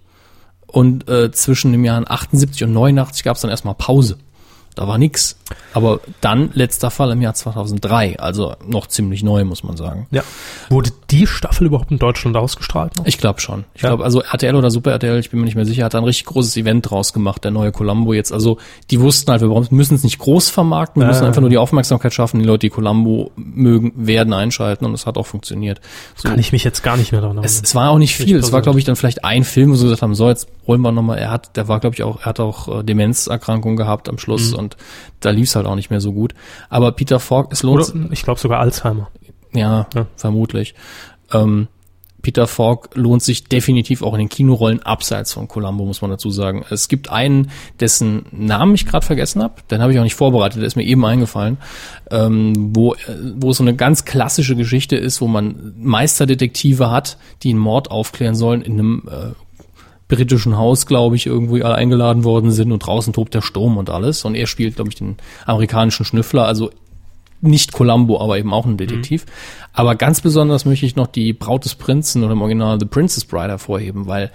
und 0.66 1.08
äh, 1.08 1.32
zwischen 1.32 1.72
dem 1.72 1.84
Jahren 1.84 2.04
78 2.08 2.64
und 2.64 2.72
89 2.72 3.24
gab 3.24 3.36
es 3.36 3.42
dann 3.42 3.50
erstmal 3.50 3.74
Pause. 3.74 4.18
Da 4.76 4.86
war 4.86 4.98
nix. 4.98 5.36
Aber 5.74 6.00
dann 6.20 6.50
letzter 6.54 6.90
Fall 6.90 7.10
im 7.10 7.20
Jahr 7.20 7.34
2003, 7.34 8.18
also 8.20 8.54
noch 8.66 8.86
ziemlich 8.86 9.22
neu, 9.22 9.44
muss 9.44 9.64
man 9.64 9.76
sagen. 9.76 10.06
ja. 10.10 10.22
Wurde 10.68 10.90
die 11.10 11.26
Staffel 11.26 11.66
überhaupt 11.66 11.90
in 11.90 11.98
Deutschland 11.98 12.36
ausgestrahlt? 12.36 12.96
Noch? 12.96 13.04
Ich 13.06 13.18
glaube 13.18 13.40
schon. 13.40 13.64
Ich 13.74 13.82
Ja. 13.82 13.88
glaube, 13.90 14.04
also 14.04 14.20
RTL 14.22 14.54
oder 14.54 14.70
Super 14.70 14.92
RTL, 14.92 15.18
ich 15.18 15.30
bin 15.30 15.40
mir 15.40 15.46
nicht 15.46 15.56
mehr 15.56 15.64
sicher, 15.66 15.84
hat 15.84 15.94
da 15.94 15.98
ein 15.98 16.04
richtig 16.04 16.26
großes 16.26 16.56
Event 16.56 16.88
draus 16.88 17.12
gemacht, 17.12 17.42
der 17.42 17.50
neue 17.50 17.72
Columbo 17.72 18.12
jetzt. 18.12 18.32
Also 18.32 18.58
die 18.90 19.00
wussten 19.00 19.30
halt, 19.32 19.42
wir 19.42 19.48
müssen 19.70 19.94
es 19.96 20.04
nicht 20.04 20.18
groß 20.18 20.50
vermarkten, 20.50 21.00
wir 21.00 21.06
Ja, 21.06 21.12
müssen 21.12 21.24
einfach 21.26 21.40
nur 21.40 21.50
die 21.50 21.58
Aufmerksamkeit 21.58 22.14
schaffen. 22.14 22.38
Die 22.38 22.46
Leute, 22.46 22.60
die 22.60 22.70
Columbo 22.70 23.32
mögen, 23.36 23.92
werden 23.96 24.32
einschalten 24.32 24.84
und 24.84 24.94
es 24.94 25.06
hat 25.06 25.18
auch 25.18 25.26
funktioniert. 25.26 25.80
So. 26.14 26.28
Kann 26.28 26.38
ich 26.38 26.52
mich 26.52 26.62
jetzt 26.62 26.82
gar 26.84 26.96
nicht 26.96 27.10
mehr 27.12 27.20
daran 27.20 27.38
Es, 27.38 27.54
erinnern. 27.54 27.64
es 27.64 27.74
war 27.74 27.90
auch 27.90 27.98
nicht 27.98 28.14
viel. 28.14 28.36
Es 28.36 28.52
war, 28.52 28.62
glaube 28.62 28.78
ich, 28.78 28.84
dann 28.84 28.94
vielleicht 28.96 29.24
ein 29.24 29.42
Film, 29.44 29.70
wo 29.72 29.74
sie 29.74 29.84
gesagt 29.84 30.02
haben, 30.02 30.14
so, 30.14 30.28
jetzt 30.28 30.46
holen 30.70 30.80
wir 30.82 30.92
nochmal. 30.92 31.18
Er 31.18 31.30
hat, 31.32 31.56
der 31.56 31.66
war, 31.66 31.80
glaube 31.80 31.94
ich, 31.96 32.02
auch, 32.04 32.20
er 32.20 32.26
hat 32.26 32.38
auch 32.40 32.80
äh, 32.80 32.84
Demenzerkrankung 32.84 33.76
gehabt 33.76 34.08
am 34.08 34.14
Mhm. 34.14 34.18
Schluss 34.18 34.52
und 34.54 34.76
da 35.18 35.30
lief 35.30 35.48
es 35.48 35.56
halt 35.56 35.66
auch 35.66 35.74
nicht 35.74 35.90
mehr 35.90 36.00
so 36.00 36.12
gut. 36.12 36.34
Aber 36.68 36.92
Peter 36.92 37.18
Falk, 37.18 37.48
es 37.50 37.62
lohnt 37.64 37.92
Oder 37.94 38.12
ich 38.12 38.22
glaube 38.22 38.38
sogar 38.38 38.60
Alzheimer. 38.60 39.08
ja, 39.52 39.88
Ja. 39.94 40.06
vermutlich. 40.16 40.74
Ähm, 41.32 41.66
Peter 42.22 42.46
Falk 42.46 42.90
lohnt 42.96 43.22
sich 43.22 43.44
definitiv 43.44 44.02
auch 44.02 44.12
in 44.12 44.18
den 44.18 44.28
Kinorollen 44.28 44.82
abseits 44.82 45.32
von 45.32 45.48
Columbo, 45.48 45.86
muss 45.86 46.02
man 46.02 46.10
dazu 46.10 46.30
sagen. 46.30 46.66
Es 46.68 46.88
gibt 46.88 47.10
einen, 47.10 47.50
dessen 47.80 48.26
Namen 48.30 48.74
ich 48.74 48.84
gerade 48.84 49.06
vergessen 49.06 49.42
habe, 49.42 49.54
den 49.70 49.80
habe 49.80 49.92
ich 49.94 49.98
auch 49.98 50.02
nicht 50.02 50.16
vorbereitet, 50.16 50.58
der 50.60 50.66
ist 50.66 50.76
mir 50.76 50.84
eben 50.84 51.02
eingefallen, 51.06 51.56
ähm, 52.10 52.76
wo, 52.76 52.92
äh, 52.92 52.98
wo 53.36 53.52
es 53.52 53.56
so 53.56 53.64
eine 53.64 53.74
ganz 53.74 54.04
klassische 54.04 54.54
Geschichte 54.54 54.96
ist, 54.96 55.22
wo 55.22 55.28
man 55.28 55.72
Meisterdetektive 55.78 56.90
hat, 56.90 57.16
die 57.42 57.50
einen 57.50 57.58
Mord 57.58 57.90
aufklären 57.90 58.34
sollen 58.34 58.60
in 58.60 58.72
einem 58.74 59.02
äh, 59.10 59.32
britischen 60.10 60.58
Haus, 60.58 60.86
glaube 60.86 61.16
ich, 61.16 61.26
irgendwo 61.26 61.56
alle 61.56 61.74
eingeladen 61.74 62.24
worden 62.24 62.50
sind 62.50 62.72
und 62.72 62.80
draußen 62.80 63.12
tobt 63.12 63.32
der 63.32 63.40
Sturm 63.40 63.78
und 63.78 63.88
alles. 63.88 64.24
Und 64.24 64.34
er 64.34 64.46
spielt, 64.46 64.76
glaube 64.76 64.90
ich, 64.90 64.96
den 64.96 65.16
amerikanischen 65.46 66.04
Schnüffler, 66.04 66.44
also 66.44 66.70
nicht 67.40 67.72
Columbo, 67.72 68.20
aber 68.20 68.38
eben 68.38 68.52
auch 68.52 68.66
ein 68.66 68.76
Detektiv. 68.76 69.24
Aber 69.72 69.94
ganz 69.94 70.20
besonders 70.20 70.64
möchte 70.64 70.84
ich 70.84 70.96
noch 70.96 71.06
die 71.06 71.32
Braut 71.32 71.64
des 71.64 71.74
Prinzen 71.74 72.22
oder 72.22 72.32
im 72.32 72.42
Original 72.42 72.78
The 72.78 72.86
Princess 72.86 73.24
Bride 73.24 73.48
hervorheben, 73.48 74.06
weil 74.06 74.30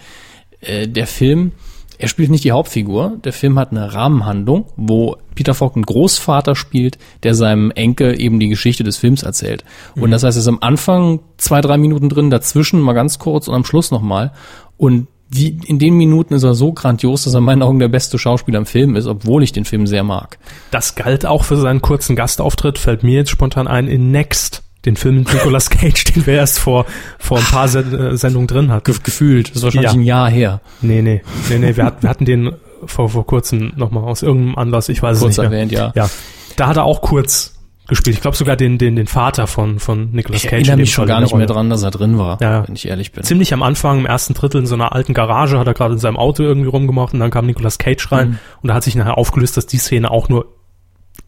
äh, 0.62 0.88
der 0.88 1.06
Film, 1.06 1.52
er 1.98 2.08
spielt 2.08 2.32
nicht 2.32 2.44
die 2.44 2.52
Hauptfigur, 2.52 3.18
der 3.24 3.34
Film 3.34 3.60
hat 3.60 3.72
eine 3.72 3.94
Rahmenhandlung, 3.94 4.66
wo 4.76 5.18
Peter 5.36 5.54
Falk 5.54 5.76
einen 5.76 5.86
Großvater 5.86 6.56
spielt, 6.56 6.98
der 7.24 7.36
seinem 7.36 7.70
Enkel 7.72 8.20
eben 8.20 8.40
die 8.40 8.50
Geschichte 8.50 8.84
des 8.84 8.98
Films 8.98 9.24
erzählt. 9.24 9.64
Und 9.96 10.12
das 10.12 10.24
heißt, 10.24 10.38
es 10.38 10.44
ist 10.44 10.48
am 10.48 10.60
Anfang 10.62 11.20
zwei, 11.38 11.62
drei 11.62 11.78
Minuten 11.78 12.10
drin, 12.10 12.30
dazwischen 12.30 12.82
mal 12.82 12.94
ganz 12.94 13.20
kurz 13.20 13.48
und 13.48 13.54
am 13.54 13.66
Schluss 13.66 13.92
nochmal. 13.92 14.32
Und 14.78 15.08
wie, 15.30 15.58
in 15.66 15.80
den 15.80 15.96
Minuten 15.96 16.34
ist 16.36 16.44
er 16.44 16.54
so 16.54 16.72
grandios, 16.74 17.24
dass 17.24 17.34
er 17.34 17.40
in 17.40 17.44
meinen 17.46 17.62
Augen 17.64 17.80
der 17.80 17.88
beste 17.88 18.18
Schauspieler 18.20 18.60
im 18.60 18.66
Film 18.66 18.96
ist, 18.96 19.08
obwohl 19.08 19.44
ich 19.44 19.52
den 19.52 19.66
Film 19.66 19.88
sehr 19.88 20.04
mag. 20.04 20.38
Das 20.72 20.96
galt 20.96 21.26
auch 21.26 21.44
für 21.44 21.58
seinen 21.58 21.82
kurzen 21.82 22.16
Gastauftritt, 22.16 22.78
fällt 22.78 23.04
mir 23.04 23.16
jetzt 23.16 23.32
spontan 23.32 23.68
ein, 23.68 23.88
in 23.88 24.12
Next, 24.12 24.62
den 24.86 24.96
Film 24.96 25.16
mit 25.20 25.34
Nicolas 25.34 25.70
Cage, 25.72 26.04
den 26.06 26.26
wir 26.28 26.36
erst 26.36 26.60
vor, 26.60 26.86
vor 27.18 27.40
ein 27.40 27.44
paar 27.44 27.66
äh, 27.74 28.16
Sendungen 28.18 28.48
drin 28.48 28.72
hatten. 28.72 28.92
Ge 28.92 29.02
gefühlt. 29.04 29.50
Das 29.50 29.58
ist 29.58 29.64
wahrscheinlich 29.64 29.92
Ja. 29.92 29.98
ein 29.98 30.04
Jahr 30.04 30.30
her. 30.30 30.62
Nee, 30.82 31.02
nee, 31.02 31.22
nee, 31.50 31.58
nee, 31.58 31.76
wir, 31.76 31.86
hatten, 31.86 32.04
wir 32.04 32.10
hatten 32.10 32.26
den 32.26 32.52
vor, 32.86 33.10
vor 33.10 33.26
kurzem 33.26 33.74
nochmal 33.76 34.04
aus 34.04 34.22
irgendeinem 34.22 34.56
Anlass, 34.58 34.90
ich 34.90 35.02
weiß 35.02 35.20
Kurz 35.20 35.32
es 35.32 35.38
nicht 35.40 35.50
mehr. 35.50 35.60
erwähnt, 35.60 35.72
ja. 35.72 35.92
Ja, 35.96 36.08
da 36.56 36.68
hat 36.68 36.78
er 36.78 36.84
auch 36.86 37.02
kurz 37.02 37.55
gespielt. 37.88 38.16
Ich 38.16 38.22
glaube 38.22 38.36
sogar 38.38 38.56
den, 38.56 38.78
den, 38.78 38.96
den 38.96 39.08
Vater 39.08 39.48
von, 39.48 39.80
von 39.80 40.12
Nicolas 40.12 40.44
Ich 40.44 40.50
Cage. 40.50 40.54
erinnere 40.54 40.74
in 40.74 40.78
dem 40.78 40.82
mich 40.84 40.92
schon 40.94 41.08
gar 41.08 41.22
nicht 41.22 41.36
mehr 41.36 41.46
dran, 41.46 41.70
dass 41.70 41.84
er 41.84 41.92
drin 41.92 42.18
war, 42.18 42.38
Ja. 42.42 42.68
wenn 42.68 42.76
ich 42.76 42.88
ehrlich 42.88 43.12
bin. 43.12 43.24
Ziemlich 43.24 43.54
am 43.54 43.64
Anfang, 43.64 44.00
im 44.00 44.06
ersten 44.06 44.34
Drittel 44.34 44.62
in 44.62 44.68
so 44.68 44.76
einer 44.76 44.94
alten 44.94 45.14
Garage, 45.14 45.60
hat 45.60 45.68
er 45.68 45.74
gerade 45.74 45.94
in 45.94 46.00
seinem 46.00 46.18
Auto 46.18 46.44
irgendwie 46.44 46.70
rumgemacht 46.70 47.14
und 47.14 47.20
dann 47.20 47.32
kam 47.32 47.46
Nicolas 47.46 47.78
Cage 47.78 48.12
rein 48.12 48.30
Mhm. 48.30 48.38
und 48.64 48.68
da 48.70 48.74
hat 48.76 48.84
sich 48.84 48.96
nachher 48.96 49.18
aufgelöst, 49.18 49.58
dass 49.58 49.66
die 49.68 49.78
Szene 49.78 50.10
auch 50.12 50.30
nur 50.30 50.48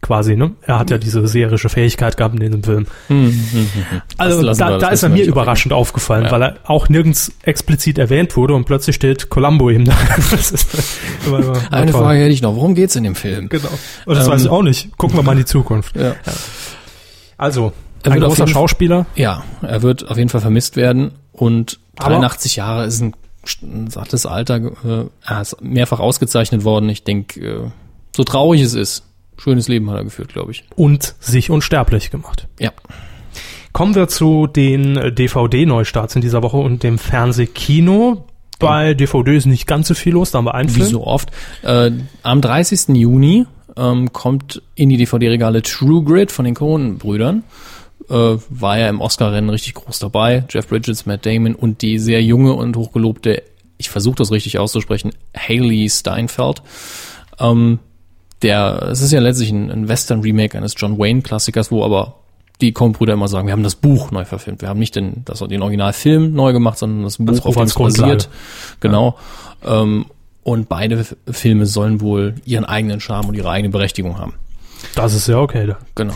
quasi, 0.00 0.36
ne? 0.36 0.52
Er 0.62 0.78
hat 0.78 0.90
ja 0.90 0.98
diese 0.98 1.26
seherische 1.26 1.68
Fähigkeit 1.68 2.16
gehabt 2.16 2.34
in 2.34 2.40
diesem 2.40 2.62
Film. 2.62 2.86
Also 4.16 4.42
lassen 4.42 4.58
da, 4.60 4.66
wir, 4.68 4.72
das 4.78 4.80
da 4.80 4.88
ist 4.90 5.02
er 5.02 5.08
mir 5.08 5.24
überraschend 5.24 5.72
aufgefallen, 5.72 6.24
Ja. 6.26 6.30
weil 6.30 6.42
er 6.42 6.56
auch 6.64 6.88
nirgends 6.88 7.32
explizit 7.42 7.98
erwähnt 7.98 8.36
wurde 8.36 8.54
und 8.54 8.64
plötzlich 8.64 8.94
steht 8.96 9.28
Columbo 9.28 9.70
eben 9.70 9.84
da. 9.84 9.92
Immer, 11.26 11.38
immer, 11.40 11.72
Eine 11.72 11.90
toll. 11.92 12.00
Frage 12.02 12.20
hätte 12.20 12.32
ich 12.32 12.42
noch. 12.42 12.54
Worum 12.54 12.74
geht's 12.74 12.96
in 12.96 13.04
dem 13.04 13.14
Film? 13.14 13.48
Genau. 13.48 13.68
Und 14.06 14.14
das 14.16 14.26
Ähm, 14.26 14.32
weiß 14.32 14.42
ich 14.44 14.48
auch 14.50 14.62
nicht. 14.62 14.96
Gucken 14.96 15.16
wir 15.18 15.22
mal 15.22 15.32
in 15.32 15.38
die 15.38 15.44
Zukunft. 15.44 15.96
Ja. 15.96 16.14
Also, 17.36 17.72
Er 18.02 18.12
ein 18.12 18.14
wird 18.16 18.24
auf 18.24 18.30
großer 18.30 18.44
jeden- 18.44 18.52
Schauspieler. 18.54 19.06
Ja, 19.14 19.44
er 19.62 19.82
wird 19.82 20.08
auf 20.08 20.16
jeden 20.16 20.28
Fall 20.30 20.40
vermisst 20.40 20.76
werden 20.76 21.12
und 21.32 21.78
Aber- 21.98 22.10
83 22.14 22.56
Jahre 22.56 22.86
ist 22.86 23.00
ein, 23.00 23.14
ein 23.62 23.90
sattes 23.90 24.26
Alter. 24.26 24.56
Äh, 24.56 25.04
er 25.26 25.40
ist 25.40 25.60
mehrfach 25.62 26.00
ausgezeichnet 26.00 26.64
worden. 26.64 26.88
Ich 26.88 27.04
denke, 27.04 27.40
äh, 27.40 27.70
so 28.16 28.24
traurig 28.24 28.60
es 28.62 28.74
ist, 28.74 29.04
schönes 29.38 29.68
Leben 29.68 29.88
hat 29.90 29.96
er 29.98 30.04
geführt, 30.04 30.32
glaube 30.32 30.52
ich. 30.52 30.64
und 30.76 31.14
sich 31.20 31.50
unsterblich 31.50 32.10
gemacht. 32.10 32.46
Ja. 32.58 32.72
Kommen 33.72 33.94
wir 33.94 34.08
zu 34.08 34.46
den 34.46 35.14
DVD-Neustarts 35.14 36.16
in 36.16 36.22
dieser 36.22 36.42
Woche 36.42 36.56
und 36.56 36.82
dem 36.82 36.98
Fernsehkino. 36.98 38.24
Bei 38.58 38.94
DVD 38.94 39.36
ist 39.36 39.46
nicht 39.46 39.66
ganz 39.68 39.86
so 39.88 39.94
viel 39.94 40.14
los, 40.14 40.32
da 40.32 40.38
haben 40.38 40.46
wir 40.46 40.54
einen 40.54 40.70
Wie 40.70 40.80
Film. 40.80 40.88
so 40.90 41.06
oft. 41.06 41.30
Äh, 41.62 41.92
am 42.22 42.40
30. 42.40 42.88
Juni 42.96 43.46
ähm, 43.76 44.12
kommt 44.12 44.62
in 44.74 44.88
die 44.88 44.96
DVD-Regale 44.96 45.62
True 45.62 46.02
Grit 46.02 46.32
von 46.32 46.44
den 46.44 46.54
Coen-Brüdern. 46.54 47.44
Äh, 48.10 48.14
war 48.48 48.78
ja 48.78 48.88
im 48.88 49.00
Oscar-Rennen 49.00 49.50
richtig 49.50 49.74
groß 49.74 50.00
dabei. 50.00 50.44
Jeff 50.50 50.66
Bridges, 50.66 51.06
Matt 51.06 51.24
Damon 51.24 51.54
und 51.54 51.82
die 51.82 52.00
sehr 52.00 52.22
junge 52.22 52.54
und 52.54 52.76
hochgelobte, 52.76 53.42
ich 53.76 53.90
versuche 53.90 54.16
das 54.16 54.32
richtig 54.32 54.58
auszusprechen, 54.58 55.12
Haley 55.36 55.88
Steinfeld. 55.88 56.62
Ähm, 57.38 57.78
der, 58.42 58.88
es 58.90 59.02
ist 59.02 59.12
ja 59.12 59.20
letztlich 59.20 59.50
ein, 59.50 59.70
ein 59.70 59.88
Western-Remake 59.88 60.56
eines 60.56 60.74
John 60.76 60.98
Wayne-Klassikers, 60.98 61.70
wo 61.70 61.84
aber 61.84 62.14
die 62.60 62.72
Coen-Brüder 62.72 63.14
immer 63.14 63.28
sagen, 63.28 63.46
wir 63.46 63.52
haben 63.52 63.62
das 63.62 63.76
Buch 63.76 64.10
neu 64.10 64.24
verfilmt. 64.24 64.62
Wir 64.62 64.68
haben 64.68 64.80
nicht 64.80 64.96
den, 64.96 65.24
das, 65.24 65.38
den 65.38 65.62
Originalfilm 65.62 66.32
neu 66.32 66.52
gemacht, 66.52 66.78
sondern 66.78 67.04
das 67.04 67.18
Buch, 67.18 67.26
Buch 67.26 67.46
auf 67.46 67.54
dem 67.54 67.62
als 67.62 67.70
es 67.70 67.76
basiert. 67.76 68.28
Genau. 68.80 69.16
Ähm, 69.64 70.06
und 70.42 70.68
beide 70.68 71.04
Filme 71.30 71.66
sollen 71.66 72.00
wohl 72.00 72.36
ihren 72.44 72.64
eigenen 72.64 73.00
Charme 73.00 73.28
und 73.28 73.34
ihre 73.34 73.50
eigene 73.50 73.70
Berechtigung 73.70 74.18
haben. 74.18 74.34
Das 74.94 75.14
ist 75.14 75.28
ja 75.28 75.38
okay. 75.38 75.66
Da. 75.66 75.78
Genau. 75.94 76.14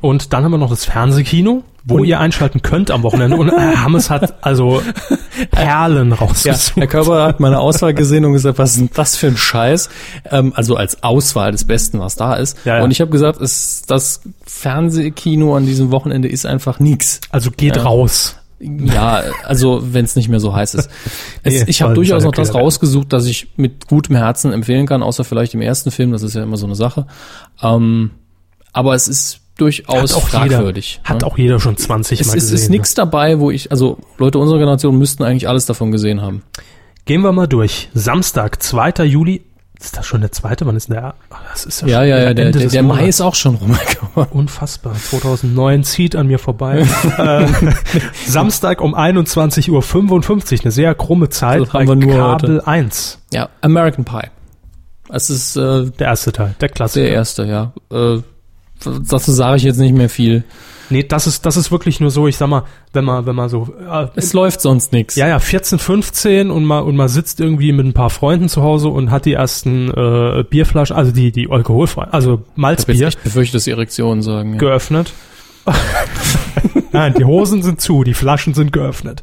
Und 0.00 0.32
dann 0.32 0.44
haben 0.44 0.52
wir 0.52 0.58
noch 0.58 0.70
das 0.70 0.84
Fernsehkino, 0.84 1.62
wo 1.86 2.02
ihr 2.02 2.18
einschalten 2.18 2.62
könnt 2.62 2.90
am 2.90 3.02
Wochenende. 3.02 3.36
Und 3.36 3.50
äh, 3.50 3.76
Hammes 3.76 4.08
hat 4.10 4.42
also 4.44 4.82
Perlen 5.50 6.10
Ja, 6.10 6.16
rausgesucht. 6.16 6.76
Herr 6.76 6.86
Körper 6.86 7.24
hat 7.24 7.40
meine 7.40 7.58
Auswahl 7.60 7.92
gesehen 7.94 8.24
und 8.24 8.32
gesagt, 8.32 8.58
was 8.58 8.70
ist 8.72 8.80
denn 8.80 8.90
das 8.94 9.16
für 9.16 9.26
ein 9.26 9.36
Scheiß? 9.36 9.90
Ähm, 10.30 10.52
also 10.56 10.76
als 10.76 11.02
Auswahl 11.02 11.52
des 11.52 11.64
Besten, 11.64 12.00
was 12.00 12.16
da 12.16 12.34
ist. 12.34 12.56
Ja, 12.64 12.78
ja. 12.78 12.84
Und 12.84 12.90
ich 12.90 13.00
habe 13.00 13.10
gesagt, 13.10 13.40
es, 13.40 13.82
das 13.86 14.22
Fernsehkino 14.44 15.54
an 15.56 15.66
diesem 15.66 15.90
Wochenende 15.90 16.28
ist 16.28 16.46
einfach 16.46 16.80
nix. 16.80 17.20
Also 17.30 17.50
geht 17.50 17.76
Ja. 17.76 17.82
raus. 17.82 18.36
Ja, 18.60 19.22
also 19.44 19.82
wenn 19.92 20.06
es 20.06 20.16
nicht 20.16 20.30
mehr 20.30 20.40
so 20.40 20.54
heiß 20.54 20.74
ist. 20.74 20.88
Es, 21.42 21.52
Nee, 21.52 21.64
ich 21.66 21.82
habe 21.82 21.92
durchaus 21.92 22.24
noch 22.24 22.32
das 22.32 22.54
rausgesucht, 22.54 23.12
das 23.12 23.26
ich 23.26 23.48
mit 23.56 23.88
gutem 23.88 24.16
Herzen 24.16 24.52
empfehlen 24.54 24.86
kann, 24.86 25.02
außer 25.02 25.24
vielleicht 25.24 25.52
im 25.52 25.60
ersten 25.60 25.90
Film, 25.90 26.12
das 26.12 26.22
ist 26.22 26.34
ja 26.34 26.42
immer 26.42 26.56
so 26.56 26.64
eine 26.64 26.74
Sache. 26.74 27.06
Ähm, 27.62 28.12
aber 28.72 28.94
es 28.94 29.06
ist 29.06 29.40
durchaus 29.56 30.12
fragwürdig. 30.12 31.00
Jeder, 31.02 31.08
hat 31.08 31.20
ne? 31.22 31.26
auch 31.26 31.38
jeder 31.38 31.60
schon 31.60 31.76
20 31.76 32.20
es 32.20 32.26
Mal 32.26 32.36
ist, 32.36 32.44
gesehen. 32.44 32.56
ist 32.56 32.70
nichts 32.70 32.94
dabei, 32.94 33.38
wo 33.38 33.50
ich, 33.50 33.70
also 33.70 33.98
Leute 34.18 34.38
unserer 34.38 34.58
Generation 34.58 34.96
müssten 34.98 35.22
eigentlich 35.22 35.48
alles 35.48 35.66
davon 35.66 35.92
gesehen 35.92 36.20
haben. 36.22 36.42
Gehen 37.04 37.20
wir 37.20 37.32
mal 37.32 37.46
durch. 37.46 37.88
Samstag, 37.94 38.62
2. 38.62 39.04
Juli. 39.04 39.42
Ist 39.78 39.96
das 39.98 40.06
schon 40.06 40.22
der 40.22 40.32
zweite? 40.32 40.64
Wann 40.64 40.76
ist 40.76 40.88
denn 40.88 40.94
der? 40.94 41.14
Ach, 41.28 41.40
das 41.52 41.66
ist 41.66 41.82
ja, 41.82 41.88
Ja, 41.88 41.98
schon 41.98 42.08
ja, 42.08 42.18
ja, 42.28 42.34
der, 42.34 42.52
der, 42.52 42.68
der 42.68 42.82
Mai 42.82 43.06
ist 43.06 43.20
auch 43.20 43.34
schon 43.34 43.56
rumgekommen. 43.56 44.28
Unfassbar. 44.30 44.94
2009 44.94 45.84
zieht 45.84 46.16
an 46.16 46.26
mir 46.28 46.38
vorbei. 46.38 46.86
äh, 47.18 47.46
Samstag 48.26 48.80
um 48.80 48.94
21.55 48.94 49.70
Uhr. 49.70 50.60
Eine 50.62 50.70
sehr 50.70 50.94
krumme 50.94 51.28
Zeit 51.28 51.60
Das 51.60 51.68
bei 51.70 51.80
haben 51.80 51.88
wir 51.88 51.96
nur 51.96 52.16
Kabel 52.16 52.60
1. 52.62 53.18
Ja, 53.32 53.50
American 53.60 54.06
Pie. 54.06 54.28
Es 55.10 55.28
ist 55.28 55.56
äh, 55.56 55.90
Der 55.98 56.06
erste 56.06 56.32
Teil, 56.32 56.54
der 56.60 56.68
Klassiker. 56.70 57.04
der 57.04 57.12
erste, 57.14 57.44
ja. 57.44 57.72
Äh, 57.92 58.22
dazu 58.86 59.32
sage 59.32 59.56
ich 59.56 59.62
jetzt 59.64 59.78
nicht 59.78 59.94
mehr 59.94 60.08
viel. 60.08 60.44
Nee, 60.90 61.02
das 61.02 61.26
ist, 61.26 61.46
das 61.46 61.56
ist 61.56 61.70
wirklich 61.72 62.00
nur 62.00 62.10
so, 62.10 62.28
ich 62.28 62.36
sag 62.36 62.48
mal, 62.48 62.64
wenn 62.92 63.06
man, 63.06 63.24
wenn 63.24 63.34
man 63.34 63.48
so, 63.48 63.74
äh, 63.90 64.06
Es 64.16 64.34
läuft 64.34 64.60
sonst 64.60 64.92
nichts. 64.92 65.16
ja, 65.16 65.26
ja, 65.26 65.38
14, 65.38 65.78
15 65.78 66.50
und 66.50 66.64
man, 66.66 66.84
und 66.84 66.94
man 66.94 67.08
sitzt 67.08 67.40
irgendwie 67.40 67.72
mit 67.72 67.86
ein 67.86 67.94
paar 67.94 68.10
Freunden 68.10 68.50
zu 68.50 68.62
Hause 68.62 68.88
und 68.88 69.10
hat 69.10 69.24
die 69.24 69.32
ersten 69.32 69.90
äh, 69.90 70.44
Bierflaschen, 70.48 70.94
also 70.94 71.10
die, 71.10 71.32
die 71.32 71.48
alkoholfrei, 71.50 72.04
also 72.10 72.32
Ich 72.34 72.38
hab 72.38 72.40
jetzt 72.48 72.56
Malzbier 72.58 73.06
echt 73.08 73.22
befürchtet, 73.22 73.54
dass 73.54 73.66
Erektionen 73.66 74.22
sagen. 74.22 74.52
Ja. 74.52 74.58
geöffnet. 74.58 75.12
Nein, 76.92 77.14
die 77.16 77.24
Hosen 77.24 77.62
sind 77.62 77.80
zu, 77.80 78.04
die 78.04 78.12
Flaschen 78.14 78.52
sind 78.52 78.70
geöffnet. 78.70 79.22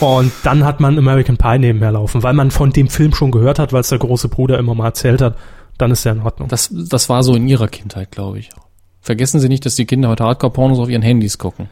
Und 0.00 0.30
dann 0.44 0.64
hat 0.64 0.80
man 0.80 0.98
American 0.98 1.38
Pie 1.38 1.58
nebenher 1.58 1.92
laufen, 1.92 2.22
weil 2.22 2.34
man 2.34 2.50
von 2.50 2.70
dem 2.70 2.88
Film 2.88 3.14
schon 3.14 3.30
gehört 3.30 3.58
hat, 3.58 3.72
weil 3.72 3.80
es 3.80 3.88
der 3.88 3.98
große 3.98 4.28
Bruder 4.28 4.58
immer 4.58 4.74
mal 4.74 4.84
erzählt 4.86 5.22
hat. 5.22 5.36
Dann 5.78 5.90
ist 5.90 6.04
der 6.04 6.12
in 6.12 6.20
Ordnung. 6.20 6.48
Das, 6.48 6.70
das 6.72 7.08
war 7.08 7.22
so 7.22 7.34
in 7.34 7.48
ihrer 7.48 7.68
Kindheit, 7.68 8.10
glaube 8.10 8.38
ich. 8.38 8.50
Vergessen 9.06 9.38
Sie 9.38 9.48
nicht, 9.48 9.64
dass 9.64 9.76
die 9.76 9.86
Kinder 9.86 10.08
heute 10.08 10.24
Hardcore-Pornos 10.24 10.80
auf 10.80 10.88
ihren 10.88 11.02
Handys 11.02 11.38
gucken. 11.38 11.68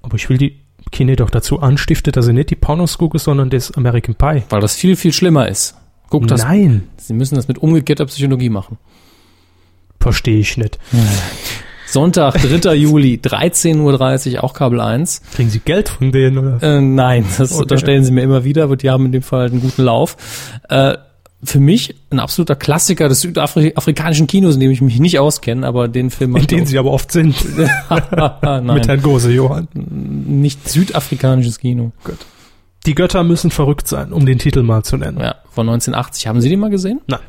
Aber 0.00 0.16
ich 0.16 0.30
will 0.30 0.38
die 0.38 0.60
Kinder 0.90 1.14
doch 1.14 1.28
dazu 1.28 1.60
anstiften, 1.60 2.10
dass 2.12 2.24
sie 2.24 2.32
nicht 2.32 2.48
die 2.48 2.56
Pornos 2.56 2.96
gucken, 2.96 3.20
sondern 3.20 3.50
das 3.50 3.70
American 3.72 4.14
Pie. 4.14 4.42
Weil 4.48 4.60
das 4.62 4.74
viel, 4.74 4.96
viel 4.96 5.12
schlimmer 5.12 5.46
ist. 5.48 5.76
Guck 6.08 6.26
das. 6.28 6.42
Nein, 6.42 6.88
Sie 6.96 7.12
müssen 7.12 7.34
das 7.36 7.48
mit 7.48 7.58
umgekehrter 7.58 8.06
Psychologie 8.06 8.48
machen. 8.48 8.78
verstehe 10.00 10.38
ich 10.40 10.56
nicht. 10.56 10.78
Sonntag, 11.86 12.34
3. 12.40 12.74
Juli, 12.74 13.20
13.30 13.22 14.34
Uhr, 14.36 14.44
auch 14.44 14.54
Kabel 14.54 14.80
1. 14.80 15.20
Kriegen 15.34 15.50
Sie 15.50 15.60
Geld 15.60 15.90
von 15.90 16.10
denen 16.12 16.38
oder? 16.38 16.62
Äh, 16.62 16.80
nein, 16.80 17.26
das 17.36 17.52
Okay. 17.52 17.60
unterstellen 17.62 18.04
Sie 18.04 18.10
mir 18.10 18.22
immer 18.22 18.42
wieder, 18.44 18.64
aber 18.64 18.76
die 18.76 18.88
haben 18.90 19.04
in 19.06 19.12
dem 19.12 19.22
Fall 19.22 19.46
einen 19.50 19.60
guten 19.60 19.82
Lauf. 19.82 20.16
Äh, 20.70 20.94
für 21.44 21.58
mich 21.58 21.96
ein 22.10 22.20
absoluter 22.20 22.54
Klassiker 22.54 23.08
des 23.08 23.22
südafrikanischen 23.22 24.26
Kinos, 24.28 24.54
in 24.54 24.60
dem 24.60 24.70
ich 24.70 24.80
mich 24.80 25.00
nicht 25.00 25.18
auskenne, 25.18 25.66
aber 25.66 25.88
den 25.88 26.10
Film 26.10 26.36
In 26.36 26.46
denen 26.46 26.66
Sie 26.66 26.78
aber 26.78 26.92
oft 26.92 27.10
sind. 27.10 27.34
Mit 27.58 28.88
Herrn 28.88 29.02
Gose 29.02 29.32
Johann. 29.32 29.66
nicht 29.74 30.68
südafrikanisches 30.68 31.58
Kino. 31.58 31.92
Die 32.86 32.94
Götter 32.94 33.24
müssen 33.24 33.50
verrückt 33.50 33.88
sein, 33.88 34.12
um 34.12 34.24
den 34.24 34.38
Titel 34.38 34.62
mal 34.62 34.84
zu 34.84 34.96
nennen. 34.96 35.18
Ja, 35.20 35.36
von 35.50 35.68
1980. 35.68 36.26
Haben 36.28 36.40
Sie 36.40 36.48
den 36.48 36.60
mal 36.60 36.70
gesehen? 36.70 37.00
Nein. 37.06 37.20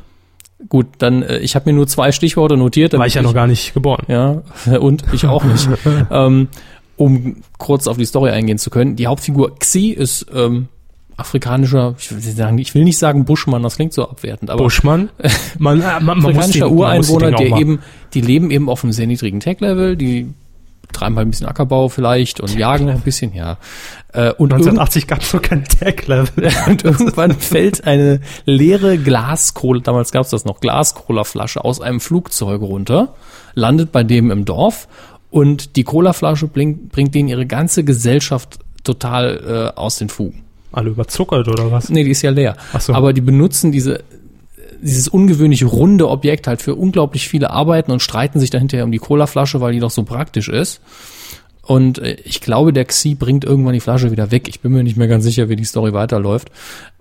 Gut, 0.68 0.86
dann 0.98 1.22
äh, 1.22 1.38
ich 1.38 1.56
habe 1.56 1.70
mir 1.70 1.76
nur 1.76 1.86
zwei 1.86 2.12
Stichworte 2.12 2.56
notiert. 2.56 2.92
War 2.92 3.06
ich 3.06 3.14
ja 3.14 3.22
noch 3.22 3.34
gar 3.34 3.46
nicht 3.46 3.74
geboren. 3.74 4.04
Ja, 4.08 4.42
und 4.80 5.04
ich 5.12 5.26
auch 5.26 5.44
nicht. 5.44 5.68
ähm, 6.10 6.48
um 6.96 7.36
kurz 7.58 7.88
auf 7.88 7.96
die 7.96 8.04
Story 8.04 8.30
eingehen 8.30 8.58
zu 8.58 8.70
können. 8.70 8.94
Die 8.94 9.08
Hauptfigur 9.08 9.58
Xi 9.58 9.90
ist 9.90 10.26
ähm, 10.32 10.68
afrikanischer, 11.16 11.94
ich 11.98 12.10
will, 12.10 12.20
sagen, 12.20 12.58
ich 12.58 12.74
will 12.74 12.84
nicht 12.84 12.98
sagen 12.98 13.24
Buschmann, 13.24 13.62
das 13.62 13.76
klingt 13.76 13.92
so 13.92 14.08
abwertend, 14.08 14.50
aber 14.50 14.64
Buschmann. 14.64 15.10
Man, 15.58 15.80
äh, 15.80 15.84
man, 16.00 16.04
man 16.04 16.18
afrikanischer 16.18 16.28
man 16.28 16.34
muss 16.34 16.50
die 16.50 16.62
Ureinwohner, 16.62 17.34
auch 17.34 17.36
der 17.36 17.56
eben, 17.56 17.80
die 18.14 18.20
leben 18.20 18.50
eben 18.50 18.68
auf 18.68 18.82
einem 18.82 18.92
sehr 18.92 19.06
niedrigen 19.06 19.40
Tech-Level, 19.40 19.96
die 19.96 20.28
treiben 20.92 21.16
halt 21.16 21.26
ein 21.26 21.30
bisschen 21.30 21.46
Ackerbau 21.46 21.88
vielleicht 21.88 22.40
und 22.40 22.56
jagen 22.56 22.88
ein 22.88 23.00
bisschen, 23.00 23.34
ja. 23.34 23.58
Äh, 24.12 24.32
und, 24.32 24.52
irgend, 24.52 24.78
1980 24.78 25.06
gab 25.06 25.20
es 25.20 25.32
noch 25.32 25.42
kein 25.42 25.64
Tag-Level. 25.64 26.50
und 26.66 26.84
irgendwann 26.84 27.32
fällt 27.32 27.86
eine 27.86 28.20
leere 28.44 28.98
Glaskohle, 28.98 29.80
damals 29.80 30.12
gab 30.12 30.24
es 30.24 30.30
das 30.30 30.44
noch, 30.44 30.60
Glascola-Flasche 30.60 31.64
aus 31.64 31.80
einem 31.80 32.00
Flugzeug 32.00 32.62
runter, 32.62 33.14
landet 33.54 33.92
bei 33.92 34.02
dem 34.02 34.30
im 34.30 34.44
Dorf 34.44 34.88
und 35.30 35.76
die 35.76 35.84
Colaflasche 35.84 36.46
bringt, 36.46 36.92
bringt 36.92 37.14
denen 37.14 37.28
ihre 37.28 37.46
ganze 37.46 37.84
Gesellschaft 37.84 38.60
total 38.84 39.72
äh, 39.76 39.78
aus 39.78 39.96
den 39.96 40.08
Fugen. 40.08 40.43
Alle 40.74 40.90
überzuckert 40.90 41.48
oder 41.48 41.70
was? 41.72 41.88
Nee, 41.88 42.04
die 42.04 42.10
ist 42.10 42.22
ja 42.22 42.30
leer. 42.30 42.56
Ach 42.72 42.80
so. 42.80 42.92
Aber 42.94 43.12
die 43.12 43.20
benutzen 43.20 43.72
diese, 43.72 44.02
dieses 44.82 45.08
ungewöhnlich 45.08 45.64
runde 45.64 46.08
Objekt 46.08 46.46
halt 46.46 46.60
für 46.60 46.74
unglaublich 46.74 47.28
viele 47.28 47.50
Arbeiten 47.50 47.90
und 47.92 48.00
streiten 48.00 48.40
sich 48.40 48.50
dahinter 48.50 48.82
um 48.84 48.92
die 48.92 48.98
Colaflasche, 48.98 49.60
weil 49.60 49.72
die 49.72 49.80
doch 49.80 49.90
so 49.90 50.02
praktisch 50.02 50.48
ist. 50.48 50.80
Und 51.66 51.98
äh, 51.98 52.16
ich 52.24 52.42
glaube, 52.42 52.74
der 52.74 52.84
Xi 52.84 53.14
bringt 53.14 53.42
irgendwann 53.44 53.72
die 53.72 53.80
Flasche 53.80 54.10
wieder 54.10 54.30
weg. 54.30 54.48
Ich 54.48 54.60
bin 54.60 54.72
mir 54.72 54.82
nicht 54.82 54.98
mehr 54.98 55.08
ganz 55.08 55.24
sicher, 55.24 55.48
wie 55.48 55.56
die 55.56 55.64
Story 55.64 55.94
weiterläuft. 55.94 56.50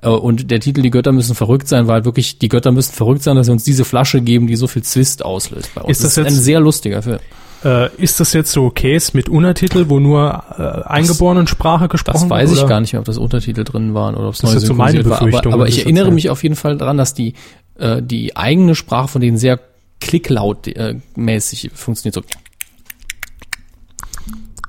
Äh, 0.01 0.07
Und 0.07 0.51
der 0.51 0.61
Titel 0.61 0.81
Die 0.81 0.89
Götter 0.89 1.11
müssen 1.11 1.35
verrückt 1.35 1.67
sein, 1.67 1.87
weil 1.87 1.95
halt 1.95 2.05
wirklich 2.05 2.39
die 2.39 2.47
Götter 2.47 2.71
müssen 2.71 2.93
verrückt 2.93 3.23
sein, 3.23 3.35
dass 3.35 3.47
sie 3.47 3.51
uns 3.51 3.65
diese 3.65 3.83
Flasche 3.83 4.21
geben, 4.21 4.47
die 4.47 4.55
so 4.55 4.67
viel 4.67 4.81
Zwist 4.83 5.25
auslöst 5.25 5.69
bei 5.75 5.81
uns. 5.81 5.97
Ist 5.97 6.05
das 6.05 6.17
ein 6.17 6.25
jetzt- 6.33 6.43
sehr 6.45 6.61
lustiger 6.61 7.01
Film. 7.01 7.19
Äh, 7.63 7.89
ist 7.97 8.19
das 8.19 8.33
jetzt 8.33 8.51
so 8.51 8.69
Case 8.69 9.11
mit 9.13 9.29
Untertitel, 9.29 9.85
wo 9.89 9.99
nur 9.99 10.43
äh, 10.57 10.87
eingeborenen 10.87 11.47
Sprache 11.47 11.87
gesprochen 11.87 12.21
Das 12.21 12.29
weiß 12.29 12.49
wird? 12.49 12.61
ich 12.61 12.67
gar 12.67 12.81
nicht 12.81 12.93
mehr, 12.93 12.99
ob 12.99 13.05
das 13.05 13.17
Untertitel 13.17 13.63
drin 13.63 13.93
waren 13.93 14.15
oder 14.15 14.27
ob 14.27 14.33
es 14.33 14.41
Das 14.41 14.51
neu 14.51 14.57
ist 14.57 14.65
so 14.65 14.73
meine 14.73 15.01
synchronisiert 15.03 15.09
war. 15.09 15.17
Aber, 15.21 15.25
Befürchtung, 15.27 15.53
aber 15.53 15.67
ich 15.67 15.79
erinnere 15.79 16.11
mich 16.11 16.29
auf 16.29 16.43
jeden 16.43 16.55
Fall 16.55 16.77
daran, 16.77 16.97
dass 16.97 17.13
die 17.13 17.33
äh, 17.75 18.01
die 18.01 18.35
eigene 18.35 18.75
Sprache 18.75 19.07
von 19.07 19.21
denen 19.21 19.37
sehr 19.37 19.59
klicklaut 19.99 20.67
äh, 20.67 20.95
funktioniert. 21.73 22.15
So. 22.15 22.21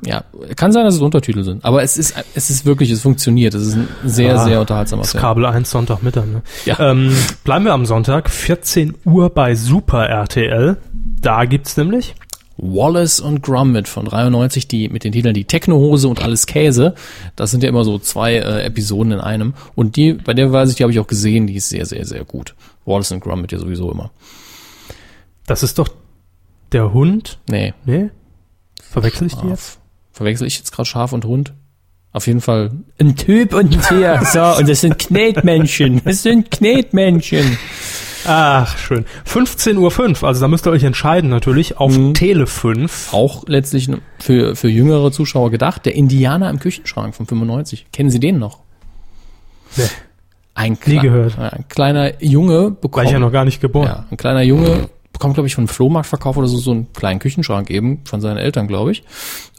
Ja, 0.06 0.22
kann 0.56 0.70
sein, 0.72 0.84
dass 0.84 0.94
es 0.94 1.00
Untertitel 1.00 1.44
sind, 1.44 1.64
aber 1.64 1.82
es 1.82 1.96
ist, 1.96 2.14
es 2.34 2.50
ist 2.50 2.66
wirklich, 2.66 2.90
es 2.90 3.00
funktioniert. 3.00 3.54
Es 3.54 3.66
ist 3.68 3.74
ein 3.76 3.88
sehr, 4.04 4.34
Ja, 4.34 4.44
sehr 4.44 4.60
unterhaltsamer 4.60 5.02
Das 5.02 5.12
Film. 5.12 5.22
Kabel 5.22 5.46
1 5.46 5.70
Sonntagmittag. 5.70 6.26
Ne? 6.26 6.42
Ja. 6.66 6.78
Ähm, 6.90 7.10
bleiben 7.42 7.64
wir 7.64 7.72
am 7.72 7.86
Sonntag, 7.86 8.28
14 8.28 8.94
Uhr 9.04 9.30
bei 9.30 9.54
Super 9.54 10.06
RTL. 10.06 10.76
Da 11.22 11.46
gibt's 11.46 11.76
nämlich 11.78 12.14
Wallace 12.56 13.20
und 13.20 13.42
Gromit 13.42 13.88
von 13.88 14.04
93, 14.06 14.68
die 14.68 14.88
mit 14.88 15.04
den 15.04 15.12
Titeln 15.12 15.34
Die 15.34 15.44
Technohose 15.44 16.08
und 16.08 16.22
Alles 16.22 16.46
Käse. 16.46 16.94
Das 17.36 17.50
sind 17.50 17.62
ja 17.62 17.68
immer 17.68 17.84
so 17.84 17.98
zwei 17.98 18.34
äh, 18.34 18.64
Episoden 18.64 19.12
in 19.12 19.20
einem. 19.20 19.54
Und 19.74 19.96
die, 19.96 20.12
bei 20.12 20.34
der 20.34 20.52
weiß 20.52 20.70
ich, 20.70 20.76
die 20.76 20.84
habe 20.84 20.92
ich 20.92 21.00
auch 21.00 21.06
gesehen, 21.06 21.46
die 21.46 21.56
ist 21.56 21.68
sehr, 21.68 21.86
sehr, 21.86 22.04
sehr 22.04 22.24
gut. 22.24 22.54
Wallace 22.84 23.12
und 23.12 23.20
Gromit 23.20 23.52
ja 23.52 23.58
sowieso 23.58 23.90
immer. 23.90 24.10
Das 25.46 25.62
ist 25.62 25.78
doch 25.78 25.88
der 26.72 26.92
Hund. 26.92 27.38
Nee, 27.48 27.74
Nee? 27.84 28.10
Verwechsel 28.94 29.26
ich 29.26 29.34
die 29.34 29.48
jetzt? 29.48 29.80
Verwechsel 30.12 30.46
ich 30.46 30.58
jetzt 30.58 30.70
gerade 30.70 30.86
Schaf 30.86 31.12
und 31.12 31.24
Hund? 31.24 31.52
Auf 32.12 32.28
jeden 32.28 32.40
Fall 32.40 32.70
ein 33.00 33.16
Typ 33.16 33.52
und 33.54 33.74
ein 33.74 33.80
Tier. 33.80 34.22
So, 34.32 34.58
und 34.58 34.68
das 34.68 34.82
sind 34.82 35.00
Knetmännchen. 35.00 36.00
Das 36.04 36.22
sind 36.22 36.52
Knetmännchen. 36.52 37.58
Ach, 38.26 38.78
schön. 38.78 39.04
15.05 39.26 40.22
Uhr, 40.22 40.28
also 40.28 40.40
da 40.40 40.48
müsst 40.48 40.66
ihr 40.66 40.70
euch 40.70 40.84
entscheiden 40.84 41.30
natürlich, 41.30 41.76
auf 41.78 41.96
Mhm. 41.96 42.14
Tele 42.14 42.46
5. 42.46 43.12
Auch 43.12 43.44
letztlich 43.46 43.88
für, 44.18 44.56
für 44.56 44.68
jüngere 44.68 45.12
Zuschauer 45.12 45.50
gedacht. 45.50 45.84
Der 45.86 45.94
Indianer 45.94 46.50
im 46.50 46.58
Küchenschrank 46.58 47.14
von 47.14 47.26
95. 47.26 47.86
Kennen 47.92 48.10
Sie 48.10 48.20
den 48.20 48.38
noch? 48.38 48.58
Nee. 49.76 49.84
Ein, 50.54 50.78
Nie 50.86 50.98
gehört. 51.00 51.38
ein 51.38 51.64
kleiner 51.68 52.22
Junge 52.22 52.70
bekommt. 52.70 52.96
War 52.96 53.04
ich 53.04 53.10
ja 53.10 53.18
noch 53.18 53.32
gar 53.32 53.44
nicht 53.44 53.60
geboren. 53.60 53.86
Ja, 53.86 54.06
ein 54.10 54.16
kleiner 54.16 54.42
Junge 54.42 54.88
bekommt, 55.12 55.34
glaube 55.34 55.46
ich, 55.48 55.54
von 55.54 55.62
einem 55.62 55.68
Flohmarktverkauf 55.68 56.36
oder 56.36 56.46
so, 56.46 56.58
so 56.58 56.70
einen 56.70 56.92
kleinen 56.92 57.18
Küchenschrank 57.18 57.70
eben, 57.70 58.00
von 58.04 58.20
seinen 58.20 58.36
Eltern, 58.36 58.68
glaube 58.68 58.92
ich. 58.92 59.02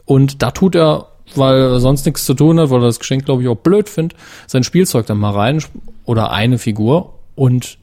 Und 0.06 0.42
da 0.42 0.50
tut 0.52 0.74
er, 0.74 1.08
weil 1.34 1.56
er 1.60 1.80
sonst 1.80 2.06
nichts 2.06 2.24
zu 2.24 2.32
tun 2.34 2.58
hat, 2.58 2.70
weil 2.70 2.80
er 2.80 2.86
das 2.86 2.98
Geschenk, 2.98 3.26
glaube 3.26 3.42
ich, 3.42 3.48
auch 3.48 3.56
blöd 3.56 3.88
findet, 3.90 4.18
sein 4.46 4.64
Spielzeug 4.64 5.04
dann 5.06 5.18
mal 5.18 5.32
rein 5.32 5.62
oder 6.04 6.30
eine 6.30 6.56
Figur 6.58 7.18
und 7.34 7.76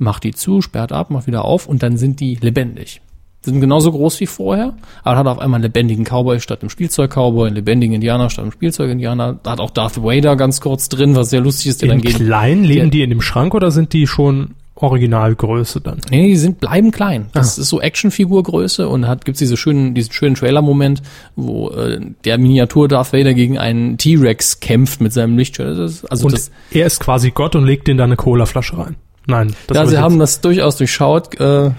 macht 0.00 0.24
die 0.24 0.32
zu, 0.32 0.60
sperrt 0.62 0.92
ab, 0.92 1.10
macht 1.10 1.26
wieder 1.26 1.44
auf 1.44 1.66
und 1.66 1.82
dann 1.82 1.96
sind 1.96 2.20
die 2.20 2.36
lebendig. 2.36 3.00
Sind 3.42 3.60
genauso 3.60 3.92
groß 3.92 4.18
wie 4.20 4.26
vorher, 4.26 4.74
aber 5.04 5.16
hat 5.18 5.26
auf 5.28 5.38
einmal 5.38 5.58
einen 5.58 5.62
lebendigen 5.62 6.04
Cowboy 6.04 6.40
statt 6.40 6.60
einem 6.60 6.70
Spielzeug-Cowboy, 6.70 7.46
einen 7.46 7.56
lebendigen 7.56 7.94
Indianer 7.94 8.30
statt 8.30 8.42
einem 8.42 8.52
Spielzeug-Indianer. 8.52 9.38
Hat 9.46 9.60
auch 9.60 9.70
Darth 9.70 10.02
Vader 10.02 10.34
ganz 10.36 10.60
kurz 10.60 10.88
drin, 10.88 11.14
was 11.14 11.30
sehr 11.30 11.40
lustig 11.40 11.68
ist, 11.68 11.80
der 11.82 11.86
In 11.90 11.98
dann 11.98 12.00
geht. 12.02 12.16
klein 12.16 12.64
leben 12.64 12.80
der- 12.80 12.90
die 12.90 13.02
in 13.02 13.10
dem 13.10 13.20
Schrank 13.22 13.54
oder 13.54 13.70
sind 13.70 13.92
die 13.92 14.06
schon 14.08 14.54
Originalgröße 14.74 15.80
dann? 15.80 16.00
Nee, 16.10 16.28
die 16.28 16.36
sind 16.36 16.60
bleiben 16.60 16.90
klein. 16.90 17.26
Das 17.32 17.58
ist 17.58 17.68
so 17.68 17.80
Actionfigurgröße 17.80 18.88
und 18.88 19.06
hat 19.06 19.24
gibt's 19.24 19.38
diese 19.38 19.56
schönen 19.56 19.94
diesen 19.94 20.12
schönen 20.12 20.34
Trailer-Moment, 20.34 21.02
wo 21.36 21.70
äh, 21.70 22.00
der 22.24 22.38
Miniatur 22.38 22.88
Darth 22.88 23.12
Vader 23.12 23.34
gegen 23.34 23.58
einen 23.58 23.98
T-Rex 23.98 24.60
kämpft 24.60 25.00
mit 25.00 25.12
seinem 25.12 25.38
Lichtschwert. 25.38 25.78
Also 26.10 26.26
Und 26.26 26.32
das, 26.32 26.50
er 26.72 26.86
ist 26.86 27.00
quasi 27.00 27.30
Gott 27.30 27.54
und 27.56 27.64
legt 27.64 27.88
in 27.88 27.96
da 27.98 28.04
eine 28.04 28.16
Colaflasche 28.16 28.76
rein. 28.78 28.96
Nein, 29.28 29.54
das 29.66 29.74
da 29.74 29.80
war 29.80 29.86
sie 29.86 29.98
haben 29.98 30.18
das 30.18 30.40
durchaus 30.40 30.76
durchschaut. 30.78 31.38
Äh, 31.38 31.70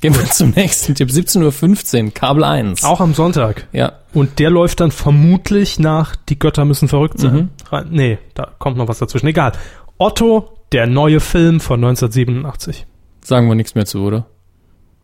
gehen 0.00 0.14
wir 0.14 0.24
zum 0.30 0.50
nächsten 0.50 0.94
Tipp. 0.94 1.10
17:15 1.10 2.04
Uhr, 2.06 2.14
Kabel 2.14 2.44
1. 2.44 2.84
auch 2.84 3.00
am 3.00 3.14
Sonntag. 3.14 3.66
Ja, 3.72 3.92
Und 4.14 4.38
der 4.38 4.48
läuft 4.50 4.80
dann 4.80 4.92
vermutlich 4.92 5.78
nach 5.80 6.14
Die 6.14 6.38
Götter 6.38 6.64
müssen 6.64 6.88
verrückt 6.88 7.18
sein. 7.18 7.50
Mhm. 7.70 7.90
Nee, 7.90 8.18
da 8.34 8.48
kommt 8.58 8.76
noch 8.76 8.86
was 8.86 9.00
dazwischen. 9.00 9.26
Egal. 9.26 9.52
Otto, 9.98 10.56
der 10.72 10.86
neue 10.86 11.18
Film 11.20 11.60
von 11.60 11.80
1987. 11.84 12.86
sagen 13.22 13.48
wir 13.48 13.54
nichts 13.56 13.74
mehr 13.74 13.86
zu, 13.86 14.00
oder? 14.02 14.26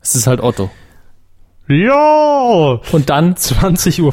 Es 0.01 0.15
ist 0.15 0.27
halt 0.29 0.41
Otto. 0.41 0.71
Ja! 1.71 2.81
Und 2.91 3.11
dann 3.11 3.35
20.15 3.35 4.03
Uhr. 4.03 4.13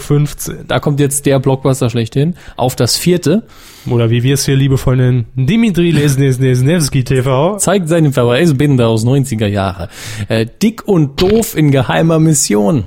da 0.67 0.79
kommt 0.79 0.99
jetzt 0.99 1.25
der 1.25 1.39
Blockbuster 1.39 1.89
schlechthin 1.89 2.35
auf 2.55 2.75
das 2.75 2.95
vierte. 2.95 3.43
Oder 3.89 4.11
wie 4.11 4.21
wir 4.21 4.35
es 4.35 4.45
hier 4.45 4.55
liebevoll 4.55 4.97
nennen, 4.97 5.25
Dimitri 5.35 5.91
Lesnesnesnevsky 5.91 7.03
TV. 7.03 7.57
zeigt 7.57 7.89
seine 7.89 8.11
Verweisbinde 8.11 8.85
aus 8.85 9.05
90er 9.05 9.47
Jahre. 9.47 9.89
Äh, 10.27 10.45
dick 10.61 10.87
und 10.87 11.19
doof 11.21 11.57
in 11.57 11.71
geheimer 11.71 12.19
Mission. 12.19 12.83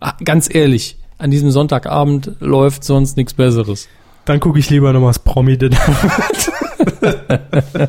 Ah, 0.00 0.14
ganz 0.24 0.54
ehrlich, 0.54 0.96
an 1.18 1.32
diesem 1.32 1.50
Sonntagabend 1.50 2.32
läuft 2.38 2.84
sonst 2.84 3.16
nichts 3.16 3.34
Besseres. 3.34 3.88
Dann 4.26 4.38
gucke 4.38 4.60
ich 4.60 4.70
lieber 4.70 4.92
nochmal 4.92 5.10
das 5.10 5.18
promi 5.18 5.58
Dinner. 5.58 5.78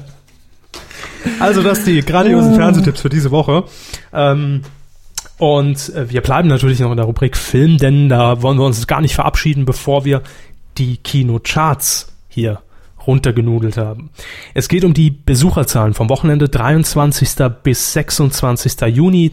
Also 1.39 1.61
das 1.61 1.83
die 1.83 2.01
grandiosen 2.01 2.55
Fernsehtipps 2.55 3.01
für 3.01 3.09
diese 3.09 3.31
Woche. 3.31 3.65
Ähm, 4.13 4.61
und 5.39 5.95
äh, 5.95 6.09
wir 6.09 6.21
bleiben 6.21 6.49
natürlich 6.49 6.79
noch 6.79 6.91
in 6.91 6.97
der 6.97 7.05
Rubrik 7.05 7.35
Film, 7.37 7.77
denn 7.77 8.09
da 8.09 8.41
wollen 8.41 8.59
wir 8.59 8.65
uns 8.65 8.85
gar 8.87 9.01
nicht 9.01 9.15
verabschieden, 9.15 9.65
bevor 9.65 10.05
wir 10.05 10.21
die 10.77 10.97
Kinocharts 10.97 12.13
hier 12.27 12.61
runtergenudelt 13.07 13.77
haben. 13.77 14.11
Es 14.53 14.67
geht 14.67 14.83
um 14.83 14.93
die 14.93 15.09
Besucherzahlen 15.09 15.93
vom 15.93 16.09
Wochenende 16.09 16.49
23. 16.49 17.29
bis 17.63 17.93
26. 17.93 18.81
Juni 18.93 19.31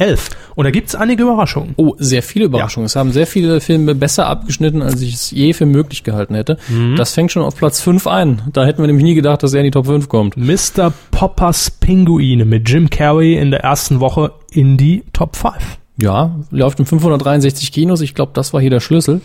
2011. 0.00 0.30
Und 0.56 0.64
da 0.64 0.70
gibt's 0.70 0.94
einige 0.94 1.22
Überraschungen. 1.24 1.74
Oh, 1.76 1.94
sehr 1.98 2.22
viele 2.22 2.46
Überraschungen. 2.46 2.86
Es 2.86 2.96
haben 2.96 3.12
sehr 3.12 3.26
viele 3.26 3.60
Filme 3.60 3.94
besser 3.94 4.26
abgeschnitten, 4.26 4.82
als 4.82 5.00
ich 5.00 5.14
es 5.14 5.30
je 5.30 5.52
für 5.52 5.66
möglich 5.66 6.02
gehalten 6.04 6.34
hätte. 6.34 6.56
Das 6.96 7.12
fängt 7.14 7.30
schon 7.32 7.42
auf 7.42 7.54
Platz 7.56 7.80
5 7.80 8.06
ein. 8.06 8.42
Da 8.52 8.64
hätten 8.64 8.82
wir 8.82 8.86
nämlich 8.86 9.04
nie 9.04 9.14
gedacht, 9.14 9.42
dass 9.42 9.52
er 9.54 9.60
in 9.60 9.64
die 9.66 9.70
Top 9.70 9.86
5 9.86 10.08
kommt. 10.08 10.36
Mr. 10.36 10.92
Poppers 11.10 11.70
Pinguine 11.70 12.44
mit 12.44 12.68
Jim 12.68 12.90
Carrey 12.90 13.36
in 13.36 13.50
der 13.50 13.60
ersten 13.60 14.00
Woche 14.00 14.32
in 14.50 14.76
die 14.76 15.04
Top 15.12 15.36
5. 15.36 15.54
Ja, 16.00 16.34
läuft 16.50 16.78
in 16.80 16.86
563 16.86 17.72
Kinos. 17.72 18.00
Ich 18.00 18.14
glaube, 18.14 18.32
das 18.34 18.52
war 18.54 18.60
hier 18.60 18.70
der 18.70 18.80
Schlüssel. 18.80 19.20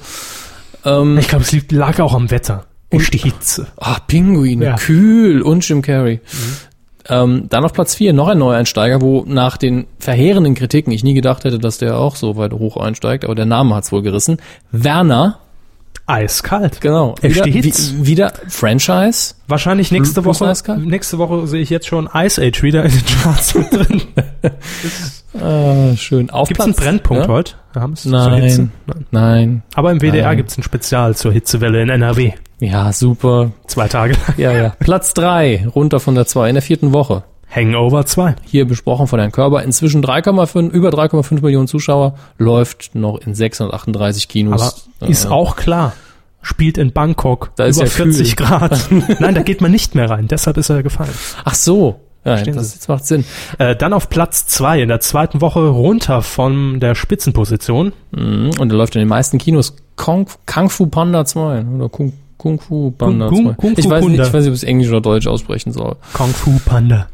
Ähm, 0.83 1.17
Ich 1.17 1.27
glaube, 1.29 1.43
es 1.45 1.71
lag 1.71 1.99
auch 1.99 2.13
am 2.13 2.29
Wetter. 2.31 2.65
Und 2.91 3.13
die 3.13 3.17
Hitze. 3.17 3.67
Ah, 3.77 3.97
Pinguin, 4.07 4.61
Ja. 4.61 4.75
kühl 4.75 5.41
und 5.41 5.67
Jim 5.67 5.81
Carrey. 5.81 6.19
Ähm, 7.07 7.45
dann 7.49 7.63
auf 7.63 7.73
Platz 7.73 7.95
4 7.95 8.13
noch 8.13 8.27
ein 8.27 8.39
Neueinsteiger, 8.39 9.01
wo 9.01 9.23
nach 9.27 9.57
den 9.57 9.85
verheerenden 9.99 10.55
Kritiken 10.55 10.91
ich 10.91 11.03
nie 11.03 11.13
gedacht 11.13 11.43
hätte, 11.43 11.59
dass 11.59 11.77
der 11.77 11.97
auch 11.97 12.15
so 12.15 12.35
weit 12.37 12.53
hoch 12.53 12.77
einsteigt, 12.77 13.25
aber 13.25 13.35
der 13.35 13.45
Name 13.45 13.75
hat's 13.75 13.91
wohl 13.91 14.01
gerissen. 14.01 14.37
Werner, 14.71 15.39
Eiskalt. 16.07 16.81
genau. 16.81 17.15
Er 17.21 17.31
wieder, 17.31 17.47
steht's. 17.47 17.93
wie, 17.97 18.07
wieder 18.07 18.33
Franchise. 18.47 19.35
Wahrscheinlich 19.47 19.91
nächste 19.91 20.21
Plus 20.21 20.41
Woche. 20.41 20.51
eiskalt? 20.51 20.85
Nächste 20.85 21.17
Woche 21.17 21.47
sehe 21.47 21.61
ich 21.61 21.69
jetzt 21.69 21.87
schon 21.87 22.09
Ice 22.13 22.41
Age 22.41 22.61
wieder 22.61 22.85
in 22.85 22.91
den 22.91 23.05
Charts 23.05 23.53
drin. 23.53 24.01
Ah, 25.41 25.95
schön. 25.95 26.29
Auf 26.29 26.47
Gibt 26.47 26.59
es 26.59 26.65
einen 26.65 26.73
Platz- 26.75 26.85
Brennpunkt 26.85 27.23
ja? 27.23 27.29
heute? 27.29 27.53
Wir 27.73 27.81
haben 27.81 27.93
es 27.93 28.03
zur 28.03 28.31
Hitze. 28.35 28.61
Nein, 28.61 28.71
Nein. 28.87 29.05
nein. 29.11 29.63
Aber 29.75 29.91
im 29.91 30.01
WDR 30.01 30.27
Nein. 30.27 30.37
gibt 30.37 30.49
es 30.51 30.57
ein 30.57 30.63
Spezial 30.63 31.15
zur 31.15 31.31
Hitzewelle 31.33 31.81
in 31.81 31.89
NRW. 31.89 32.33
Ja, 32.59 32.91
super. 32.93 33.51
Zwei 33.67 33.87
Tage 33.87 34.13
lang. 34.13 34.35
Ja, 34.37 34.51
ja. 34.53 34.69
Platz 34.79 35.13
3, 35.13 35.67
runter 35.75 35.99
von 35.99 36.15
der 36.15 36.25
2 36.25 36.49
in 36.49 36.55
der 36.55 36.61
vierten 36.61 36.93
Woche. 36.93 37.23
Hangover 37.53 38.05
2. 38.05 38.35
Hier 38.43 38.65
besprochen 38.65 39.07
von 39.07 39.19
Herrn 39.19 39.31
Körber. 39.31 39.63
Inzwischen 39.63 40.03
3,5, 40.03 40.69
über 40.71 40.89
3,5 40.89 41.41
Millionen 41.41 41.67
Zuschauer, 41.67 42.15
läuft 42.37 42.95
noch 42.95 43.17
in 43.19 43.35
638 43.35 44.23
Aber 44.25 44.31
Kinos. 44.31 44.89
ist 45.01 45.25
Äh, 45.25 45.29
auch 45.29 45.55
klar. 45.55 45.93
Spielt 46.41 46.77
in 46.77 46.91
Bangkok. 46.91 47.51
Da 47.55 47.65
ist 47.65 47.77
über 47.77 47.85
ja 47.87 47.91
kühl. 47.91 48.13
40 48.13 48.35
Grad. 48.35 48.87
Nein, 49.19 49.35
da 49.35 49.41
geht 49.41 49.61
man 49.61 49.71
nicht 49.71 49.95
mehr 49.95 50.09
rein. 50.09 50.27
Deshalb 50.27 50.57
ist 50.57 50.69
er 50.69 50.83
gefallen. 50.83 51.09
Ach 51.43 51.55
so. 51.55 51.99
Ja, 52.25 52.31
Verstehen 52.33 52.55
das, 52.55 52.75
das 52.77 52.87
macht 52.87 53.05
Sinn. 53.05 53.23
Äh, 53.59 53.75
dann 53.75 53.93
auf 53.93 54.09
Platz 54.09 54.47
zwei 54.47 54.81
in 54.81 54.87
der 54.89 54.99
zweiten 54.99 55.41
Woche 55.41 55.67
runter 55.67 56.21
von 56.23 56.79
der 56.79 56.95
Spitzenposition. 56.95 57.93
Mhm. 58.11 58.49
Und 58.59 58.71
er 58.71 58.77
läuft 58.77 58.95
in 58.95 58.99
den 58.99 59.07
meisten 59.07 59.37
Kinos 59.37 59.75
Kung, 59.95 60.27
Kung 60.47 60.69
Fu 60.69 60.87
Panda 60.87 61.23
2 61.23 61.63
oder 61.75 61.87
Kung, 61.89 62.13
Kung 62.37 62.59
Fu 62.59 62.91
Panda 62.91 63.27
Kung- 63.29 63.45
2. 63.45 63.53
Kung 63.53 63.75
Fu 63.75 63.79
ich, 63.79 63.89
weiß 63.89 64.05
nicht, 64.05 64.19
ich 64.19 64.33
weiß 64.33 64.43
nicht, 64.43 64.47
ob 64.49 64.55
es 64.55 64.63
Englisch 64.63 64.89
oder 64.89 65.01
Deutsch 65.01 65.27
aussprechen 65.27 65.71
soll. 65.71 65.95
Kung 66.13 66.29
Fu 66.29 66.59
Panda. 66.65 67.07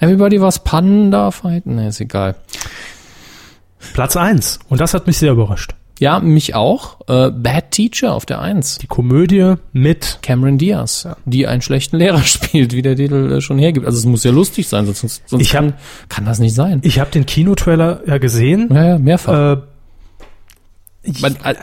Everybody 0.00 0.40
was 0.40 0.58
Panda 0.62 1.30
fighten? 1.30 1.76
Nee, 1.76 1.88
ist 1.88 2.00
egal. 2.00 2.34
Platz 3.94 4.16
eins 4.16 4.58
Und 4.68 4.80
das 4.80 4.92
hat 4.94 5.06
mich 5.06 5.16
sehr 5.18 5.32
überrascht. 5.32 5.74
Ja, 5.98 6.20
mich 6.20 6.54
auch. 6.54 7.00
Äh, 7.08 7.30
Bad 7.30 7.70
Teacher 7.70 8.14
auf 8.14 8.26
der 8.26 8.40
1. 8.40 8.78
Die 8.78 8.86
Komödie 8.86 9.54
mit 9.72 10.18
Cameron 10.22 10.58
Diaz, 10.58 11.08
die 11.24 11.46
einen 11.46 11.62
schlechten 11.62 11.96
Lehrer 11.96 12.18
spielt, 12.24 12.72
wie 12.74 12.82
der 12.82 12.96
Titel 12.96 13.32
äh, 13.32 13.40
schon 13.40 13.58
hergibt. 13.58 13.86
Also 13.86 13.98
es 13.98 14.04
muss 14.04 14.22
ja 14.24 14.30
lustig 14.30 14.68
sein, 14.68 14.84
sonst, 14.86 15.22
sonst 15.26 15.42
Ich 15.42 15.54
hab- 15.56 15.62
kann, 15.64 15.74
kann 16.08 16.24
das 16.26 16.38
nicht 16.38 16.54
sein. 16.54 16.80
Ich 16.84 17.00
habe 17.00 17.10
den 17.10 17.24
Kinotrailer 17.24 18.00
ja 18.06 18.18
gesehen. 18.18 18.68
Ja, 18.72 18.84
ja, 18.88 18.98
mehrfach. 18.98 19.52
Äh, 19.52 19.62
Man- 21.20 21.36
äh, 21.44 21.54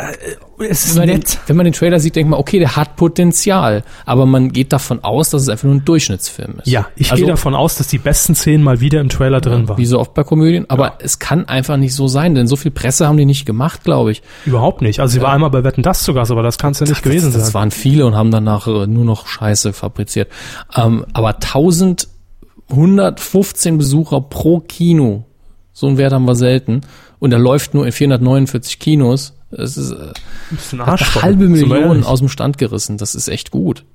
es 0.69 0.85
ist 0.85 0.95
wenn, 0.95 1.01
man 1.01 1.07
den, 1.07 1.17
nett. 1.19 1.39
wenn 1.47 1.55
man 1.55 1.63
den 1.65 1.73
Trailer 1.73 1.99
sieht, 1.99 2.15
denkt 2.15 2.29
man, 2.29 2.39
okay, 2.39 2.59
der 2.59 2.75
hat 2.75 2.95
Potenzial. 2.95 3.83
Aber 4.05 4.25
man 4.25 4.51
geht 4.51 4.71
davon 4.71 5.03
aus, 5.03 5.29
dass 5.31 5.43
es 5.43 5.49
einfach 5.49 5.65
nur 5.65 5.75
ein 5.75 5.85
Durchschnittsfilm 5.85 6.59
ist. 6.59 6.67
Ja, 6.67 6.87
ich 6.95 7.11
also, 7.11 7.23
gehe 7.23 7.31
davon 7.31 7.55
aus, 7.55 7.75
dass 7.75 7.87
die 7.87 7.97
besten 7.97 8.35
Szenen 8.35 8.63
mal 8.63 8.79
wieder 8.79 9.01
im 9.01 9.09
Trailer 9.09 9.41
drin 9.41 9.67
waren. 9.67 9.77
Wie 9.77 9.85
so 9.85 9.99
oft 9.99 10.13
bei 10.13 10.23
Komödien. 10.23 10.69
Aber 10.69 10.97
es 10.99 11.19
kann 11.19 11.47
einfach 11.47 11.77
nicht 11.77 11.95
so 11.95 12.07
sein, 12.07 12.35
denn 12.35 12.47
so 12.47 12.55
viel 12.55 12.71
Presse 12.71 13.07
haben 13.07 13.17
die 13.17 13.25
nicht 13.25 13.45
gemacht, 13.45 13.83
glaube 13.83 14.11
ich. 14.11 14.21
Überhaupt 14.45 14.81
nicht. 14.81 14.99
Also 14.99 15.13
sie 15.13 15.21
war 15.21 15.33
einmal 15.33 15.49
bei 15.49 15.63
Wetten 15.63 15.81
das 15.81 16.03
zu 16.03 16.13
Gast, 16.13 16.31
aber 16.31 16.43
das 16.43 16.57
kann 16.57 16.71
es 16.71 16.79
ja 16.79 16.87
nicht 16.87 17.03
gewesen 17.03 17.25
das, 17.25 17.33
das 17.35 17.45
sein. 17.47 17.53
waren 17.55 17.71
viele 17.71 18.05
und 18.05 18.15
haben 18.15 18.31
danach 18.31 18.67
äh, 18.67 18.87
nur 18.87 19.05
noch 19.05 19.27
Scheiße 19.27 19.73
fabriziert. 19.73 20.29
Ähm, 20.75 21.05
aber 21.13 21.35
1115 21.35 23.77
Besucher 23.77 24.21
pro 24.21 24.59
Kino. 24.59 25.25
So 25.73 25.87
einen 25.87 25.97
Wert 25.97 26.13
haben 26.13 26.25
wir 26.25 26.35
selten. 26.35 26.81
Und 27.23 27.31
er 27.31 27.39
läuft 27.39 27.73
nur 27.73 27.85
in 27.85 27.93
449 27.93 28.79
Kinos. 28.79 29.33
Das 29.49 29.77
ist 29.77 29.91
äh, 29.91 30.11
ist 30.51 30.73
eine 30.73 30.85
halbe 30.85 31.47
Million 31.47 32.03
aus 32.03 32.19
dem 32.19 32.27
Stand 32.27 32.57
gerissen. 32.57 32.97
Das 32.97 33.15
ist 33.15 33.29
echt 33.29 33.49
gut. 33.49 33.85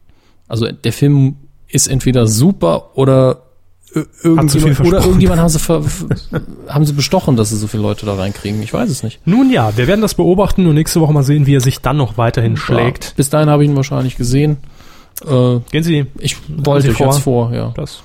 Also 0.48 0.72
der 0.72 0.94
Film 0.94 1.36
ist 1.66 1.88
entweder 1.88 2.26
super 2.26 2.96
oder 2.96 3.42
irgendjemand, 4.22 4.80
oder 4.80 5.04
irgendjemand 5.04 5.42
haben 5.42 5.50
sie, 5.50 5.58
ver, 5.58 5.84
haben 6.68 6.86
sie 6.86 6.94
bestochen, 6.94 7.36
dass 7.36 7.50
sie 7.50 7.58
so 7.58 7.66
viele 7.66 7.82
Leute 7.82 8.06
da 8.06 8.14
reinkriegen. 8.14 8.62
Ich 8.62 8.72
weiß 8.72 8.88
es 8.88 9.02
nicht. 9.02 9.20
Nun 9.26 9.50
ja, 9.50 9.76
wir 9.76 9.86
werden 9.86 10.00
das 10.00 10.14
beobachten 10.14 10.66
und 10.66 10.74
nächste 10.74 11.02
Woche 11.02 11.12
mal 11.12 11.22
sehen, 11.22 11.44
wie 11.44 11.54
er 11.54 11.60
sich 11.60 11.80
dann 11.82 11.98
noch 11.98 12.16
weiterhin 12.16 12.56
schlägt. 12.56 13.04
Ja, 13.04 13.10
bis 13.16 13.28
dahin 13.28 13.50
habe 13.50 13.62
ich 13.62 13.68
ihn 13.68 13.76
wahrscheinlich 13.76 14.16
gesehen. 14.16 14.56
Äh, 15.26 15.58
Gehen 15.70 15.82
Sie 15.82 16.06
ich 16.18 16.38
wollte 16.48 16.86
Sie 16.86 16.92
ich 16.94 16.98
jetzt 16.98 17.18
vor, 17.18 17.52
ja. 17.52 17.74
das. 17.76 18.00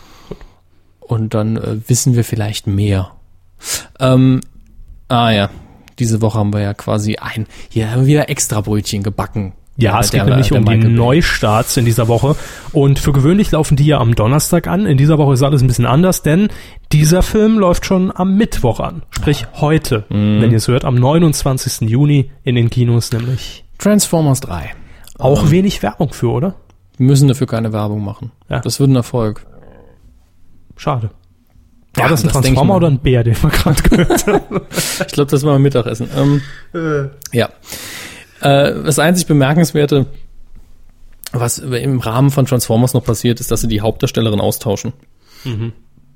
Und 1.00 1.34
dann 1.34 1.56
äh, 1.56 1.78
wissen 1.88 2.14
wir 2.14 2.26
vielleicht 2.26 2.68
mehr. 2.68 3.12
Ähm, 4.02 4.42
ah 5.10 5.32
ja, 5.32 5.50
diese 6.00 6.22
Woche 6.22 6.40
haben 6.40 6.54
wir 6.54 6.62
ja 6.62 6.74
quasi 6.74 7.18
ein, 7.18 7.48
hier 7.70 7.92
haben 7.92 8.02
wir 8.02 8.08
wieder 8.08 8.30
extra 8.30 8.62
Brötchen 8.62 9.04
gebacken. 9.04 9.54
Ja, 9.76 10.00
es 10.00 10.12
geht 10.12 10.20
der- 10.22 10.26
nämlich 10.30 10.50
der 10.50 10.60
um 10.60 10.66
die. 10.66 10.78
Neustarts 10.88 11.78
in 11.78 11.86
dieser 11.86 12.08
Woche. 12.08 12.36
Und 12.74 13.00
für 13.00 13.12
gewöhnlich 13.12 13.50
laufen 13.52 13.76
die 13.76 13.88
ja 13.88 13.98
am 13.98 14.14
Donnerstag 14.14 14.68
an. 14.68 14.86
In 14.86 14.98
dieser 14.98 15.18
Woche 15.18 15.34
ist 15.34 15.42
alles 15.42 15.64
ein 15.64 15.68
bisschen 15.68 15.88
anders, 15.88 16.22
denn 16.22 16.50
dieser 16.92 17.24
Film 17.24 17.58
läuft 17.58 17.84
schon 17.88 18.12
am 18.16 18.36
Mittwoch 18.38 18.80
an. 18.80 19.02
Sprich 19.10 19.48
heute, 19.56 20.06
Mhm. 20.10 20.42
wenn 20.42 20.52
ihr 20.52 20.58
es 20.58 20.68
hört, 20.68 20.86
am 20.86 20.94
29. 20.94 21.90
Juni 21.90 22.30
in 22.44 22.54
den 22.54 22.70
Kinos 22.70 23.12
nämlich. 23.12 23.66
Transformers 23.80 24.42
3. 24.42 24.74
Auch 25.18 25.50
wenig 25.50 25.82
Werbung 25.82 26.14
für, 26.14 26.30
oder? 26.30 26.54
Wir 26.98 27.08
müssen 27.08 27.28
dafür 27.28 27.48
keine 27.48 27.74
Werbung 27.74 28.04
machen. 28.04 28.32
Ja. 28.50 28.60
Das 28.60 28.80
wird 28.80 28.92
ein 28.92 28.96
Erfolg. 28.96 29.48
Schade. 30.78 31.10
War 31.96 32.06
Ja, 32.06 32.10
das 32.10 32.24
ein 32.24 32.28
das 32.28 32.34
Transformer 32.34 32.76
oder 32.76 32.88
ein 32.88 33.00
Bär, 33.00 33.24
den 33.24 33.36
wir 33.42 33.50
gerade 33.50 33.82
gehört 33.84 34.28
haben? 34.28 34.62
Ich 35.08 35.14
glaube, 35.14 35.30
das 35.30 35.44
war 35.44 35.54
beim 35.54 35.62
Mittagessen. 35.62 36.10
Ähm, 36.16 36.42
ja. 37.32 37.50
Äh, 38.42 38.84
das 38.84 39.00
einzig 39.00 39.28
Bemerkenswerte, 39.28 40.08
was 41.32 41.60
im 41.60 42.00
Rahmen 42.00 42.32
von 42.32 42.46
Transformers 42.46 42.94
noch 42.94 43.04
passiert, 43.04 43.40
ist, 43.40 43.52
dass 43.52 43.62
sie 43.62 43.68
die 43.68 43.82
Hauptdarstellerin 43.82 44.40
austauschen. 44.42 44.94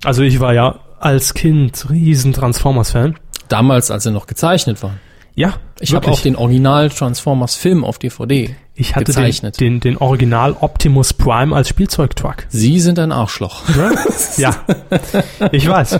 Also 0.04 0.24
ich 0.24 0.40
war 0.40 0.54
ja 0.54 0.80
als 0.99 1.34
Kind 1.34 1.90
riesen 1.90 2.34
Transformers-Fan. 2.34 3.16
Damals, 3.49 3.91
als 3.91 4.04
sie 4.04 4.12
noch 4.12 4.28
gezeichnet 4.28 4.82
waren. 4.84 4.99
Ja, 5.38 5.53
Ich 5.80 5.93
habe 5.93 6.07
auch 6.07 6.19
den 6.19 6.35
Original 6.35 6.89
Transformers 6.89 7.55
Film 7.55 7.85
auf 7.85 7.99
DVD 7.99 8.55
ich 8.73 8.95
hatte 8.95 9.05
den, 9.05 9.14
gezeichnet. 9.14 9.59
den, 9.59 9.80
den 9.80 9.97
Original 9.97 10.57
Optimus 10.59 11.14
Prime 11.14 11.55
als 11.55 11.69
Spielzeugtruck. 11.69 12.47
Sie 12.49 12.80
sind 12.80 12.97
ein 12.97 13.11
Arschloch. 13.11 13.61
Ja, 14.38 14.55
ich 15.51 15.69
weiß. 15.69 15.99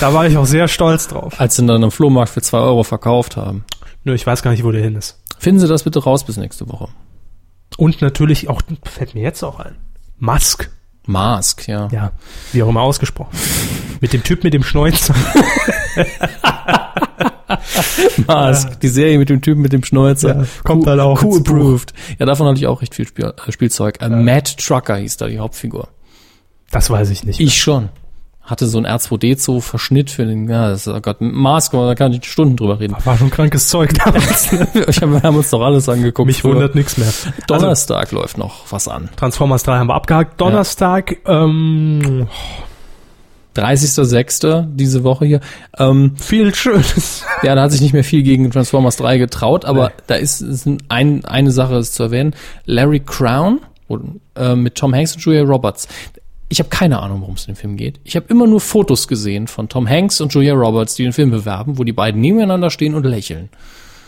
Da 0.00 0.14
war 0.14 0.26
ich 0.26 0.38
auch 0.38 0.46
sehr 0.46 0.66
stolz 0.68 1.08
drauf. 1.08 1.38
Als 1.38 1.56
sie 1.56 1.66
dann 1.66 1.84
am 1.84 1.90
Flohmarkt 1.90 2.30
für 2.30 2.40
zwei 2.40 2.60
Euro 2.60 2.84
verkauft 2.84 3.36
haben. 3.36 3.66
Nur 4.02 4.14
ich 4.14 4.26
weiß 4.26 4.42
gar 4.42 4.52
nicht, 4.52 4.64
wo 4.64 4.72
der 4.72 4.82
hin 4.82 4.96
ist. 4.96 5.20
Finden 5.38 5.60
Sie 5.60 5.68
das 5.68 5.82
bitte 5.82 6.02
raus 6.02 6.24
bis 6.24 6.38
nächste 6.38 6.70
Woche. 6.70 6.88
Und 7.76 8.00
natürlich 8.00 8.48
auch, 8.48 8.62
fällt 8.84 9.14
mir 9.14 9.22
jetzt 9.22 9.42
auch 9.42 9.60
ein, 9.60 9.76
Musk. 10.18 10.70
Mask, 11.04 11.68
ja. 11.68 11.88
Ja, 11.92 12.12
wie 12.52 12.62
auch 12.62 12.68
immer 12.68 12.80
ausgesprochen. 12.80 13.36
Mit 14.00 14.14
dem 14.14 14.22
Typ 14.22 14.42
mit 14.42 14.54
dem 14.54 14.62
Schnäuzer. 14.62 15.14
Mask, 18.26 18.80
die 18.80 18.88
Serie 18.88 19.18
mit 19.18 19.28
dem 19.28 19.40
Typen 19.40 19.62
mit 19.62 19.72
dem 19.72 19.84
Schnäuzer. 19.84 20.36
Ja, 20.36 20.44
kommt 20.64 20.86
dann 20.86 21.00
auch 21.00 21.22
Cool 21.22 21.38
approved. 21.38 21.92
Ja, 22.18 22.26
davon 22.26 22.46
hatte 22.46 22.58
ich 22.58 22.66
auch 22.66 22.82
recht 22.82 22.94
viel 22.94 23.06
Spiel, 23.06 23.26
äh, 23.26 23.52
Spielzeug. 23.52 24.00
Äh, 24.00 24.08
Matt 24.08 24.56
Trucker 24.58 24.96
hieß 24.96 25.16
da 25.16 25.26
die 25.28 25.38
Hauptfigur. 25.38 25.88
Das 26.70 26.90
weiß 26.90 27.10
ich 27.10 27.24
nicht. 27.24 27.40
Ich 27.40 27.60
schon. 27.60 27.90
Hatte 28.40 28.66
so 28.66 28.78
ein 28.78 28.86
R2D2-Verschnitt 28.86 30.10
für 30.10 30.26
den, 30.26 30.48
ja, 30.48 30.70
das 30.70 30.88
ist, 30.88 30.92
oh 30.92 31.00
Gott, 31.00 31.18
Mask, 31.20 31.72
da 31.72 31.94
kann 31.94 32.12
ich 32.12 32.24
Stunden 32.24 32.56
drüber 32.56 32.80
reden. 32.80 32.96
War 33.04 33.16
schon 33.16 33.30
krankes 33.30 33.68
Zeug 33.68 33.94
damals. 34.04 34.50
Hab, 34.50 34.74
wir 34.74 35.22
haben 35.22 35.36
uns 35.36 35.50
doch 35.50 35.60
alles 35.60 35.88
angeguckt. 35.88 36.26
Mich 36.26 36.42
früher. 36.42 36.54
wundert 36.54 36.74
nichts 36.74 36.96
mehr. 36.96 37.06
Also, 37.06 37.30
Donnerstag 37.46 38.10
läuft 38.10 38.38
noch 38.38 38.64
was 38.70 38.88
an. 38.88 39.10
Transformers 39.14 39.62
3 39.62 39.78
haben 39.78 39.86
wir 39.86 39.94
abgehakt. 39.94 40.40
Donnerstag, 40.40 41.18
ähm, 41.26 42.26
30.06. 43.56 44.66
diese 44.74 45.04
Woche 45.04 45.26
hier. 45.26 45.40
Ähm, 45.78 46.16
viel 46.16 46.54
Schönes. 46.54 47.24
Ja, 47.42 47.54
da 47.56 47.62
hat 47.62 47.72
sich 47.72 47.80
nicht 47.80 47.92
mehr 47.92 48.04
viel 48.04 48.22
gegen 48.22 48.50
Transformers 48.52 48.96
3 48.98 49.18
getraut, 49.18 49.64
aber 49.64 49.88
Nee. 49.88 49.94
da 50.06 50.14
ist, 50.14 50.40
ist 50.42 50.68
ein, 50.88 51.24
eine 51.24 51.50
Sache 51.50 51.74
ist 51.76 51.94
zu 51.94 52.04
erwähnen. 52.04 52.34
Larry 52.66 53.00
Crown 53.00 53.60
äh, 54.36 54.54
mit 54.54 54.76
Tom 54.76 54.94
Hanks 54.94 55.16
und 55.16 55.22
Julia 55.24 55.42
Roberts. 55.42 55.88
Ich 56.48 56.60
habe 56.60 56.68
keine 56.68 57.00
Ahnung, 57.00 57.22
worum 57.22 57.34
es 57.34 57.46
in 57.46 57.54
dem 57.54 57.56
Film 57.56 57.76
geht. 57.76 57.98
Ich 58.04 58.14
habe 58.14 58.26
immer 58.28 58.46
nur 58.46 58.60
Fotos 58.60 59.08
gesehen 59.08 59.48
von 59.48 59.68
Tom 59.68 59.88
Hanks 59.88 60.20
und 60.20 60.32
Julia 60.34 60.54
Roberts, 60.54 60.94
die 60.94 61.02
den 61.02 61.12
Film 61.12 61.30
bewerben, 61.30 61.78
wo 61.78 61.84
die 61.84 61.92
beiden 61.92 62.20
nebeneinander 62.20 62.70
stehen 62.70 62.94
und 62.94 63.04
lächeln. 63.04 63.48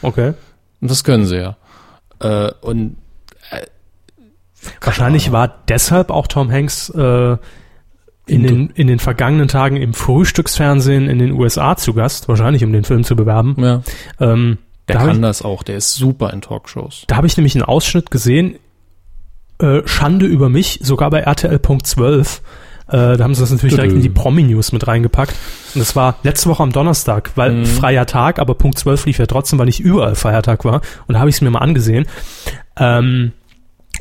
Okay. 0.03 0.35
Und 0.81 0.91
das 0.91 1.03
können 1.03 1.25
sie 1.27 1.39
ja. 1.39 1.57
Äh, 2.21 2.53
und 2.61 2.97
Wahrscheinlich 4.81 5.33
war 5.33 5.63
deshalb 5.69 6.11
auch 6.11 6.27
Tom 6.27 6.51
Hanks 6.51 6.89
äh, 6.91 7.37
in, 8.27 8.43
den, 8.43 8.71
in 8.71 8.87
den 8.87 8.99
vergangenen 8.99 9.49
Tagen 9.49 9.77
im 9.77 9.93
Frühstücksfernsehen 9.95 11.09
in 11.09 11.19
den 11.19 11.33
USA 11.33 11.77
zu 11.77 11.93
Gast, 11.95 12.29
wahrscheinlich 12.29 12.65
um 12.65 12.73
den 12.73 12.85
Film 12.85 13.05
zu 13.05 13.17
bewerben. 13.17 13.55
ja, 13.59 13.83
Ähm, 14.21 14.59
der 14.89 14.99
da 14.99 15.05
kann 15.07 15.17
ich, 15.17 15.23
das 15.23 15.43
auch. 15.43 15.63
Der 15.63 15.77
ist 15.77 15.95
super 15.95 16.33
in 16.33 16.41
Talkshows. 16.41 17.05
da 17.07 17.17
habe 17.17 17.27
ich 17.27 17.37
nämlich 17.37 17.55
einen 17.55 17.65
Ausschnitt 17.65 18.11
gesehen, 18.11 18.57
äh, 19.59 19.83
Schande 19.87 20.27
über 20.27 20.49
mich, 20.49 20.81
sogar 20.83 21.11
bei 21.11 21.21
RTL 21.21 21.59
Punkt 21.59 21.87
12. 21.87 22.43
Äh, 22.89 23.17
da 23.17 23.25
haben 23.25 23.35
sie 23.35 23.41
das 23.41 23.51
natürlich 23.51 23.75
direkt 23.77 23.95
in 23.95 24.03
die 24.03 24.11
Promi-News 24.11 24.73
mit 24.73 24.87
reingepackt. 24.87 25.35
Und 25.75 25.81
das 25.81 25.97
war 25.97 26.17
letzte 26.23 26.51
Woche 26.51 26.63
am 26.63 26.71
Donnerstag, 26.73 27.31
weil 27.35 27.53
Mhm. 27.53 27.65
freier 27.67 28.05
Tag, 28.05 28.39
aber 28.39 28.55
Punkt 28.57 28.79
12 28.79 29.07
lief 29.07 29.19
ja 29.19 29.27
trotzdem, 29.27 29.59
weil 29.59 29.67
nicht 29.67 29.81
überall 29.81 30.15
Feiertag 30.17 30.65
war. 30.67 30.83
Und 31.07 31.15
da 31.15 31.21
habe 31.21 31.31
ich 31.31 31.37
es 31.37 31.41
mir 31.41 31.51
mal 31.51 31.61
angesehen. 31.61 32.07
Ähm, 32.79 33.33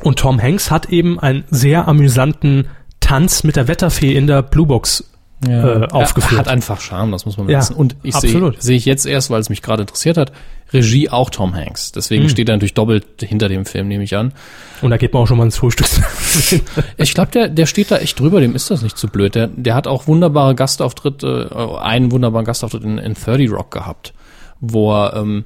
und 0.02 0.18
Tom 0.18 0.42
Hanks 0.42 0.70
hat 0.70 0.90
eben 0.90 1.18
einen 1.18 1.44
sehr 1.50 1.88
amüsanten 1.88 2.66
Tanz 3.04 3.44
mit 3.44 3.56
der 3.56 3.68
Wetterfee 3.68 4.14
in 4.16 4.26
der 4.26 4.42
Bluebox 4.42 5.10
äh, 5.46 5.86
aufgeführt. 5.88 6.40
Hat 6.40 6.48
einfach 6.48 6.80
Charme, 6.80 7.12
das 7.12 7.26
muss 7.26 7.36
man 7.36 7.48
Ja, 7.50 7.58
wissen. 7.58 7.76
Und 7.76 7.96
ich 8.02 8.14
sehe 8.16 8.52
sehe 8.58 8.76
ich 8.76 8.86
jetzt 8.86 9.04
erst, 9.04 9.28
weil 9.28 9.40
es 9.40 9.50
mich 9.50 9.60
gerade 9.60 9.82
interessiert 9.82 10.16
hat, 10.16 10.32
Regie 10.72 11.10
auch 11.10 11.28
Tom 11.28 11.54
Hanks. 11.54 11.92
Deswegen 11.92 12.22
Hm. 12.22 12.30
steht 12.30 12.48
er 12.48 12.54
natürlich 12.54 12.72
doppelt 12.74 13.04
hinter 13.20 13.48
dem 13.50 13.66
Film, 13.66 13.88
nehme 13.88 14.04
ich 14.04 14.16
an. 14.16 14.32
Und 14.80 14.90
da 14.90 14.96
geht 14.96 15.12
man 15.12 15.22
auch 15.22 15.26
schon 15.26 15.36
mal 15.36 15.44
ins 15.44 15.58
Frühstücksfernsehen. 15.58 16.62
Ich 16.96 17.12
glaube, 17.14 17.30
der, 17.32 17.48
der 17.48 17.66
steht 17.66 17.90
da 17.90 17.98
echt 17.98 18.18
drüber, 18.18 18.40
dem 18.40 18.54
ist 18.54 18.70
das 18.70 18.80
nicht 18.82 18.96
zu 18.96 19.08
blöd. 19.08 19.34
Der, 19.34 19.48
der 19.48 19.74
hat 19.74 19.86
auch 19.86 20.06
wunderbare 20.06 20.54
Gastauftritte, 20.54 21.50
äh, 21.54 21.78
einen 21.78 22.10
wunderbaren 22.10 22.46
Gastauftritt 22.46 22.84
in, 22.84 22.96
in 22.98 23.14
30 23.14 23.50
Rock 23.52 23.70
gehabt, 23.70 24.14
wo 24.60 24.92
er, 24.94 25.14
ähm, 25.16 25.44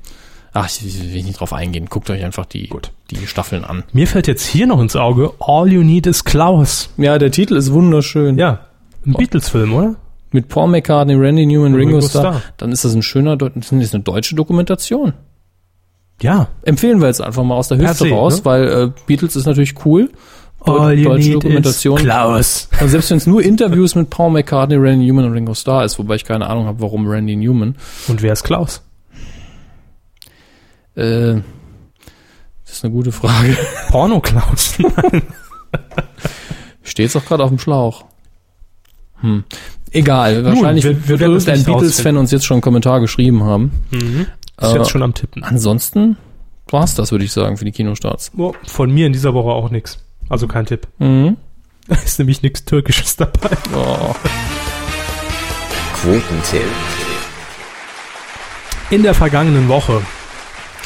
ach, 0.52 0.68
ich 0.68 1.12
will 1.12 1.24
nicht 1.24 1.40
drauf 1.40 1.52
eingehen, 1.52 1.86
guckt 1.86 2.09
euch 2.10 2.22
einfach 2.24 2.47
die, 2.47 2.70
die 3.10 3.26
Staffeln 3.26 3.64
an. 3.64 3.85
Mir 3.93 4.06
fällt 4.06 4.26
jetzt 4.26 4.47
hier 4.47 4.66
noch 4.66 4.80
ins 4.80 4.97
Auge, 4.97 5.32
All 5.40 5.72
You 5.72 5.82
Need 5.82 6.06
is 6.06 6.24
Klaus. 6.24 6.90
Ja, 6.97 7.18
der 7.18 7.30
Titel 7.30 7.56
ist 7.56 7.72
wunderschön. 7.72 8.36
Ja, 8.39 8.66
ein 9.06 9.14
Beatles-Film, 9.14 9.72
oder? 9.72 9.94
Mit 10.30 10.48
Paul 10.48 10.68
McCartney, 10.68 11.14
Randy 11.14 11.47
Newman, 11.47 11.74
Ringo, 11.74 11.97
Ringo 11.97 12.09
Starr. 12.09 12.43
Dann 12.59 12.70
ist 12.70 12.85
das 12.85 12.94
ein 12.94 13.02
schöner, 13.02 13.36
das 13.36 13.72
ist 13.72 13.94
eine 13.94 14.02
deutsche 14.05 14.35
Dokumentation. 14.35 15.14
Ja. 16.20 16.48
Empfehlen 16.62 17.01
wir 17.01 17.06
jetzt 17.06 17.22
einfach 17.22 17.44
mal 17.44 17.55
aus 17.55 17.68
der 17.68 17.78
Hüfte 17.78 18.09
se, 18.09 18.10
raus, 18.10 18.39
ne? 18.39 18.44
weil 18.44 18.68
äh, 18.68 18.90
Beatles 19.06 19.36
ist 19.36 19.47
natürlich 19.47 19.74
cool. 19.86 20.10
All 20.60 20.93
You 20.93 21.05
deutsche 21.09 21.28
Need 21.28 21.35
Dokumentation. 21.36 21.97
is 21.97 22.02
Klaus. 22.02 22.68
Und 22.80 22.89
selbst 22.89 23.10
wenn 23.10 23.18
es 23.18 23.26
nur 23.26 23.43
Interviews 23.43 23.94
mit 23.94 24.10
Paul 24.10 24.32
McCartney, 24.32 24.76
Randy 24.76 25.06
Newman 25.06 25.26
und 25.26 25.32
Ringo 25.32 25.55
Starr 25.55 25.85
ist, 25.85 25.98
wobei 25.98 26.16
ich 26.16 26.24
keine 26.24 26.48
Ahnung 26.48 26.66
habe, 26.66 26.80
warum 26.80 27.09
Randy 27.09 27.36
Newman. 27.36 27.76
Und 28.09 28.20
wer 28.20 28.32
ist 28.32 28.43
Klaus? 28.43 28.82
Äh, 30.97 31.36
das 32.69 32.77
ist 32.77 32.85
eine 32.85 32.93
gute 32.93 33.12
Frage. 33.12 33.57
Porno-Klaus. 33.90 34.74
Steht's 36.82 37.16
auch 37.16 37.24
gerade 37.24 37.43
auf 37.45 37.51
dem 37.51 37.59
Schlauch. 37.59 38.05
Hm. 39.20 39.45
Egal, 39.90 40.45
wahrscheinlich 40.45 40.85
wir- 40.85 40.90
wird, 40.97 41.09
wir 41.09 41.19
wird 41.20 41.31
irgendein 41.47 41.65
Beatles-Fan 41.65 42.16
uns 42.16 42.31
jetzt 42.31 42.45
schon 42.47 42.57
einen 42.57 42.62
Kommentar 42.62 43.01
geschrieben 43.01 43.43
haben. 43.45 43.73
Ist 43.90 44.73
Äh, 44.74 44.77
jetzt 44.78 44.90
schon 44.90 45.03
am 45.03 45.15
Tippen. 45.15 45.43
Ansonsten 45.45 46.16
war's 46.70 46.95
das, 46.95 47.11
würde 47.11 47.24
ich 47.24 47.32
sagen, 47.32 47.57
für 47.57 47.65
die 47.65 47.73
Kinostarts. 47.73 48.31
Oh, 48.36 48.53
von 48.66 48.90
mir 48.93 49.07
in 49.07 49.12
dieser 49.12 49.32
Woche 49.35 49.49
auch 49.51 49.70
nix. 49.70 49.99
Also 50.28 50.47
kein 50.47 50.66
Tipp. 50.66 50.86
Mhm. 50.99 51.36
Da 51.86 51.95
ist 52.05 52.19
nämlich 52.19 52.43
nichts 52.43 52.65
Türkisches 52.65 53.16
dabei. 53.16 53.51
Oh. 53.74 54.15
Quotentipp. 56.03 56.62
In 58.90 59.03
der 59.03 59.15
vergangenen 59.15 59.69
Woche 59.69 60.01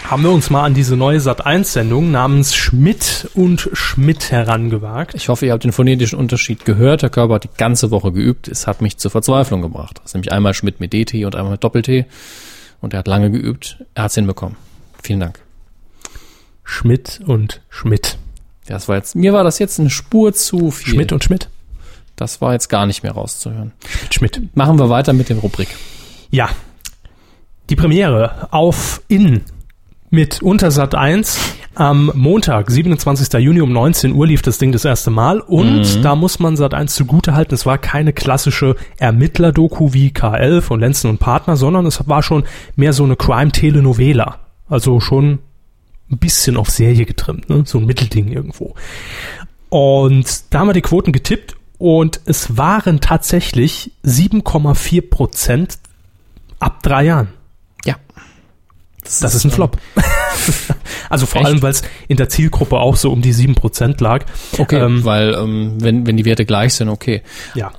haben 0.04 0.22
wir 0.22 0.30
uns 0.30 0.50
mal 0.50 0.64
an 0.64 0.74
diese 0.74 0.96
neue 0.96 1.18
Sat1-Sendung 1.18 2.10
namens 2.10 2.54
Schmidt 2.54 3.30
und 3.34 3.70
Schmidt 3.72 4.30
herangewagt. 4.30 5.14
Ich 5.14 5.28
hoffe, 5.28 5.46
ihr 5.46 5.52
habt 5.52 5.64
den 5.64 5.72
phonetischen 5.72 6.18
Unterschied 6.18 6.64
gehört. 6.64 7.02
Der 7.02 7.10
Körper 7.10 7.34
hat 7.34 7.44
die 7.44 7.50
ganze 7.56 7.90
Woche 7.90 8.12
geübt. 8.12 8.48
Es 8.48 8.66
hat 8.66 8.82
mich 8.82 8.98
zur 8.98 9.10
Verzweiflung 9.10 9.62
gebracht. 9.62 9.98
Das 9.98 10.10
ist 10.10 10.14
nämlich 10.14 10.32
einmal 10.32 10.54
Schmidt 10.54 10.80
mit 10.80 10.92
DT 10.92 11.24
und 11.24 11.36
einmal 11.36 11.52
mit 11.52 11.64
Doppel-T. 11.64 12.06
Und 12.80 12.92
er 12.92 12.98
hat 12.98 13.08
lange 13.08 13.30
geübt. 13.30 13.78
Er 13.94 14.04
hat's 14.04 14.14
hinbekommen. 14.16 14.56
Vielen 15.02 15.20
Dank. 15.20 15.40
Schmidt 16.64 17.20
und 17.24 17.60
Schmidt. 17.70 18.18
Das 18.66 18.88
war 18.88 18.96
jetzt, 18.96 19.14
mir 19.14 19.32
war 19.32 19.44
das 19.44 19.58
jetzt 19.58 19.80
eine 19.80 19.90
Spur 19.90 20.32
zu 20.34 20.70
viel. 20.70 20.94
Schmidt 20.94 21.12
und 21.12 21.24
Schmidt. 21.24 21.48
Das 22.16 22.40
war 22.40 22.52
jetzt 22.52 22.68
gar 22.68 22.86
nicht 22.86 23.02
mehr 23.02 23.12
rauszuhören. 23.12 23.72
Schmidt, 23.86 24.14
Schmidt. 24.14 24.56
Machen 24.56 24.78
wir 24.78 24.90
weiter 24.90 25.12
mit 25.12 25.28
der 25.28 25.38
Rubrik. 25.38 25.68
Ja. 26.30 26.50
Die 27.70 27.76
Premiere 27.76 28.48
auf 28.50 29.00
In 29.08 29.42
mit 30.12 30.42
Untersat 30.42 30.94
1 30.94 31.38
am 31.74 32.12
Montag, 32.14 32.70
27. 32.70 33.32
Juni 33.40 33.62
um 33.62 33.72
19 33.72 34.12
Uhr 34.12 34.26
lief 34.26 34.42
das 34.42 34.58
Ding 34.58 34.70
das 34.70 34.84
erste 34.84 35.10
Mal 35.10 35.40
und 35.40 35.96
Mhm. 35.96 36.02
da 36.02 36.14
muss 36.14 36.38
man 36.38 36.54
Sat 36.54 36.74
1 36.74 36.94
zugutehalten, 36.94 37.54
es 37.54 37.64
war 37.64 37.78
keine 37.78 38.12
klassische 38.12 38.76
Ermittler-Doku 38.98 39.94
wie 39.94 40.10
K11 40.10 40.60
von 40.60 40.80
Lenzen 40.80 41.08
und 41.08 41.18
Partner, 41.18 41.56
sondern 41.56 41.86
es 41.86 42.06
war 42.06 42.22
schon 42.22 42.44
mehr 42.76 42.92
so 42.92 43.04
eine 43.04 43.16
Crime-Telenovela. 43.16 44.38
Also 44.68 45.00
schon 45.00 45.38
ein 46.10 46.18
bisschen 46.18 46.58
auf 46.58 46.68
Serie 46.68 47.06
getrimmt, 47.06 47.48
ne? 47.48 47.62
so 47.64 47.78
ein 47.78 47.86
Mittelding 47.86 48.28
irgendwo. 48.28 48.74
Und 49.70 50.26
da 50.52 50.58
haben 50.58 50.68
wir 50.68 50.74
die 50.74 50.82
Quoten 50.82 51.12
getippt 51.12 51.56
und 51.78 52.20
es 52.26 52.58
waren 52.58 53.00
tatsächlich 53.00 53.92
7,4 54.04 55.08
Prozent 55.08 55.78
ab 56.58 56.82
drei 56.82 57.04
Jahren. 57.06 57.28
Ja. 59.04 59.10
Das 59.22 59.34
ist 59.34 59.44
ein 59.44 59.50
Flop. 59.50 59.76
also 61.10 61.26
vor 61.26 61.40
Echt? 61.40 61.48
allem, 61.50 61.62
weil 61.62 61.70
es 61.72 61.82
in 62.08 62.16
der 62.16 62.28
Zielgruppe 62.28 62.78
auch 62.78 62.96
so 62.96 63.10
um 63.10 63.20
die 63.22 63.32
7 63.32 63.54
Prozent 63.54 64.00
lag. 64.00 64.24
Okay, 64.58 64.76
Ähm, 64.80 65.04
weil 65.04 65.34
ähm, 65.34 65.74
wenn, 65.80 66.06
wenn 66.06 66.16
die 66.16 66.24
Werte 66.24 66.44
gleich 66.44 66.74
sind, 66.74 66.88
okay. 66.88 67.22
Ja, 67.54 67.72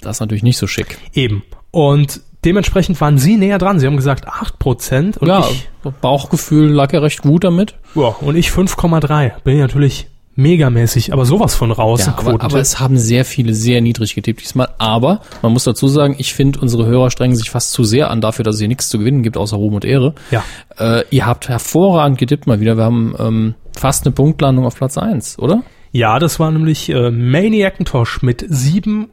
Das 0.00 0.16
ist 0.16 0.20
natürlich 0.20 0.42
nicht 0.42 0.58
so 0.58 0.66
schick. 0.66 0.98
eben. 1.14 1.42
Und 1.72 2.20
dementsprechend 2.44 3.00
waren 3.00 3.18
Sie 3.18 3.36
näher 3.36 3.58
dran. 3.58 3.78
Sie 3.78 3.86
haben 3.86 3.96
gesagt 3.96 4.26
8 4.26 4.58
Prozent 4.58 5.16
und 5.18 5.28
ja, 5.28 5.46
ich, 5.50 5.68
Bauchgefühl 6.00 6.68
lag 6.70 6.92
ja 6.92 7.00
recht 7.00 7.22
gut 7.22 7.44
damit. 7.44 7.74
ja, 7.94 8.02
und 8.20 8.36
ich 8.36 8.48
5,3. 8.48 9.40
Bin 9.44 9.54
ich 9.56 9.60
natürlich 9.60 10.09
megamäßig, 10.40 11.12
aber 11.12 11.24
sowas 11.24 11.54
von 11.54 11.70
raus. 11.70 12.06
Ja, 12.06 12.14
aber, 12.16 12.40
aber 12.42 12.58
es 12.58 12.80
haben 12.80 12.96
sehr 12.96 13.24
viele 13.24 13.54
sehr 13.54 13.80
niedrig 13.80 14.14
getippt 14.14 14.40
diesmal. 14.40 14.68
Aber 14.78 15.20
man 15.42 15.52
muss 15.52 15.64
dazu 15.64 15.88
sagen, 15.88 16.14
ich 16.18 16.34
finde, 16.34 16.60
unsere 16.60 16.86
Hörer 16.86 17.10
strengen 17.10 17.36
sich 17.36 17.50
fast 17.50 17.72
zu 17.72 17.84
sehr 17.84 18.10
an 18.10 18.20
dafür, 18.20 18.44
dass 18.44 18.54
es 18.54 18.60
hier 18.60 18.68
nichts 18.68 18.88
zu 18.88 18.98
gewinnen 18.98 19.22
gibt, 19.22 19.36
außer 19.36 19.56
Ruhm 19.56 19.74
und 19.74 19.84
Ehre. 19.84 20.14
ja. 20.30 20.42
Äh, 20.78 21.04
ihr 21.10 21.26
habt 21.26 21.48
hervorragend 21.48 22.18
getippt 22.18 22.46
mal 22.46 22.60
wieder. 22.60 22.76
Wir 22.76 22.84
haben 22.84 23.14
ähm, 23.18 23.54
fast 23.76 24.06
eine 24.06 24.14
Punktlandung 24.14 24.64
auf 24.64 24.76
Platz 24.76 24.96
eins, 24.96 25.38
oder? 25.38 25.62
Ja, 25.92 26.18
das 26.18 26.38
war 26.38 26.50
nämlich 26.50 26.88
äh, 26.88 27.10
Maniacintosh 27.10 28.22
mit 28.22 28.42
7,5 28.42 29.08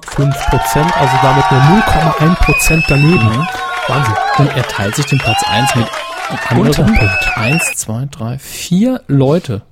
Prozent, 0.00 0.96
also 0.96 1.16
damit 1.20 1.44
nur 1.50 1.60
0,1 1.80 2.34
Prozent 2.36 2.84
daneben. 2.88 3.24
Mhm. 3.24 3.46
Wahnsinn. 3.88 4.14
Und 4.38 4.56
er 4.56 4.62
teilt 4.68 4.94
sich 4.94 5.06
den 5.06 5.18
Platz 5.18 5.42
eins 5.48 5.74
mit 5.74 5.86
Unterpunkt. 6.58 7.36
Eins, 7.36 7.72
zwei, 7.74 8.06
drei, 8.10 8.38
vier 8.38 9.02
Leute. 9.08 9.62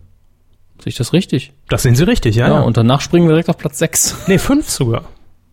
Sehe 0.82 0.90
ich 0.90 0.96
das 0.96 1.12
richtig? 1.12 1.52
Das 1.68 1.82
sehen 1.82 1.94
Sie 1.94 2.04
richtig, 2.06 2.36
ja. 2.36 2.48
Ja, 2.48 2.54
ja. 2.54 2.60
und 2.60 2.76
danach 2.76 3.00
springen 3.00 3.26
wir 3.26 3.32
direkt 3.32 3.48
auf 3.50 3.58
Platz 3.58 3.78
sechs. 3.78 4.16
Nee, 4.26 4.38
fünf 4.38 4.68
sogar. 4.68 5.02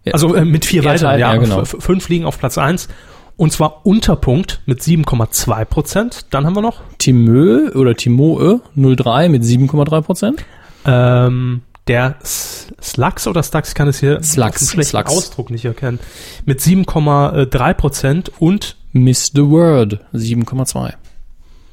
Ja. 0.06 0.14
Also 0.14 0.34
äh, 0.36 0.46
mit 0.46 0.66
vier 0.66 0.84
Ja, 0.84 0.92
weiteren, 0.92 1.10
Teil- 1.12 1.20
ja. 1.20 1.36
genau. 1.36 1.62
F- 1.62 1.76
fünf 1.80 2.08
liegen 2.10 2.26
auf 2.26 2.40
Platz 2.40 2.58
eins 2.58 2.88
Und 3.36 3.52
zwar 3.52 3.86
Unterpunkt 3.86 4.62
mit 4.66 4.80
7,2 4.82 5.66
Prozent. 5.66 6.26
Dann 6.32 6.46
haben 6.46 6.56
wir 6.56 6.62
noch 6.62 6.82
Timö 6.98 7.70
oder 7.76 7.94
Timoe 7.96 8.62
03 8.76 9.30
mit 9.30 9.44
7,3 9.44 10.02
Prozent. 10.02 10.46
ähm, 10.86 11.62
der 11.88 12.16
Slux 12.24 13.28
oder 13.28 13.44
Stux, 13.44 13.74
kann 13.74 13.88
es 13.88 14.00
hier 14.00 14.22
Slux, 14.22 14.72
schlechten 14.72 14.90
Slux. 14.90 15.10
Ausdruck 15.12 15.50
nicht 15.52 15.64
erkennen. 15.66 16.00
Mit 16.46 16.60
7,3 16.60 17.74
Prozent 17.76 18.32
und 18.40 18.76
Miss 18.92 19.32
the 19.34 19.44
Word 19.44 20.00
7,2. 20.14 20.94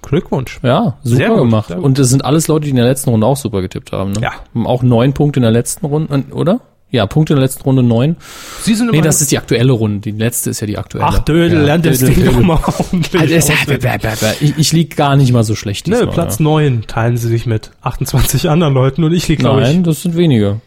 Glückwunsch. 0.09 0.61
Ja, 0.63 0.99
super 1.03 1.29
gut, 1.29 1.39
gemacht. 1.39 1.71
Und 1.71 1.99
das 1.99 2.09
sind 2.09 2.25
alles 2.25 2.49
Leute, 2.49 2.65
die 2.65 2.71
in 2.71 2.77
der 2.77 2.85
letzten 2.87 3.11
Runde 3.11 3.27
auch 3.27 3.37
super 3.37 3.61
getippt 3.63 3.93
haben. 3.93 4.13
Ne? 4.13 4.21
Ja. 4.23 4.33
Haben 4.55 4.67
auch 4.67 4.83
neun 4.83 5.13
Punkte 5.13 5.39
in 5.39 5.43
der 5.43 5.51
letzten 5.53 5.87
Runde, 5.87 6.25
oder? 6.33 6.61
Ja, 6.91 7.07
Punkte 7.07 7.33
in 7.33 7.39
der 7.39 7.45
letzten 7.45 7.63
Runde 7.65 7.83
neun. 7.83 8.15
Sie 8.63 8.73
sind 8.75 8.93
Nee, 8.93 9.01
das 9.01 9.21
ist 9.21 9.33
die 9.33 9.39
aktuelle 9.39 9.73
Runde. 9.73 9.99
Die 9.99 10.17
letzte 10.17 10.51
ist 10.51 10.61
ja 10.61 10.69
die 10.69 10.79
aktuelle. 10.79 11.07
Ach, 11.09 11.19
Dödel, 11.19 11.59
ja, 11.59 11.65
lernt 11.65 11.87
das 11.87 11.99
Ding 11.99 12.25
nochmal 12.25 12.61
ordentlich. 12.79 13.21
Also, 13.21 13.53
auswendig. 13.53 14.41
ich, 14.41 14.59
ich 14.59 14.73
lieg 14.73 14.97
gar 14.97 15.17
nicht 15.17 15.33
mal 15.33 15.43
so 15.43 15.57
schlecht 15.57 15.89
Nö, 15.89 15.97
diesmal, 15.97 16.15
Platz 16.15 16.39
ja. 16.39 16.45
9 16.45 16.85
teilen 16.87 17.17
sie 17.17 17.27
sich 17.29 17.47
mit 17.47 17.73
28 17.83 18.49
anderen 18.49 18.75
Leuten 18.75 19.03
und 19.03 19.13
ich 19.13 19.27
liege, 19.27 19.43
glaube 19.43 19.63
ich, 19.63 19.67
Nein, 19.67 19.83
das 19.83 20.03
sind 20.03 20.17
wenige. 20.17 20.61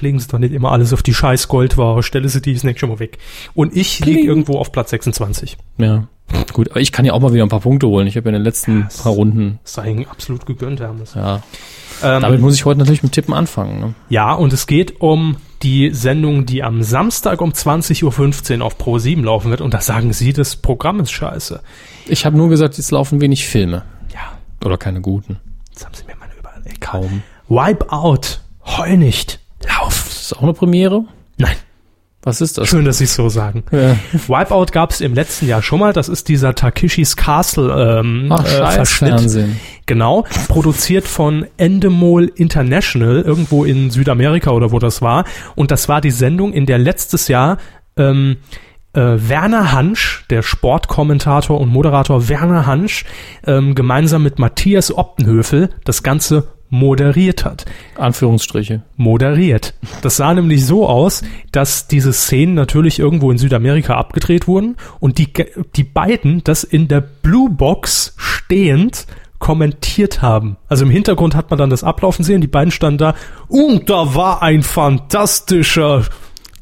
legen 0.00 0.20
sie 0.20 0.28
doch 0.28 0.38
nicht 0.38 0.54
immer 0.54 0.70
alles 0.70 0.92
auf 0.92 1.02
die 1.02 1.12
scheiß 1.12 1.48
Goldware, 1.48 2.04
stelle 2.04 2.28
sie 2.28 2.40
die 2.40 2.56
Snack 2.56 2.78
schon 2.78 2.90
mal 2.90 3.00
weg. 3.00 3.18
Und 3.54 3.74
ich 3.76 3.98
liege 3.98 4.18
Kling. 4.18 4.28
irgendwo 4.28 4.58
auf 4.58 4.70
Platz 4.70 4.90
26. 4.90 5.56
Ja. 5.78 6.06
Gut, 6.52 6.70
aber 6.70 6.80
ich 6.80 6.92
kann 6.92 7.04
ja 7.04 7.12
auch 7.12 7.20
mal 7.20 7.32
wieder 7.32 7.42
ein 7.44 7.48
paar 7.48 7.60
Punkte 7.60 7.86
holen. 7.88 8.06
Ich 8.06 8.16
habe 8.16 8.26
ja 8.26 8.36
in 8.36 8.40
den 8.40 8.44
letzten 8.44 8.88
paar 9.02 9.12
Runden, 9.12 9.58
Das 9.64 9.74
sei 9.74 10.06
absolut 10.08 10.46
gegönnt, 10.46 10.80
Hermes. 10.80 11.14
ja. 11.14 11.42
Ähm, 12.02 12.22
Damit 12.22 12.40
muss 12.40 12.54
ich 12.54 12.64
heute 12.64 12.78
natürlich 12.80 13.02
mit 13.02 13.12
Tippen 13.12 13.34
anfangen. 13.34 13.78
Ne? 13.80 13.94
ja, 14.08 14.32
und 14.32 14.52
es 14.52 14.66
geht 14.66 15.00
um 15.00 15.36
die 15.62 15.90
Sendung, 15.90 16.44
die 16.44 16.62
am 16.62 16.82
Samstag 16.82 17.40
um 17.40 17.52
20.15 17.52 18.58
Uhr 18.58 18.64
auf 18.64 18.78
Pro 18.78 18.98
7 18.98 19.22
laufen 19.24 19.50
wird. 19.50 19.60
Und 19.60 19.74
da 19.74 19.80
sagen 19.80 20.12
sie, 20.12 20.32
das 20.32 20.56
Programm 20.56 21.00
ist 21.00 21.12
scheiße. 21.12 21.60
Ich 22.06 22.26
habe 22.26 22.36
nur 22.36 22.48
gesagt, 22.48 22.76
jetzt 22.78 22.90
laufen 22.90 23.20
wenig 23.20 23.46
Filme. 23.46 23.82
Ja, 24.12 24.38
Oder 24.64 24.76
keine 24.76 25.00
guten. 25.00 25.38
jetzt 25.70 25.84
haben 25.86 25.94
sie 25.94 26.04
mir 26.04 26.16
meine 26.18 26.32
überall. 26.38 26.60
Egal. 26.64 26.78
Kaum. 26.80 27.22
Wipeout. 27.48 28.38
Heul 28.66 28.96
nicht. 28.96 29.40
Lauf. 29.66 30.04
Das 30.06 30.22
ist 30.22 30.36
auch 30.36 30.42
eine 30.42 30.52
Premiere? 30.52 31.04
Nein. 31.38 31.56
Was 32.24 32.40
ist 32.40 32.56
das? 32.56 32.68
Schön, 32.68 32.86
dass 32.86 32.98
Sie 32.98 33.04
es 33.04 33.14
so 33.14 33.28
sagen. 33.28 33.64
Ja. 33.70 33.96
Wipeout 34.12 34.66
gab 34.72 34.90
es 34.90 35.02
im 35.02 35.14
letzten 35.14 35.46
Jahr 35.46 35.62
schon 35.62 35.78
mal. 35.78 35.92
Das 35.92 36.08
ist 36.08 36.28
dieser 36.28 36.54
Takeshis 36.54 37.16
Castle 37.16 38.00
ähm, 38.00 38.28
Ach, 38.30 38.44
äh, 38.44 38.70
Verschnitt. 38.72 39.10
Fernsehen. 39.10 39.60
Genau, 39.84 40.24
produziert 40.48 41.06
von 41.06 41.46
Endemol 41.58 42.32
International, 42.34 43.20
irgendwo 43.20 43.64
in 43.64 43.90
Südamerika 43.90 44.50
oder 44.52 44.72
wo 44.72 44.78
das 44.78 45.02
war. 45.02 45.24
Und 45.54 45.70
das 45.70 45.90
war 45.90 46.00
die 46.00 46.10
Sendung, 46.10 46.54
in 46.54 46.64
der 46.64 46.78
letztes 46.78 47.28
Jahr 47.28 47.58
ähm, 47.98 48.38
äh, 48.94 49.00
Werner 49.00 49.72
Hansch, 49.72 50.24
der 50.30 50.42
Sportkommentator 50.42 51.60
und 51.60 51.68
Moderator 51.68 52.28
Werner 52.30 52.64
Hansch, 52.64 53.04
ähm, 53.46 53.74
gemeinsam 53.74 54.22
mit 54.22 54.38
Matthias 54.38 54.96
Optenhöfel 54.96 55.68
das 55.84 56.02
Ganze 56.02 56.53
moderiert 56.74 57.44
hat 57.44 57.64
Anführungsstriche. 57.96 58.82
moderiert. 58.96 59.74
Das 60.02 60.16
sah 60.16 60.34
nämlich 60.34 60.66
so 60.66 60.88
aus, 60.88 61.22
dass 61.52 61.86
diese 61.86 62.12
Szenen 62.12 62.54
natürlich 62.54 62.98
irgendwo 62.98 63.30
in 63.30 63.38
Südamerika 63.38 63.94
abgedreht 63.94 64.48
wurden 64.48 64.76
und 64.98 65.18
die, 65.18 65.32
die 65.76 65.84
beiden 65.84 66.42
das 66.42 66.64
in 66.64 66.88
der 66.88 67.00
Blue 67.00 67.48
Box 67.48 68.14
stehend 68.16 69.06
kommentiert 69.38 70.20
haben. 70.20 70.56
Also 70.68 70.84
im 70.84 70.90
Hintergrund 70.90 71.36
hat 71.36 71.50
man 71.50 71.58
dann 71.58 71.70
das 71.70 71.84
Ablaufen 71.84 72.24
sehen, 72.24 72.40
die 72.40 72.48
beiden 72.48 72.72
standen 72.72 72.98
da 72.98 73.14
und 73.46 73.88
da 73.88 74.14
war 74.14 74.42
ein 74.42 74.62
fantastischer, 74.62 76.04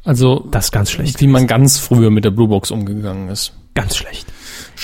Also, 0.03 0.45
das 0.51 0.65
ist 0.65 0.71
ganz 0.71 0.91
schlecht, 0.91 1.21
wie 1.21 1.27
man 1.27 1.47
ganz 1.47 1.79
früher 1.79 2.11
mit 2.11 2.23
der 2.23 2.31
Bluebox 2.31 2.69
umgegangen 2.71 3.29
ist. 3.29 3.53
ganz 3.73 3.97
schlecht. 3.97 4.27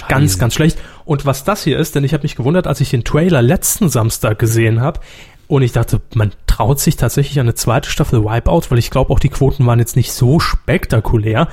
Ganz, 0.08 0.38
ganz 0.40 0.54
schlecht. 0.54 0.78
Und 1.06 1.26
was 1.26 1.44
das 1.44 1.64
hier 1.64 1.78
ist, 1.80 1.96
denn 1.96 2.04
ich 2.04 2.14
habe 2.14 2.24
mich 2.24 2.36
gewundert, 2.36 2.68
als 2.68 2.82
ich 2.82 2.90
den 2.90 3.04
Trailer 3.04 3.42
letzten 3.42 3.90
Samstag 3.90 4.40
gesehen 4.40 4.82
habe 4.82 5.00
und 5.48 5.64
ich 5.64 5.72
dachte, 5.72 6.02
man 6.14 6.32
traut 6.48 6.80
sich 6.80 6.96
tatsächlich 6.96 7.40
an 7.40 7.46
eine 7.48 7.56
zweite 7.56 7.90
Staffel 7.90 8.24
Wipeout, 8.24 8.64
weil 8.70 8.78
ich 8.78 8.92
glaube 8.92 9.12
auch 9.12 9.20
die 9.20 9.30
Quoten 9.30 9.66
waren 9.66 9.80
jetzt 9.80 9.96
nicht 9.96 10.12
so 10.12 10.40
spektakulär. 10.40 11.48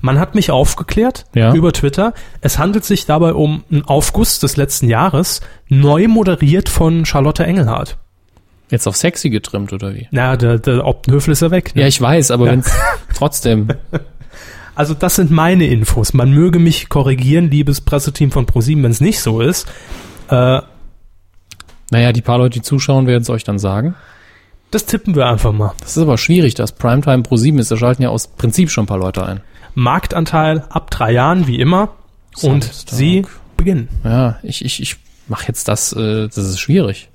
Man 0.00 0.18
hat 0.18 0.34
mich 0.34 0.50
aufgeklärt 0.50 1.26
Ja. 1.34 1.54
über 1.54 1.72
Twitter. 1.72 2.12
Es 2.40 2.58
handelt 2.58 2.84
sich 2.84 3.06
dabei 3.06 3.34
um 3.34 3.62
einen 3.70 3.84
Aufguss 3.84 4.38
des 4.40 4.56
letzten 4.56 4.88
Jahres, 4.88 5.42
neu 5.68 6.08
moderiert 6.08 6.68
von 6.68 7.04
Charlotte 7.04 7.44
Engelhardt. 7.44 7.98
Jetzt 8.70 8.88
auf 8.88 8.96
sexy 8.96 9.28
getrimmt, 9.28 9.72
oder 9.74 9.94
wie? 9.94 10.08
Na, 10.12 10.36
der, 10.38 10.58
der 10.58 10.86
Optenhöfel 10.86 11.32
ist 11.32 11.42
ja 11.42 11.50
weg. 11.50 11.76
Ne? 11.76 11.82
Ja, 11.82 11.88
ich 11.88 12.00
weiß, 12.00 12.30
aber 12.30 12.46
wenn's 12.46 12.72
trotzdem. 13.14 13.68
Also 14.74 14.94
das 14.94 15.16
sind 15.16 15.30
meine 15.30 15.66
Infos. 15.66 16.14
Man 16.14 16.32
möge 16.32 16.58
mich 16.58 16.88
korrigieren, 16.88 17.50
liebes 17.50 17.80
Presseteam 17.80 18.30
von 18.30 18.46
ProSieben, 18.46 18.82
wenn 18.84 18.90
es 18.90 19.00
nicht 19.00 19.20
so 19.20 19.40
ist. 19.40 19.68
Äh, 20.28 20.60
Naja, 21.90 22.12
die 22.12 22.22
paar 22.22 22.38
Leute, 22.38 22.54
die 22.54 22.62
zuschauen, 22.62 23.06
werden 23.06 23.22
es 23.22 23.30
euch 23.30 23.44
dann 23.44 23.58
sagen. 23.58 23.94
das 24.70 24.86
tippen 24.86 25.14
wir 25.14 25.26
einfach 25.26 25.52
mal. 25.52 25.74
Das 25.80 25.96
ist 25.96 26.02
aber 26.02 26.16
schwierig, 26.16 26.54
dass 26.54 26.72
Primetime 26.72 27.22
Pro 27.22 27.36
7 27.36 27.58
ist. 27.58 27.70
Da 27.70 27.76
schalten 27.76 28.02
ja 28.02 28.08
aus 28.08 28.28
Prinzip 28.28 28.70
schon 28.70 28.84
ein 28.84 28.86
paar 28.86 28.98
Leute 28.98 29.26
ein. 29.26 29.40
Marktanteil 29.74 30.64
ab 30.70 30.90
drei 30.90 31.12
Jahren, 31.12 31.46
wie 31.46 31.60
immer. 31.60 31.90
Und 32.42 32.64
Samstag. 32.64 32.94
sie 32.96 33.26
beginnen. 33.58 33.88
Ja, 34.04 34.38
ich, 34.42 34.64
ich, 34.64 34.80
ich 34.80 34.96
mache 35.28 35.48
jetzt 35.48 35.68
das, 35.68 35.92
äh, 35.92 36.28
das 36.28 36.38
ist 36.38 36.60
schwierig. 36.60 37.10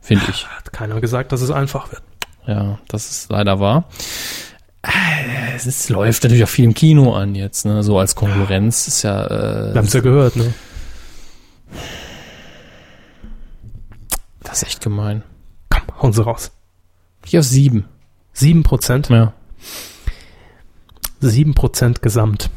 Finde 0.00 0.24
ich. 0.30 0.46
Hat 0.46 0.72
keiner 0.72 0.98
gesagt, 1.02 1.32
dass 1.32 1.42
es 1.42 1.50
einfach 1.50 1.92
wird. 1.92 2.02
Ja, 2.46 2.78
das 2.88 3.10
ist 3.10 3.30
leider 3.30 3.60
wahr. 3.60 3.84
Äh, 4.82 5.54
Es 5.56 5.66
ist, 5.66 5.88
läuft 5.90 6.22
natürlich 6.22 6.44
auch 6.44 6.48
viel 6.48 6.64
im 6.64 6.74
Kino 6.74 7.14
an 7.14 7.34
jetzt, 7.34 7.64
ne? 7.66 7.82
So 7.82 7.98
als 7.98 8.14
Konkurrenz 8.14 8.86
ist 8.88 9.02
ja. 9.02 9.28
Wir 9.28 9.72
Äh, 9.74 9.76
haben 9.78 9.86
es 9.86 9.92
ja 9.92 10.00
gehört, 10.00 10.36
ne? 10.36 10.52
das 14.42 14.62
ist 14.62 14.68
echt 14.68 14.80
gemein. 14.80 15.22
Komm, 15.68 15.82
hauen 16.02 16.12
Sie 16.12 16.24
raus. 16.24 16.50
Ich 17.26 17.38
auf 17.38 17.44
sieben. 17.44 17.84
Sieben 18.32 18.62
Prozent. 18.62 19.08
Ja. 19.10 19.32
Sieben 21.20 21.54
Prozent 21.54 22.02
gesamt. 22.02 22.50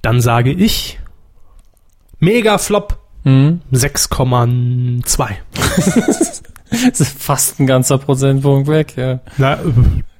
Dann 0.00 0.20
sage 0.20 0.52
ich 0.52 0.98
Mega 2.18 2.58
Flop 2.58 2.98
Mhm. 3.24 3.60
6,2. 3.72 5.28
Das 6.72 7.00
ist 7.00 7.22
fast 7.22 7.60
ein 7.60 7.66
ganzer 7.66 7.98
Prozentpunkt 7.98 8.66
weg, 8.66 8.96
ja. 8.96 9.20
Na, 9.36 9.54
äh, 9.60 9.72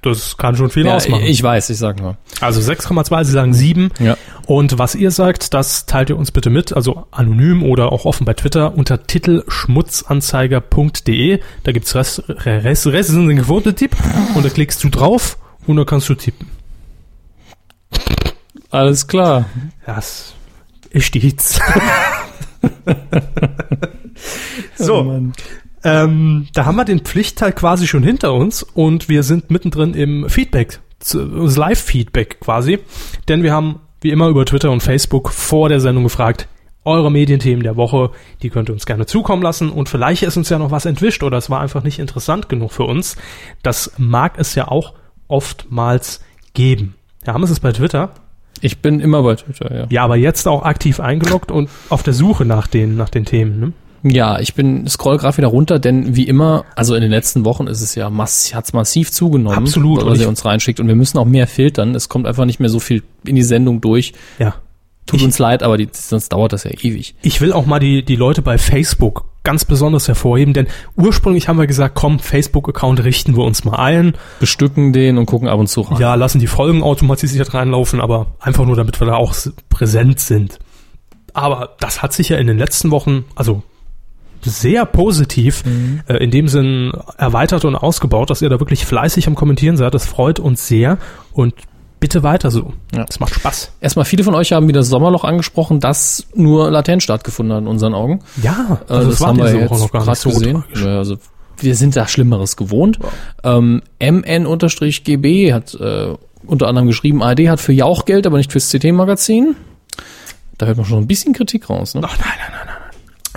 Das 0.02 0.36
kann 0.36 0.56
schon 0.56 0.68
viel 0.68 0.84
Ja, 0.84 0.96
ausmachen. 0.96 1.22
ich 1.24 1.40
weiß, 1.42 1.70
ich 1.70 1.78
sag 1.78 2.00
nur. 2.00 2.16
Also 2.40 2.60
6,2, 2.60 3.24
Sie 3.24 3.32
sagen 3.32 3.54
7. 3.54 3.90
Ja. 4.00 4.16
Und 4.46 4.76
was 4.78 4.94
ihr 4.96 5.12
sagt, 5.12 5.54
das 5.54 5.86
teilt 5.86 6.10
ihr 6.10 6.16
uns 6.18 6.32
bitte 6.32 6.50
mit, 6.50 6.72
also 6.72 7.06
anonym 7.12 7.62
oder 7.62 7.92
auch 7.92 8.04
offen 8.04 8.24
bei 8.24 8.34
Twitter 8.34 8.74
unter 8.76 9.06
titelschmutzanzeiger.de. 9.06 11.40
Da 11.62 11.72
gibt's 11.72 11.94
Rest, 11.94 12.24
Rest, 12.28 12.86
Rest 12.88 13.10
ist 13.10 13.16
ein 13.16 13.42
Quotetipp 13.42 13.94
und 14.34 14.44
da 14.44 14.48
klickst 14.48 14.82
du 14.82 14.88
drauf 14.88 15.38
und 15.68 15.76
dann 15.76 15.86
kannst 15.86 16.08
du 16.08 16.14
tippen. 16.14 16.48
Alles 18.70 19.06
klar. 19.06 19.44
Das 19.86 20.34
ist 20.90 21.14
die 21.14 21.20
Hitz. 21.20 21.60
so. 24.76 24.94
Oh. 24.96 25.22
Ähm, 25.84 26.48
da 26.52 26.64
haben 26.64 26.76
wir 26.76 26.84
den 26.84 27.00
Pflichtteil 27.00 27.52
quasi 27.52 27.86
schon 27.86 28.02
hinter 28.02 28.34
uns 28.34 28.62
und 28.62 29.08
wir 29.08 29.22
sind 29.22 29.50
mittendrin 29.50 29.94
im 29.94 30.28
Feedback, 30.28 30.80
das 30.98 31.56
Live-Feedback 31.56 32.40
quasi. 32.40 32.78
Denn 33.28 33.42
wir 33.42 33.52
haben 33.52 33.80
wie 34.00 34.10
immer 34.10 34.28
über 34.28 34.44
Twitter 34.44 34.70
und 34.70 34.82
Facebook 34.82 35.30
vor 35.30 35.68
der 35.68 35.80
Sendung 35.80 36.04
gefragt, 36.04 36.48
eure 36.84 37.12
Medienthemen 37.12 37.62
der 37.62 37.76
Woche, 37.76 38.10
die 38.42 38.50
könnt 38.50 38.68
ihr 38.68 38.72
uns 38.72 38.86
gerne 38.86 39.06
zukommen 39.06 39.42
lassen 39.42 39.70
und 39.70 39.88
vielleicht 39.88 40.24
ist 40.24 40.36
uns 40.36 40.48
ja 40.48 40.58
noch 40.58 40.72
was 40.72 40.84
entwischt 40.84 41.22
oder 41.22 41.38
es 41.38 41.48
war 41.48 41.60
einfach 41.60 41.84
nicht 41.84 42.00
interessant 42.00 42.48
genug 42.48 42.72
für 42.72 42.84
uns. 42.84 43.16
Das 43.62 43.92
mag 43.98 44.34
es 44.38 44.54
ja 44.56 44.68
auch 44.68 44.94
oftmals 45.28 46.24
geben. 46.54 46.96
Ja, 47.24 47.34
haben 47.34 47.42
wir 47.42 47.50
es 47.50 47.60
bei 47.60 47.72
Twitter? 47.72 48.10
Ich 48.60 48.78
bin 48.78 49.00
immer 49.00 49.22
bei 49.22 49.36
Twitter, 49.36 49.74
ja. 49.74 49.86
Ja, 49.90 50.04
aber 50.04 50.16
jetzt 50.16 50.46
auch 50.48 50.64
aktiv 50.64 51.00
eingeloggt 51.00 51.50
und 51.50 51.70
auf 51.88 52.02
der 52.02 52.14
Suche 52.14 52.44
nach 52.44 52.66
den, 52.66 52.96
nach 52.96 53.08
den 53.08 53.24
Themen. 53.24 53.60
Ne? 53.60 53.72
Ja, 54.04 54.40
ich 54.40 54.54
bin 54.54 54.88
scroll 54.88 55.16
gerade 55.18 55.36
wieder 55.36 55.48
runter, 55.48 55.78
denn 55.78 56.16
wie 56.16 56.26
immer, 56.26 56.64
also 56.74 56.94
in 56.94 57.02
den 57.02 57.10
letzten 57.10 57.44
Wochen 57.44 57.66
ist 57.68 57.80
es 57.82 57.94
ja 57.94 58.10
mass, 58.10 58.52
hat's 58.54 58.72
massiv 58.72 59.12
zugenommen, 59.12 59.58
Absolut. 59.58 60.04
Was 60.04 60.20
ihr 60.20 60.28
uns 60.28 60.44
reinschickt 60.44 60.80
und 60.80 60.88
wir 60.88 60.96
müssen 60.96 61.18
auch 61.18 61.24
mehr 61.24 61.46
filtern. 61.46 61.94
Es 61.94 62.08
kommt 62.08 62.26
einfach 62.26 62.44
nicht 62.44 62.58
mehr 62.60 62.68
so 62.70 62.80
viel 62.80 63.02
in 63.24 63.36
die 63.36 63.42
Sendung 63.44 63.80
durch. 63.80 64.12
Ja. 64.38 64.54
Tut 65.06 65.20
Ich- 65.20 65.26
uns 65.26 65.38
leid, 65.38 65.62
aber 65.62 65.76
die, 65.78 65.88
sonst 65.92 66.30
dauert 66.32 66.52
das 66.52 66.64
ja 66.64 66.70
ewig. 66.70 67.14
Ich 67.22 67.40
will 67.40 67.52
auch 67.52 67.66
mal 67.66 67.78
die, 67.80 68.04
die 68.04 68.16
Leute 68.16 68.42
bei 68.42 68.58
Facebook 68.58 69.24
ganz 69.44 69.64
besonders 69.64 70.06
hervorheben, 70.06 70.54
denn 70.54 70.68
ursprünglich 70.96 71.48
haben 71.48 71.58
wir 71.58 71.66
gesagt, 71.66 71.96
komm, 71.96 72.20
Facebook-Account 72.20 73.02
richten 73.02 73.36
wir 73.36 73.42
uns 73.42 73.64
mal 73.64 73.74
ein. 73.76 74.14
Bestücken 74.38 74.92
den 74.92 75.18
und 75.18 75.26
gucken 75.26 75.48
ab 75.48 75.58
und 75.58 75.66
zu 75.66 75.80
rein. 75.80 76.00
Ja, 76.00 76.14
lassen 76.14 76.38
die 76.38 76.46
Folgen 76.46 76.82
automatisiert 76.84 77.52
reinlaufen, 77.52 78.00
aber 78.00 78.28
einfach 78.38 78.64
nur, 78.64 78.76
damit 78.76 79.00
wir 79.00 79.06
da 79.08 79.14
auch 79.14 79.34
präsent 79.68 80.20
sind. 80.20 80.60
Aber 81.34 81.76
das 81.80 82.02
hat 82.02 82.12
sich 82.12 82.28
ja 82.28 82.36
in 82.38 82.46
den 82.46 82.58
letzten 82.58 82.90
Wochen, 82.92 83.24
also 83.34 83.62
sehr 84.44 84.84
positiv, 84.86 85.62
äh, 86.08 86.16
in 86.22 86.30
dem 86.30 86.48
Sinn 86.48 86.92
erweitert 87.16 87.64
und 87.64 87.76
ausgebaut, 87.76 88.30
dass 88.30 88.42
ihr 88.42 88.48
da 88.48 88.60
wirklich 88.60 88.84
fleißig 88.86 89.26
am 89.26 89.34
Kommentieren 89.34 89.76
seid. 89.76 89.94
Das 89.94 90.06
freut 90.06 90.38
uns 90.40 90.66
sehr 90.66 90.98
und 91.32 91.54
bitte 92.00 92.24
weiter 92.24 92.50
so. 92.50 92.72
Ja. 92.92 93.06
Es 93.08 93.20
macht 93.20 93.34
Spaß. 93.34 93.72
Erstmal, 93.80 94.04
viele 94.04 94.24
von 94.24 94.34
euch 94.34 94.52
haben 94.52 94.66
wieder 94.66 94.80
das 94.80 94.88
Sommerloch 94.88 95.22
angesprochen, 95.22 95.78
das 95.78 96.26
nur 96.34 96.70
latent 96.70 97.02
stattgebunden 97.02 97.54
hat 97.54 97.62
in 97.62 97.68
unseren 97.68 97.94
Augen. 97.94 98.20
Ja, 98.42 98.80
Äh, 98.88 98.92
also 98.92 99.10
das, 99.10 99.20
war 99.20 99.34
diese 99.34 99.70
Woche 99.70 99.78
noch 99.78 99.92
gar 99.92 100.04
nicht 100.04 100.18
so 100.18 100.30
gesehen. 100.30 100.64
Ja, 100.74 100.98
also 100.98 101.16
wir 101.58 101.76
sind 101.76 101.94
da 101.94 102.08
Schlimmeres 102.08 102.56
gewohnt. 102.56 102.98
Ähm, 103.44 103.82
MN-GB 104.00 105.52
hat 105.52 105.74
äh, 105.74 106.14
unter 106.44 106.66
anderem 106.66 106.88
geschrieben, 106.88 107.22
ARD 107.22 107.48
hat 107.48 107.60
für 107.60 107.72
Jauch 107.72 108.04
Geld, 108.04 108.26
aber 108.26 108.38
nicht 108.38 108.50
fürs 108.50 108.68
CT-Magazin. 108.70 109.54
Da 110.58 110.66
hört 110.66 110.76
man 110.76 110.86
schon 110.86 110.98
ein 110.98 111.06
bisschen 111.06 111.32
Kritik 111.32 111.70
raus. 111.70 111.94
Ne? 111.94 112.02
Ach 112.04 112.18
nein, 112.18 112.28
nein, 112.38 112.50
nein, 112.50 112.66
nein. 112.66 112.71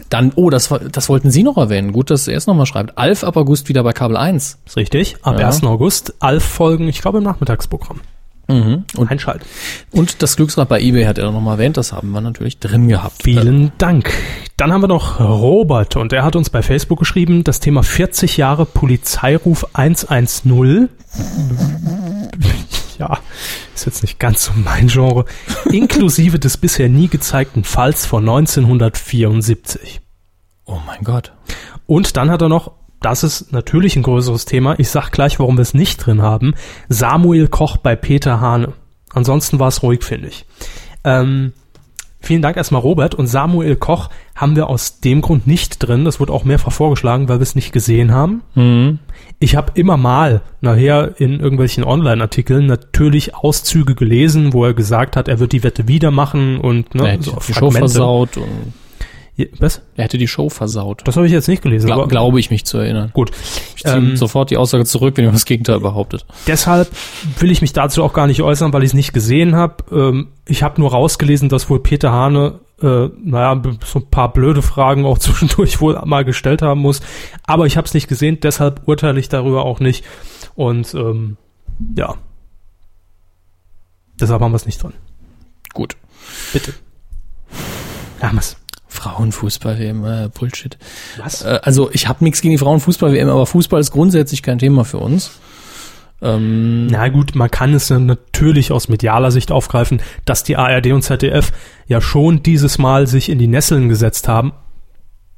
Dann, 0.10 0.32
oh, 0.36 0.50
das, 0.50 0.70
das 0.92 1.10
wollten 1.10 1.32
Sie 1.32 1.44
noch 1.44 1.58
erwähnen. 1.58 1.92
Gut, 1.92 2.10
dass 2.12 2.28
er 2.28 2.38
es 2.38 2.48
nochmal 2.48 2.66
schreibt. 2.66 2.98
Alf 2.98 3.24
ab 3.24 3.38
August 3.38 3.70
wieder 3.70 3.84
bei 3.84 3.92
Kabel 3.94 4.18
1. 4.18 4.60
Ist 4.66 4.78
richtig. 4.78 5.16
Ab 5.24 5.40
Ja. 5.40 5.48
1. 5.48 5.64
August 5.64 6.14
Alf-Folgen, 6.20 6.88
ich 6.88 7.02
glaube 7.02 7.18
im 7.20 7.24
Nachmittagsprogramm. 7.24 8.02
Mhm. 8.48 8.84
Und, 8.96 9.10
Einschalten. 9.10 9.44
und 9.92 10.22
das 10.22 10.36
Glücksrad 10.36 10.70
bei 10.70 10.80
eBay 10.80 11.06
hat 11.06 11.18
er 11.18 11.32
nochmal 11.32 11.56
erwähnt. 11.56 11.78
Das 11.78 11.92
haben 11.94 12.12
wir 12.12 12.22
natürlich 12.22 12.60
drin 12.60 12.88
gehabt. 12.88 13.24
Vielen 13.24 13.72
Dank. 13.80 14.12
Dann 14.56 14.72
haben 14.72 14.82
wir 14.82 14.88
noch 14.88 15.20
Robert 15.20 15.96
und 15.96 16.14
er 16.14 16.24
hat 16.24 16.36
uns 16.36 16.52
bei 16.52 16.62
Facebook 16.62 17.00
geschrieben, 17.00 17.44
das 17.44 17.60
Thema 17.60 17.82
40 17.82 18.38
Jahre 18.38 18.68
Polizeiruf 18.68 19.66
110. 19.74 20.90
Ja, 23.00 23.18
ist 23.76 23.86
jetzt 23.86 24.02
nicht 24.02 24.20
ganz 24.20 24.46
so 24.46 24.54
mein 24.56 24.88
Genre. 24.88 25.26
Inklusive 25.72 26.40
des 26.40 26.58
bisher 26.58 26.90
nie 26.90 27.08
gezeigten 27.08 27.64
Falls 27.64 28.06
von 28.06 28.24
1974. 28.28 30.02
Oh 30.66 30.80
mein 30.86 31.04
Gott. 31.04 31.34
Und 31.86 32.18
dann 32.18 32.32
hat 32.32 32.42
er 32.42 32.50
noch, 32.50 32.72
das 33.02 33.24
ist 33.24 33.52
natürlich 33.52 33.96
ein 33.96 34.04
größeres 34.04 34.46
Thema, 34.46 34.80
ich 34.80 34.90
sag 34.90 35.12
gleich, 35.12 35.40
warum 35.40 35.58
wir 35.58 35.62
es 35.62 35.74
nicht 35.74 35.98
drin 35.98 36.22
haben, 36.22 36.56
Samuel 36.90 37.48
Koch 37.48 37.78
bei 37.78 37.96
Peter 37.96 38.42
Hane. 38.42 38.74
Ansonsten 39.14 39.60
war 39.60 39.68
es 39.68 39.84
ruhig, 39.84 40.04
finde 40.04 40.30
ich. 40.30 40.46
Ähm, 41.04 41.54
vielen 42.26 42.42
Dank 42.42 42.58
erstmal 42.58 42.82
Robert 42.82 43.16
und 43.16 43.28
Samuel 43.28 43.76
Koch 43.76 44.10
haben 44.36 44.56
wir 44.56 44.68
aus 44.68 45.00
dem 45.00 45.22
Grund 45.22 45.48
nicht 45.48 45.80
drin. 45.80 46.06
Das 46.06 46.20
wurde 46.20 46.34
auch 46.34 46.44
mehrfach 46.44 46.72
vorgeschlagen, 46.72 47.30
weil 47.30 47.40
wir 47.40 47.44
es 47.44 47.56
nicht 47.56 47.72
gesehen 47.72 48.12
haben. 48.12 48.42
Mhm. 48.56 49.00
Ich 49.40 49.56
habe 49.56 49.72
immer 49.76 49.98
mal 49.98 50.42
nachher 50.62 51.14
in 51.20 51.40
irgendwelchen 51.40 51.84
Online-Artikeln 51.84 52.66
natürlich 52.66 53.36
Auszüge 53.36 53.96
gelesen, 53.96 54.54
wo 54.54 54.66
er 54.66 54.74
gesagt 54.74 55.16
hat, 55.16 55.28
er 55.28 55.40
wird 55.40 55.52
die 55.52 55.64
Wette 55.64 55.88
wieder 55.88 56.12
machen 56.12 56.58
und 56.58 56.96
ne, 56.96 57.08
hätte 57.08 57.24
so 57.24 57.32
die 57.48 57.54
Show 57.54 57.72
Fragmente. 57.72 57.80
versaut 57.80 58.38
und 58.38 58.74
Was? 59.60 59.82
er 59.98 60.06
hätte 60.06 60.18
die 60.18 60.28
Show 60.30 60.50
versaut. 60.50 61.02
Das 61.06 61.18
habe 61.18 61.26
ich 61.26 61.34
jetzt 61.34 61.50
nicht 61.50 61.62
gelesen. 61.62 61.88
Gla 61.88 61.96
aber 61.96 62.08
glaube 62.08 62.40
ich 62.40 62.52
mich 62.52 62.66
zu 62.66 62.78
erinnern. 62.78 63.10
gut. 63.14 63.32
Ich 63.76 63.84
ziehe 63.84 63.96
Ähm, 63.96 64.16
sofort 64.16 64.50
die 64.50 64.58
Aussage 64.58 64.86
zurück, 64.86 65.18
wenn 65.18 65.24
jemand 65.24 65.36
das 65.36 65.46
Gegenteil 65.46 65.82
behauptet. 65.82 66.26
Deshalb 66.48 66.90
will 67.40 67.52
ich 67.52 67.62
mich 67.62 67.74
dazu 67.74 68.04
auch 68.04 68.14
gar 68.14 68.28
nicht 68.28 68.42
äußern, 68.42 68.72
weil 68.72 68.84
ich 68.84 68.92
es 68.92 68.94
nicht 68.94 69.14
gesehen 69.14 69.56
habe. 69.56 69.84
Ähm, 69.92 70.28
ich 70.48 70.64
habe 70.64 70.80
nur 70.80 70.92
rausgelesen, 70.92 71.50
dass 71.50 71.70
wohl 71.70 71.82
Peter 71.82 72.14
Hane, 72.14 72.60
äh, 72.82 73.10
naja, 73.24 73.62
so 73.86 74.00
ein 74.00 74.10
paar 74.10 74.32
blöde 74.32 74.62
Fragen 74.62 75.06
auch 75.06 75.18
zwischendurch 75.20 75.82
wohl 75.82 76.00
mal 76.06 76.24
gestellt 76.24 76.62
haben 76.62 76.80
muss. 76.80 77.02
Aber 77.44 77.66
ich 77.66 77.76
habe 77.76 77.88
es 77.88 77.94
nicht 77.94 78.08
gesehen, 78.08 78.40
deshalb 78.42 78.88
urteile 78.88 79.20
ich 79.20 79.28
darüber 79.28 79.66
auch 79.66 79.82
nicht. 79.82 80.06
Und 80.56 80.94
ähm, 80.94 81.36
ja, 81.98 82.16
deshalb 84.18 84.42
haben 84.42 84.54
wir 84.54 84.58
es 84.58 84.66
nicht 84.66 84.82
drin. 84.82 84.94
Gut. 85.74 85.98
Bitte. 86.54 86.74
Haben 88.22 88.38
wir's. 88.38 88.56
Frauenfußball-WM, 88.96 90.04
äh, 90.06 90.30
Bullshit. 90.30 90.78
Was? 91.18 91.44
Äh, 91.44 91.60
also 91.62 91.90
ich 91.92 92.08
habe 92.08 92.24
nichts 92.24 92.42
gegen 92.42 92.54
die 92.54 92.58
Frauenfußball-WM, 92.58 93.30
aber 93.30 93.46
Fußball 93.46 93.80
ist 93.80 93.92
grundsätzlich 93.92 94.42
kein 94.42 94.58
Thema 94.58 94.84
für 94.86 94.98
uns. 94.98 95.32
Ähm, 96.22 96.88
Na 96.88 97.10
gut, 97.10 97.36
man 97.36 97.52
kann 97.52 97.74
es 97.74 97.90
natürlich 97.90 98.72
aus 98.72 98.88
medialer 98.88 99.32
Sicht 99.32 99.52
aufgreifen, 99.52 100.02
dass 100.24 100.44
die 100.44 100.56
ARD 100.58 100.88
und 100.94 101.02
ZDF 101.02 101.52
ja 101.88 102.00
schon 102.02 102.42
dieses 102.42 102.78
Mal 102.78 103.06
sich 103.06 103.30
in 103.30 103.38
die 103.38 103.48
Nesseln 103.48 103.90
gesetzt 103.90 104.28
haben. 104.28 104.54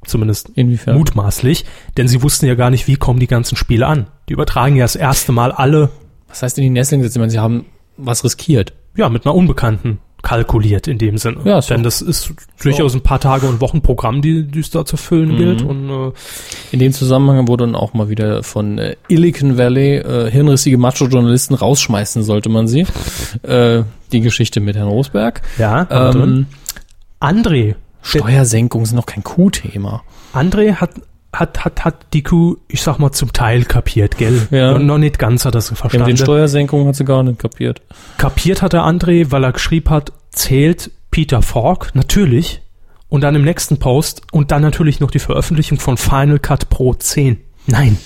Zumindest 0.06 0.50
inwiefern? 0.56 0.96
mutmaßlich, 0.98 1.66
denn 1.98 2.08
sie 2.08 2.22
wussten 2.22 2.46
ja 2.46 2.54
gar 2.56 2.70
nicht, 2.70 2.88
wie 2.88 2.96
kommen 2.96 3.20
die 3.20 3.28
ganzen 3.28 3.58
Spiele 3.58 3.88
an. 3.88 4.08
Die 4.30 4.34
übertragen 4.34 4.76
ja 4.76 4.86
das 4.86 4.96
erste 4.96 5.32
Mal 5.32 5.52
alle, 5.52 5.90
Was 6.30 6.44
heißt 6.44 6.58
in 6.60 6.64
die 6.64 6.70
Nesseln 6.70 7.02
gesetzt? 7.02 7.18
Ich 7.18 7.20
meine, 7.20 7.32
sie 7.32 7.40
haben 7.40 7.66
was 7.98 8.24
riskiert. 8.24 8.74
ja, 8.96 9.10
mit 9.10 9.26
einer 9.26 9.34
Unbekannten 9.36 10.00
kalkuliert 10.28 10.88
in 10.88 10.98
dem 10.98 11.18
Sinne. 11.18 11.38
Ja, 11.46 11.60
ist 11.60 11.70
denn 11.70 11.84
das 11.84 12.02
ist 12.02 12.34
durchaus 12.62 12.94
ein 12.94 13.02
paar 13.02 13.20
Tage 13.22 13.48
und 13.48 13.62
Wochen 13.62 13.82
Programm, 13.82 14.22
die 14.22 14.44
die 14.44 14.60
es 14.60 14.70
da 14.70 14.84
zu 14.84 14.98
füllen 14.98 15.30
Mhm. 15.34 15.38
gilt. 15.38 15.62
Und 15.62 15.90
äh, 15.90 16.12
In 16.72 16.80
dem 16.80 16.92
Zusammenhang 16.92 17.48
wurde 17.48 17.66
dann 17.66 17.76
auch 17.76 17.94
mal 17.94 18.10
wieder 18.10 18.44
von 18.44 18.78
äh, 18.78 18.96
Illican 19.08 19.58
Valley 19.58 19.96
äh, 20.00 20.30
hirnrissige 20.30 20.78
Macho-Journalisten 20.78 21.54
rausschmeißen, 21.56 22.24
sollte 22.24 22.50
man 22.50 22.68
sie. 22.68 22.86
äh, 23.44 23.84
die 24.12 24.20
Geschichte 24.22 24.60
mit 24.60 24.76
Herrn 24.76 24.90
Rosberg. 24.90 25.42
ja. 25.58 25.88
Ähm, 25.90 26.48
André, 27.20 27.76
Steuersenkung 28.02 28.84
ist 28.84 28.94
noch 28.94 29.06
kein 29.06 29.24
Q-Thema. 29.24 30.04
André 30.34 30.76
hat 30.76 30.92
hat 31.34 31.66
hat 31.66 31.84
hat 31.86 31.96
die 32.14 32.24
Kuh, 32.24 32.56
ich 32.68 32.82
sag 32.82 33.00
mal 33.00 33.12
zum 33.12 33.34
Teil 33.34 33.64
kapiert, 33.66 34.18
gell? 34.18 34.48
Ja. 34.50 34.72
Und 34.74 34.86
noch 34.86 34.98
nicht 34.98 35.20
ganz 35.20 35.46
hat 35.46 35.56
er 35.56 35.60
es 35.60 35.70
Ja, 35.70 35.76
verstanden. 35.76 36.08
den 36.08 36.18
Steuersenkungen 36.18 36.88
hat 36.88 36.96
sie 36.96 37.06
gar 37.06 37.22
nicht 37.24 37.38
kapiert. 37.40 37.82
Kapiert 38.18 38.62
hat 38.62 38.74
er 38.74 38.86
André, 38.88 39.30
weil 39.30 39.44
er 39.44 39.52
geschrieben 39.52 39.90
hat, 39.90 40.14
zählt 40.38 40.92
Peter 41.12 41.42
Falk, 41.42 41.92
natürlich. 41.94 42.62
Und 43.10 43.22
dann 43.22 43.36
im 43.36 43.44
nächsten 43.44 43.78
Post 43.78 44.24
und 44.32 44.52
dann 44.52 44.62
natürlich 44.62 45.00
noch 45.00 45.12
die 45.12 45.20
Veröffentlichung 45.20 45.80
von 45.80 45.96
Final 45.98 46.40
Cut 46.40 46.70
Pro 46.70 46.94
10. 46.94 47.38
Nein. 47.66 47.98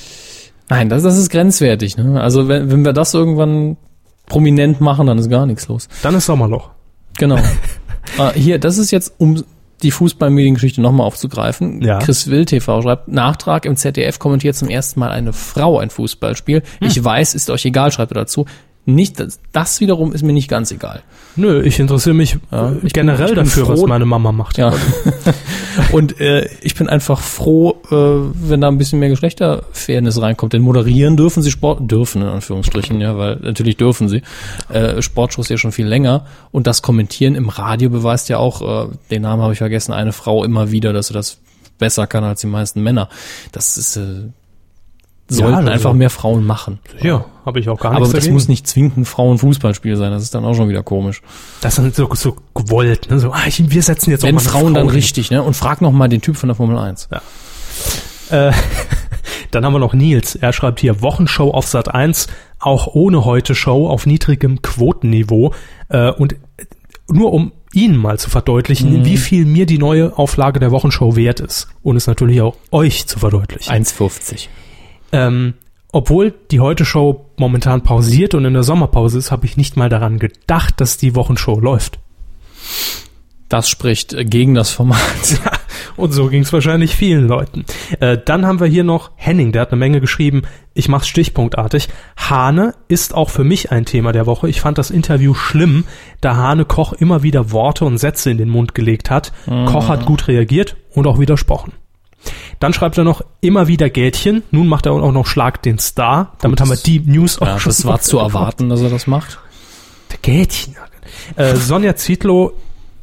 Nein, 0.69 0.89
das, 0.89 1.03
das 1.03 1.17
ist 1.17 1.29
grenzwertig. 1.29 1.97
Ne? 1.97 2.21
Also 2.21 2.47
wenn, 2.47 2.71
wenn 2.71 2.85
wir 2.85 2.93
das 2.93 3.13
irgendwann 3.13 3.77
prominent 4.27 4.79
machen, 4.79 5.07
dann 5.07 5.17
ist 5.17 5.29
gar 5.29 5.45
nichts 5.45 5.67
los. 5.67 5.89
Dann 6.03 6.15
ist 6.15 6.27
Sommerloch. 6.27 6.69
Genau. 7.17 7.37
äh, 8.17 8.31
hier, 8.35 8.59
das 8.59 8.77
ist 8.77 8.91
jetzt, 8.91 9.13
um 9.17 9.43
die 9.83 9.91
Fußballmediengeschichte 9.91 10.81
nochmal 10.81 11.07
aufzugreifen. 11.07 11.81
Ja. 11.81 11.99
Chris 11.99 12.29
Will 12.29 12.45
TV 12.45 12.81
schreibt, 12.81 13.07
Nachtrag 13.07 13.65
im 13.65 13.75
ZDF 13.75 14.19
kommentiert 14.19 14.55
zum 14.55 14.69
ersten 14.69 14.99
Mal 14.99 15.11
eine 15.11 15.33
Frau 15.33 15.79
ein 15.79 15.89
Fußballspiel. 15.89 16.61
Hm. 16.79 16.87
Ich 16.87 17.03
weiß, 17.03 17.33
ist 17.33 17.49
euch 17.49 17.65
egal, 17.65 17.91
schreibt 17.91 18.11
er 18.11 18.21
dazu. 18.21 18.45
Nicht, 18.85 19.19
das, 19.19 19.39
das 19.51 19.79
wiederum 19.79 20.11
ist 20.11 20.23
mir 20.23 20.33
nicht 20.33 20.47
ganz 20.49 20.71
egal. 20.71 21.03
Nö, 21.35 21.61
ich 21.61 21.79
interessiere 21.79 22.15
mich 22.15 22.37
Ja, 22.51 22.73
ich 22.83 22.93
generell 22.93 23.27
bin 23.27 23.35
dafür, 23.35 23.67
was 23.67 23.79
froh- 23.79 23.87
meine 23.87 24.05
Mama 24.05 24.31
macht. 24.31 24.57
Ja. 24.57 24.73
Und 25.91 26.19
äh, 26.19 26.49
ich 26.61 26.75
bin 26.75 26.89
einfach 26.89 27.19
froh, 27.19 27.77
äh, 27.89 27.95
wenn 28.49 28.59
da 28.61 28.67
ein 28.67 28.77
bisschen 28.77 28.99
mehr 28.99 29.09
Geschlechterfairness 29.09 30.21
reinkommt. 30.21 30.53
Denn 30.53 30.61
moderieren 30.61 31.15
dürfen 31.15 31.43
sie 31.43 31.51
Sport, 31.51 31.89
dürfen 31.89 32.21
in 32.21 32.27
Anführungsstrichen, 32.27 32.99
ja, 32.99 33.17
weil 33.17 33.37
natürlich 33.37 33.77
dürfen 33.77 34.09
sie. 34.09 34.23
Äh, 34.69 35.01
Sportshows 35.01 35.49
ja 35.49 35.57
schon 35.57 35.71
viel 35.71 35.87
länger. 35.87 36.25
Und 36.51 36.67
das 36.67 36.81
Kommentieren 36.81 37.35
im 37.35 37.49
Radio 37.49 37.89
beweist 37.89 38.29
ja 38.29 38.37
auch, 38.37 38.87
äh, 38.87 38.89
den 39.11 39.21
Namen 39.21 39.41
habe 39.43 39.53
ich 39.53 39.59
vergessen, 39.59 39.93
eine 39.93 40.11
Frau 40.11 40.43
immer 40.43 40.71
wieder, 40.71 40.91
dass 40.91 41.07
sie 41.07 41.13
das 41.13 41.37
besser 41.77 42.07
kann 42.07 42.23
als 42.23 42.41
die 42.41 42.47
meisten 42.47 42.81
Männer. 42.83 43.09
Das 43.51 43.77
ist, 43.77 43.95
äh, 43.95 44.29
sollten 45.35 45.55
also- 45.55 45.69
einfach 45.71 45.93
mehr 45.93 46.09
Frauen 46.09 46.45
machen. 46.45 46.79
Ja, 47.01 47.25
habe 47.45 47.59
ich 47.59 47.69
auch 47.69 47.79
gar 47.79 47.91
Aber 47.91 47.99
nichts 48.01 48.13
das 48.13 48.19
dagegen. 48.21 48.33
muss 48.35 48.47
nicht 48.47 48.67
zwingend 48.67 48.97
ein 48.97 49.05
Frauenfußballspiel 49.05 49.95
sein. 49.95 50.11
Das 50.11 50.23
ist 50.23 50.35
dann 50.35 50.45
auch 50.45 50.53
schon 50.53 50.69
wieder 50.69 50.83
komisch. 50.83 51.21
Das 51.61 51.77
ist 51.77 51.95
so, 51.95 52.09
so 52.13 52.35
gewollt. 52.53 53.09
Ne? 53.09 53.19
So, 53.19 53.31
ah, 53.31 53.41
ich, 53.47 53.69
wir 53.71 53.81
setzen 53.83 54.11
jetzt 54.11 54.23
auch 54.23 54.27
Wenn 54.27 54.35
mal 54.35 54.41
eine 54.41 54.49
Frauen 54.49 54.73
Frau 54.73 54.79
dann 54.79 54.87
hin. 54.87 54.95
richtig, 54.95 55.31
ne? 55.31 55.41
Und 55.41 55.55
frag 55.55 55.81
noch 55.81 55.91
mal 55.91 56.07
den 56.07 56.21
Typ 56.21 56.37
von 56.37 56.47
der 56.49 56.55
Formel 56.55 56.77
1. 56.77 57.09
Äh, 58.29 58.51
dann 59.51 59.65
haben 59.65 59.73
wir 59.73 59.79
noch 59.79 59.93
Nils. 59.93 60.35
Er 60.35 60.53
schreibt 60.53 60.79
hier 60.79 61.01
Wochenshow 61.01 61.51
auf 61.51 61.67
Sat 61.67 61.93
1, 61.93 62.27
auch 62.59 62.87
ohne 62.87 63.25
heute 63.25 63.55
Show 63.55 63.87
auf 63.87 64.05
niedrigem 64.05 64.61
Quotenniveau. 64.61 65.53
Äh, 65.89 66.11
und 66.11 66.35
nur 67.09 67.33
um 67.33 67.51
Ihnen 67.73 67.95
mal 67.97 68.19
zu 68.19 68.29
verdeutlichen, 68.29 69.05
wie 69.05 69.15
viel 69.17 69.45
mir 69.45 69.65
die 69.65 69.77
neue 69.77 70.17
Auflage 70.17 70.59
der 70.59 70.71
Wochenshow 70.71 71.15
wert 71.15 71.39
ist. 71.39 71.69
Und 71.83 71.95
es 71.95 72.05
natürlich 72.05 72.41
auch 72.41 72.55
euch 72.71 73.07
zu 73.07 73.17
verdeutlichen. 73.19 73.71
1,50. 73.73 74.47
Ähm, 75.11 75.55
obwohl 75.91 76.33
die 76.51 76.59
Heute-Show 76.59 77.25
momentan 77.37 77.83
pausiert 77.83 78.33
und 78.33 78.45
in 78.45 78.53
der 78.53 78.63
Sommerpause 78.63 79.17
ist, 79.17 79.31
habe 79.31 79.45
ich 79.45 79.57
nicht 79.57 79.75
mal 79.75 79.89
daran 79.89 80.19
gedacht, 80.19 80.79
dass 80.79 80.97
die 80.97 81.15
Wochenshow 81.15 81.59
läuft. 81.59 81.99
Das 83.49 83.69
spricht 83.69 84.15
gegen 84.29 84.53
das 84.53 84.69
Format. 84.71 85.01
Und 85.97 86.13
so 86.13 86.27
ging 86.27 86.43
es 86.43 86.53
wahrscheinlich 86.53 86.95
vielen 86.95 87.27
Leuten. 87.27 87.65
Äh, 87.99 88.17
dann 88.23 88.45
haben 88.45 88.61
wir 88.61 88.67
hier 88.67 88.85
noch 88.85 89.11
Henning, 89.15 89.51
der 89.51 89.63
hat 89.63 89.71
eine 89.71 89.79
Menge 89.79 89.99
geschrieben. 89.99 90.43
Ich 90.73 90.87
mach's 90.87 91.09
stichpunktartig. 91.09 91.89
Hane 92.15 92.73
ist 92.87 93.13
auch 93.13 93.29
für 93.29 93.43
mich 93.43 93.71
ein 93.71 93.85
Thema 93.85 94.13
der 94.13 94.25
Woche. 94.25 94.47
Ich 94.47 94.61
fand 94.61 94.77
das 94.77 94.89
Interview 94.89 95.33
schlimm, 95.33 95.83
da 96.21 96.37
Hane 96.37 96.63
Koch 96.63 96.93
immer 96.93 97.23
wieder 97.23 97.51
Worte 97.51 97.83
und 97.83 97.97
Sätze 97.97 98.31
in 98.31 98.37
den 98.37 98.49
Mund 98.49 98.73
gelegt 98.73 99.09
hat. 99.09 99.33
Koch 99.45 99.89
hat 99.89 100.05
gut 100.05 100.29
reagiert 100.29 100.77
und 100.93 101.05
auch 101.07 101.19
widersprochen. 101.19 101.73
Dann 102.59 102.73
schreibt 102.73 102.97
er 102.97 103.03
noch 103.03 103.21
immer 103.41 103.67
wieder 103.67 103.89
Gätchen. 103.89 104.43
Nun 104.51 104.67
macht 104.67 104.85
er 104.85 104.91
auch 104.93 105.11
noch 105.11 105.25
Schlag 105.25 105.61
den 105.63 105.79
Star. 105.79 106.33
Damit 106.41 106.61
haben 106.61 106.69
wir 106.69 106.75
die 106.77 106.99
News 106.99 107.39
auch 107.41 107.47
Ja, 107.47 107.59
schon. 107.59 107.69
das 107.71 107.85
war 107.85 107.99
zu 108.01 108.19
erwarten, 108.19 108.69
dass 108.69 108.81
er 108.81 108.89
das 108.89 109.07
macht. 109.07 109.39
Der 110.11 110.17
Gätchen. 110.21 110.75
Äh, 111.35 111.55
Sonja 111.55 111.95
Zietlow 111.95 112.51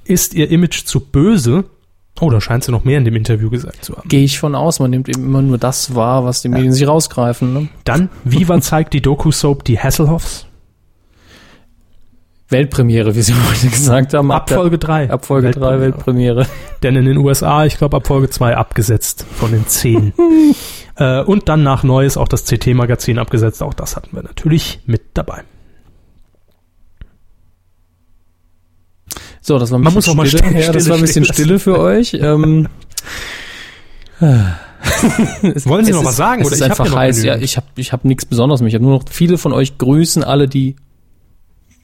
ist 0.05 0.35
ihr 0.35 0.51
Image 0.51 0.85
zu 0.85 1.01
böse. 1.01 1.65
Oh, 2.21 2.31
da 2.31 2.41
scheint 2.41 2.65
sie 2.65 2.73
noch 2.73 2.83
mehr 2.85 2.99
in 2.99 3.05
dem 3.05 3.15
Interview 3.15 3.49
gesagt 3.51 3.85
zu 3.85 3.97
haben. 3.97 4.09
Gehe 4.09 4.25
ich 4.25 4.39
von 4.41 4.55
aus, 4.57 4.81
man 4.81 4.91
nimmt 4.91 5.09
eben 5.09 5.25
immer 5.25 5.41
nur 5.43 5.57
das 5.59 5.95
wahr, 5.95 6.25
was 6.25 6.43
die 6.43 6.49
Medien 6.49 6.73
sich 6.73 6.87
rausgreifen. 6.87 7.53
Ne? 7.53 7.69
Dann, 7.85 8.09
Viva 8.25 8.61
zeigt 8.61 8.93
die 8.93 9.01
Doku-Soap 9.01 9.63
Die 9.65 9.79
Hasselhoffs. 9.79 10.47
Weltpremiere, 12.51 13.15
wie 13.15 13.23
sie 13.23 13.35
heute 13.51 13.69
gesagt 13.69 14.15
haben. 14.15 14.31
Ab 14.31 14.49
Folge 14.51 14.79
3. 14.79 15.11
ab 15.11 15.25
Folge 15.27 15.51
3 15.51 15.81
Weltpremiere. 15.81 16.47
Denn 16.83 16.97
in 16.97 17.05
den 17.05 17.19
USA, 17.19 17.65
ich 17.67 17.77
glaube, 17.79 17.97
ab 17.99 18.07
Folge 18.07 18.31
2 18.31 18.57
abgesetzt 18.57 19.27
von 19.37 19.51
den 19.53 19.67
10. 19.67 20.13
äh, 20.97 21.21
und 21.23 21.49
dann 21.49 21.63
nach 21.63 21.83
Neues 21.83 22.17
auch 22.17 22.29
das 22.29 22.45
CT-Magazin 22.47 23.19
abgesetzt. 23.19 23.63
Auch 23.63 23.75
das 23.75 23.97
hatten 23.97 24.17
wir 24.17 24.23
natürlich 24.23 24.81
mit 24.87 25.03
dabei. 25.15 25.43
So, 29.41 29.59
das 29.59 29.71
war 29.71 29.79
ein 29.79 29.83
Man 29.83 29.95
bisschen 29.95 30.27
Stille. 30.27 30.43
Stille- 30.51 30.61
ja, 30.61 30.73
das 30.73 30.89
war 30.89 30.97
ein 30.97 31.01
bisschen 31.03 31.25
Stille 31.25 31.59
für 31.59 31.79
euch. 31.79 32.15
Ähm, 32.15 32.69
es- 34.21 35.67
Wollen 35.67 35.85
Sie 35.85 35.93
noch 35.93 36.01
ist- 36.01 36.07
was 36.07 36.17
sagen, 36.17 36.43
Es 36.43 36.49
oder? 36.49 36.57
ist 36.57 36.61
Ich 36.63 36.71
einfach 36.71 36.95
heiß. 36.95 37.23
Ja, 37.25 37.37
ich 37.37 37.57
habe 37.57 37.67
ich 37.77 37.93
hab 37.93 38.05
nichts 38.05 38.27
Besonderes 38.27 38.61
mehr. 38.61 38.69
Ich 38.69 38.75
habe 38.75 38.85
nur 38.85 38.95
noch 38.99 39.05
viele 39.11 39.39
von 39.39 39.53
euch 39.53 39.79
grüßen, 39.79 40.23
alle, 40.25 40.49
die 40.49 40.77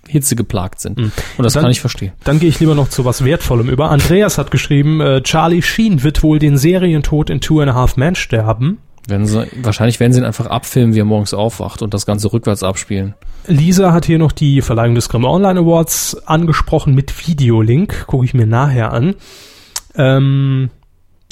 Hitze 0.09 0.37
geplagt 0.37 0.81
sind. 0.81 0.99
Und 0.99 1.13
das 1.39 1.55
Dann- 1.55 1.63
kann 1.63 1.71
ich 1.73 1.81
verstehen. 1.81 2.13
Dann 2.25 2.39
gehe 2.41 2.49
ich 2.49 2.61
lieber 2.61 2.75
noch 2.75 2.89
zu 2.89 3.05
was 3.05 3.25
Wertvollem 3.25 3.69
über. 3.69 3.91
Andreas 3.91 4.39
hat 4.39 4.51
geschrieben, 4.51 5.01
äh, 5.01 5.23
Charlie 5.23 5.63
Sheen 5.63 6.03
wird 6.03 6.23
wohl 6.23 6.39
den 6.39 6.57
Serientod 6.57 7.31
in 7.31 7.41
Two 7.41 7.61
and 7.61 7.71
a 7.71 7.75
Half 7.75 7.97
Men 7.97 8.15
sterben. 8.15 8.79
Wenn 9.07 9.27
sie, 9.27 9.47
wahrscheinlich 9.63 10.01
werden 10.01 10.13
sie 10.15 10.21
ihn 10.21 10.25
einfach 10.25 10.47
abfilmen, 10.47 10.95
wie 10.95 11.01
er 11.01 11.05
morgens 11.05 11.35
aufwacht 11.35 11.83
und 11.83 11.93
das 11.93 12.07
Ganze 12.07 12.33
rückwärts 12.33 12.63
abspielen. 12.63 13.15
Lisa 13.47 13.93
hat 13.93 14.07
hier 14.07 14.19
noch 14.19 14.33
die 14.33 14.63
Verleihung 14.63 14.95
des 14.95 15.11
Grimme 15.11 15.29
Online 15.29 15.61
Awards 15.61 16.17
angesprochen 16.27 16.95
mit 16.95 17.27
Videolink. 17.29 18.07
Gucke 18.07 18.25
ich 18.25 18.33
mir 18.33 18.47
nachher 18.47 18.93
an. 18.95 19.15
Ähm, 19.97 20.71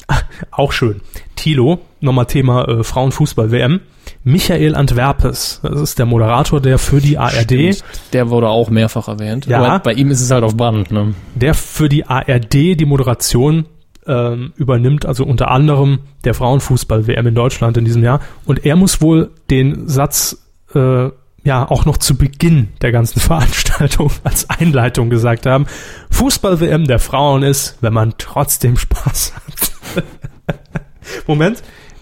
auch 0.51 0.71
schön. 0.71 1.01
Tilo, 1.43 1.79
nochmal 1.99 2.25
Thema 2.25 2.65
äh, 2.69 2.83
Frauenfußball-WM. 2.85 3.81
Michael 4.23 4.75
Antwerpes, 4.75 5.59
das 5.61 5.81
ist 5.81 5.99
der 5.99 6.05
Moderator, 6.05 6.61
der 6.61 6.77
für 6.77 7.01
die 7.01 7.17
ARD, 7.17 7.51
Stimmt. 7.51 7.83
Der 8.13 8.29
wurde 8.29 8.47
auch 8.47 8.69
mehrfach 8.69 9.09
erwähnt. 9.09 9.47
Ja. 9.47 9.61
Aber 9.61 9.79
bei 9.79 9.91
ihm 9.91 10.09
ist 10.09 10.21
es 10.21 10.31
halt 10.31 10.45
auf 10.45 10.55
Band. 10.55 10.91
Ne? 10.91 11.15
der 11.35 11.53
für 11.53 11.89
die 11.89 12.05
ARD 12.05 12.53
die 12.53 12.85
Moderation 12.85 13.65
ähm, 14.07 14.53
übernimmt, 14.55 15.05
also 15.05 15.25
unter 15.25 15.51
anderem 15.51 15.99
der 16.23 16.33
Frauenfußball-WM 16.33 17.27
in 17.27 17.35
Deutschland 17.35 17.75
in 17.75 17.83
diesem 17.83 18.03
Jahr. 18.03 18.21
Und 18.45 18.65
er 18.65 18.77
muss 18.77 19.01
wohl 19.01 19.31
den 19.49 19.89
Satz 19.89 20.45
äh, 20.73 21.09
ja 21.43 21.69
auch 21.69 21.83
noch 21.83 21.97
zu 21.97 22.15
Beginn 22.15 22.69
der 22.81 22.93
ganzen 22.93 23.19
Veranstaltung 23.19 24.11
als 24.23 24.49
Einleitung 24.49 25.09
gesagt 25.09 25.45
haben. 25.45 25.65
Fußball-WM 26.09 26.87
der 26.87 26.99
Frauen 26.99 27.43
ist, 27.43 27.79
wenn 27.81 27.91
man 27.91 28.13
trotzdem 28.17 28.77
Spaß 28.77 29.33
hat. 29.35 30.03
Moment, 31.27 31.61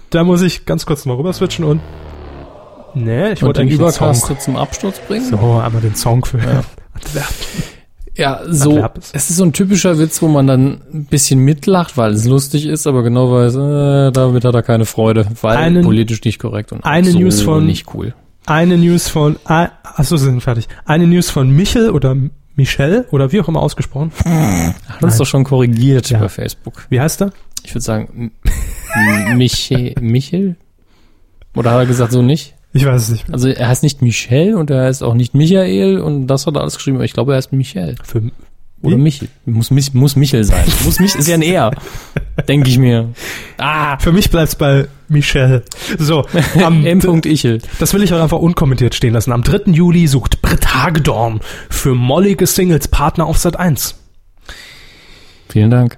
da 0.10 0.23
muss 0.23 0.41
ich 0.41 0.65
ganz 0.65 0.86
kurz 0.86 1.06
mal 1.06 1.15
rüber 1.15 1.34
switchen 1.34 1.65
und 1.65 1.82
Nee, 2.94 3.32
ich 3.32 3.41
Und 3.41 3.48
wollte 3.48 3.61
den 3.61 3.68
eigentlich 3.69 3.80
den 3.80 3.91
Song. 3.91 4.07
Übercaster 4.10 4.40
zum 4.40 4.56
Absturz 4.57 4.99
bringen. 5.07 5.23
So, 5.30 5.38
einmal 5.38 5.82
den 5.82 5.95
Song 5.95 6.26
für 6.26 6.40
Antwerpen. 6.40 7.36
Ja, 8.18 8.41
so, 8.45 8.84
es 9.14 9.30
ist 9.30 9.38
so 9.38 9.45
ein 9.45 9.53
typischer 9.53 9.98
Witz, 9.98 10.22
wo 10.22 10.28
man 10.28 10.45
dann 10.45 10.82
ein 10.94 11.06
bisschen 11.06 11.40
mitlacht, 11.40 11.95
weil 11.95 12.11
es 12.11 12.26
lustig 12.26 12.65
ist, 12.65 12.86
aber 12.86 13.03
genau 13.03 13.32
weiß, 13.32 13.56
äh, 13.56 14.11
damit 14.11 14.44
hat 14.44 14.53
er 14.53 14.64
keine 14.64 14.84
Freude, 14.86 15.26
weil 15.41 15.56
Einen- 15.56 15.84
politisch 15.86 16.22
nicht 16.26 16.38
korrekt 16.38 16.73
und 16.73 16.84
eine 16.84 17.10
so 17.11 17.18
News 17.19 17.41
von- 17.41 17.65
nicht 17.65 17.88
cool. 17.94 18.14
Eine 18.45 18.78
News 18.78 19.07
von, 19.07 19.38
ah, 19.45 19.69
achso, 19.84 20.18
Sie 20.18 20.26
sind 20.26 20.41
fertig. 20.41 20.68
Eine 20.84 21.07
News 21.07 21.30
von 21.30 21.49
Michel 21.52 21.90
oder 21.91 22.18
Michel 22.57 23.06
oder 23.11 23.32
wie 23.32 23.40
auch 23.40 23.48
immer 23.48 23.61
ausgesprochen. 23.61 24.11
Hat 24.26 25.02
uns 25.02 25.15
doch 25.18 25.26
schon 25.26 25.45
korrigiert 25.45 26.10
Ja. 26.10 26.19
bei 26.19 26.28
Facebook. 26.28 26.86
Wie 26.90 26.99
heißt 26.99 27.22
er? 27.22 27.32
Ich 27.63 27.73
würde 27.73 27.81
sagen, 27.83 28.31
Michel, 29.35 29.95
Michel? 29.99 30.55
Oder 31.55 31.71
hat 31.71 31.79
er 31.79 31.85
gesagt 31.85 32.11
so 32.11 32.21
nicht? 32.21 32.55
Ich 32.73 32.85
weiß 32.85 33.01
es 33.03 33.09
nicht. 33.09 33.27
mehr. 33.27 33.33
Also 33.35 33.49
er 33.49 33.67
heißt 33.67 33.83
nicht 33.83 34.01
Michel 34.01 34.55
und 34.55 34.69
er 34.69 34.85
heißt 34.85 35.03
auch 35.03 35.13
nicht 35.13 35.33
Michael 35.33 35.99
und 35.99 36.27
das 36.27 36.47
hat 36.47 36.55
er 36.55 36.61
alles 36.61 36.75
geschrieben, 36.75 36.97
aber 36.97 37.05
ich 37.05 37.13
glaube, 37.13 37.33
er 37.33 37.38
heißt 37.38 37.51
Michel. 37.51 37.95
Für, 38.03 38.21
Oder 38.81 38.95
Wie? 38.95 39.01
Michel. 39.01 39.27
Muss, 39.45 39.69
Mich- 39.71 39.93
muss 39.93 40.15
Michel 40.15 40.43
sein. 40.45 40.63
muss 40.85 40.99
mich, 40.99 41.13
ist 41.15 41.27
ja 41.27 41.35
ein 41.35 41.41
Er. 41.41 41.71
Denke 42.47 42.69
ich 42.69 42.77
mir. 42.77 43.09
Ah, 43.57 43.99
für 43.99 44.13
mich 44.13 44.29
bleibt's 44.31 44.55
bei 44.55 44.88
Michel. 45.09 45.63
So, 45.99 46.25
am, 46.63 46.85
M. 46.85 47.01
Ichel. 47.25 47.59
das 47.79 47.93
will 47.93 48.01
ich 48.03 48.13
auch 48.13 48.21
einfach 48.21 48.39
unkommentiert 48.39 48.95
stehen 48.95 49.13
lassen. 49.13 49.33
Am 49.33 49.43
3. 49.43 49.71
Juli 49.71 50.07
sucht 50.07 50.41
Britt 50.41 50.73
Hagedorn 50.73 51.41
für 51.69 51.93
mollige 51.93 52.47
Singles 52.47 52.88
Partner 52.88 53.25
auf 53.25 53.38
Sat 53.38 53.57
1. 53.59 53.95
Vielen 55.49 55.69
Dank. 55.69 55.97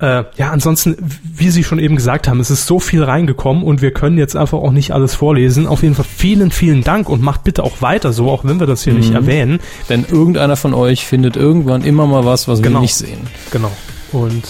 Ja. 0.00 0.20
Äh, 0.20 0.24
ja, 0.36 0.50
ansonsten, 0.50 0.96
wie 1.22 1.50
Sie 1.50 1.62
schon 1.64 1.78
eben 1.78 1.96
gesagt 1.96 2.26
haben, 2.28 2.40
es 2.40 2.50
ist 2.50 2.66
so 2.66 2.80
viel 2.80 3.02
reingekommen 3.04 3.62
und 3.62 3.82
wir 3.82 3.92
können 3.92 4.16
jetzt 4.18 4.34
einfach 4.36 4.58
auch 4.58 4.72
nicht 4.72 4.92
alles 4.92 5.14
vorlesen. 5.14 5.66
Auf 5.66 5.82
jeden 5.82 5.94
Fall 5.94 6.06
vielen, 6.06 6.50
vielen 6.50 6.82
Dank 6.82 7.08
und 7.08 7.20
macht 7.22 7.44
bitte 7.44 7.62
auch 7.64 7.82
weiter 7.82 8.12
so, 8.12 8.30
auch 8.30 8.44
wenn 8.44 8.60
wir 8.60 8.66
das 8.66 8.82
hier 8.84 8.94
nicht 8.94 9.12
erwähnen. 9.12 9.60
Denn 9.88 10.04
irgendeiner 10.08 10.56
von 10.56 10.72
euch 10.74 11.04
findet 11.04 11.36
irgendwann 11.36 11.82
immer 11.82 12.06
mal 12.06 12.24
was, 12.24 12.48
was 12.48 12.62
Genau. 12.62 12.78
wir 12.78 12.82
nicht 12.82 12.94
sehen. 12.94 13.26
Genau. 13.50 13.70
Und 14.12 14.42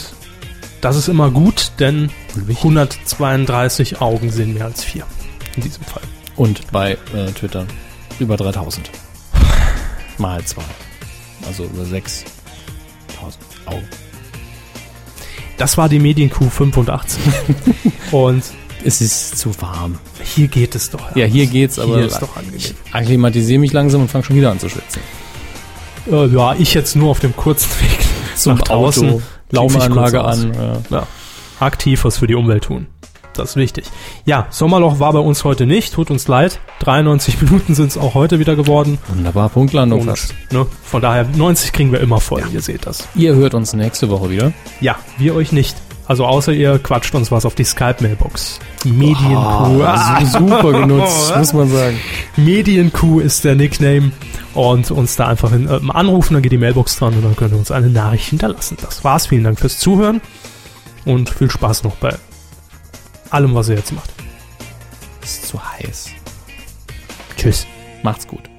das 0.81 0.97
ist 0.97 1.09
immer 1.09 1.31
gut, 1.31 1.73
denn 1.79 2.11
132 2.49 4.01
Augen 4.01 4.31
sehen 4.31 4.55
mehr 4.55 4.65
als 4.67 4.85
vier. 4.85 5.05
In 5.57 5.63
diesem 5.63 5.85
Fall. 5.85 6.03
Und 6.37 6.71
bei 6.73 6.93
äh, 7.15 7.27
Twitter 7.33 7.67
über 8.19 8.37
3000. 8.37 8.91
Mal 10.19 10.43
zwei. 10.45 10.63
Also 11.47 11.65
über 11.65 11.85
6000 11.85 12.31
Augen. 13.67 13.89
Das 15.61 15.77
war 15.77 15.91
die 15.91 15.99
Medienkuh 15.99 16.49
85. 16.49 17.20
und 18.12 18.43
Es 18.82 19.03
ist 19.03 19.37
zu 19.37 19.51
warm. 19.61 19.99
hier 20.24 20.49
geht 20.49 20.74
es 20.74 20.89
doch. 20.89 21.15
Ja, 21.15 21.27
hier 21.27 21.45
geht's, 21.45 21.78
aber 21.78 21.97
Hier 21.97 22.07
ist 22.07 22.19
doch 22.23 22.35
angenehm. 22.35 22.57
ich 22.57 22.74
akklimatisiere 22.93 23.61
mich 23.61 23.74
langsam 23.74 24.01
und 24.01 24.09
fange 24.09 24.24
schon 24.24 24.37
wieder 24.37 24.51
an 24.51 24.59
zu 24.59 24.70
schwitzen. 24.70 25.03
Äh, 26.11 26.28
ja, 26.28 26.55
ich 26.55 26.73
jetzt 26.73 26.97
nur 26.97 27.11
auf 27.11 27.20
dem 27.20 27.37
kurzen 27.37 27.70
Weg 27.82 27.99
Zum 28.37 28.55
nach 28.55 28.62
draußen. 28.62 29.07
Auto, 29.11 29.23
an. 30.24 30.55
Ja. 30.55 30.99
Ja. 31.01 31.07
Aktiv 31.61 32.05
was 32.05 32.16
für 32.16 32.27
die 32.27 32.37
Umwelt 32.37 32.65
tun. 32.65 32.87
Das 33.35 33.51
ist 33.51 33.57
wichtig. 33.57 33.85
Ja, 34.24 34.47
Sommerloch 34.51 34.98
war 34.98 35.12
bei 35.12 35.19
uns 35.20 35.44
heute 35.44 35.65
nicht, 35.66 35.94
tut 35.94 36.11
uns 36.11 36.27
leid. 36.28 36.59
93 36.81 37.40
Minuten 37.43 37.74
sind 37.74 37.89
es 37.89 37.97
auch 37.98 38.15
heute 38.15 38.39
wieder 38.39 38.57
geworden. 38.57 38.98
Wunderbar, 39.09 39.48
Punktlandung 39.48 40.05
fast. 40.05 40.35
ne, 40.51 40.66
von 40.82 41.01
daher, 41.01 41.24
90 41.36 41.73
kriegen 41.73 41.93
wir 41.93 42.01
immer 42.01 42.20
voll, 42.20 42.43
ihr 42.52 42.61
seht 42.61 42.86
das. 42.86 43.09
Ihr 43.15 43.35
hört 43.35 43.55
uns 43.55 43.73
nächste 43.73 44.11
Woche 44.11 44.31
wieder. 44.31 44.52
Ja, 44.81 44.97
wir 45.19 45.35
euch 45.35 45.52
nicht. 45.52 45.77
Also 46.07 46.27
außer 46.27 46.52
ihr 46.52 46.81
quatscht 46.81 47.15
uns 47.15 47.31
was 47.31 47.47
auf 47.47 47.55
die 47.55 47.62
Skype-Mailbox. 47.62 48.59
Medienkuh. 48.85 49.82
Ah, 49.85 50.20
su- 50.24 50.39
super 50.39 50.73
genutzt, 50.73 51.36
muss 51.36 51.52
man 51.52 51.70
sagen. 51.70 51.97
Medienkuh 52.36 53.20
ist 53.20 53.44
der 53.44 53.55
Nickname. 53.55 54.11
Und 54.52 54.90
uns 54.90 55.15
da 55.15 55.28
einfach 55.28 55.52
in, 55.52 55.69
ähm, 55.70 55.93
anrufen, 55.93 56.35
dann 56.35 56.43
geht 56.43 56.51
die 56.51 56.59
Mailbox 56.59 56.97
dran 56.97 57.15
und 57.15 57.23
dann 57.24 57.36
könnt 57.36 57.52
ihr 57.52 57.59
uns 57.59 57.70
eine 57.70 57.86
Nachricht 57.89 58.31
hinterlassen. 58.31 58.77
Das 58.82 59.05
war's. 59.05 59.28
Vielen 59.28 59.44
Dank 59.44 59.61
fürs 59.61 59.78
Zuhören 59.78 60.20
und 61.05 61.31
viel 61.31 61.48
Spaß 61.48 61.85
noch 61.85 61.94
bei 61.94 62.16
allem, 63.31 63.55
was 63.55 63.69
ihr 63.69 63.77
jetzt 63.77 63.93
macht. 63.93 64.12
Ist 65.23 65.47
zu 65.47 65.62
heiß. 65.62 66.11
Tschüss. 67.36 67.66
Macht's 68.02 68.27
gut. 68.27 68.50